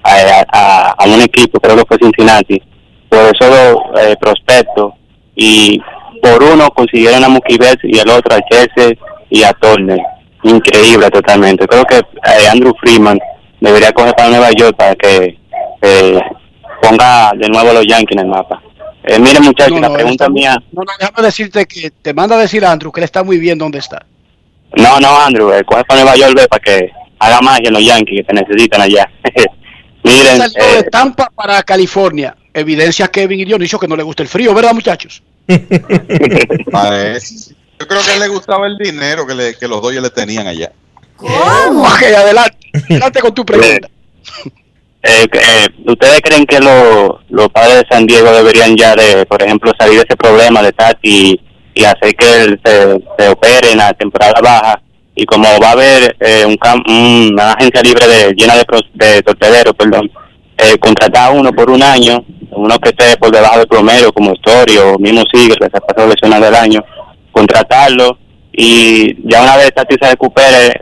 a, 0.03 0.95
a, 0.99 1.07
un 1.07 1.23
equipo, 1.23 1.61
creo 1.61 1.77
que 1.77 1.85
fue 1.87 1.97
Cincinnati, 1.99 2.61
por 3.09 3.21
eso 3.21 3.49
dos 3.49 4.17
prospectos, 4.21 4.93
y 5.35 5.81
por 6.21 6.43
uno 6.43 6.69
consiguieron 6.71 7.25
a 7.25 7.29
Mookie 7.29 7.57
Betts 7.57 7.85
y 7.85 7.99
el 7.99 8.11
otro 8.11 8.37
a 8.37 8.41
Chelsea 8.51 8.99
y 9.31 9.43
a 9.43 9.53
Turner 9.55 10.01
increíble 10.45 11.11
totalmente. 11.11 11.67
Creo 11.67 11.85
que 11.85 11.97
eh, 11.97 12.49
Andrew 12.51 12.75
Freeman 12.81 13.19
debería 13.61 13.93
coger 13.93 14.15
para 14.15 14.29
Nueva 14.29 14.51
York 14.53 14.77
para 14.77 14.95
que 14.95 15.39
eh, 15.83 16.21
ponga 16.83 17.33
de 17.37 17.49
nuevo 17.49 17.73
los 17.73 17.87
Yankees 17.87 18.17
en 18.17 18.21
el 18.21 18.27
mapa. 18.29 18.63
Eh, 19.07 19.19
mire 19.19 19.41
muchachos, 19.41 19.79
la 19.81 19.93
pregunta 19.93 20.29
mía... 20.29 20.57
No, 20.73 20.83
no, 20.83 20.93
déjame 20.99 21.23
decirte 21.27 21.67
que 21.67 21.91
te 21.91 22.15
manda 22.15 22.37
a 22.37 22.39
decir 22.39 22.65
Andrew 22.65 22.91
que 22.91 23.01
él 23.01 23.05
está 23.05 23.23
muy 23.23 23.39
bien 23.39 23.59
donde 23.59 23.79
está. 23.79 24.07
No, 24.77 24.99
no, 24.99 25.21
Andrew, 25.21 25.53
eh, 25.53 25.63
coge 25.65 25.85
para 25.85 26.01
Nueva 26.01 26.17
York 26.17 26.49
para 26.49 26.63
que 26.63 26.91
haga 27.19 27.41
magia 27.41 27.69
en 27.69 27.75
los 27.75 27.85
Yankees 27.85 28.21
que 28.21 28.25
te 28.25 28.33
necesitan 28.33 28.81
allá. 28.81 29.11
Miren, 30.03 30.39
salió 30.39 30.73
de 30.73 30.79
eh, 30.79 30.85
Tampa 30.91 31.31
para 31.35 31.63
California. 31.63 32.35
Evidencia 32.53 33.09
Kevin 33.09 33.41
y 33.41 33.45
Dionisio 33.45 33.79
que 33.79 33.89
no 33.89 33.97
le 33.97 34.03
gusta 34.03 34.23
el 34.23 34.29
frío, 34.29 34.55
¿verdad 34.55 34.73
muchachos? 34.73 35.23
Yo 37.81 37.87
creo 37.87 38.03
que 38.03 38.11
a 38.11 38.15
él 38.15 38.21
le 38.21 38.29
gustaba 38.29 38.67
el 38.67 38.77
dinero 38.79 39.27
que, 39.27 39.35
le- 39.35 39.55
que 39.57 39.69
los 39.69 39.83
Dodgers 39.83 40.03
le 40.03 40.11
tenían 40.11 40.47
allá. 40.47 40.73
¿Cómo? 41.17 41.83
Ok, 41.83 42.03
adelante. 42.17 42.57
Adelante 42.91 43.21
con 43.21 43.35
tu 43.35 43.45
pregunta. 43.45 43.89
Eh, 45.03 45.27
eh, 45.33 45.67
¿Ustedes 45.87 46.21
creen 46.23 46.47
que 46.47 46.61
lo- 46.61 47.21
los 47.29 47.49
padres 47.51 47.81
de 47.83 47.87
San 47.91 48.07
Diego 48.07 48.33
deberían 48.33 48.75
ya, 48.77 48.95
de, 48.97 49.27
por 49.27 49.43
ejemplo, 49.43 49.73
salir 49.79 49.97
de 49.99 50.05
ese 50.09 50.17
problema 50.17 50.63
de 50.63 50.73
Tati 50.73 51.41
y 51.75 51.85
hacer 51.85 52.15
que 52.17 52.43
él 52.43 52.61
se, 52.65 53.03
se 53.19 53.29
opere 53.29 53.73
en 53.73 53.79
la 53.79 53.93
temporada 53.93 54.41
baja? 54.43 54.81
Y 55.17 55.27
como 55.27 55.47
va 55.61 55.69
a 55.69 55.73
haber 55.73 56.17
eh, 56.21 56.45
un 56.47 56.57
cam- 56.57 56.83
una 56.89 57.53
agencia 57.53 57.83
libre 57.83 58.07
de, 58.09 58.33
llena 58.35 58.55
de, 58.57 58.65
de 58.95 59.23
torpederos, 59.23 59.75
perdón, 59.77 60.11
eh, 60.57 60.79
contratar 60.79 61.29
a 61.29 61.31
uno 61.31 61.53
por 61.53 61.71
un 61.71 61.83
año, 61.83 62.25
uno 62.51 62.79
que 62.79 62.89
esté 62.91 63.17
por 63.19 63.31
debajo 63.31 63.59
del 63.59 63.69
promedio, 63.69 64.13
como 64.13 64.33
Story 64.35 64.79
o 64.79 64.99
mismo 64.99 65.23
Sigue, 65.33 65.55
que 65.57 65.67
se 65.71 65.77
ha 65.77 65.81
pasado 65.81 66.09
lesionado 66.09 66.45
del 66.47 66.55
año, 66.55 66.83
contratarlo 67.35 68.19
y 68.53 69.29
ya 69.29 69.43
una 69.43 69.57
vez 69.57 69.73
Tati 69.75 69.97
se 70.01 70.09
recupere, 70.11 70.73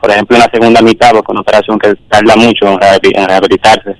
por 0.00 0.10
ejemplo, 0.10 0.36
en 0.36 0.42
la 0.42 0.50
segunda 0.52 0.80
mitad, 0.82 1.10
porque 1.12 1.26
es 1.26 1.32
una 1.32 1.40
operación 1.40 1.78
que 1.78 1.94
tarda 2.08 2.36
mucho 2.36 2.66
en, 2.66 2.78
rehabi- 2.78 3.16
en 3.16 3.26
rehabilitarse, 3.26 3.90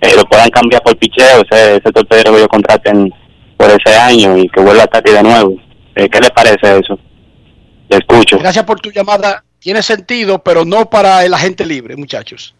eh, 0.00 0.12
lo 0.16 0.24
puedan 0.26 0.50
cambiar 0.50 0.82
por 0.82 0.96
picheo, 0.96 1.42
ese, 1.50 1.76
ese 1.76 1.92
torpedero 1.92 2.30
que 2.32 2.36
ellos 2.38 2.48
contraten 2.48 3.12
por 3.56 3.70
ese 3.70 3.96
año 3.96 4.36
y 4.36 4.48
que 4.48 4.60
vuelva 4.60 4.86
Tati 4.86 5.10
de 5.12 5.22
nuevo. 5.22 5.54
Eh, 5.96 6.08
¿Qué 6.08 6.20
les 6.20 6.30
parece 6.30 6.78
eso? 6.78 6.98
Te 7.88 7.96
escucho. 7.96 8.38
Gracias 8.38 8.64
por 8.64 8.80
tu 8.80 8.90
llamada. 8.90 9.42
Tiene 9.58 9.82
sentido, 9.82 10.40
pero 10.42 10.64
no 10.64 10.90
para 10.90 11.24
el 11.24 11.32
agente 11.32 11.64
libre, 11.64 11.96
muchachos. 11.96 12.54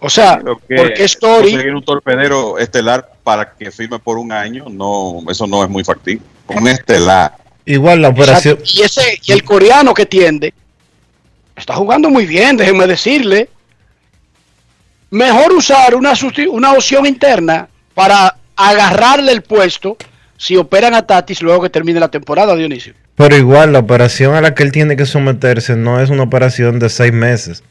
O 0.00 0.10
sea, 0.10 0.40
Que 0.68 0.74
porque 0.76 1.04
Story, 1.04 1.50
conseguir 1.52 1.74
un 1.74 1.84
torpedero 1.84 2.58
estelar 2.58 3.12
para 3.22 3.54
que 3.54 3.70
firme 3.70 3.98
por 3.98 4.18
un 4.18 4.32
año, 4.32 4.64
no, 4.68 5.20
eso 5.30 5.46
no 5.46 5.62
es 5.62 5.70
muy 5.70 5.84
factible. 5.84 6.22
Un 6.48 6.66
estelar. 6.68 7.32
Igual 7.66 8.00
la 8.02 8.08
operación. 8.08 8.58
Exacto. 8.58 8.80
y 8.80 8.82
ese 8.84 9.20
y 9.22 9.32
el 9.32 9.42
coreano 9.44 9.92
que 9.92 10.06
tiende 10.06 10.54
está 11.56 11.74
jugando 11.74 12.08
muy 12.10 12.24
bien, 12.26 12.56
déjenme 12.56 12.86
decirle. 12.86 13.48
Mejor 15.10 15.52
usar 15.52 15.94
una, 15.94 16.12
una 16.50 16.72
opción 16.72 17.06
interna 17.06 17.68
para 17.94 18.36
agarrarle 18.56 19.32
el 19.32 19.42
puesto 19.42 19.96
si 20.36 20.56
operan 20.56 20.94
a 20.94 21.06
Tatis 21.06 21.42
luego 21.42 21.62
que 21.62 21.70
termine 21.70 22.00
la 22.00 22.10
temporada, 22.10 22.54
Dionisio. 22.56 22.94
Pero 23.14 23.36
igual, 23.36 23.72
la 23.72 23.78
operación 23.78 24.34
a 24.34 24.40
la 24.40 24.54
que 24.54 24.62
él 24.62 24.72
tiene 24.72 24.96
que 24.96 25.06
someterse 25.06 25.74
no 25.76 26.00
es 26.00 26.10
una 26.10 26.24
operación 26.24 26.78
de 26.78 26.88
seis 26.90 27.12
meses. 27.12 27.62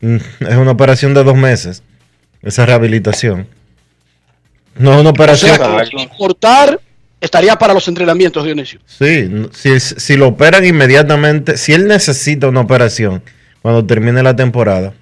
Mm, 0.00 0.16
Es 0.48 0.56
una 0.56 0.70
operación 0.70 1.12
de 1.14 1.24
dos 1.24 1.36
meses. 1.36 1.82
Esa 2.42 2.64
rehabilitación. 2.64 3.46
No 4.76 4.94
es 4.94 5.00
una 5.00 5.10
O 5.10 5.12
operación. 5.12 5.56
sea, 5.56 5.84
que 5.84 6.00
importar 6.02 6.80
estaría 7.20 7.56
para 7.56 7.74
los 7.74 7.88
entrenamientos, 7.88 8.44
Dionisio. 8.44 8.80
Sí, 8.86 9.28
si 9.80 10.16
lo 10.16 10.28
operan 10.28 10.64
inmediatamente, 10.64 11.56
si 11.56 11.72
él 11.72 11.86
necesita 11.86 12.48
una 12.48 12.60
operación 12.60 13.22
cuando 13.62 13.84
termine 13.84 14.22
la 14.22 14.36
temporada, 14.36 14.94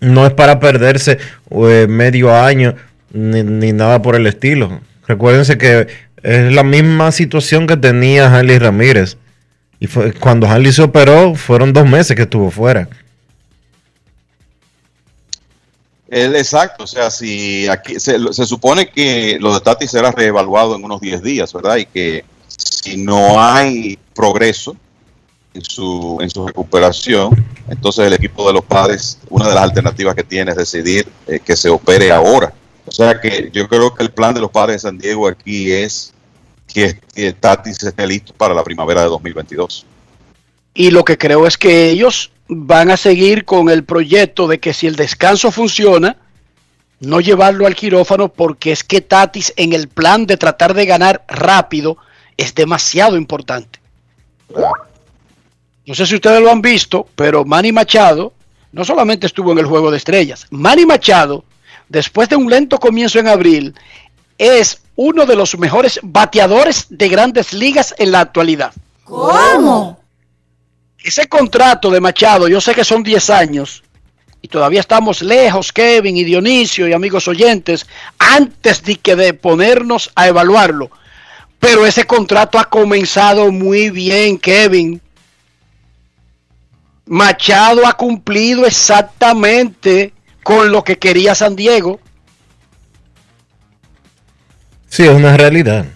no 0.00 0.26
es 0.26 0.32
para 0.32 0.60
perderse 0.60 1.18
eh, 1.50 1.86
medio 1.88 2.34
año 2.34 2.74
ni, 3.12 3.42
ni 3.42 3.72
nada 3.72 4.02
por 4.02 4.14
el 4.14 4.26
estilo. 4.26 4.80
Recuérdense 5.06 5.58
que 5.58 5.86
es 6.22 6.52
la 6.52 6.62
misma 6.62 7.12
situación 7.12 7.66
que 7.66 7.76
tenía 7.76 8.34
Harley 8.34 8.58
Ramírez. 8.58 9.16
Y 9.80 9.86
fue, 9.86 10.12
cuando 10.12 10.48
Harley 10.48 10.72
se 10.72 10.82
operó, 10.82 11.34
fueron 11.34 11.72
dos 11.72 11.88
meses 11.88 12.16
que 12.16 12.22
estuvo 12.22 12.50
fuera. 12.50 12.88
El, 16.08 16.36
exacto, 16.36 16.84
o 16.84 16.86
sea, 16.86 17.10
si 17.10 17.68
aquí 17.68 18.00
se, 18.00 18.18
se 18.32 18.46
supone 18.46 18.88
que 18.88 19.36
lo 19.40 19.52
de 19.52 19.60
Tati 19.60 19.86
será 19.86 20.10
reevaluado 20.10 20.74
en 20.74 20.84
unos 20.84 21.00
10 21.00 21.22
días, 21.22 21.52
¿verdad? 21.52 21.76
Y 21.76 21.86
que 21.86 22.24
si 22.46 22.96
no 22.96 23.40
hay 23.40 23.98
progreso 24.14 24.74
en 25.52 25.62
su, 25.62 26.18
en 26.20 26.30
su 26.30 26.46
recuperación, 26.46 27.44
entonces 27.68 28.06
el 28.06 28.14
equipo 28.14 28.46
de 28.46 28.54
los 28.54 28.64
padres, 28.64 29.18
una 29.28 29.48
de 29.48 29.54
las 29.54 29.64
alternativas 29.64 30.14
que 30.14 30.24
tiene 30.24 30.52
es 30.52 30.56
decidir 30.56 31.06
eh, 31.26 31.40
que 31.44 31.56
se 31.56 31.68
opere 31.68 32.10
ahora. 32.10 32.54
O 32.86 32.90
sea 32.90 33.20
que 33.20 33.50
yo 33.52 33.68
creo 33.68 33.94
que 33.94 34.02
el 34.02 34.10
plan 34.10 34.34
de 34.34 34.40
los 34.40 34.50
padres 34.50 34.76
de 34.76 34.88
San 34.88 34.96
Diego 34.96 35.28
aquí 35.28 35.70
es 35.70 36.14
que, 36.66 36.98
que 37.14 37.34
Tati 37.34 37.70
esté 37.70 38.06
listo 38.06 38.32
para 38.32 38.54
la 38.54 38.64
primavera 38.64 39.02
de 39.02 39.08
2022. 39.08 39.84
Y 40.74 40.90
lo 40.90 41.04
que 41.04 41.18
creo 41.18 41.46
es 41.46 41.58
que 41.58 41.90
ellos 41.90 42.30
van 42.48 42.90
a 42.90 42.96
seguir 42.96 43.44
con 43.44 43.68
el 43.68 43.84
proyecto 43.84 44.48
de 44.48 44.58
que 44.58 44.72
si 44.72 44.86
el 44.86 44.96
descanso 44.96 45.52
funciona, 45.52 46.16
no 47.00 47.20
llevarlo 47.20 47.66
al 47.66 47.76
quirófano 47.76 48.28
porque 48.28 48.72
es 48.72 48.82
que 48.82 49.00
Tatis 49.00 49.52
en 49.56 49.72
el 49.72 49.88
plan 49.88 50.26
de 50.26 50.36
tratar 50.36 50.74
de 50.74 50.86
ganar 50.86 51.24
rápido 51.28 51.98
es 52.36 52.54
demasiado 52.54 53.16
importante. 53.16 53.78
No 55.86 55.94
sé 55.94 56.06
si 56.06 56.16
ustedes 56.16 56.40
lo 56.40 56.50
han 56.50 56.62
visto, 56.62 57.06
pero 57.14 57.44
Manny 57.44 57.72
Machado 57.72 58.32
no 58.72 58.84
solamente 58.84 59.26
estuvo 59.26 59.52
en 59.52 59.58
el 59.58 59.66
juego 59.66 59.90
de 59.90 59.96
estrellas. 59.96 60.46
Manny 60.50 60.86
Machado, 60.86 61.44
después 61.88 62.28
de 62.28 62.36
un 62.36 62.50
lento 62.50 62.78
comienzo 62.78 63.18
en 63.18 63.28
abril, 63.28 63.74
es 64.36 64.80
uno 64.96 65.26
de 65.26 65.36
los 65.36 65.56
mejores 65.58 66.00
bateadores 66.02 66.86
de 66.90 67.08
grandes 67.08 67.52
ligas 67.52 67.94
en 67.98 68.12
la 68.12 68.20
actualidad. 68.20 68.72
¿Cómo? 69.04 69.97
Ese 71.02 71.28
contrato 71.28 71.90
de 71.90 72.00
Machado, 72.00 72.48
yo 72.48 72.60
sé 72.60 72.74
que 72.74 72.84
son 72.84 73.02
10 73.02 73.30
años 73.30 73.82
y 74.40 74.48
todavía 74.48 74.80
estamos 74.80 75.22
lejos, 75.22 75.72
Kevin 75.72 76.16
y 76.16 76.24
Dionisio 76.24 76.86
y 76.86 76.92
amigos 76.92 77.28
oyentes, 77.28 77.86
antes 78.18 78.82
de 78.82 78.96
que 78.96 79.16
de 79.16 79.34
ponernos 79.34 80.10
a 80.14 80.28
evaluarlo. 80.28 80.90
Pero 81.58 81.84
ese 81.86 82.04
contrato 82.04 82.58
ha 82.58 82.64
comenzado 82.64 83.50
muy 83.50 83.90
bien, 83.90 84.38
Kevin. 84.38 85.00
Machado 87.06 87.86
ha 87.86 87.94
cumplido 87.94 88.66
exactamente 88.66 90.12
con 90.42 90.70
lo 90.70 90.84
que 90.84 90.98
quería 90.98 91.34
San 91.34 91.56
Diego. 91.56 91.98
Sí, 94.88 95.04
es 95.04 95.10
una 95.10 95.36
realidad. 95.36 95.86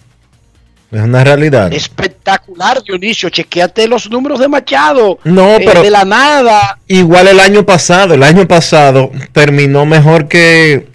Es 0.93 1.01
una 1.01 1.23
realidad. 1.23 1.73
Espectacular, 1.73 2.83
Dionisio. 2.83 3.29
Chequeate 3.29 3.87
los 3.87 4.09
números 4.11 4.39
de 4.39 4.47
Machado. 4.47 5.17
No, 5.23 5.55
Eh, 5.55 5.63
pero- 5.65 5.81
de 5.81 5.89
la 5.89 6.05
nada. 6.05 6.77
Igual 6.87 7.27
el 7.29 7.39
año 7.39 7.65
pasado, 7.65 8.13
el 8.13 8.21
año 8.21 8.47
pasado 8.47 9.09
terminó 9.31 9.85
mejor 9.87 10.27
que 10.27 10.87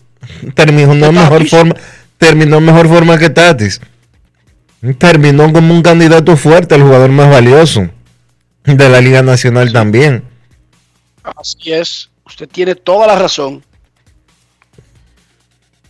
terminó 0.55 0.93
en 0.93 1.15
mejor 1.15 1.47
forma, 1.49 1.75
terminó 2.17 2.61
mejor 2.61 2.87
forma 2.89 3.19
que 3.19 3.29
Tatis. 3.29 3.81
Terminó 4.99 5.53
como 5.53 5.75
un 5.75 5.83
candidato 5.83 6.37
fuerte, 6.37 6.77
el 6.77 6.83
jugador 6.83 7.11
más 7.11 7.29
valioso 7.29 7.89
de 8.65 8.89
la 8.89 9.01
Liga 9.01 9.23
Nacional 9.23 9.73
también. 9.73 10.23
Así 11.25 11.73
es, 11.73 12.09
usted 12.25 12.49
tiene 12.49 12.77
toda 12.77 13.09
la 13.09 13.19
razón. 13.19 13.65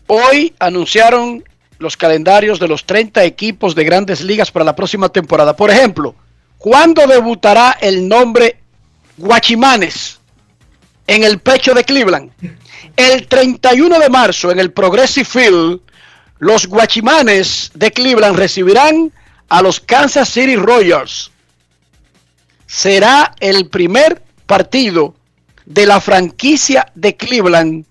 Hoy 0.06 0.54
anunciaron 0.58 1.44
los 1.78 1.96
calendarios 1.96 2.58
de 2.58 2.68
los 2.68 2.84
30 2.84 3.24
equipos 3.24 3.74
de 3.74 3.84
grandes 3.84 4.20
ligas 4.20 4.50
para 4.50 4.64
la 4.64 4.76
próxima 4.76 5.08
temporada. 5.08 5.54
Por 5.54 5.70
ejemplo, 5.70 6.14
¿cuándo 6.58 7.06
debutará 7.06 7.76
el 7.80 8.08
nombre 8.08 8.58
Guachimanes 9.16 10.18
en 11.06 11.24
el 11.24 11.38
pecho 11.38 11.74
de 11.74 11.84
Cleveland? 11.84 12.30
El 12.96 13.26
31 13.26 13.98
de 13.98 14.08
marzo 14.08 14.50
en 14.50 14.58
el 14.58 14.72
Progressive 14.72 15.24
Field, 15.24 15.80
los 16.38 16.66
Guachimanes 16.66 17.70
de 17.74 17.92
Cleveland 17.92 18.36
recibirán 18.36 19.12
a 19.48 19.62
los 19.62 19.80
Kansas 19.80 20.28
City 20.28 20.56
Royals 20.56 21.30
será 22.68 23.34
el 23.40 23.68
primer 23.68 24.22
partido 24.46 25.14
de 25.64 25.86
la 25.86 26.00
franquicia 26.00 26.92
de 26.94 27.16
Cleveland 27.16 27.86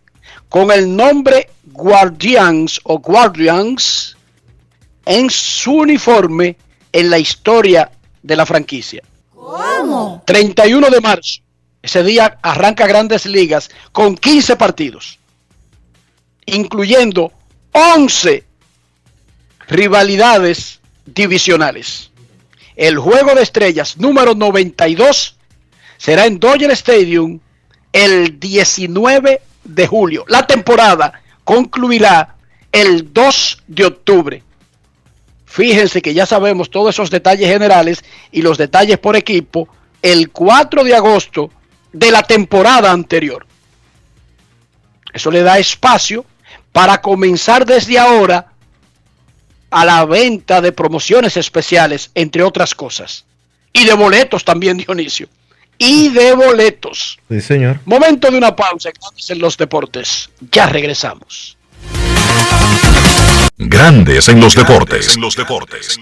con 0.48 0.72
el 0.72 0.96
nombre 0.96 1.50
Guardians 1.78 2.82
o 2.86 2.98
Guardians 2.98 4.18
en 5.06 5.30
su 5.30 5.74
uniforme 5.74 6.58
en 6.92 7.10
la 7.12 7.20
historia 7.20 7.92
de 8.24 8.36
la 8.36 8.48
franquicia. 8.48 9.04
¿Cómo? 9.34 10.24
31 10.26 10.90
de 10.90 11.02
marzo. 11.02 11.42
Ese 11.84 12.04
día 12.04 12.40
arranca 12.42 12.88
Grandes 12.88 13.28
Ligas 13.28 13.70
con 13.92 14.18
15 14.18 14.56
partidos, 14.56 15.20
incluyendo 16.48 17.32
11 17.72 18.44
rivalidades 19.68 20.80
divisionales. 21.06 22.10
El 22.76 22.98
juego 22.98 23.36
de 23.36 23.44
estrellas 23.44 23.98
número 23.98 24.34
92 24.34 25.38
será 25.98 26.26
en 26.26 26.40
Dodger 26.40 26.72
Stadium 26.72 27.40
el 27.94 28.40
19 28.40 29.42
de 29.64 29.88
julio. 29.88 30.26
La 30.28 30.48
temporada 30.48 31.22
concluirá 31.48 32.36
el 32.74 33.14
2 33.14 33.64
de 33.68 33.86
octubre. 33.86 34.44
Fíjense 35.46 36.02
que 36.02 36.14
ya 36.14 36.26
sabemos 36.26 36.70
todos 36.70 36.94
esos 36.94 37.10
detalles 37.10 37.48
generales 37.48 38.04
y 38.34 38.42
los 38.42 38.58
detalles 38.58 38.98
por 38.98 39.16
equipo 39.16 39.70
el 40.02 40.30
4 40.30 40.84
de 40.84 40.94
agosto 40.94 41.50
de 41.94 42.12
la 42.12 42.22
temporada 42.24 42.92
anterior. 42.92 43.48
Eso 45.14 45.32
le 45.32 45.42
da 45.42 45.58
espacio 45.58 46.26
para 46.74 47.02
comenzar 47.02 47.66
desde 47.66 47.98
ahora 47.98 48.52
a 49.70 49.86
la 49.86 50.04
venta 50.04 50.60
de 50.60 50.74
promociones 50.74 51.38
especiales, 51.38 52.12
entre 52.14 52.44
otras 52.44 52.76
cosas. 52.76 53.24
Y 53.72 53.86
de 53.86 53.94
boletos 53.94 54.44
también, 54.44 54.76
Dionisio. 54.86 55.30
Y 55.78 56.10
de 56.10 56.34
boletos. 56.34 57.20
Sí, 57.30 57.42
señor. 57.42 57.80
Momento 57.86 58.30
de 58.32 58.38
una 58.38 58.56
pausa 58.56 58.90
en 59.30 59.40
los 59.40 59.58
deportes. 59.58 60.30
Ya 60.52 60.68
regresamos. 60.68 61.58
Grandes 63.58 64.30
en 64.30 64.40
los 64.40 64.56
deportes. 64.56 65.16
En 65.16 65.22
los 65.22 65.36
deportes. 65.36 66.00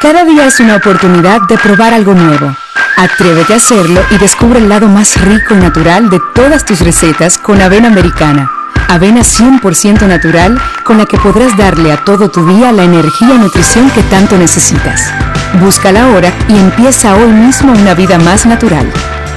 Cada 0.00 0.24
día 0.24 0.46
es 0.46 0.60
una 0.60 0.76
oportunidad 0.76 1.42
de 1.48 1.58
probar 1.58 1.94
algo 1.94 2.14
nuevo. 2.14 2.54
Atrévete 2.96 3.52
a 3.52 3.56
hacerlo 3.56 4.00
y 4.10 4.18
descubre 4.18 4.58
el 4.58 4.68
lado 4.68 4.88
más 4.88 5.20
rico 5.20 5.54
y 5.54 5.58
natural 5.58 6.08
de 6.08 6.20
todas 6.34 6.64
tus 6.64 6.80
recetas 6.80 7.36
con 7.36 7.60
avena 7.60 7.88
americana. 7.88 8.50
Avena 8.88 9.20
100% 9.20 10.06
natural 10.06 10.58
con 10.84 10.96
la 10.96 11.06
que 11.06 11.18
podrás 11.18 11.56
darle 11.56 11.92
a 11.92 12.04
todo 12.04 12.30
tu 12.30 12.46
día 12.46 12.72
la 12.72 12.84
energía 12.84 13.34
y 13.34 13.38
nutrición 13.38 13.90
que 13.90 14.02
tanto 14.04 14.38
necesitas. 14.38 15.12
Búscala 15.60 16.04
ahora 16.04 16.32
y 16.48 16.58
empieza 16.58 17.16
hoy 17.16 17.32
mismo 17.32 17.72
una 17.72 17.94
vida 17.94 18.18
más 18.18 18.44
natural. 18.44 18.92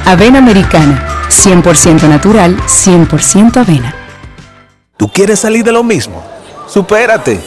Avena 0.06 0.40
americana, 0.40 1.02
100% 1.30 2.10
natural, 2.10 2.58
100% 2.58 3.56
avena. 3.58 3.96
¿Tú 4.98 5.10
quieres 5.10 5.40
salir 5.40 5.64
de 5.64 5.72
lo 5.72 5.82
mismo? 5.84 6.22
¡Supérate! 6.68 7.40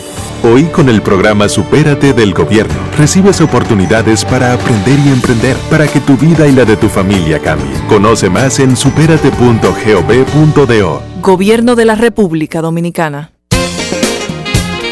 Hoy 0.43 0.65
con 0.65 0.89
el 0.89 1.03
programa 1.03 1.49
Supérate 1.49 2.15
del 2.15 2.35
Gobierno 2.35 2.75
recibes 2.97 3.41
oportunidades 3.41 4.25
para 4.25 4.55
aprender 4.55 4.99
y 4.99 5.11
emprender 5.11 5.57
para 5.71 5.87
que 5.87 6.01
tu 6.01 6.17
vida 6.17 6.49
y 6.49 6.53
la 6.53 6.65
de 6.65 6.77
tu 6.77 6.89
familia 6.89 7.39
cambie. 7.39 7.71
Conoce 7.89 8.29
más 8.31 8.59
en 8.59 8.77
superate.gov.do. 8.77 11.03
Gobierno 11.21 11.77
de 11.77 11.85
la 11.85 11.95
República 11.95 12.61
Dominicana. 12.63 13.31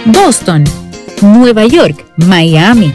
Boston, 0.05 0.65
Nueva 1.23 1.65
York, 1.67 2.07
Miami, 2.17 2.95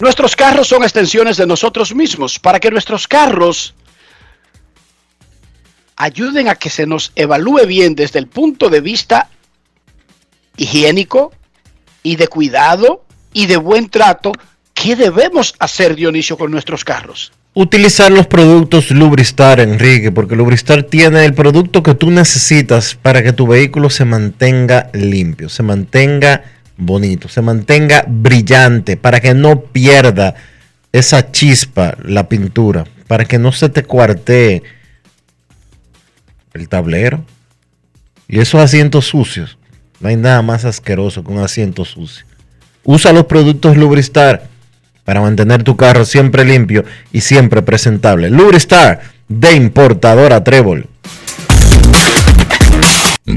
Nuestros 0.00 0.34
carros 0.34 0.66
son 0.66 0.82
extensiones 0.82 1.36
de 1.36 1.46
nosotros 1.46 1.94
mismos. 1.94 2.38
Para 2.38 2.58
que 2.58 2.70
nuestros 2.70 3.06
carros 3.06 3.74
ayuden 5.96 6.48
a 6.48 6.54
que 6.54 6.70
se 6.70 6.86
nos 6.86 7.12
evalúe 7.14 7.66
bien 7.66 7.94
desde 7.94 8.18
el 8.18 8.26
punto 8.26 8.70
de 8.70 8.80
vista 8.80 9.28
higiénico 10.56 11.32
y 12.02 12.16
de 12.16 12.28
cuidado 12.28 13.04
y 13.34 13.44
de 13.44 13.58
buen 13.58 13.90
trato, 13.90 14.32
¿qué 14.72 14.96
debemos 14.96 15.54
hacer, 15.58 15.94
Dionisio, 15.94 16.38
con 16.38 16.50
nuestros 16.50 16.82
carros? 16.82 17.32
Utilizar 17.52 18.10
los 18.10 18.26
productos 18.26 18.90
Lubristar, 18.90 19.60
Enrique, 19.60 20.10
porque 20.10 20.34
Lubristar 20.34 20.84
tiene 20.84 21.26
el 21.26 21.34
producto 21.34 21.82
que 21.82 21.94
tú 21.94 22.10
necesitas 22.10 22.94
para 22.94 23.22
que 23.22 23.34
tu 23.34 23.46
vehículo 23.46 23.90
se 23.90 24.06
mantenga 24.06 24.88
limpio, 24.94 25.50
se 25.50 25.62
mantenga 25.62 26.44
bonito, 26.80 27.28
se 27.28 27.42
mantenga 27.42 28.04
brillante, 28.08 28.96
para 28.96 29.20
que 29.20 29.34
no 29.34 29.60
pierda 29.60 30.34
esa 30.92 31.30
chispa 31.30 31.96
la 32.02 32.28
pintura, 32.28 32.84
para 33.06 33.24
que 33.24 33.38
no 33.38 33.52
se 33.52 33.68
te 33.68 33.84
cuartee 33.84 34.62
el 36.54 36.68
tablero 36.68 37.24
y 38.26 38.40
esos 38.40 38.60
asientos 38.60 39.06
sucios. 39.06 39.58
No 40.00 40.08
hay 40.08 40.16
nada 40.16 40.42
más 40.42 40.64
asqueroso 40.64 41.22
que 41.22 41.30
un 41.30 41.38
asiento 41.38 41.84
sucio. 41.84 42.24
Usa 42.84 43.12
los 43.12 43.26
productos 43.26 43.76
Lubristar 43.76 44.48
para 45.04 45.20
mantener 45.20 45.62
tu 45.62 45.76
carro 45.76 46.04
siempre 46.04 46.44
limpio 46.44 46.84
y 47.12 47.20
siempre 47.20 47.62
presentable. 47.62 48.30
Lubristar 48.30 49.00
de 49.28 49.52
importadora 49.52 50.42
Trébol. 50.42 50.88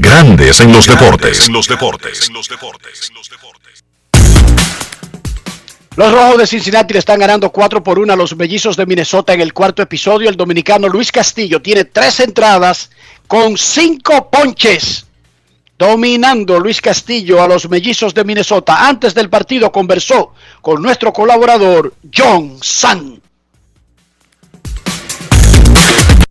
Grandes 0.00 0.60
en 0.60 0.72
los 0.72 0.86
deportes. 0.86 1.46
En 1.46 1.52
los 1.52 1.68
deportes. 1.68 2.30
Los 5.96 6.12
Rojos 6.12 6.38
de 6.38 6.46
Cincinnati 6.46 6.92
le 6.92 6.98
están 6.98 7.20
ganando 7.20 7.50
4 7.50 7.82
por 7.82 8.00
1 8.00 8.12
a 8.12 8.16
los 8.16 8.34
Mellizos 8.36 8.76
de 8.76 8.84
Minnesota 8.84 9.32
en 9.32 9.40
el 9.40 9.52
cuarto 9.52 9.82
episodio. 9.82 10.28
El 10.28 10.36
dominicano 10.36 10.88
Luis 10.88 11.12
Castillo 11.12 11.62
tiene 11.62 11.84
tres 11.84 12.18
entradas 12.20 12.90
con 13.28 13.56
cinco 13.56 14.28
ponches. 14.30 15.06
Dominando 15.78 16.58
Luis 16.58 16.80
Castillo 16.80 17.42
a 17.42 17.48
los 17.48 17.68
Mellizos 17.68 18.12
de 18.14 18.24
Minnesota. 18.24 18.88
Antes 18.88 19.14
del 19.14 19.30
partido 19.30 19.70
conversó 19.70 20.34
con 20.60 20.82
nuestro 20.82 21.12
colaborador 21.12 21.94
John 22.12 22.58
San. 22.60 23.20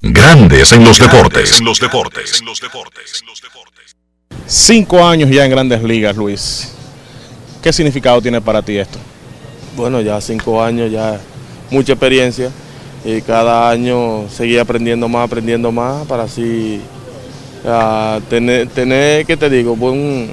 Grandes 0.05 0.73
en 0.73 0.83
los 0.83 0.99
deportes. 0.99 1.59
En 1.59 1.65
los 1.65 1.79
deportes. 1.79 2.43
Cinco 4.45 5.07
años 5.07 5.29
ya 5.29 5.45
en 5.45 5.51
grandes 5.51 5.81
ligas, 5.81 6.17
Luis. 6.17 6.73
¿Qué 7.61 7.71
significado 7.71 8.21
tiene 8.21 8.41
para 8.41 8.61
ti 8.61 8.77
esto? 8.77 8.99
Bueno, 9.77 10.01
ya 10.01 10.19
cinco 10.19 10.61
años, 10.61 10.91
ya 10.91 11.21
mucha 11.71 11.93
experiencia 11.93 12.51
y 13.05 13.21
cada 13.21 13.69
año 13.69 14.27
seguir 14.29 14.59
aprendiendo 14.59 15.07
más, 15.07 15.25
aprendiendo 15.25 15.71
más 15.71 16.05
para 16.05 16.23
así 16.23 16.81
ah, 17.65 18.19
tener, 18.29 18.67
tener, 18.67 19.25
¿qué 19.25 19.37
te 19.37 19.49
digo? 19.49 19.73
Buen, 19.77 20.31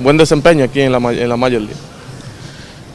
buen 0.00 0.16
desempeño 0.16 0.64
aquí 0.64 0.80
en 0.80 0.90
la, 0.90 0.98
en 0.98 1.28
la 1.28 1.36
Major 1.36 1.60
League. 1.60 1.80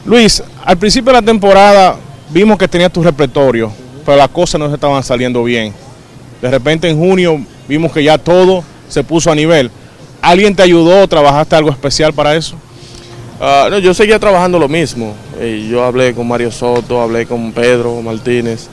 Luis, 0.04 0.42
al 0.66 0.76
principio 0.76 1.12
de 1.12 1.20
la 1.20 1.24
temporada 1.24 1.96
vimos 2.28 2.58
que 2.58 2.68
tenías 2.68 2.92
tu 2.92 3.02
repertorio, 3.02 3.72
pero 4.08 4.16
las 4.16 4.28
cosas 4.30 4.58
no 4.58 4.68
se 4.68 4.74
estaban 4.76 5.02
saliendo 5.04 5.44
bien. 5.44 5.70
De 6.40 6.50
repente 6.50 6.88
en 6.88 6.96
junio 6.96 7.42
vimos 7.68 7.92
que 7.92 8.02
ya 8.02 8.16
todo 8.16 8.64
se 8.88 9.04
puso 9.04 9.30
a 9.30 9.34
nivel. 9.34 9.70
¿Alguien 10.22 10.56
te 10.56 10.62
ayudó? 10.62 11.06
¿Trabajaste 11.06 11.54
algo 11.54 11.68
especial 11.68 12.14
para 12.14 12.34
eso? 12.34 12.56
Ah, 13.38 13.68
no, 13.70 13.78
yo 13.78 13.92
seguía 13.92 14.18
trabajando 14.18 14.58
lo 14.58 14.66
mismo. 14.66 15.12
Eh, 15.38 15.68
yo 15.70 15.84
hablé 15.84 16.14
con 16.14 16.26
Mario 16.26 16.50
Soto, 16.50 17.02
hablé 17.02 17.26
con 17.26 17.52
Pedro 17.52 18.00
Martínez 18.00 18.68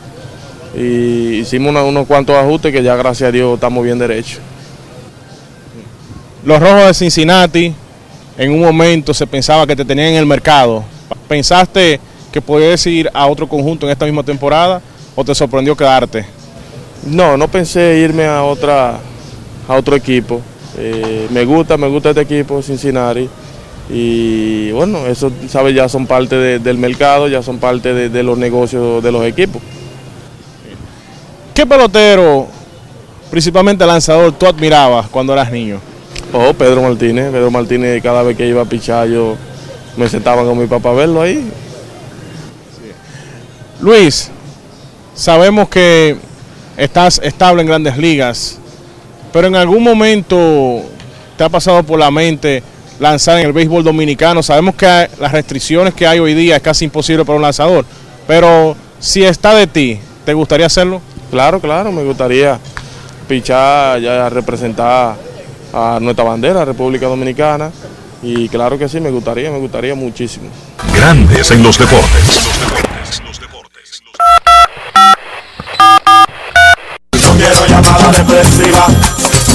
y 0.74 1.40
hicimos 1.40 1.72
una- 1.72 1.84
unos 1.84 2.08
cuantos 2.08 2.34
ajustes 2.38 2.72
que 2.72 2.82
ya 2.82 2.96
gracias 2.96 3.28
a 3.28 3.32
Dios 3.34 3.56
estamos 3.56 3.84
bien 3.84 4.00
derechos. 4.00 4.40
Los 6.46 6.62
Rojos 6.62 6.88
de 6.88 6.94
Cincinnati, 6.94 7.74
en 8.38 8.52
un 8.54 8.62
momento 8.62 9.14
se 9.14 9.28
pensaba 9.28 9.68
que 9.68 9.76
te 9.76 9.84
tenían 9.84 10.08
en 10.12 10.16
el 10.16 10.26
mercado. 10.26 10.86
¿Pensaste 11.28 12.00
que 12.32 12.40
podías 12.42 12.88
ir 12.88 13.12
a 13.14 13.28
otro 13.28 13.50
conjunto 13.50 13.86
en 13.86 13.92
esta 13.92 14.06
misma 14.06 14.24
temporada 14.24 14.82
o 15.16 15.24
te 15.24 15.34
sorprendió 15.36 15.76
quedarte? 15.76 16.26
No, 17.06 17.38
no 17.38 17.48
pensé 17.48 17.98
irme 18.00 18.26
a 18.26 18.44
otra 18.44 18.98
a 19.68 19.74
otro 19.76 19.96
equipo. 19.96 20.42
Eh, 20.78 21.28
me 21.32 21.46
gusta, 21.46 21.78
me 21.78 21.88
gusta 21.88 22.10
este 22.10 22.22
equipo, 22.22 22.62
Cincinnati. 22.62 23.30
Y 23.90 24.72
bueno, 24.72 25.06
eso, 25.06 25.32
¿sabes? 25.48 25.76
Ya 25.76 25.88
son 25.88 26.08
parte 26.08 26.36
de- 26.36 26.60
del 26.60 26.78
mercado, 26.78 27.28
ya 27.28 27.42
son 27.44 27.60
parte 27.60 27.94
de, 27.94 28.10
de 28.10 28.24
los 28.24 28.38
negocios 28.38 29.04
de 29.04 29.12
los 29.12 29.24
equipos. 29.26 29.62
¿Qué 31.54 31.66
pelotero, 31.66 32.48
principalmente 33.32 33.86
lanzador, 33.86 34.32
tú 34.34 34.46
admirabas 34.48 35.08
cuando 35.10 35.34
eras 35.34 35.52
niño? 35.52 35.80
Oh, 36.34 36.52
Pedro 36.54 36.82
Martínez. 36.82 37.32
Pedro 37.32 37.52
Martínez, 37.52 38.02
cada 38.04 38.24
vez 38.24 38.36
que 38.36 38.48
iba 38.48 38.62
a 38.62 38.66
pichar, 38.66 39.08
yo 39.08 39.36
me 39.96 40.10
sentaba 40.10 40.44
con 40.44 40.58
mi 40.58 40.66
papá 40.66 40.90
a 40.90 40.94
verlo 40.94 41.22
ahí. 41.22 41.48
Luis, 43.82 44.30
sabemos 45.16 45.70
que 45.70 46.18
estás 46.78 47.20
estable 47.24 47.62
en 47.62 47.68
grandes 47.68 47.98
ligas, 47.98 48.58
pero 49.32 49.48
en 49.48 49.56
algún 49.56 49.84
momento 49.84 50.84
te 51.38 51.44
ha 51.44 51.50
pasado 51.50 51.84
por 51.84 52.00
la 52.00 52.12
mente 52.12 52.62
lanzar 53.00 53.40
en 53.40 53.48
el 53.48 53.54
béisbol 53.54 53.84
dominicano. 53.84 54.44
Sabemos 54.44 54.76
que 54.76 55.10
las 55.20 55.32
restricciones 55.32 55.94
que 55.94 56.06
hay 56.06 56.20
hoy 56.20 56.34
día 56.34 56.58
es 56.58 56.62
casi 56.62 56.86
imposible 56.86 57.26
para 57.26 57.38
un 57.38 57.42
lanzador, 57.42 57.86
pero 58.28 58.76
si 59.00 59.24
está 59.24 59.54
de 59.56 59.68
ti, 59.68 60.00
¿te 60.26 60.34
gustaría 60.34 60.66
hacerlo? 60.66 61.02
Claro, 61.32 61.60
claro, 61.60 61.92
me 61.92 62.04
gustaría 62.04 62.60
pichar, 63.28 64.00
ya 64.00 64.30
representar 64.30 65.16
a 65.74 66.00
nuestra 66.02 66.24
bandera, 66.24 66.64
República 66.64 67.08
Dominicana. 67.08 67.72
Y 68.24 68.48
claro 68.50 68.78
que 68.78 68.90
sí, 68.90 69.00
me 69.00 69.12
gustaría, 69.12 69.52
me 69.52 69.60
gustaría 69.60 69.94
muchísimo. 69.94 70.48
Grandes 70.96 71.52
en 71.52 71.62
los 71.62 71.78
deportes. 71.78 73.22
Llamada 78.06 78.12
depresiva. 78.12 78.88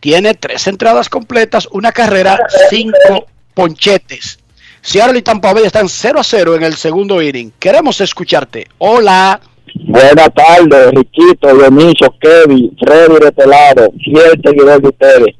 tiene 0.00 0.34
tres 0.34 0.66
entradas 0.66 1.08
completas, 1.08 1.68
una 1.70 1.92
carrera, 1.92 2.38
cinco 2.70 3.26
ponchetes. 3.54 4.38
Seattle 4.82 5.18
y 5.18 5.22
Tampa 5.22 5.52
Bay 5.52 5.64
están 5.64 5.88
0 5.88 6.20
a 6.20 6.24
0 6.24 6.56
en 6.56 6.62
el 6.62 6.74
segundo 6.74 7.20
inning. 7.20 7.52
Queremos 7.58 8.00
escucharte. 8.00 8.66
Hola. 8.78 9.38
Buenas 9.74 10.30
tardes, 10.34 10.90
Riquito, 10.92 11.54
Dionisio, 11.54 12.14
Kevin, 12.20 12.76
Freddy 12.82 13.20
de 13.20 13.28
este 13.28 13.46
lado, 13.46 13.92
fiel 14.02 14.40
seguidor 14.42 14.82
de 14.82 14.88
ustedes. 14.88 15.36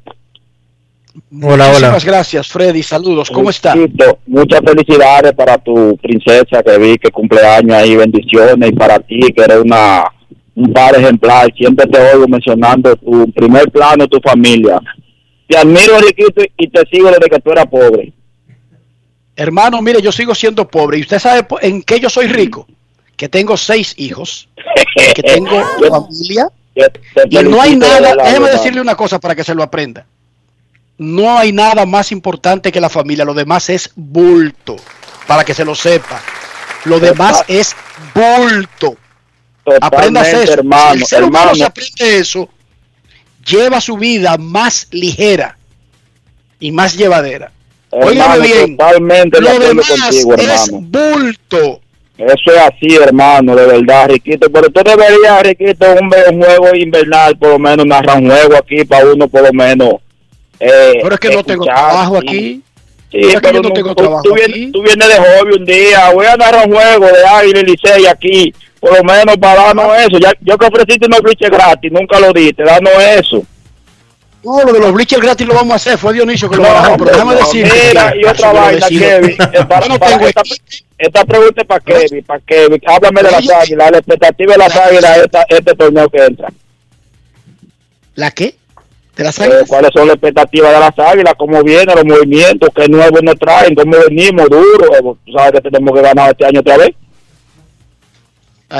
Hola, 1.41 1.67
Muchísimas 1.67 2.05
gracias, 2.05 2.47
Freddy. 2.47 2.83
Saludos. 2.83 3.29
¿Cómo 3.29 3.49
está? 3.49 3.73
Riquito, 3.73 4.19
muchas 4.27 4.61
felicidades 4.65 5.33
para 5.33 5.57
tu 5.57 5.97
princesa 5.97 6.63
que 6.63 6.77
vi 6.77 6.97
que 6.97 7.11
cumpleaños 7.11 7.73
ahí, 7.73 7.95
bendiciones, 7.95 8.69
y 8.69 8.73
para 8.73 8.99
ti 8.99 9.19
que 9.35 9.43
eres 9.43 9.57
una 9.57 10.03
un 10.55 10.73
par 10.73 10.95
ejemplar. 10.95 11.51
Siempre 11.55 11.87
te 11.87 11.99
oigo 11.99 12.27
mencionando 12.27 12.95
tu 12.95 13.31
primer 13.31 13.69
plano, 13.71 14.07
tu 14.07 14.19
familia. 14.19 14.79
Te 15.47 15.57
admiro, 15.57 15.99
Riquito, 15.99 16.41
y 16.57 16.69
te 16.69 16.85
sigo 16.91 17.09
desde 17.09 17.29
que 17.29 17.39
tú 17.39 17.51
eras 17.51 17.67
pobre. 17.67 18.13
Hermano, 19.35 19.81
mire, 19.81 20.01
yo 20.01 20.11
sigo 20.11 20.35
siendo 20.35 20.67
pobre. 20.67 20.97
¿Y 20.97 21.01
usted 21.01 21.19
sabe 21.19 21.45
en 21.61 21.81
qué 21.83 21.99
yo 21.99 22.09
soy 22.09 22.27
rico? 22.27 22.67
Que 23.15 23.29
tengo 23.29 23.57
seis 23.57 23.93
hijos, 23.97 24.49
que 25.15 25.23
tengo 25.23 25.61
familia. 25.89 26.47
Y 27.29 27.37
no 27.43 27.61
hay 27.61 27.75
nada, 27.75 28.15
déjeme 28.23 28.49
decirle 28.49 28.81
una 28.81 28.95
cosa 28.95 29.19
para 29.19 29.35
que 29.35 29.43
se 29.43 29.53
lo 29.53 29.63
aprenda. 29.63 30.05
No 30.97 31.37
hay 31.37 31.51
nada 31.51 31.85
más 31.85 32.11
importante 32.11 32.71
que 32.71 32.79
la 32.79 32.89
familia, 32.89 33.25
lo 33.25 33.33
demás 33.33 33.69
es 33.69 33.91
bulto, 33.95 34.75
para 35.27 35.43
que 35.43 35.53
se 35.53 35.65
lo 35.65 35.75
sepa. 35.75 36.21
Lo 36.85 36.99
demás 36.99 37.43
es 37.47 37.75
bulto. 38.13 38.95
Aprendas 39.81 40.27
eso. 40.27 40.53
hermano, 40.53 40.93
si 40.93 40.99
el 40.99 41.05
ser 41.05 41.23
humano 41.23 41.55
se 41.55 41.63
aprende 41.63 42.17
eso, 42.17 42.49
lleva 43.45 43.79
su 43.81 43.97
vida 43.97 44.37
más 44.37 44.87
ligera 44.91 45.57
y 46.59 46.71
más 46.71 46.95
llevadera. 46.95 47.51
Hermano, 47.91 48.41
bien, 48.41 48.77
totalmente 48.77 49.41
lo 49.41 49.59
demás 49.59 49.89
contigo, 49.89 50.35
es 50.35 50.67
hermano. 50.67 50.87
bulto. 50.87 51.81
Eso 52.17 52.51
es 52.53 52.57
así, 52.57 52.95
hermano, 52.95 53.55
de 53.55 53.65
verdad, 53.65 54.09
Riquito. 54.09 54.49
Pero 54.51 54.69
tú 54.69 54.81
deberías, 54.83 55.41
Riquito, 55.43 55.85
un, 55.93 56.11
un 56.35 56.41
juego 56.43 56.75
invernal, 56.75 57.35
por 57.37 57.49
lo 57.49 57.59
menos, 57.59 57.85
narrar 57.85 58.19
un 58.19 58.29
juego 58.29 58.55
aquí 58.57 58.85
para 58.85 59.07
uno, 59.07 59.27
por 59.27 59.41
lo 59.41 59.51
menos. 59.53 59.95
Eh, 60.59 60.99
Pero 61.01 61.15
es 61.15 61.19
que 61.19 61.35
no 61.35 61.43
tengo 61.43 61.65
trabajo 61.65 62.17
aquí. 62.17 62.61
Sí, 63.11 63.19
Pero 63.41 63.51
yo 63.51 63.61
no 63.61 63.73
tengo 63.73 63.89
tú- 63.89 63.95
trabajo 63.95 64.23
tú, 64.23 64.33
vienes, 64.35 64.71
tú 64.71 64.81
vienes 64.83 65.07
de 65.09 65.15
hobby 65.15 65.55
un 65.57 65.65
día, 65.65 66.09
voy 66.11 66.25
a 66.25 66.37
narrar 66.37 66.65
un 66.67 66.73
juego 66.73 67.07
de 67.07 67.25
Águila 67.27 67.59
y 67.59 67.63
Licey 67.63 68.05
aquí, 68.07 68.53
por 68.79 68.97
lo 68.97 69.03
menos 69.03 69.35
para 69.37 69.63
darnos 69.65 69.97
eso. 69.99 70.17
Ya, 70.17 70.31
yo 70.39 70.57
que 70.57 70.65
ofreciste 70.67 71.07
unos 71.07 71.21
bliches 71.21 71.49
gratis, 71.49 71.91
nunca 71.91 72.19
lo 72.21 72.31
diste, 72.31 72.63
darnos 72.63 72.93
eso. 73.03 73.43
No, 74.43 74.63
lo 74.63 74.73
de 74.73 74.79
los 74.79 74.91
bleachers 74.93 75.21
gratis 75.21 75.45
lo 75.45 75.53
vamos 75.53 75.73
a 75.73 75.75
hacer. 75.75 75.97
Fue 75.99 76.13
Dionisio 76.13 76.49
que 76.49 76.55
lo 76.55 76.63
bajó, 76.63 76.97
pero 76.97 77.11
déjame 77.11 77.35
decir. 77.35 77.69
mira, 77.89 78.13
y 78.15 78.25
otra 78.25 78.51
vaina, 78.53 78.87
Kevin. 78.87 79.31
eh, 79.53 79.65
para- 79.69 79.87
no 79.87 79.99
para- 79.99 80.25
esta, 80.27 80.41
esta 80.97 81.25
pregunta 81.25 81.61
es 81.61 81.67
para 81.67 81.79
Kevin, 81.81 82.23
para 82.23 82.39
Kevin. 82.39 82.81
Háblame 82.87 83.21
de 83.23 83.31
las 83.31 83.49
águilas, 83.51 83.91
la 83.91 83.97
expectativa 83.99 84.53
de 84.53 84.57
las 84.57 84.75
águilas 84.75 85.19
este 85.49 85.75
torneo 85.75 86.09
que 86.09 86.25
entra. 86.25 86.49
¿La 88.15 88.31
qué? 88.31 88.55
¿De 89.15 89.23
las 89.25 89.37
Eh? 89.39 89.49
¿Cuáles 89.67 89.91
son 89.93 90.07
las 90.07 90.15
expectativas 90.15 90.71
de 90.73 90.79
las 90.79 90.97
águilas? 90.99 91.33
¿Cómo 91.37 91.61
vienen 91.63 91.95
los 91.95 92.05
movimientos? 92.05 92.69
¿Qué 92.75 92.87
nuevos 92.87 93.21
nos 93.21 93.35
traen? 93.37 93.75
¿Cómo 93.75 93.97
venimos? 94.07 94.49
¿Duro? 94.49 94.95
Eh, 94.95 95.01
Tú 95.01 95.31
sabes 95.35 95.51
que 95.61 95.69
tenemos 95.69 95.93
que 95.95 96.01
ganar 96.01 96.31
este 96.31 96.45
año 96.45 96.59
otra 96.61 96.77
vez. 96.77 96.89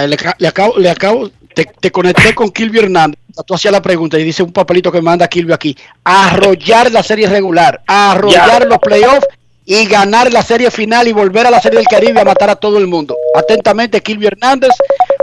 Le, 0.08 0.16
ca- 0.18 0.36
le 0.40 0.48
acabo, 0.48 0.78
le 0.78 0.90
acabo, 0.90 1.30
te, 1.54 1.66
te 1.66 1.92
conecté 1.92 2.34
con 2.34 2.50
Kilvio 2.50 2.82
Hernández. 2.84 3.20
Tú 3.46 3.54
hacías 3.56 3.74
la 3.74 3.82
pregunta 3.82 4.18
y 4.18 4.24
dice 4.24 4.42
un 4.42 4.54
papelito 4.54 4.90
que 4.92 5.02
manda 5.02 5.28
Kilvio 5.28 5.54
aquí. 5.54 5.76
Arrollar 6.04 6.92
la 6.92 7.04
serie 7.04 7.28
regular, 7.28 7.82
arrollar 7.86 8.62
Ya. 8.64 8.66
los 8.68 8.78
playoffs 8.80 9.28
y 9.66 9.86
ganar 9.88 10.32
la 10.32 10.44
serie 10.44 10.72
final 10.72 11.08
y 11.10 11.12
volver 11.12 11.46
a 11.46 11.52
la 11.52 11.60
serie 11.62 11.78
del 11.80 11.88
Caribe 11.88 12.22
a 12.22 12.26
matar 12.26 12.50
a 12.50 12.56
todo 12.56 12.78
el 12.78 12.88
mundo. 12.88 13.18
Atentamente, 13.36 14.00
Kilvio 14.02 14.30
Hernández, 14.30 14.72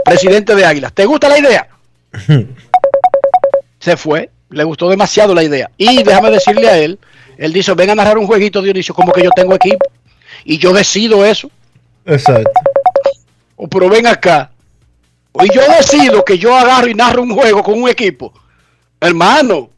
presidente 0.05 0.55
de 0.55 0.65
Águilas. 0.67 0.93
¿Te 0.93 1.07
gusta 1.07 1.29
la 1.31 1.39
idea? 1.39 1.69
Se 3.81 3.97
fue, 3.97 4.29
le 4.51 4.65
gustó 4.65 4.89
demasiado 4.89 5.35
la 5.35 5.43
idea. 5.43 5.71
Y 5.77 6.03
déjame 6.03 6.31
decirle 6.31 6.69
a 6.69 6.79
él, 6.79 6.99
él 7.37 7.53
dice, 7.53 7.75
ven 7.75 7.91
a 7.91 7.95
narrar 7.95 8.19
un 8.19 8.27
jueguito, 8.27 8.63
Dionisio, 8.63 8.95
como 8.95 9.13
que 9.13 9.23
yo 9.23 9.31
tengo 9.31 9.55
equipo. 9.55 9.87
Y 10.45 10.59
yo 10.59 10.73
decido 10.73 11.25
eso. 11.25 11.51
Exacto. 12.05 12.51
O 13.57 13.69
pero 13.69 13.89
ven 13.89 14.07
acá. 14.07 14.51
Y 15.41 15.55
yo 15.55 15.61
decido 15.77 16.25
que 16.25 16.39
yo 16.39 16.57
agarro 16.57 16.89
y 16.89 16.95
narro 16.95 17.23
un 17.23 17.35
juego 17.35 17.63
con 17.63 17.83
un 17.83 17.89
equipo. 17.89 18.33
Hermano, 19.01 19.71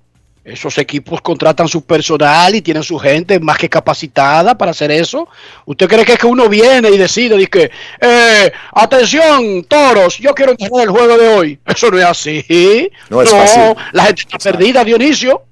esos 0.53 0.77
equipos 0.79 1.21
contratan 1.21 1.69
su 1.69 1.83
personal 1.83 2.55
y 2.55 2.63
tienen 2.63 2.83
su 2.83 2.99
gente 2.99 3.39
más 3.41 3.59
que 3.59 3.69
capacitada 3.69 4.57
para 4.57 4.73
hacer 4.73 4.91
eso. 4.91 5.29
¿Usted 5.67 5.89
cree 5.89 6.05
que 6.05 6.13
es 6.13 6.19
que 6.19 6.27
uno 6.27 6.49
viene 6.49 6.91
y 6.91 6.99
decide, 6.99 7.37
dice 7.37 7.51
que, 7.51 7.71
eh, 8.01 8.53
atención, 8.73 9.65
toros, 9.65 10.19
yo 10.19 10.35
quiero 10.35 10.55
narrar 10.59 10.83
el 10.83 10.91
juego 10.91 11.19
de 11.19 11.29
hoy? 11.29 11.59
Eso 11.67 11.91
no 11.91 11.99
es 11.99 12.05
así. 12.05 12.91
No 13.09 13.23
es 13.23 13.31
fácil. 13.31 13.77
la 13.93 14.05
gente 14.05 14.23
está 14.23 14.39
perdida, 14.39 14.85
Dionisio. 14.85 15.45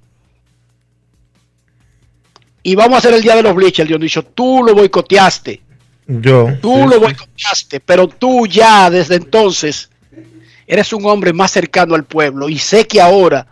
Y 2.62 2.75
vamos 2.75 2.97
a 2.97 2.99
hacer 2.99 3.15
el 3.15 3.23
día 3.23 3.37
de 3.37 3.43
los 3.43 3.55
bleachers, 3.55 3.89
Dionisio. 3.89 4.23
Tú 4.25 4.62
lo 4.62 4.75
boicoteaste. 4.75 5.61
Yo. 6.07 6.49
Tú 6.61 6.75
sí, 6.75 6.83
lo 6.85 6.93
sí. 6.93 6.99
boicoteaste, 6.99 7.81
pero 7.81 8.09
tú 8.09 8.47
ya 8.47 8.91
desde 8.91 9.16
entonces 9.16 9.91
eres 10.66 10.93
un 10.93 11.07
hombre 11.07 11.33
más 11.33 11.51
cercano 11.51 11.95
al 11.95 12.05
pueblo 12.05 12.49
y 12.49 12.59
sé 12.59 12.87
que 12.87 13.01
ahora, 13.01 13.47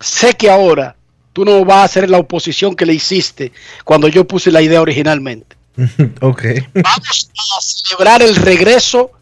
sé 0.00 0.34
que 0.34 0.50
ahora 0.50 0.96
tú 1.32 1.44
no 1.44 1.64
vas 1.64 1.78
a 1.78 1.84
hacer 1.84 2.10
la 2.10 2.18
oposición 2.18 2.74
que 2.74 2.86
le 2.86 2.94
hiciste 2.94 3.52
cuando 3.84 4.08
yo 4.08 4.26
puse 4.26 4.50
la 4.50 4.62
idea 4.62 4.80
originalmente. 4.82 5.56
ok. 6.20 6.42
Vamos 6.74 7.30
a 7.56 7.60
celebrar 7.60 8.22
el 8.22 8.36
regreso 8.36 9.12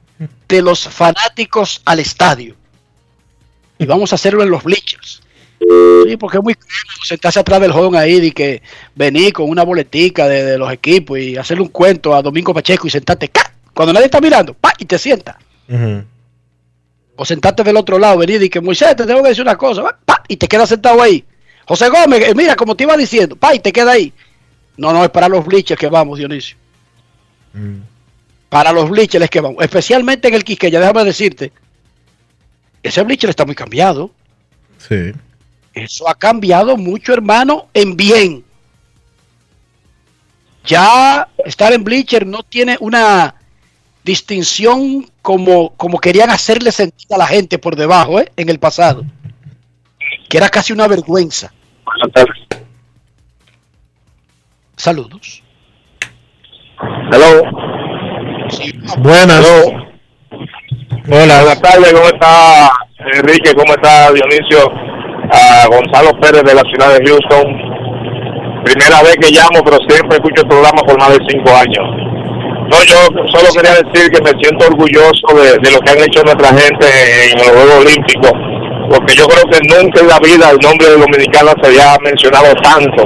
de 0.48 0.62
los 0.62 0.88
fanáticos 0.88 1.82
al 1.84 2.00
estadio 2.00 2.56
y 3.78 3.86
vamos 3.86 4.12
a 4.12 4.16
hacerlo 4.16 4.42
en 4.42 4.50
los 4.50 4.64
bleachers. 4.64 5.22
Sí, 6.06 6.16
porque 6.16 6.38
es 6.38 6.42
muy 6.42 6.54
cómodo 6.54 7.04
sentarse 7.04 7.40
atrás 7.40 7.60
del 7.60 7.72
joven 7.72 8.00
ahí 8.00 8.16
y 8.16 8.30
que 8.30 8.62
venir 8.94 9.32
con 9.32 9.50
una 9.50 9.64
boletica 9.64 10.28
de, 10.28 10.44
de 10.44 10.58
los 10.58 10.72
equipos 10.72 11.18
y 11.18 11.36
hacerle 11.36 11.64
un 11.64 11.68
cuento 11.68 12.14
a 12.14 12.22
Domingo 12.22 12.54
Pacheco 12.54 12.86
y 12.86 12.90
sentarte 12.90 13.28
¡ca! 13.28 13.52
cuando 13.74 13.92
nadie 13.92 14.06
está 14.06 14.20
mirando, 14.20 14.54
pa, 14.54 14.72
y 14.78 14.84
te 14.84 14.98
sienta. 14.98 15.38
Ujú. 15.68 16.04
O 17.20 17.24
sentarte 17.24 17.64
del 17.64 17.76
otro 17.76 17.98
lado, 17.98 18.18
venir 18.18 18.40
y 18.40 18.48
que 18.48 18.60
Moisés, 18.60 18.94
te 18.94 19.04
tengo 19.04 19.24
que 19.24 19.30
decir 19.30 19.42
una 19.42 19.56
cosa, 19.58 19.98
pa, 20.04 20.22
y 20.28 20.36
te 20.36 20.46
quedas 20.46 20.68
sentado 20.68 21.02
ahí. 21.02 21.24
José 21.66 21.88
Gómez, 21.88 22.28
eh, 22.28 22.32
mira, 22.34 22.54
como 22.54 22.76
te 22.76 22.84
iba 22.84 22.96
diciendo, 22.96 23.34
pa, 23.34 23.56
y 23.56 23.58
te 23.58 23.72
queda 23.72 23.90
ahí. 23.90 24.12
No, 24.76 24.92
no, 24.92 25.02
es 25.02 25.10
para 25.10 25.28
los 25.28 25.44
bleachers 25.44 25.80
que 25.80 25.88
vamos, 25.88 26.16
Dionisio. 26.16 26.56
Para 28.48 28.70
los 28.72 28.88
bleachers 28.88 29.24
es 29.24 29.30
que 29.30 29.40
vamos. 29.40 29.64
Especialmente 29.64 30.28
en 30.28 30.34
el 30.34 30.44
Quisqueya, 30.44 30.78
déjame 30.78 31.04
decirte, 31.04 31.50
ese 32.84 33.02
bleacher 33.02 33.30
está 33.30 33.44
muy 33.44 33.56
cambiado. 33.56 34.12
Sí. 34.78 35.12
Eso 35.74 36.08
ha 36.08 36.14
cambiado 36.14 36.76
mucho, 36.76 37.12
hermano, 37.12 37.66
en 37.74 37.96
bien. 37.96 38.44
Ya 40.64 41.26
estar 41.44 41.72
en 41.72 41.82
Bleacher 41.82 42.26
no 42.26 42.42
tiene 42.42 42.76
una 42.78 43.34
distinción 44.04 45.10
como, 45.28 45.76
como 45.76 45.98
querían 45.98 46.30
hacerle 46.30 46.72
sentir 46.72 47.06
a 47.12 47.18
la 47.18 47.26
gente 47.26 47.58
por 47.58 47.76
debajo, 47.76 48.18
¿eh? 48.18 48.32
en 48.34 48.48
el 48.48 48.58
pasado. 48.58 49.04
Que 50.26 50.38
era 50.38 50.48
casi 50.48 50.72
una 50.72 50.88
vergüenza. 50.88 51.52
Saludos. 54.74 55.42
Hello. 57.12 57.42
Buenas. 59.00 59.46
Hola. 61.10 61.42
Buenas 61.42 61.60
tardes, 61.60 61.92
¿cómo 61.92 62.06
está 62.06 62.72
Enrique? 63.12 63.52
¿Cómo 63.52 63.74
está 63.74 64.10
Dionisio? 64.10 64.72
A 65.30 65.66
Gonzalo 65.66 66.18
Pérez 66.20 66.42
de 66.42 66.54
la 66.54 66.62
ciudad 66.62 66.96
de 66.96 67.04
Houston. 67.06 68.64
Primera 68.64 69.02
vez 69.02 69.16
que 69.20 69.30
llamo, 69.30 69.62
pero 69.62 69.76
siempre 69.90 70.16
escucho 70.16 70.40
el 70.40 70.48
programa 70.48 70.80
por 70.86 70.98
más 70.98 71.10
de 71.10 71.18
cinco 71.28 71.54
años. 71.54 72.07
No, 72.68 72.84
yo 72.84 72.96
solo 73.32 73.48
quería 73.56 73.80
decir 73.80 74.10
que 74.10 74.20
me 74.20 74.38
siento 74.40 74.66
orgulloso 74.66 75.26
de, 75.34 75.56
de 75.56 75.70
lo 75.72 75.80
que 75.80 75.90
han 75.90 76.00
hecho 76.00 76.22
nuestra 76.22 76.48
gente 76.48 76.86
en 77.32 77.38
los 77.38 77.48
Juegos 77.48 77.86
Olímpicos, 77.86 78.32
porque 78.90 79.14
yo 79.14 79.26
creo 79.26 79.44
que 79.48 79.58
nunca 79.72 80.00
en 80.00 80.08
la 80.08 80.18
vida 80.18 80.50
el 80.50 80.58
nombre 80.58 80.88
de 80.88 80.98
Dominicana 80.98 81.52
se 81.60 81.68
había 81.68 81.96
mencionado 82.04 82.54
tanto 82.62 83.04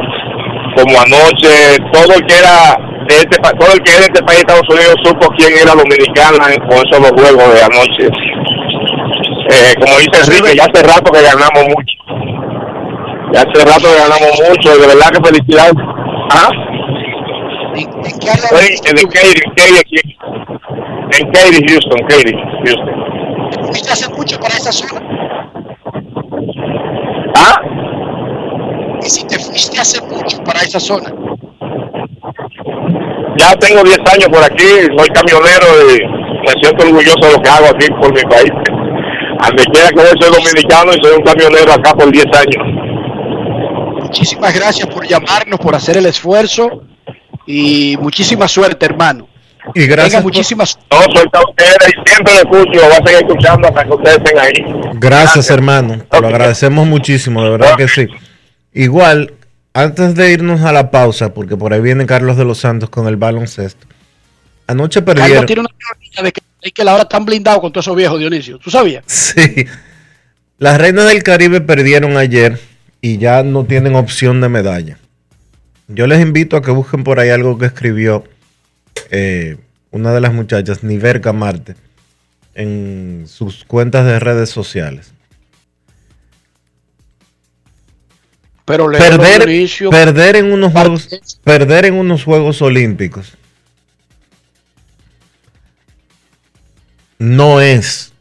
como 0.77 1.01
anoche. 1.01 1.79
Todo 1.93 2.15
el 2.15 2.27
que 2.27 2.39
era 2.39 2.75
de 3.07 3.15
este, 3.15 3.37
todo 3.39 3.73
el 3.73 3.83
que 3.83 3.91
era 3.91 4.01
de 4.01 4.11
este 4.11 4.23
país, 4.23 4.41
Estados 4.41 4.69
Unidos, 4.69 4.95
supo 5.05 5.29
quién 5.37 5.53
era 5.55 5.75
Dominicana 5.75 6.51
con 6.67 6.79
esos 6.83 6.99
dos 6.99 7.13
juegos 7.15 7.55
de 7.55 7.63
anoche. 7.63 8.07
Eh, 9.53 9.75
como 9.79 9.99
dice 9.99 10.27
Enrique, 10.27 10.57
ya 10.57 10.65
hace 10.65 10.83
rato 10.83 11.13
que 11.13 11.23
ganamos 11.23 11.65
mucho. 11.71 11.95
Ya 13.33 13.43
hace 13.43 13.65
rato 13.65 13.87
que 13.87 14.01
ganamos 14.01 14.33
mucho, 14.49 14.77
de 14.77 14.87
verdad 14.87 15.11
que 15.11 15.23
felicidades. 15.23 15.75
¿Ah? 16.31 16.51
Estoy 17.75 18.91
en 18.91 18.99
el 18.99 19.09
Katy, 19.09 19.41
Katy 19.57 19.79
aquí. 19.81 19.97
En 21.19 21.33
Katy, 21.33 21.67
Houston, 21.69 22.07
Katy, 22.07 22.33
Houston. 22.65 23.67
¿Fuiste 23.67 23.93
hace 23.93 24.09
mucho 24.11 24.39
para 24.39 24.55
esa 24.55 24.73
zona? 24.73 25.01
¿Ah? 27.35 27.61
Y 29.03 29.09
si 29.09 29.27
te 29.27 29.39
fuiste 29.39 29.81
hace 29.81 30.03
mucho 30.03 30.43
para 30.45 30.61
esa 30.61 30.79
zona. 30.79 31.13
Ya 33.39 33.57
tengo 33.57 33.83
10 33.83 33.99
años 34.01 34.29
por 34.29 34.45
aquí, 34.45 34.69
soy 34.97 35.09
camionero 35.09 35.67
y 35.91 36.07
me 36.47 36.53
siento 36.63 36.85
orgulloso 36.85 37.19
de 37.21 37.33
lo 37.33 37.43
que 37.43 37.49
hago 37.49 37.67
aquí 37.69 37.87
por 38.01 38.13
mi 38.13 38.23
país. 38.23 38.53
Donde 39.47 39.65
quiera 39.65 39.89
que 39.89 39.97
yo 39.97 40.11
soy 40.21 40.43
dominicano 40.43 40.93
y 40.93 41.03
soy 41.03 41.17
un 41.17 41.23
camionero 41.23 41.73
acá 41.73 41.95
por 41.95 42.13
10 42.13 42.27
años. 42.27 44.03
Muchísimas 44.03 44.55
gracias 44.55 44.87
por 44.89 45.07
llamarnos, 45.07 45.59
por 45.59 45.75
hacer 45.75 45.97
el 45.97 46.07
esfuerzo 46.07 46.83
y 47.47 47.97
muchísima 48.01 48.47
suerte, 48.49 48.87
hermano. 48.87 49.29
Y 49.75 49.87
gracias. 49.87 50.23
Por- 50.23 50.33
muchísimas 50.33 50.77
No, 50.91 51.03
soy 51.03 51.25
ustedes 51.49 51.77
y 51.89 52.09
siempre 52.11 52.33
lo 52.35 52.39
escucho, 52.41 52.81
voy 52.85 52.93
a 52.93 52.97
seguir 53.07 53.27
escuchando 53.29 53.69
hasta 53.69 53.85
que 53.85 53.91
ustedes 53.91 54.17
estén 54.19 54.39
ahí. 54.39 54.53
Gracias, 54.95 55.51
hermano. 55.51 56.03
Te 56.11 56.21
lo 56.21 56.29
agradecemos 56.29 56.87
muchísimo, 56.87 57.45
de 57.45 57.51
verdad 57.51 57.77
que 57.77 57.87
sí. 57.89 58.09
Igual, 58.73 59.35
antes 59.75 60.15
de 60.17 60.33
irnos 60.33 60.63
a 60.63 60.73
la 60.73 60.91
pausa, 60.91 61.33
porque 61.33 61.57
por 61.57 61.73
ahí 61.73 61.81
viene 61.81 62.07
Carlos 62.07 62.37
de 62.37 62.45
los 62.45 62.59
Santos 62.59 62.91
con 62.91 63.07
el 63.07 63.17
baloncesto. 63.17 63.87
Anoche 64.67 65.01
Carlos 65.05 65.23
perdieron. 65.23 65.47
tiene 65.47 65.61
una 65.61 65.71
teoría 65.79 66.23
de 66.25 66.33
que, 66.33 66.41
de 66.63 66.71
que 66.73 66.85
la 66.85 66.95
hora 66.95 67.03
están 67.03 67.25
blindados 67.25 67.61
con 67.61 67.73
todos 67.73 67.85
esos 67.87 67.97
viejos, 67.97 68.19
Dionisio. 68.19 68.59
¿Tú 68.59 68.71
sabías? 68.71 69.05
Sí. 69.07 69.67
Las 70.59 70.79
Reinas 70.79 71.07
del 71.07 71.23
Caribe 71.23 71.61
perdieron 71.61 72.17
ayer 72.17 72.59
y 73.01 73.19
ya 73.19 73.43
no 73.43 73.65
tienen 73.65 73.95
opción 73.97 74.41
de 74.41 74.49
medalla. 74.49 74.99
Yo 75.95 76.07
les 76.07 76.21
invito 76.21 76.57
a 76.57 76.63
que 76.63 76.71
busquen 76.71 77.05
por 77.05 77.21
ahí 77.21 77.31
algo 77.31 77.59
que 77.59 77.67
escribió 77.67 78.25
eh, 79.11 79.59
una 79.91 80.13
de 80.13 80.21
las 80.21 80.33
muchachas, 80.33 80.83
Niverca 80.83 81.33
Marte, 81.33 81.77
en 82.55 83.25
sus 83.27 83.65
cuentas 83.65 84.07
de 84.07 84.19
redes 84.19 84.51
sociales. 84.51 85.13
Pero 88.65 88.91
Perder, 88.91 89.69
perder 89.91 90.37
en 90.37 90.53
unos 90.53 90.73
juegos, 90.73 91.09
perder 91.43 91.87
en 91.87 91.95
unos 91.95 92.23
Juegos 92.25 92.63
Olímpicos 92.63 93.37
no 97.19 97.61
es 97.61 98.13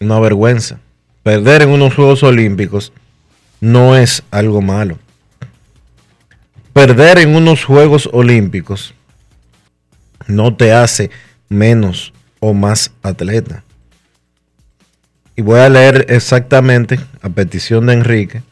una 0.00 0.18
vergüenza. 0.20 0.80
Perder 1.22 1.62
en 1.62 1.68
unos 1.68 1.94
Juegos 1.94 2.22
Olímpicos 2.22 2.92
no 3.60 3.96
es 3.96 4.22
algo 4.30 4.60
malo. 4.62 4.98
Perder 6.72 7.18
en 7.18 7.36
unos 7.36 7.64
Juegos 7.64 8.08
Olímpicos 8.12 8.94
no 10.26 10.56
te 10.56 10.72
hace 10.72 11.10
menos 11.48 12.14
o 12.40 12.54
más 12.54 12.92
atleta. 13.02 13.62
Y 15.36 15.42
voy 15.42 15.60
a 15.60 15.68
leer 15.68 16.06
exactamente, 16.08 16.98
a 17.20 17.28
petición 17.28 17.86
de 17.86 17.92
Enrique, 17.94 18.42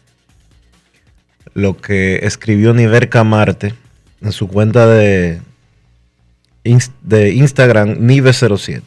lo 1.54 1.76
que 1.76 2.20
escribió 2.22 2.74
Niverca 2.74 3.24
Marte 3.24 3.74
en 4.20 4.32
su 4.32 4.48
cuenta 4.48 4.86
de, 4.86 5.40
de 7.02 7.32
Instagram, 7.32 8.00
Nive07. 8.00 8.82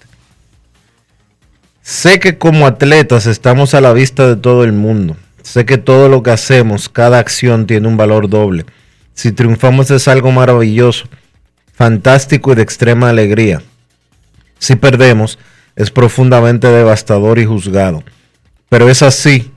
Sé 1.81 2.19
que 2.19 2.37
como 2.37 2.67
atletas 2.67 3.25
estamos 3.25 3.73
a 3.73 3.81
la 3.81 3.93
vista 3.93 4.27
de 4.27 4.35
todo 4.35 4.63
el 4.63 4.73
mundo. 4.73 5.17
Sé 5.41 5.65
que 5.65 5.77
todo 5.77 6.07
lo 6.07 6.23
que 6.23 6.31
hacemos, 6.31 6.87
cada 6.87 7.19
acción 7.19 7.67
tiene 7.67 7.87
un 7.87 7.97
valor 7.97 8.29
doble. 8.29 8.65
Si 9.13 9.31
triunfamos 9.31 9.91
es 9.91 10.07
algo 10.07 10.31
maravilloso, 10.31 11.05
fantástico 11.73 12.51
y 12.51 12.55
de 12.55 12.61
extrema 12.61 13.09
alegría. 13.09 13.61
Si 14.59 14.75
perdemos, 14.75 15.39
es 15.75 15.91
profundamente 15.91 16.67
devastador 16.67 17.39
y 17.39 17.45
juzgado. 17.45 18.03
Pero 18.69 18.89
es 18.89 19.01
así. 19.01 19.51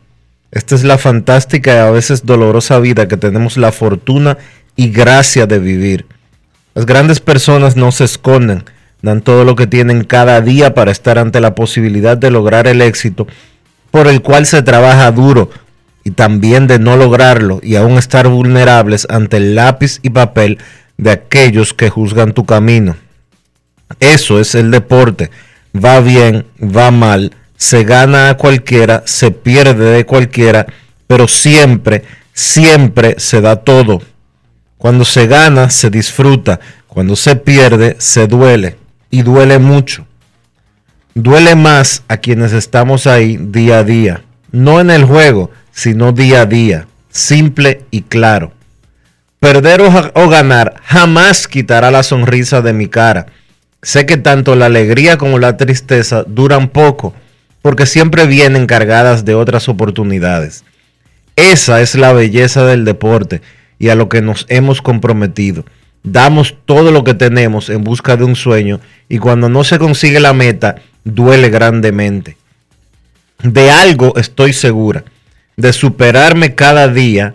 Esta 0.51 0.75
es 0.75 0.85
la 0.85 0.99
fantástica 0.99 1.75
y 1.75 1.79
a 1.79 1.91
veces 1.91 2.25
dolorosa 2.25 2.79
vida 2.79 3.09
que 3.09 3.17
tenemos 3.17 3.57
la 3.57 3.73
fortuna 3.73 4.39
y 4.77 4.91
gracia 4.91 5.47
de 5.47 5.59
vivir. 5.59 6.07
Las 6.75 6.87
grandes 6.87 7.21
personas 7.21 7.77
no 7.77 7.93
se 7.93 8.05
esconden, 8.05 8.65
dan 9.03 9.23
todo 9.23 9.45
lo 9.45 9.57
que 9.57 9.67
tienen 9.67 10.05
cada 10.05 10.41
día 10.41 10.75
para 10.75 10.91
estar 10.91 11.19
ante 11.19 11.41
la 11.41 11.55
posibilidad 11.55 12.17
de 12.17 12.31
lograr 12.31 12.67
el 12.67 12.83
éxito 12.83 13.27
por 13.91 14.09
el 14.09 14.21
cual 14.21 14.45
se 14.45 14.63
trabaja 14.63 15.11
duro 15.11 15.51
y 16.07 16.13
también 16.13 16.69
de 16.69 16.79
no 16.79 16.97
lograrlo 16.97 17.59
y 17.65 17.75
aún 17.75 17.99
estar 17.99 18.29
vulnerables 18.29 19.09
ante 19.11 19.39
el 19.39 19.57
lápiz 19.57 19.99
y 20.03 20.11
papel 20.11 20.59
de 20.97 21.11
aquellos 21.11 21.75
que 21.75 21.91
juzgan 21.91 22.33
tu 22.33 22.47
camino. 22.47 22.95
Eso 23.99 24.39
es 24.39 24.55
el 24.55 24.71
deporte. 24.71 25.33
Va 25.75 25.99
bien, 25.99 26.47
va 26.63 26.93
mal, 26.93 27.33
se 27.57 27.83
gana 27.83 28.29
a 28.29 28.37
cualquiera, 28.37 29.03
se 29.05 29.33
pierde 29.33 29.97
de 29.97 30.07
cualquiera, 30.07 30.67
pero 31.09 31.27
siempre, 31.27 32.05
siempre 32.33 33.17
se 33.19 33.41
da 33.41 33.57
todo. 33.57 34.01
Cuando 34.79 35.05
se 35.05 35.27
gana, 35.27 35.71
se 35.71 35.91
disfruta. 35.91 36.61
Cuando 36.87 37.17
se 37.17 37.35
pierde, 37.35 37.97
se 37.99 38.29
duele. 38.29 38.77
Y 39.11 39.23
duele 39.23 39.59
mucho. 39.59 40.07
Duele 41.15 41.57
más 41.57 42.05
a 42.07 42.19
quienes 42.19 42.53
estamos 42.53 43.09
ahí 43.09 43.39
día 43.39 43.79
a 43.79 43.85
día. 43.85 44.23
No 44.53 44.79
en 44.79 44.91
el 44.91 45.05
juego, 45.05 45.51
sino 45.77 46.13
día 46.13 46.41
a 46.41 46.47
día. 46.47 46.89
Simple 47.11 47.83
y 47.91 48.01
claro. 48.01 48.53
Perder 49.41 49.83
o, 49.83 50.29
ganar 50.29 50.81
jamás 50.83 51.47
quitará 51.47 51.91
la 51.91 52.03
sonrisa 52.03 52.63
de 52.63 52.73
mi 52.73 52.89
cara. 52.89 53.27
Sé 53.83 54.07
que 54.07 54.17
tanto 54.17 54.57
la 54.57 54.67
alegría 54.67 55.19
como 55.19 55.39
la 55.39 55.59
tristeza 55.59 56.25
duran 56.27 56.69
poco, 56.69 57.15
porque 57.61 57.85
siempre 57.85 58.27
vienen 58.27 58.67
cargadas 58.67 59.27
de 59.27 59.35
otras 59.35 59.69
oportunidades. 59.69 60.65
Esa 61.37 61.83
es 61.83 61.95
la 61.95 62.15
belleza 62.15 62.65
del 62.65 62.87
deporte 62.87 63.43
y 63.79 63.91
a 63.91 63.95
lo 63.95 64.09
que 64.09 64.23
nos 64.23 64.47
hemos 64.49 64.81
comprometido. 64.81 65.67
Damos 66.03 66.57
todo 66.65 66.91
lo 66.91 67.05
que 67.05 67.13
tenemos 67.13 67.69
en 67.69 67.85
busca 67.85 68.17
de 68.17 68.25
un 68.25 68.35
sueño 68.35 68.81
y 69.11 69.19
cuando 69.19 69.51
no 69.51 69.63
se 69.63 69.79
consigue 69.79 70.21
la 70.21 70.33
meta, 70.33 70.77
duele 71.05 71.51
grandemente. 71.51 72.39
De 73.43 73.71
algo 73.71 74.17
estoy 74.17 74.55
segura, 74.55 75.05
de 75.57 75.73
superarme 75.73 76.55
cada 76.55 76.89
día 76.89 77.35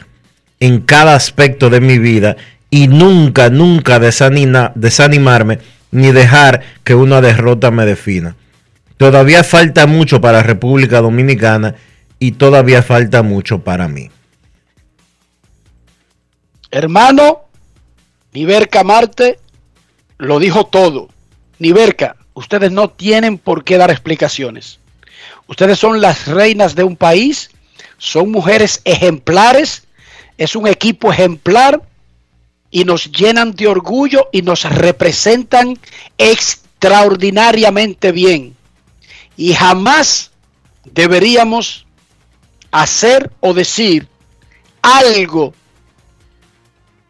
en 0.59 0.81
cada 0.81 1.15
aspecto 1.15 1.69
de 1.69 1.81
mi 1.81 1.97
vida 1.97 2.37
y 2.69 2.87
nunca, 2.87 3.49
nunca 3.49 3.99
desanina- 3.99 4.71
desanimarme 4.75 5.59
ni 5.91 6.11
dejar 6.11 6.61
que 6.83 6.95
una 6.95 7.19
derrota 7.19 7.71
me 7.71 7.85
defina. 7.85 8.35
Todavía 8.97 9.43
falta 9.43 9.87
mucho 9.87 10.21
para 10.21 10.43
República 10.43 11.01
Dominicana 11.01 11.75
y 12.19 12.33
todavía 12.33 12.83
falta 12.83 13.23
mucho 13.23 13.59
para 13.63 13.87
mí. 13.87 14.09
Hermano, 16.69 17.41
Niverca 18.33 18.83
Marte 18.83 19.39
lo 20.19 20.39
dijo 20.39 20.67
todo. 20.67 21.09
Niverca, 21.59 22.15
ustedes 22.33 22.71
no 22.71 22.89
tienen 22.89 23.37
por 23.37 23.63
qué 23.63 23.77
dar 23.77 23.91
explicaciones. 23.91 24.79
Ustedes 25.47 25.79
son 25.79 25.99
las 25.99 26.27
reinas 26.27 26.75
de 26.75 26.83
un 26.83 26.95
país, 26.95 27.51
son 28.01 28.31
mujeres 28.31 28.81
ejemplares, 28.83 29.83
es 30.35 30.55
un 30.55 30.67
equipo 30.67 31.13
ejemplar 31.13 31.83
y 32.71 32.83
nos 32.83 33.11
llenan 33.11 33.51
de 33.51 33.67
orgullo 33.67 34.27
y 34.31 34.41
nos 34.41 34.63
representan 34.63 35.77
extraordinariamente 36.17 38.11
bien. 38.11 38.55
Y 39.37 39.53
jamás 39.53 40.31
deberíamos 40.83 41.85
hacer 42.71 43.31
o 43.39 43.53
decir 43.53 44.07
algo 44.81 45.53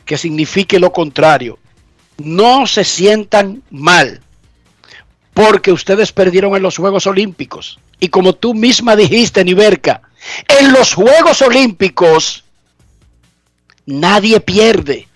que 0.04 0.18
signifique 0.18 0.78
lo 0.78 0.92
contrario. 0.92 1.58
No 2.18 2.68
se 2.68 2.84
sientan 2.84 3.64
mal, 3.70 4.20
porque 5.34 5.72
ustedes 5.72 6.12
perdieron 6.12 6.54
en 6.58 6.64
los 6.64 6.76
Juegos 6.76 7.08
Olímpicos. 7.08 7.80
Y 8.02 8.10
como 8.10 8.34
tú 8.34 8.54
misma 8.54 8.98
dijiste, 8.98 9.46
Niverca, 9.46 10.02
en 10.48 10.72
los 10.72 10.94
Juegos 10.94 11.42
Olímpicos 11.42 12.44
nadie 13.86 14.40
pierde, 14.40 15.08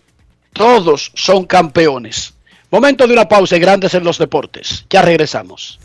todos 0.54 1.12
son 1.16 1.46
campeones. 1.46 2.34
Momento 2.72 3.08
de 3.08 3.14
una 3.14 3.28
pausa 3.28 3.56
y 3.56 3.60
grandes 3.60 3.94
en 3.94 4.04
los 4.04 4.18
deportes. 4.18 4.86
Ya 4.90 5.02
regresamos. 5.02 5.80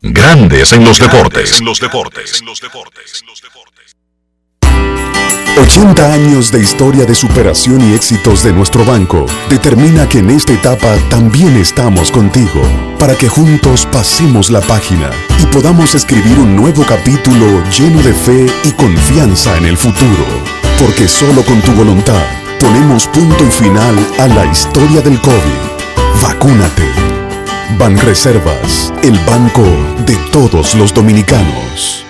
Grandes 0.00 0.72
en 0.72 0.84
los 0.84 0.98
deportes. 0.98 1.58
En 1.58 1.66
los 1.66 1.78
deportes. 1.78 2.42
80 5.58 6.12
años 6.12 6.50
de 6.52 6.60
historia 6.60 7.04
de 7.04 7.14
superación 7.14 7.80
y 7.80 7.94
éxitos 7.94 8.42
de 8.42 8.52
nuestro 8.52 8.84
banco 8.84 9.26
determina 9.48 10.08
que 10.08 10.18
en 10.18 10.30
esta 10.30 10.52
etapa 10.52 10.96
también 11.08 11.56
estamos 11.56 12.10
contigo, 12.10 12.62
para 12.98 13.14
que 13.14 13.28
juntos 13.28 13.86
pasemos 13.90 14.50
la 14.50 14.60
página 14.60 15.10
y 15.42 15.46
podamos 15.46 15.94
escribir 15.94 16.38
un 16.38 16.56
nuevo 16.56 16.84
capítulo 16.84 17.62
lleno 17.70 18.02
de 18.02 18.14
fe 18.14 18.46
y 18.64 18.72
confianza 18.72 19.56
en 19.56 19.66
el 19.66 19.76
futuro. 19.76 20.24
Porque 20.78 21.08
solo 21.08 21.42
con 21.42 21.60
tu 21.60 21.72
voluntad 21.72 22.22
ponemos 22.58 23.06
punto 23.08 23.44
y 23.44 23.50
final 23.50 23.94
a 24.18 24.28
la 24.28 24.46
historia 24.46 25.02
del 25.02 25.20
COVID. 25.20 26.22
Vacúnate. 26.22 26.88
Banreservas, 27.78 28.92
el 29.02 29.18
banco 29.20 29.64
de 30.06 30.16
todos 30.32 30.74
los 30.74 30.92
dominicanos. 30.92 32.09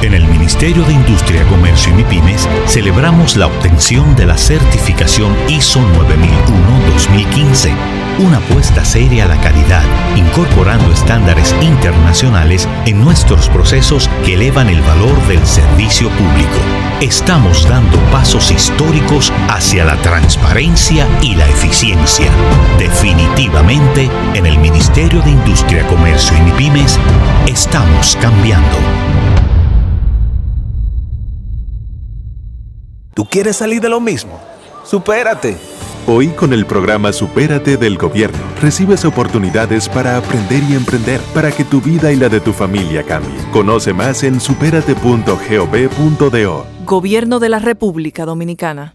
En 0.00 0.14
el 0.14 0.28
Ministerio 0.28 0.84
de 0.84 0.92
Industria, 0.92 1.42
Comercio 1.48 1.92
y 1.92 1.96
MIPIMES 1.96 2.48
celebramos 2.66 3.36
la 3.36 3.48
obtención 3.48 4.14
de 4.14 4.26
la 4.26 4.38
certificación 4.38 5.34
ISO 5.48 5.80
9001-2015, 5.80 7.72
una 8.20 8.36
apuesta 8.36 8.84
seria 8.84 9.24
a 9.24 9.28
la 9.28 9.40
calidad, 9.40 9.82
incorporando 10.16 10.92
estándares 10.92 11.52
internacionales 11.60 12.68
en 12.86 13.00
nuestros 13.00 13.48
procesos 13.48 14.08
que 14.24 14.34
elevan 14.34 14.68
el 14.68 14.80
valor 14.82 15.20
del 15.26 15.44
servicio 15.44 16.08
público. 16.10 16.58
Estamos 17.00 17.68
dando 17.68 17.98
pasos 18.12 18.52
históricos 18.52 19.32
hacia 19.48 19.84
la 19.84 19.96
transparencia 19.96 21.08
y 21.22 21.34
la 21.34 21.48
eficiencia. 21.48 22.30
Definitivamente, 22.78 24.08
en 24.34 24.46
el 24.46 24.58
Ministerio 24.58 25.20
de 25.22 25.32
Industria, 25.32 25.84
Comercio 25.88 26.36
y 26.38 26.40
MIPIMES 26.42 27.00
estamos 27.46 28.16
cambiando. 28.20 28.78
¿Tú 33.18 33.26
quieres 33.26 33.56
salir 33.56 33.80
de 33.80 33.88
lo 33.88 33.98
mismo? 33.98 34.38
¡Supérate! 34.84 35.56
Hoy 36.06 36.28
con 36.28 36.52
el 36.52 36.66
programa 36.66 37.12
Supérate 37.12 37.76
del 37.76 37.98
Gobierno 37.98 38.38
recibes 38.62 39.04
oportunidades 39.04 39.88
para 39.88 40.16
aprender 40.16 40.62
y 40.70 40.74
emprender 40.74 41.20
para 41.34 41.50
que 41.50 41.64
tu 41.64 41.80
vida 41.80 42.12
y 42.12 42.16
la 42.16 42.28
de 42.28 42.38
tu 42.38 42.52
familia 42.52 43.02
cambie. 43.02 43.34
Conoce 43.50 43.92
más 43.92 44.22
en 44.22 44.40
superate.gov.do. 44.40 46.66
Gobierno 46.84 47.40
de 47.40 47.48
la 47.48 47.58
República 47.58 48.24
Dominicana. 48.24 48.94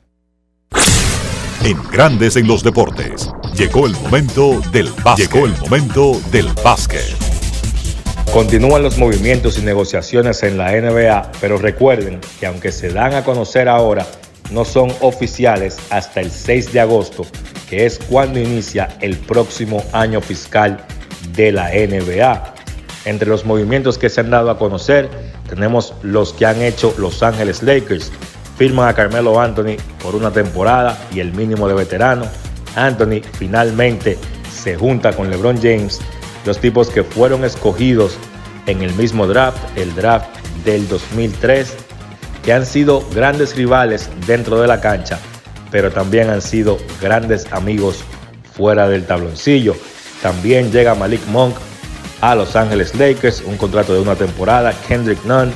En 1.66 1.78
Grandes 1.92 2.38
en 2.38 2.48
los 2.48 2.64
Deportes. 2.64 3.30
Llegó 3.58 3.88
el 3.88 3.92
momento 3.92 4.62
del 4.72 4.90
básquet. 5.04 5.34
Llegó 5.34 5.48
el 5.48 5.58
momento 5.60 6.14
del 6.32 6.48
básquet. 6.64 7.23
Continúan 8.32 8.84
los 8.84 8.98
movimientos 8.98 9.58
y 9.58 9.62
negociaciones 9.62 10.44
en 10.44 10.58
la 10.58 10.72
NBA, 10.72 11.32
pero 11.42 11.58
recuerden 11.58 12.20
que 12.40 12.46
aunque 12.46 12.72
se 12.72 12.90
dan 12.90 13.14
a 13.14 13.24
conocer 13.24 13.68
ahora, 13.68 14.06
no 14.52 14.66
son 14.66 14.92
oficiales 15.02 15.78
hasta 15.90 16.22
el 16.22 16.32
6 16.32 16.74
de 16.74 16.80
agosto, 16.80 17.26
que 17.70 17.86
es 17.86 18.00
cuando 18.00 18.40
inicia 18.40 18.90
el 19.02 19.18
próximo 19.18 19.84
año 19.92 20.22
fiscal 20.22 20.86
de 21.36 21.52
la 21.52 21.70
NBA. 21.70 22.54
Entre 23.06 23.28
los 23.28 23.46
movimientos 23.46 23.98
que 23.98 24.10
se 24.10 24.22
han 24.22 24.30
dado 24.30 24.50
a 24.50 24.58
conocer, 24.58 25.10
tenemos 25.50 25.94
los 26.04 26.34
que 26.34 26.46
han 26.46 26.62
hecho 26.62 26.94
Los 26.98 27.22
Ángeles 27.22 27.62
Lakers. 27.62 28.12
Firman 28.58 28.88
a 28.88 28.94
Carmelo 28.94 29.40
Anthony 29.40 29.78
por 30.02 30.16
una 30.16 30.32
temporada 30.32 30.98
y 31.14 31.20
el 31.20 31.34
mínimo 31.34 31.68
de 31.68 31.74
veterano. 31.74 32.26
Anthony 32.76 33.22
finalmente 33.34 34.18
se 34.52 34.76
junta 34.76 35.12
con 35.14 35.30
LeBron 35.30 35.58
James 35.58 36.00
los 36.46 36.60
tipos 36.60 36.90
que 36.90 37.04
fueron 37.04 37.44
escogidos 37.44 38.18
en 38.66 38.82
el 38.82 38.94
mismo 38.94 39.28
draft, 39.28 39.58
el 39.78 39.94
draft 39.96 40.28
del 40.64 40.88
2003, 40.88 41.76
que 42.44 42.54
han 42.54 42.66
sido 42.66 43.04
grandes 43.14 43.56
rivales 43.56 44.10
dentro 44.28 44.60
de 44.60 44.68
la 44.68 44.82
cancha, 44.82 45.20
pero 45.72 45.92
también 45.92 46.30
han 46.30 46.42
sido 46.42 46.78
grandes 47.02 47.52
amigos 47.52 48.04
fuera 48.54 48.88
del 48.88 49.06
tabloncillo. 49.06 49.76
También 50.22 50.72
llega 50.72 50.96
Malik 50.96 51.26
Monk 51.28 51.56
a 52.22 52.36
Los 52.36 52.56
Ángeles 52.56 52.96
Lakers, 52.96 53.44
un 53.46 53.58
contrato 53.58 53.94
de 53.94 54.00
una 54.00 54.16
temporada. 54.16 54.74
Kendrick 54.88 55.24
Nunn 55.26 55.52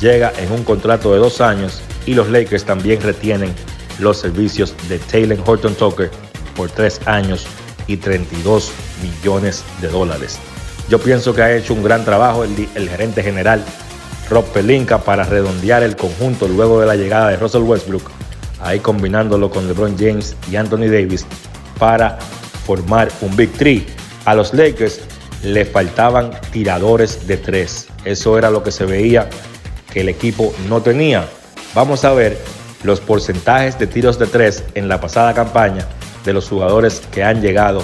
llega 0.00 0.32
en 0.38 0.52
un 0.52 0.64
contrato 0.64 1.12
de 1.12 1.18
dos 1.18 1.40
años 1.40 1.82
y 2.06 2.14
los 2.14 2.28
Lakers 2.28 2.64
también 2.64 3.00
retienen 3.02 3.52
los 3.98 4.18
servicios 4.18 4.74
de 4.88 4.98
Taylor 4.98 5.38
Horton 5.44 5.74
Tucker 5.74 6.10
por 6.56 6.70
tres 6.70 7.00
años 7.06 7.46
y 7.88 7.96
32 7.96 8.70
millones 9.02 9.64
de 9.80 9.88
dólares. 9.88 10.38
Yo 10.88 11.00
pienso 11.00 11.34
que 11.34 11.42
ha 11.42 11.56
hecho 11.56 11.74
un 11.74 11.82
gran 11.82 12.04
trabajo 12.04 12.44
el, 12.44 12.88
gerente 12.88 13.22
general 13.22 13.64
Rob 14.30 14.44
Pelinka 14.52 14.98
para 14.98 15.24
redondear 15.24 15.82
el 15.82 15.96
conjunto 15.96 16.46
luego 16.46 16.80
de 16.80 16.86
la 16.86 16.96
llegada 16.96 17.30
de 17.30 17.36
Russell 17.36 17.62
Westbrook, 17.62 18.10
ahí 18.60 18.78
combinándolo 18.78 19.50
con 19.50 19.66
LeBron 19.66 19.96
James 19.98 20.36
y 20.50 20.56
Anthony 20.56 20.86
Davis 20.90 21.26
para 21.78 22.18
formar 22.64 23.08
un 23.22 23.34
Big 23.36 23.52
Three. 23.52 23.86
A 24.24 24.34
los 24.34 24.52
Lakers 24.52 25.00
le 25.42 25.64
faltaban 25.64 26.30
tiradores 26.52 27.26
de 27.26 27.36
tres. 27.36 27.88
Eso 28.04 28.36
era 28.36 28.50
lo 28.50 28.62
que 28.62 28.70
se 28.70 28.84
veía 28.84 29.28
que 29.92 30.00
el 30.00 30.08
equipo 30.08 30.54
no 30.68 30.82
tenía. 30.82 31.26
Vamos 31.74 32.04
a 32.04 32.12
ver 32.12 32.38
los 32.82 33.00
porcentajes 33.00 33.78
de 33.78 33.86
tiros 33.86 34.18
de 34.18 34.26
tres 34.26 34.64
en 34.74 34.88
la 34.88 35.00
pasada 35.00 35.34
campaña 35.34 35.86
de 36.28 36.34
los 36.34 36.46
jugadores 36.50 37.00
que 37.10 37.22
han 37.24 37.40
llegado 37.40 37.82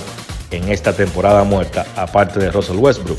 en 0.51 0.69
esta 0.69 0.93
temporada 0.93 1.45
muerta, 1.45 1.87
aparte 1.97 2.39
de 2.39 2.51
Russell 2.51 2.77
Westbrook. 2.77 3.19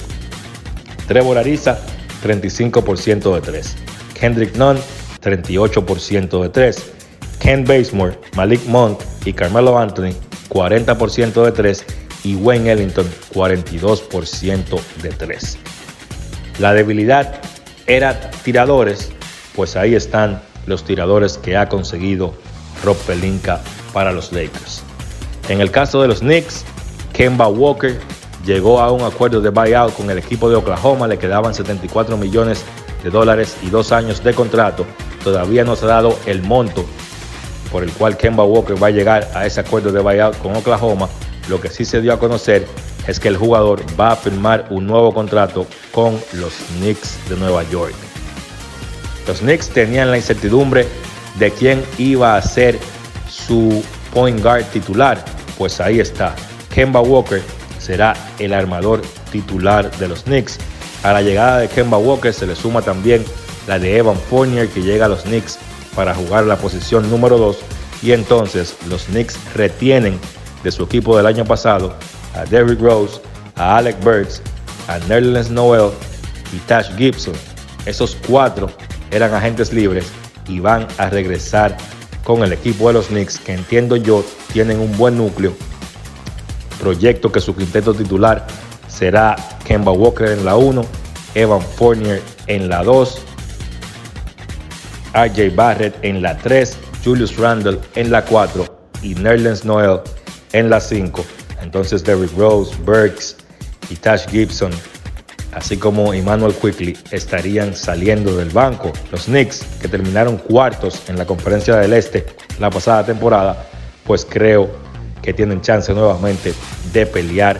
Trevor 1.07 1.39
Ariza, 1.39 1.79
35% 2.23 3.33
de 3.33 3.41
3. 3.41 3.75
Kendrick 4.13 4.55
Nunn, 4.55 4.77
38% 5.23 6.43
de 6.43 6.49
3. 6.49 6.91
Ken 7.39 7.65
Basemore, 7.65 8.19
Malik 8.35 8.63
Monk 8.67 8.99
y 9.25 9.33
Carmelo 9.33 9.79
Anthony, 9.79 10.13
40% 10.49 11.43
de 11.43 11.51
3. 11.51 11.85
Y 12.23 12.35
Wayne 12.35 12.71
Ellington, 12.73 13.07
42% 13.33 14.79
de 15.01 15.09
3. 15.09 15.57
La 16.59 16.73
debilidad 16.73 17.41
era 17.87 18.29
tiradores, 18.43 19.11
pues 19.55 19.75
ahí 19.75 19.95
están 19.95 20.39
los 20.67 20.83
tiradores 20.83 21.39
que 21.39 21.57
ha 21.57 21.67
conseguido 21.67 22.35
Rob 22.83 22.97
Pelinka 23.07 23.59
para 23.91 24.11
los 24.11 24.31
Lakers. 24.31 24.83
En 25.47 25.61
el 25.61 25.69
caso 25.69 26.01
de 26.01 26.07
los 26.07 26.19
Knicks, 26.19 26.65
Kemba 27.13 27.47
Walker 27.47 27.99
llegó 28.45 28.79
a 28.79 28.91
un 28.91 29.01
acuerdo 29.01 29.41
de 29.41 29.49
buyout 29.49 29.93
con 29.95 30.09
el 30.09 30.17
equipo 30.17 30.49
de 30.49 30.55
Oklahoma, 30.55 31.07
le 31.07 31.19
quedaban 31.19 31.53
74 31.53 32.17
millones 32.17 32.63
de 33.03 33.09
dólares 33.09 33.55
y 33.61 33.69
dos 33.69 33.91
años 33.91 34.23
de 34.23 34.33
contrato. 34.33 34.85
Todavía 35.23 35.63
no 35.63 35.75
se 35.75 35.85
ha 35.85 35.89
dado 35.89 36.17
el 36.25 36.41
monto 36.41 36.85
por 37.71 37.83
el 37.83 37.91
cual 37.91 38.17
Kemba 38.17 38.43
Walker 38.43 38.81
va 38.81 38.87
a 38.87 38.91
llegar 38.91 39.29
a 39.35 39.45
ese 39.45 39.59
acuerdo 39.59 39.91
de 39.91 39.99
buyout 39.99 40.37
con 40.39 40.55
Oklahoma. 40.55 41.09
Lo 41.47 41.61
que 41.61 41.69
sí 41.69 41.85
se 41.85 42.01
dio 42.01 42.13
a 42.13 42.19
conocer 42.19 42.65
es 43.07 43.19
que 43.19 43.27
el 43.27 43.37
jugador 43.37 43.83
va 43.99 44.13
a 44.13 44.15
firmar 44.15 44.65
un 44.71 44.87
nuevo 44.87 45.13
contrato 45.13 45.67
con 45.91 46.19
los 46.33 46.53
Knicks 46.79 47.17
de 47.29 47.35
Nueva 47.35 47.63
York. 47.69 47.93
Los 49.27 49.39
Knicks 49.39 49.69
tenían 49.69 50.09
la 50.09 50.17
incertidumbre 50.17 50.87
de 51.37 51.51
quién 51.51 51.83
iba 51.97 52.35
a 52.35 52.41
ser 52.41 52.79
su 53.29 53.83
point 54.15 54.41
guard 54.41 54.63
titular. 54.71 55.23
Pues 55.57 55.79
ahí 55.79 55.99
está. 55.99 56.33
Kemba 56.73 57.01
Walker 57.01 57.43
será 57.79 58.15
el 58.39 58.53
armador 58.53 59.01
titular 59.31 59.91
de 59.97 60.07
los 60.07 60.23
Knicks. 60.23 60.57
A 61.03 61.13
la 61.13 61.21
llegada 61.21 61.59
de 61.59 61.67
Kemba 61.67 61.97
Walker 61.97 62.33
se 62.33 62.47
le 62.47 62.55
suma 62.55 62.81
también 62.81 63.23
la 63.67 63.77
de 63.77 63.97
Evan 63.97 64.17
Fournier 64.17 64.69
que 64.69 64.81
llega 64.81 65.05
a 65.05 65.09
los 65.09 65.23
Knicks 65.23 65.59
para 65.95 66.15
jugar 66.15 66.45
la 66.45 66.55
posición 66.55 67.09
número 67.11 67.37
2 67.37 67.57
y 68.01 68.11
entonces 68.13 68.75
los 68.87 69.03
Knicks 69.05 69.37
retienen 69.53 70.19
de 70.63 70.71
su 70.71 70.83
equipo 70.83 71.15
del 71.17 71.25
año 71.25 71.45
pasado 71.45 71.93
a 72.35 72.45
Derrick 72.45 72.79
Rose, 72.79 73.21
a 73.55 73.77
Alec 73.77 74.01
Burks, 74.03 74.41
a 74.87 74.97
Nerlens 75.07 75.49
Noel 75.49 75.91
y 76.53 76.57
Tash 76.67 76.95
Gibson. 76.97 77.33
Esos 77.85 78.17
cuatro 78.27 78.69
eran 79.11 79.33
agentes 79.33 79.71
libres 79.73 80.07
y 80.47 80.59
van 80.59 80.87
a 80.97 81.09
regresar 81.09 81.77
con 82.25 82.43
el 82.43 82.51
equipo 82.51 82.87
de 82.87 82.95
los 82.95 83.07
Knicks 83.07 83.39
que 83.39 83.53
entiendo 83.53 83.95
yo 83.95 84.25
tienen 84.51 84.79
un 84.79 84.97
buen 84.97 85.17
núcleo 85.17 85.53
proyecto 86.79 87.31
que 87.31 87.39
su 87.39 87.55
quinteto 87.55 87.93
titular 87.93 88.45
será 88.87 89.35
Kemba 89.63 89.91
Walker 89.91 90.29
en 90.29 90.43
la 90.43 90.55
1, 90.55 90.85
Evan 91.35 91.61
Fournier 91.61 92.21
en 92.47 92.67
la 92.67 92.83
2, 92.83 93.21
RJ 95.13 95.55
Barrett 95.55 95.95
en 96.01 96.21
la 96.21 96.37
3, 96.37 96.77
Julius 97.03 97.37
Randle 97.37 97.79
en 97.95 98.11
la 98.11 98.25
4 98.25 98.65
y 99.01 99.15
Nerlens 99.15 99.63
Noel 99.63 99.99
en 100.53 100.69
la 100.69 100.79
5. 100.79 101.25
Entonces 101.61 102.03
Derrick 102.03 102.35
Rose, 102.37 102.75
Burks 102.85 103.37
y 103.89 103.95
Tash 103.95 104.27
Gibson, 104.29 104.71
así 105.55 105.77
como 105.77 106.13
Emmanuel 106.13 106.53
Quickly, 106.53 106.97
estarían 107.11 107.75
saliendo 107.75 108.35
del 108.35 108.49
banco. 108.49 108.91
Los 109.11 109.25
Knicks, 109.25 109.63
que 109.81 109.87
terminaron 109.87 110.37
cuartos 110.37 111.09
en 111.09 111.17
la 111.17 111.25
conferencia 111.25 111.77
del 111.77 111.93
Este 111.93 112.25
la 112.59 112.69
pasada 112.69 113.05
temporada, 113.05 113.65
pues 114.05 114.27
creo 114.29 114.69
que 115.21 115.33
tienen 115.33 115.61
chance 115.61 115.93
nuevamente 115.93 116.53
de 116.91 117.05
pelear 117.05 117.59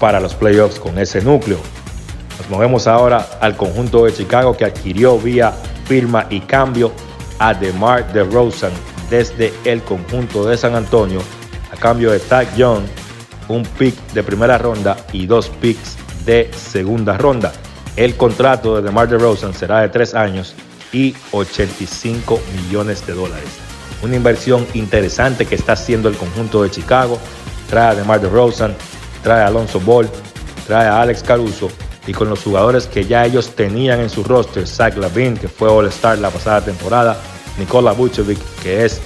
para 0.00 0.20
los 0.20 0.34
playoffs 0.34 0.80
con 0.80 0.98
ese 0.98 1.22
núcleo. 1.22 1.58
Nos 2.38 2.50
movemos 2.50 2.88
ahora 2.88 3.26
al 3.40 3.56
conjunto 3.56 4.04
de 4.04 4.12
Chicago 4.12 4.56
que 4.56 4.64
adquirió 4.64 5.16
vía 5.16 5.52
firma 5.86 6.26
y 6.30 6.40
cambio 6.40 6.92
a 7.38 7.54
DeMar 7.54 8.12
DeRozan 8.12 8.72
desde 9.08 9.52
el 9.64 9.82
conjunto 9.82 10.44
de 10.46 10.56
San 10.56 10.74
Antonio 10.74 11.20
a 11.72 11.76
cambio 11.76 12.10
de 12.10 12.18
Tag 12.18 12.54
Young, 12.56 12.82
un 13.48 13.62
pick 13.62 13.94
de 14.12 14.22
primera 14.22 14.58
ronda 14.58 14.96
y 15.12 15.26
dos 15.26 15.48
picks 15.60 15.96
de 16.24 16.50
segunda 16.52 17.16
ronda. 17.16 17.52
El 17.96 18.16
contrato 18.16 18.76
de 18.76 18.82
DeMar 18.82 19.08
DeRozan 19.08 19.54
será 19.54 19.80
de 19.80 19.88
tres 19.88 20.14
años 20.14 20.54
y 20.92 21.14
85 21.32 22.40
millones 22.56 23.06
de 23.06 23.14
dólares. 23.14 23.48
Una 24.02 24.16
inversión 24.16 24.66
interesante 24.74 25.46
que 25.46 25.54
está 25.54 25.72
haciendo 25.72 26.08
el 26.08 26.16
conjunto 26.16 26.62
de 26.62 26.70
Chicago. 26.70 27.18
Trae 27.68 27.88
a 27.90 27.94
DeMar 27.94 28.20
DeRozan, 28.20 28.74
trae 29.22 29.42
a 29.42 29.46
Alonso 29.46 29.80
Ball, 29.80 30.08
trae 30.66 30.86
a 30.86 31.00
Alex 31.00 31.22
Caruso 31.22 31.70
y 32.06 32.12
con 32.12 32.28
los 32.28 32.42
jugadores 32.42 32.86
que 32.86 33.06
ya 33.06 33.24
ellos 33.24 33.50
tenían 33.50 34.00
en 34.00 34.10
su 34.10 34.24
roster, 34.24 34.66
Zach 34.66 34.96
Lavin, 34.96 35.36
que 35.36 35.48
fue 35.48 35.68
All-Star 35.68 36.18
la 36.18 36.30
pasada 36.30 36.60
temporada, 36.60 37.16
Nikola 37.58 37.92
Vucevic, 37.92 38.38
que 38.62 38.84
es 38.84 39.00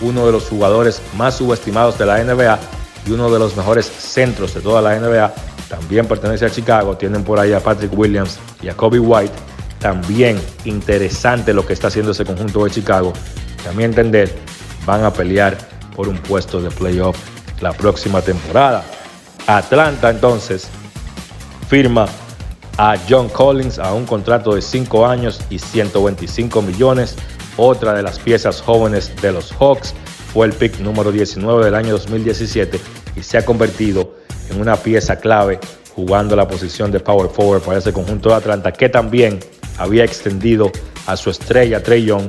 uno 0.00 0.26
de 0.26 0.32
los 0.32 0.44
jugadores 0.44 1.02
más 1.16 1.36
subestimados 1.36 1.98
de 1.98 2.06
la 2.06 2.22
NBA 2.22 2.58
y 3.06 3.12
uno 3.12 3.30
de 3.30 3.38
los 3.38 3.56
mejores 3.56 3.86
centros 3.86 4.54
de 4.54 4.60
toda 4.60 4.80
la 4.80 4.98
NBA, 4.98 5.32
también 5.70 6.06
pertenece 6.06 6.44
a 6.44 6.50
Chicago. 6.50 6.96
Tienen 6.96 7.22
por 7.22 7.38
ahí 7.38 7.52
a 7.52 7.60
Patrick 7.60 7.96
Williams 7.96 8.38
y 8.60 8.68
a 8.68 8.76
Kobe 8.76 8.98
White. 8.98 9.32
También 9.78 10.38
interesante 10.64 11.54
lo 11.54 11.64
que 11.64 11.72
está 11.72 11.86
haciendo 11.86 12.10
ese 12.10 12.24
conjunto 12.24 12.64
de 12.64 12.72
Chicago. 12.72 13.12
También 13.64 13.90
entender, 13.90 14.34
van 14.84 15.04
a 15.04 15.12
pelear 15.12 15.56
por 15.94 16.08
un 16.08 16.18
puesto 16.18 16.60
de 16.60 16.70
playoff 16.70 17.16
la 17.60 17.72
próxima 17.72 18.20
temporada. 18.20 18.84
Atlanta 19.46 20.10
entonces 20.10 20.68
firma 21.68 22.06
a 22.76 22.96
John 23.08 23.28
Collins 23.28 23.78
a 23.78 23.94
un 23.94 24.06
contrato 24.06 24.54
de 24.54 24.62
5 24.62 25.06
años 25.06 25.40
y 25.50 25.60
125 25.60 26.62
millones. 26.62 27.14
Otra 27.56 27.94
de 27.94 28.02
las 28.02 28.18
piezas 28.18 28.60
jóvenes 28.60 29.12
de 29.22 29.32
los 29.32 29.52
Hawks 29.52 29.94
fue 30.32 30.46
el 30.46 30.52
pick 30.52 30.80
número 30.80 31.12
19 31.12 31.64
del 31.64 31.74
año 31.76 31.92
2017 31.92 32.80
y 33.14 33.22
se 33.22 33.38
ha 33.38 33.44
convertido 33.44 34.19
en 34.50 34.60
una 34.60 34.76
pieza 34.76 35.16
clave 35.16 35.58
jugando 35.94 36.36
la 36.36 36.46
posición 36.46 36.90
de 36.90 37.00
power 37.00 37.30
forward 37.30 37.62
para 37.62 37.78
ese 37.78 37.92
conjunto 37.92 38.30
de 38.30 38.36
Atlanta 38.36 38.72
que 38.72 38.88
también 38.88 39.38
había 39.78 40.04
extendido 40.04 40.70
a 41.06 41.16
su 41.16 41.30
estrella 41.30 41.82
Trey 41.82 42.04
Young 42.04 42.28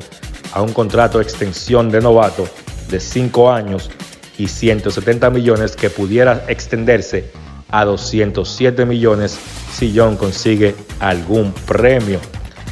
a 0.54 0.62
un 0.62 0.74
contrato 0.74 1.18
de 1.18 1.24
extensión 1.24 1.90
de 1.90 2.02
novato 2.02 2.48
de 2.90 3.00
5 3.00 3.52
años 3.52 3.90
y 4.38 4.48
170 4.48 5.30
millones 5.30 5.76
que 5.76 5.90
pudiera 5.90 6.46
extenderse 6.48 7.32
a 7.70 7.86
207 7.86 8.86
millones 8.86 9.38
si 9.72 9.94
Young 9.94 10.18
consigue 10.18 10.76
algún 11.00 11.54
premio. 11.54 12.20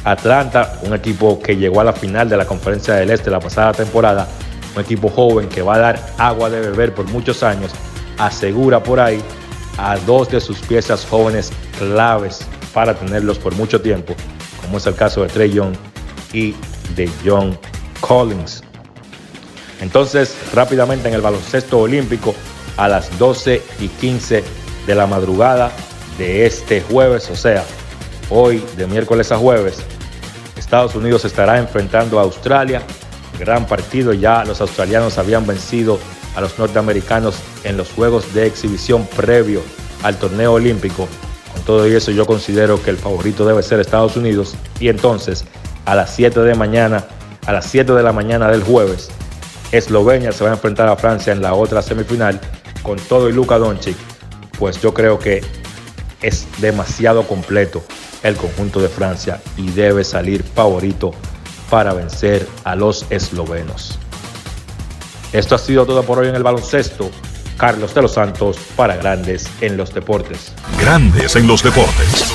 Atlanta, 0.04 0.78
un 0.82 0.94
equipo 0.94 1.40
que 1.40 1.56
llegó 1.56 1.80
a 1.80 1.84
la 1.84 1.92
final 1.92 2.28
de 2.28 2.36
la 2.36 2.46
Conferencia 2.46 2.94
del 2.94 3.10
Este 3.10 3.30
la 3.30 3.40
pasada 3.40 3.72
temporada, 3.72 4.26
un 4.74 4.82
equipo 4.82 5.08
joven 5.08 5.48
que 5.48 5.62
va 5.62 5.74
a 5.74 5.78
dar 5.78 6.06
agua 6.18 6.50
de 6.50 6.60
beber 6.60 6.94
por 6.94 7.06
muchos 7.06 7.42
años, 7.42 7.70
asegura 8.18 8.82
por 8.82 9.00
ahí 9.00 9.22
a 9.78 9.96
dos 9.98 10.28
de 10.30 10.40
sus 10.40 10.58
piezas 10.60 11.06
jóvenes 11.06 11.52
claves 11.78 12.40
para 12.72 12.94
tenerlos 12.94 13.38
por 13.38 13.54
mucho 13.54 13.80
tiempo, 13.80 14.14
como 14.62 14.78
es 14.78 14.86
el 14.86 14.94
caso 14.94 15.22
de 15.22 15.28
Trey 15.28 15.52
Young 15.52 15.74
y 16.32 16.54
de 16.94 17.10
John 17.24 17.58
Collins. 18.00 18.62
Entonces, 19.80 20.36
rápidamente 20.52 21.08
en 21.08 21.14
el 21.14 21.20
baloncesto 21.20 21.78
olímpico, 21.78 22.34
a 22.76 22.88
las 22.88 23.18
12 23.18 23.62
y 23.80 23.88
15 23.88 24.44
de 24.86 24.94
la 24.94 25.06
madrugada 25.06 25.70
de 26.18 26.46
este 26.46 26.80
jueves, 26.80 27.28
o 27.30 27.36
sea, 27.36 27.64
hoy 28.28 28.62
de 28.76 28.86
miércoles 28.86 29.32
a 29.32 29.38
jueves, 29.38 29.82
Estados 30.56 30.94
Unidos 30.94 31.24
estará 31.24 31.58
enfrentando 31.58 32.18
a 32.18 32.22
Australia. 32.22 32.82
Gran 33.38 33.66
partido, 33.66 34.12
ya 34.12 34.44
los 34.44 34.60
australianos 34.60 35.18
habían 35.18 35.46
vencido 35.46 35.98
a 36.34 36.40
los 36.40 36.58
norteamericanos 36.58 37.36
en 37.64 37.76
los 37.76 37.90
juegos 37.90 38.32
de 38.34 38.46
exhibición 38.46 39.06
previo 39.16 39.62
al 40.02 40.16
torneo 40.16 40.54
olímpico. 40.54 41.08
Con 41.52 41.62
todo 41.62 41.84
eso 41.84 42.10
yo 42.10 42.26
considero 42.26 42.82
que 42.82 42.90
el 42.90 42.96
favorito 42.96 43.44
debe 43.44 43.62
ser 43.62 43.80
Estados 43.80 44.16
Unidos 44.16 44.54
y 44.78 44.88
entonces 44.88 45.44
a 45.84 45.94
las 45.94 46.14
7 46.14 46.40
de 46.40 46.54
mañana, 46.54 47.04
a 47.46 47.52
las 47.52 47.66
7 47.66 47.92
de 47.92 48.02
la 48.02 48.12
mañana 48.12 48.48
del 48.48 48.62
jueves, 48.62 49.10
Eslovenia 49.72 50.32
se 50.32 50.44
va 50.44 50.50
a 50.50 50.54
enfrentar 50.54 50.88
a 50.88 50.96
Francia 50.96 51.32
en 51.32 51.42
la 51.42 51.54
otra 51.54 51.82
semifinal 51.82 52.40
con 52.82 52.98
todo 52.98 53.28
y 53.28 53.32
Luka 53.32 53.58
Doncic, 53.58 53.96
pues 54.58 54.80
yo 54.80 54.94
creo 54.94 55.18
que 55.18 55.42
es 56.22 56.46
demasiado 56.60 57.26
completo 57.26 57.82
el 58.22 58.36
conjunto 58.36 58.80
de 58.80 58.88
Francia 58.88 59.40
y 59.56 59.70
debe 59.70 60.04
salir 60.04 60.42
favorito 60.42 61.12
para 61.70 61.94
vencer 61.94 62.46
a 62.64 62.74
los 62.74 63.06
eslovenos. 63.10 63.99
Esto 65.32 65.54
ha 65.54 65.58
sido 65.58 65.86
todo 65.86 66.02
por 66.02 66.18
hoy 66.18 66.28
en 66.28 66.34
el 66.34 66.42
baloncesto. 66.42 67.10
Carlos 67.56 67.94
de 67.94 68.02
los 68.02 68.14
Santos 68.14 68.56
para 68.74 68.96
Grandes 68.96 69.48
en 69.60 69.76
los 69.76 69.94
Deportes. 69.94 70.52
Grandes 70.80 71.36
en 71.36 71.46
los 71.46 71.62
Deportes. 71.62 72.34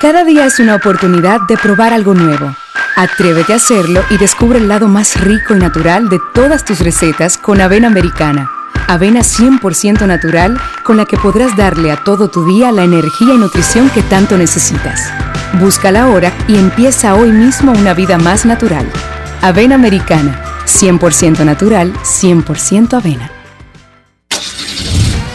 Cada 0.00 0.24
día 0.24 0.46
es 0.46 0.58
una 0.58 0.74
oportunidad 0.74 1.40
de 1.48 1.56
probar 1.56 1.92
algo 1.92 2.14
nuevo. 2.14 2.54
Atrévete 2.96 3.52
a 3.52 3.56
hacerlo 3.56 4.02
y 4.10 4.18
descubre 4.18 4.58
el 4.58 4.68
lado 4.68 4.88
más 4.88 5.20
rico 5.20 5.54
y 5.54 5.58
natural 5.58 6.08
de 6.08 6.18
todas 6.34 6.64
tus 6.64 6.80
recetas 6.80 7.38
con 7.38 7.60
avena 7.60 7.86
americana. 7.86 8.50
Avena 8.88 9.20
100% 9.20 10.06
natural 10.06 10.58
con 10.84 10.96
la 10.96 11.04
que 11.04 11.16
podrás 11.16 11.56
darle 11.56 11.90
a 11.90 12.02
todo 12.02 12.28
tu 12.28 12.44
día 12.44 12.72
la 12.72 12.84
energía 12.84 13.34
y 13.34 13.38
nutrición 13.38 13.88
que 13.90 14.02
tanto 14.02 14.36
necesitas. 14.36 15.10
Búscala 15.60 16.02
ahora 16.02 16.32
y 16.48 16.56
empieza 16.56 17.14
hoy 17.14 17.30
mismo 17.30 17.72
una 17.72 17.94
vida 17.94 18.18
más 18.18 18.44
natural. 18.44 18.90
Avena 19.40 19.74
Americana, 19.74 20.40
100% 20.64 21.44
natural, 21.44 21.92
100% 22.02 22.94
avena. 22.94 23.33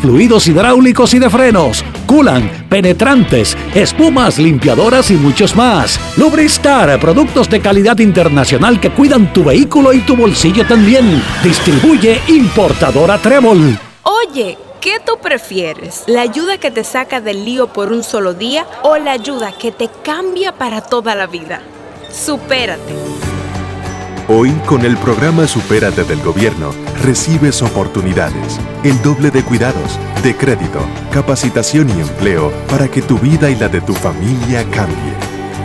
fluidos 0.00 0.46
hidráulicos 0.46 1.14
y 1.14 1.18
de 1.18 1.30
frenos, 1.30 1.84
culan, 2.06 2.66
penetrantes, 2.68 3.56
espumas, 3.74 4.38
limpiadoras 4.38 5.10
y 5.10 5.14
muchos 5.14 5.54
más. 5.56 5.98
Lubristar, 6.16 6.98
productos 7.00 7.48
de 7.48 7.60
calidad 7.60 7.98
internacional 7.98 8.80
que 8.80 8.90
cuidan 8.90 9.32
tu 9.32 9.44
vehículo 9.44 9.92
y 9.92 10.00
tu 10.00 10.16
bolsillo 10.16 10.66
también. 10.66 11.22
Distribuye 11.42 12.20
importadora 12.28 13.18
Trébol. 13.18 13.78
Oye, 14.02 14.58
¿qué 14.80 14.98
tú 15.04 15.18
prefieres? 15.22 16.04
¿La 16.06 16.22
ayuda 16.22 16.58
que 16.58 16.70
te 16.70 16.84
saca 16.84 17.20
del 17.20 17.44
lío 17.44 17.68
por 17.68 17.92
un 17.92 18.02
solo 18.02 18.34
día 18.34 18.66
o 18.82 18.96
la 18.96 19.12
ayuda 19.12 19.52
que 19.52 19.72
te 19.72 19.88
cambia 20.02 20.52
para 20.52 20.80
toda 20.80 21.14
la 21.14 21.26
vida? 21.26 21.62
Supérate. 22.10 23.33
Hoy, 24.26 24.52
con 24.64 24.86
el 24.86 24.96
programa 24.96 25.46
Supérate 25.46 26.02
del 26.02 26.22
Gobierno, 26.22 26.70
recibes 27.02 27.60
oportunidades, 27.60 28.58
el 28.82 29.02
doble 29.02 29.30
de 29.30 29.44
cuidados, 29.44 30.00
de 30.22 30.34
crédito, 30.34 30.80
capacitación 31.12 31.90
y 31.90 32.00
empleo 32.00 32.50
para 32.70 32.88
que 32.88 33.02
tu 33.02 33.18
vida 33.18 33.50
y 33.50 33.56
la 33.56 33.68
de 33.68 33.82
tu 33.82 33.92
familia 33.92 34.64
cambie. 34.70 35.12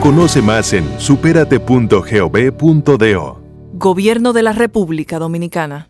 Conoce 0.02 0.42
más 0.42 0.74
en 0.74 1.00
superate.gov.do. 1.00 3.42
Gobierno 3.76 4.34
de 4.34 4.44
la 4.44 4.52
República 4.52 5.20
Dominicana. 5.20 5.90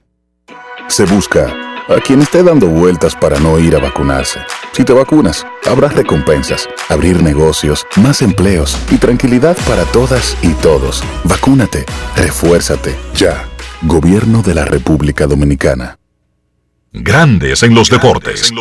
Se 0.89 1.05
busca 1.05 1.51
a 1.87 1.99
quien 2.05 2.21
esté 2.21 2.43
dando 2.43 2.67
vueltas 2.67 3.15
para 3.15 3.39
no 3.39 3.57
ir 3.57 3.75
a 3.75 3.79
vacunarse 3.79 4.41
Si 4.71 4.83
te 4.85 4.93
vacunas, 4.93 5.45
habrá 5.65 5.89
recompensas, 5.89 6.69
abrir 6.89 7.21
negocios, 7.21 7.85
más 7.97 8.21
empleos 8.21 8.77
y 8.91 8.97
tranquilidad 8.97 9.57
para 9.67 9.83
todas 9.85 10.37
y 10.41 10.53
todos. 10.53 11.03
Vacúnate, 11.23 11.85
refuérzate, 12.15 12.95
ya. 13.15 13.45
Gobierno 13.81 14.41
de 14.41 14.53
la 14.53 14.65
República 14.65 15.25
Dominicana. 15.25 15.97
Grandes 16.91 17.63
en 17.63 17.75
los 17.75 17.89
deportes. 17.89 18.51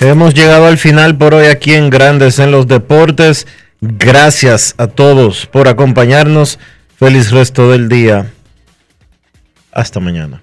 Hemos 0.00 0.34
llegado 0.34 0.66
al 0.66 0.78
final 0.78 1.16
por 1.16 1.34
hoy 1.34 1.46
aquí 1.46 1.74
en 1.74 1.90
Grandes 1.90 2.38
en 2.38 2.50
los 2.50 2.66
Deportes. 2.66 3.46
Gracias 3.80 4.74
a 4.78 4.86
todos 4.86 5.46
por 5.46 5.68
acompañarnos. 5.68 6.58
Feliz 6.98 7.30
resto 7.30 7.70
del 7.70 7.88
día. 7.88 8.32
Hasta 9.72 10.00
mañana. 10.00 10.42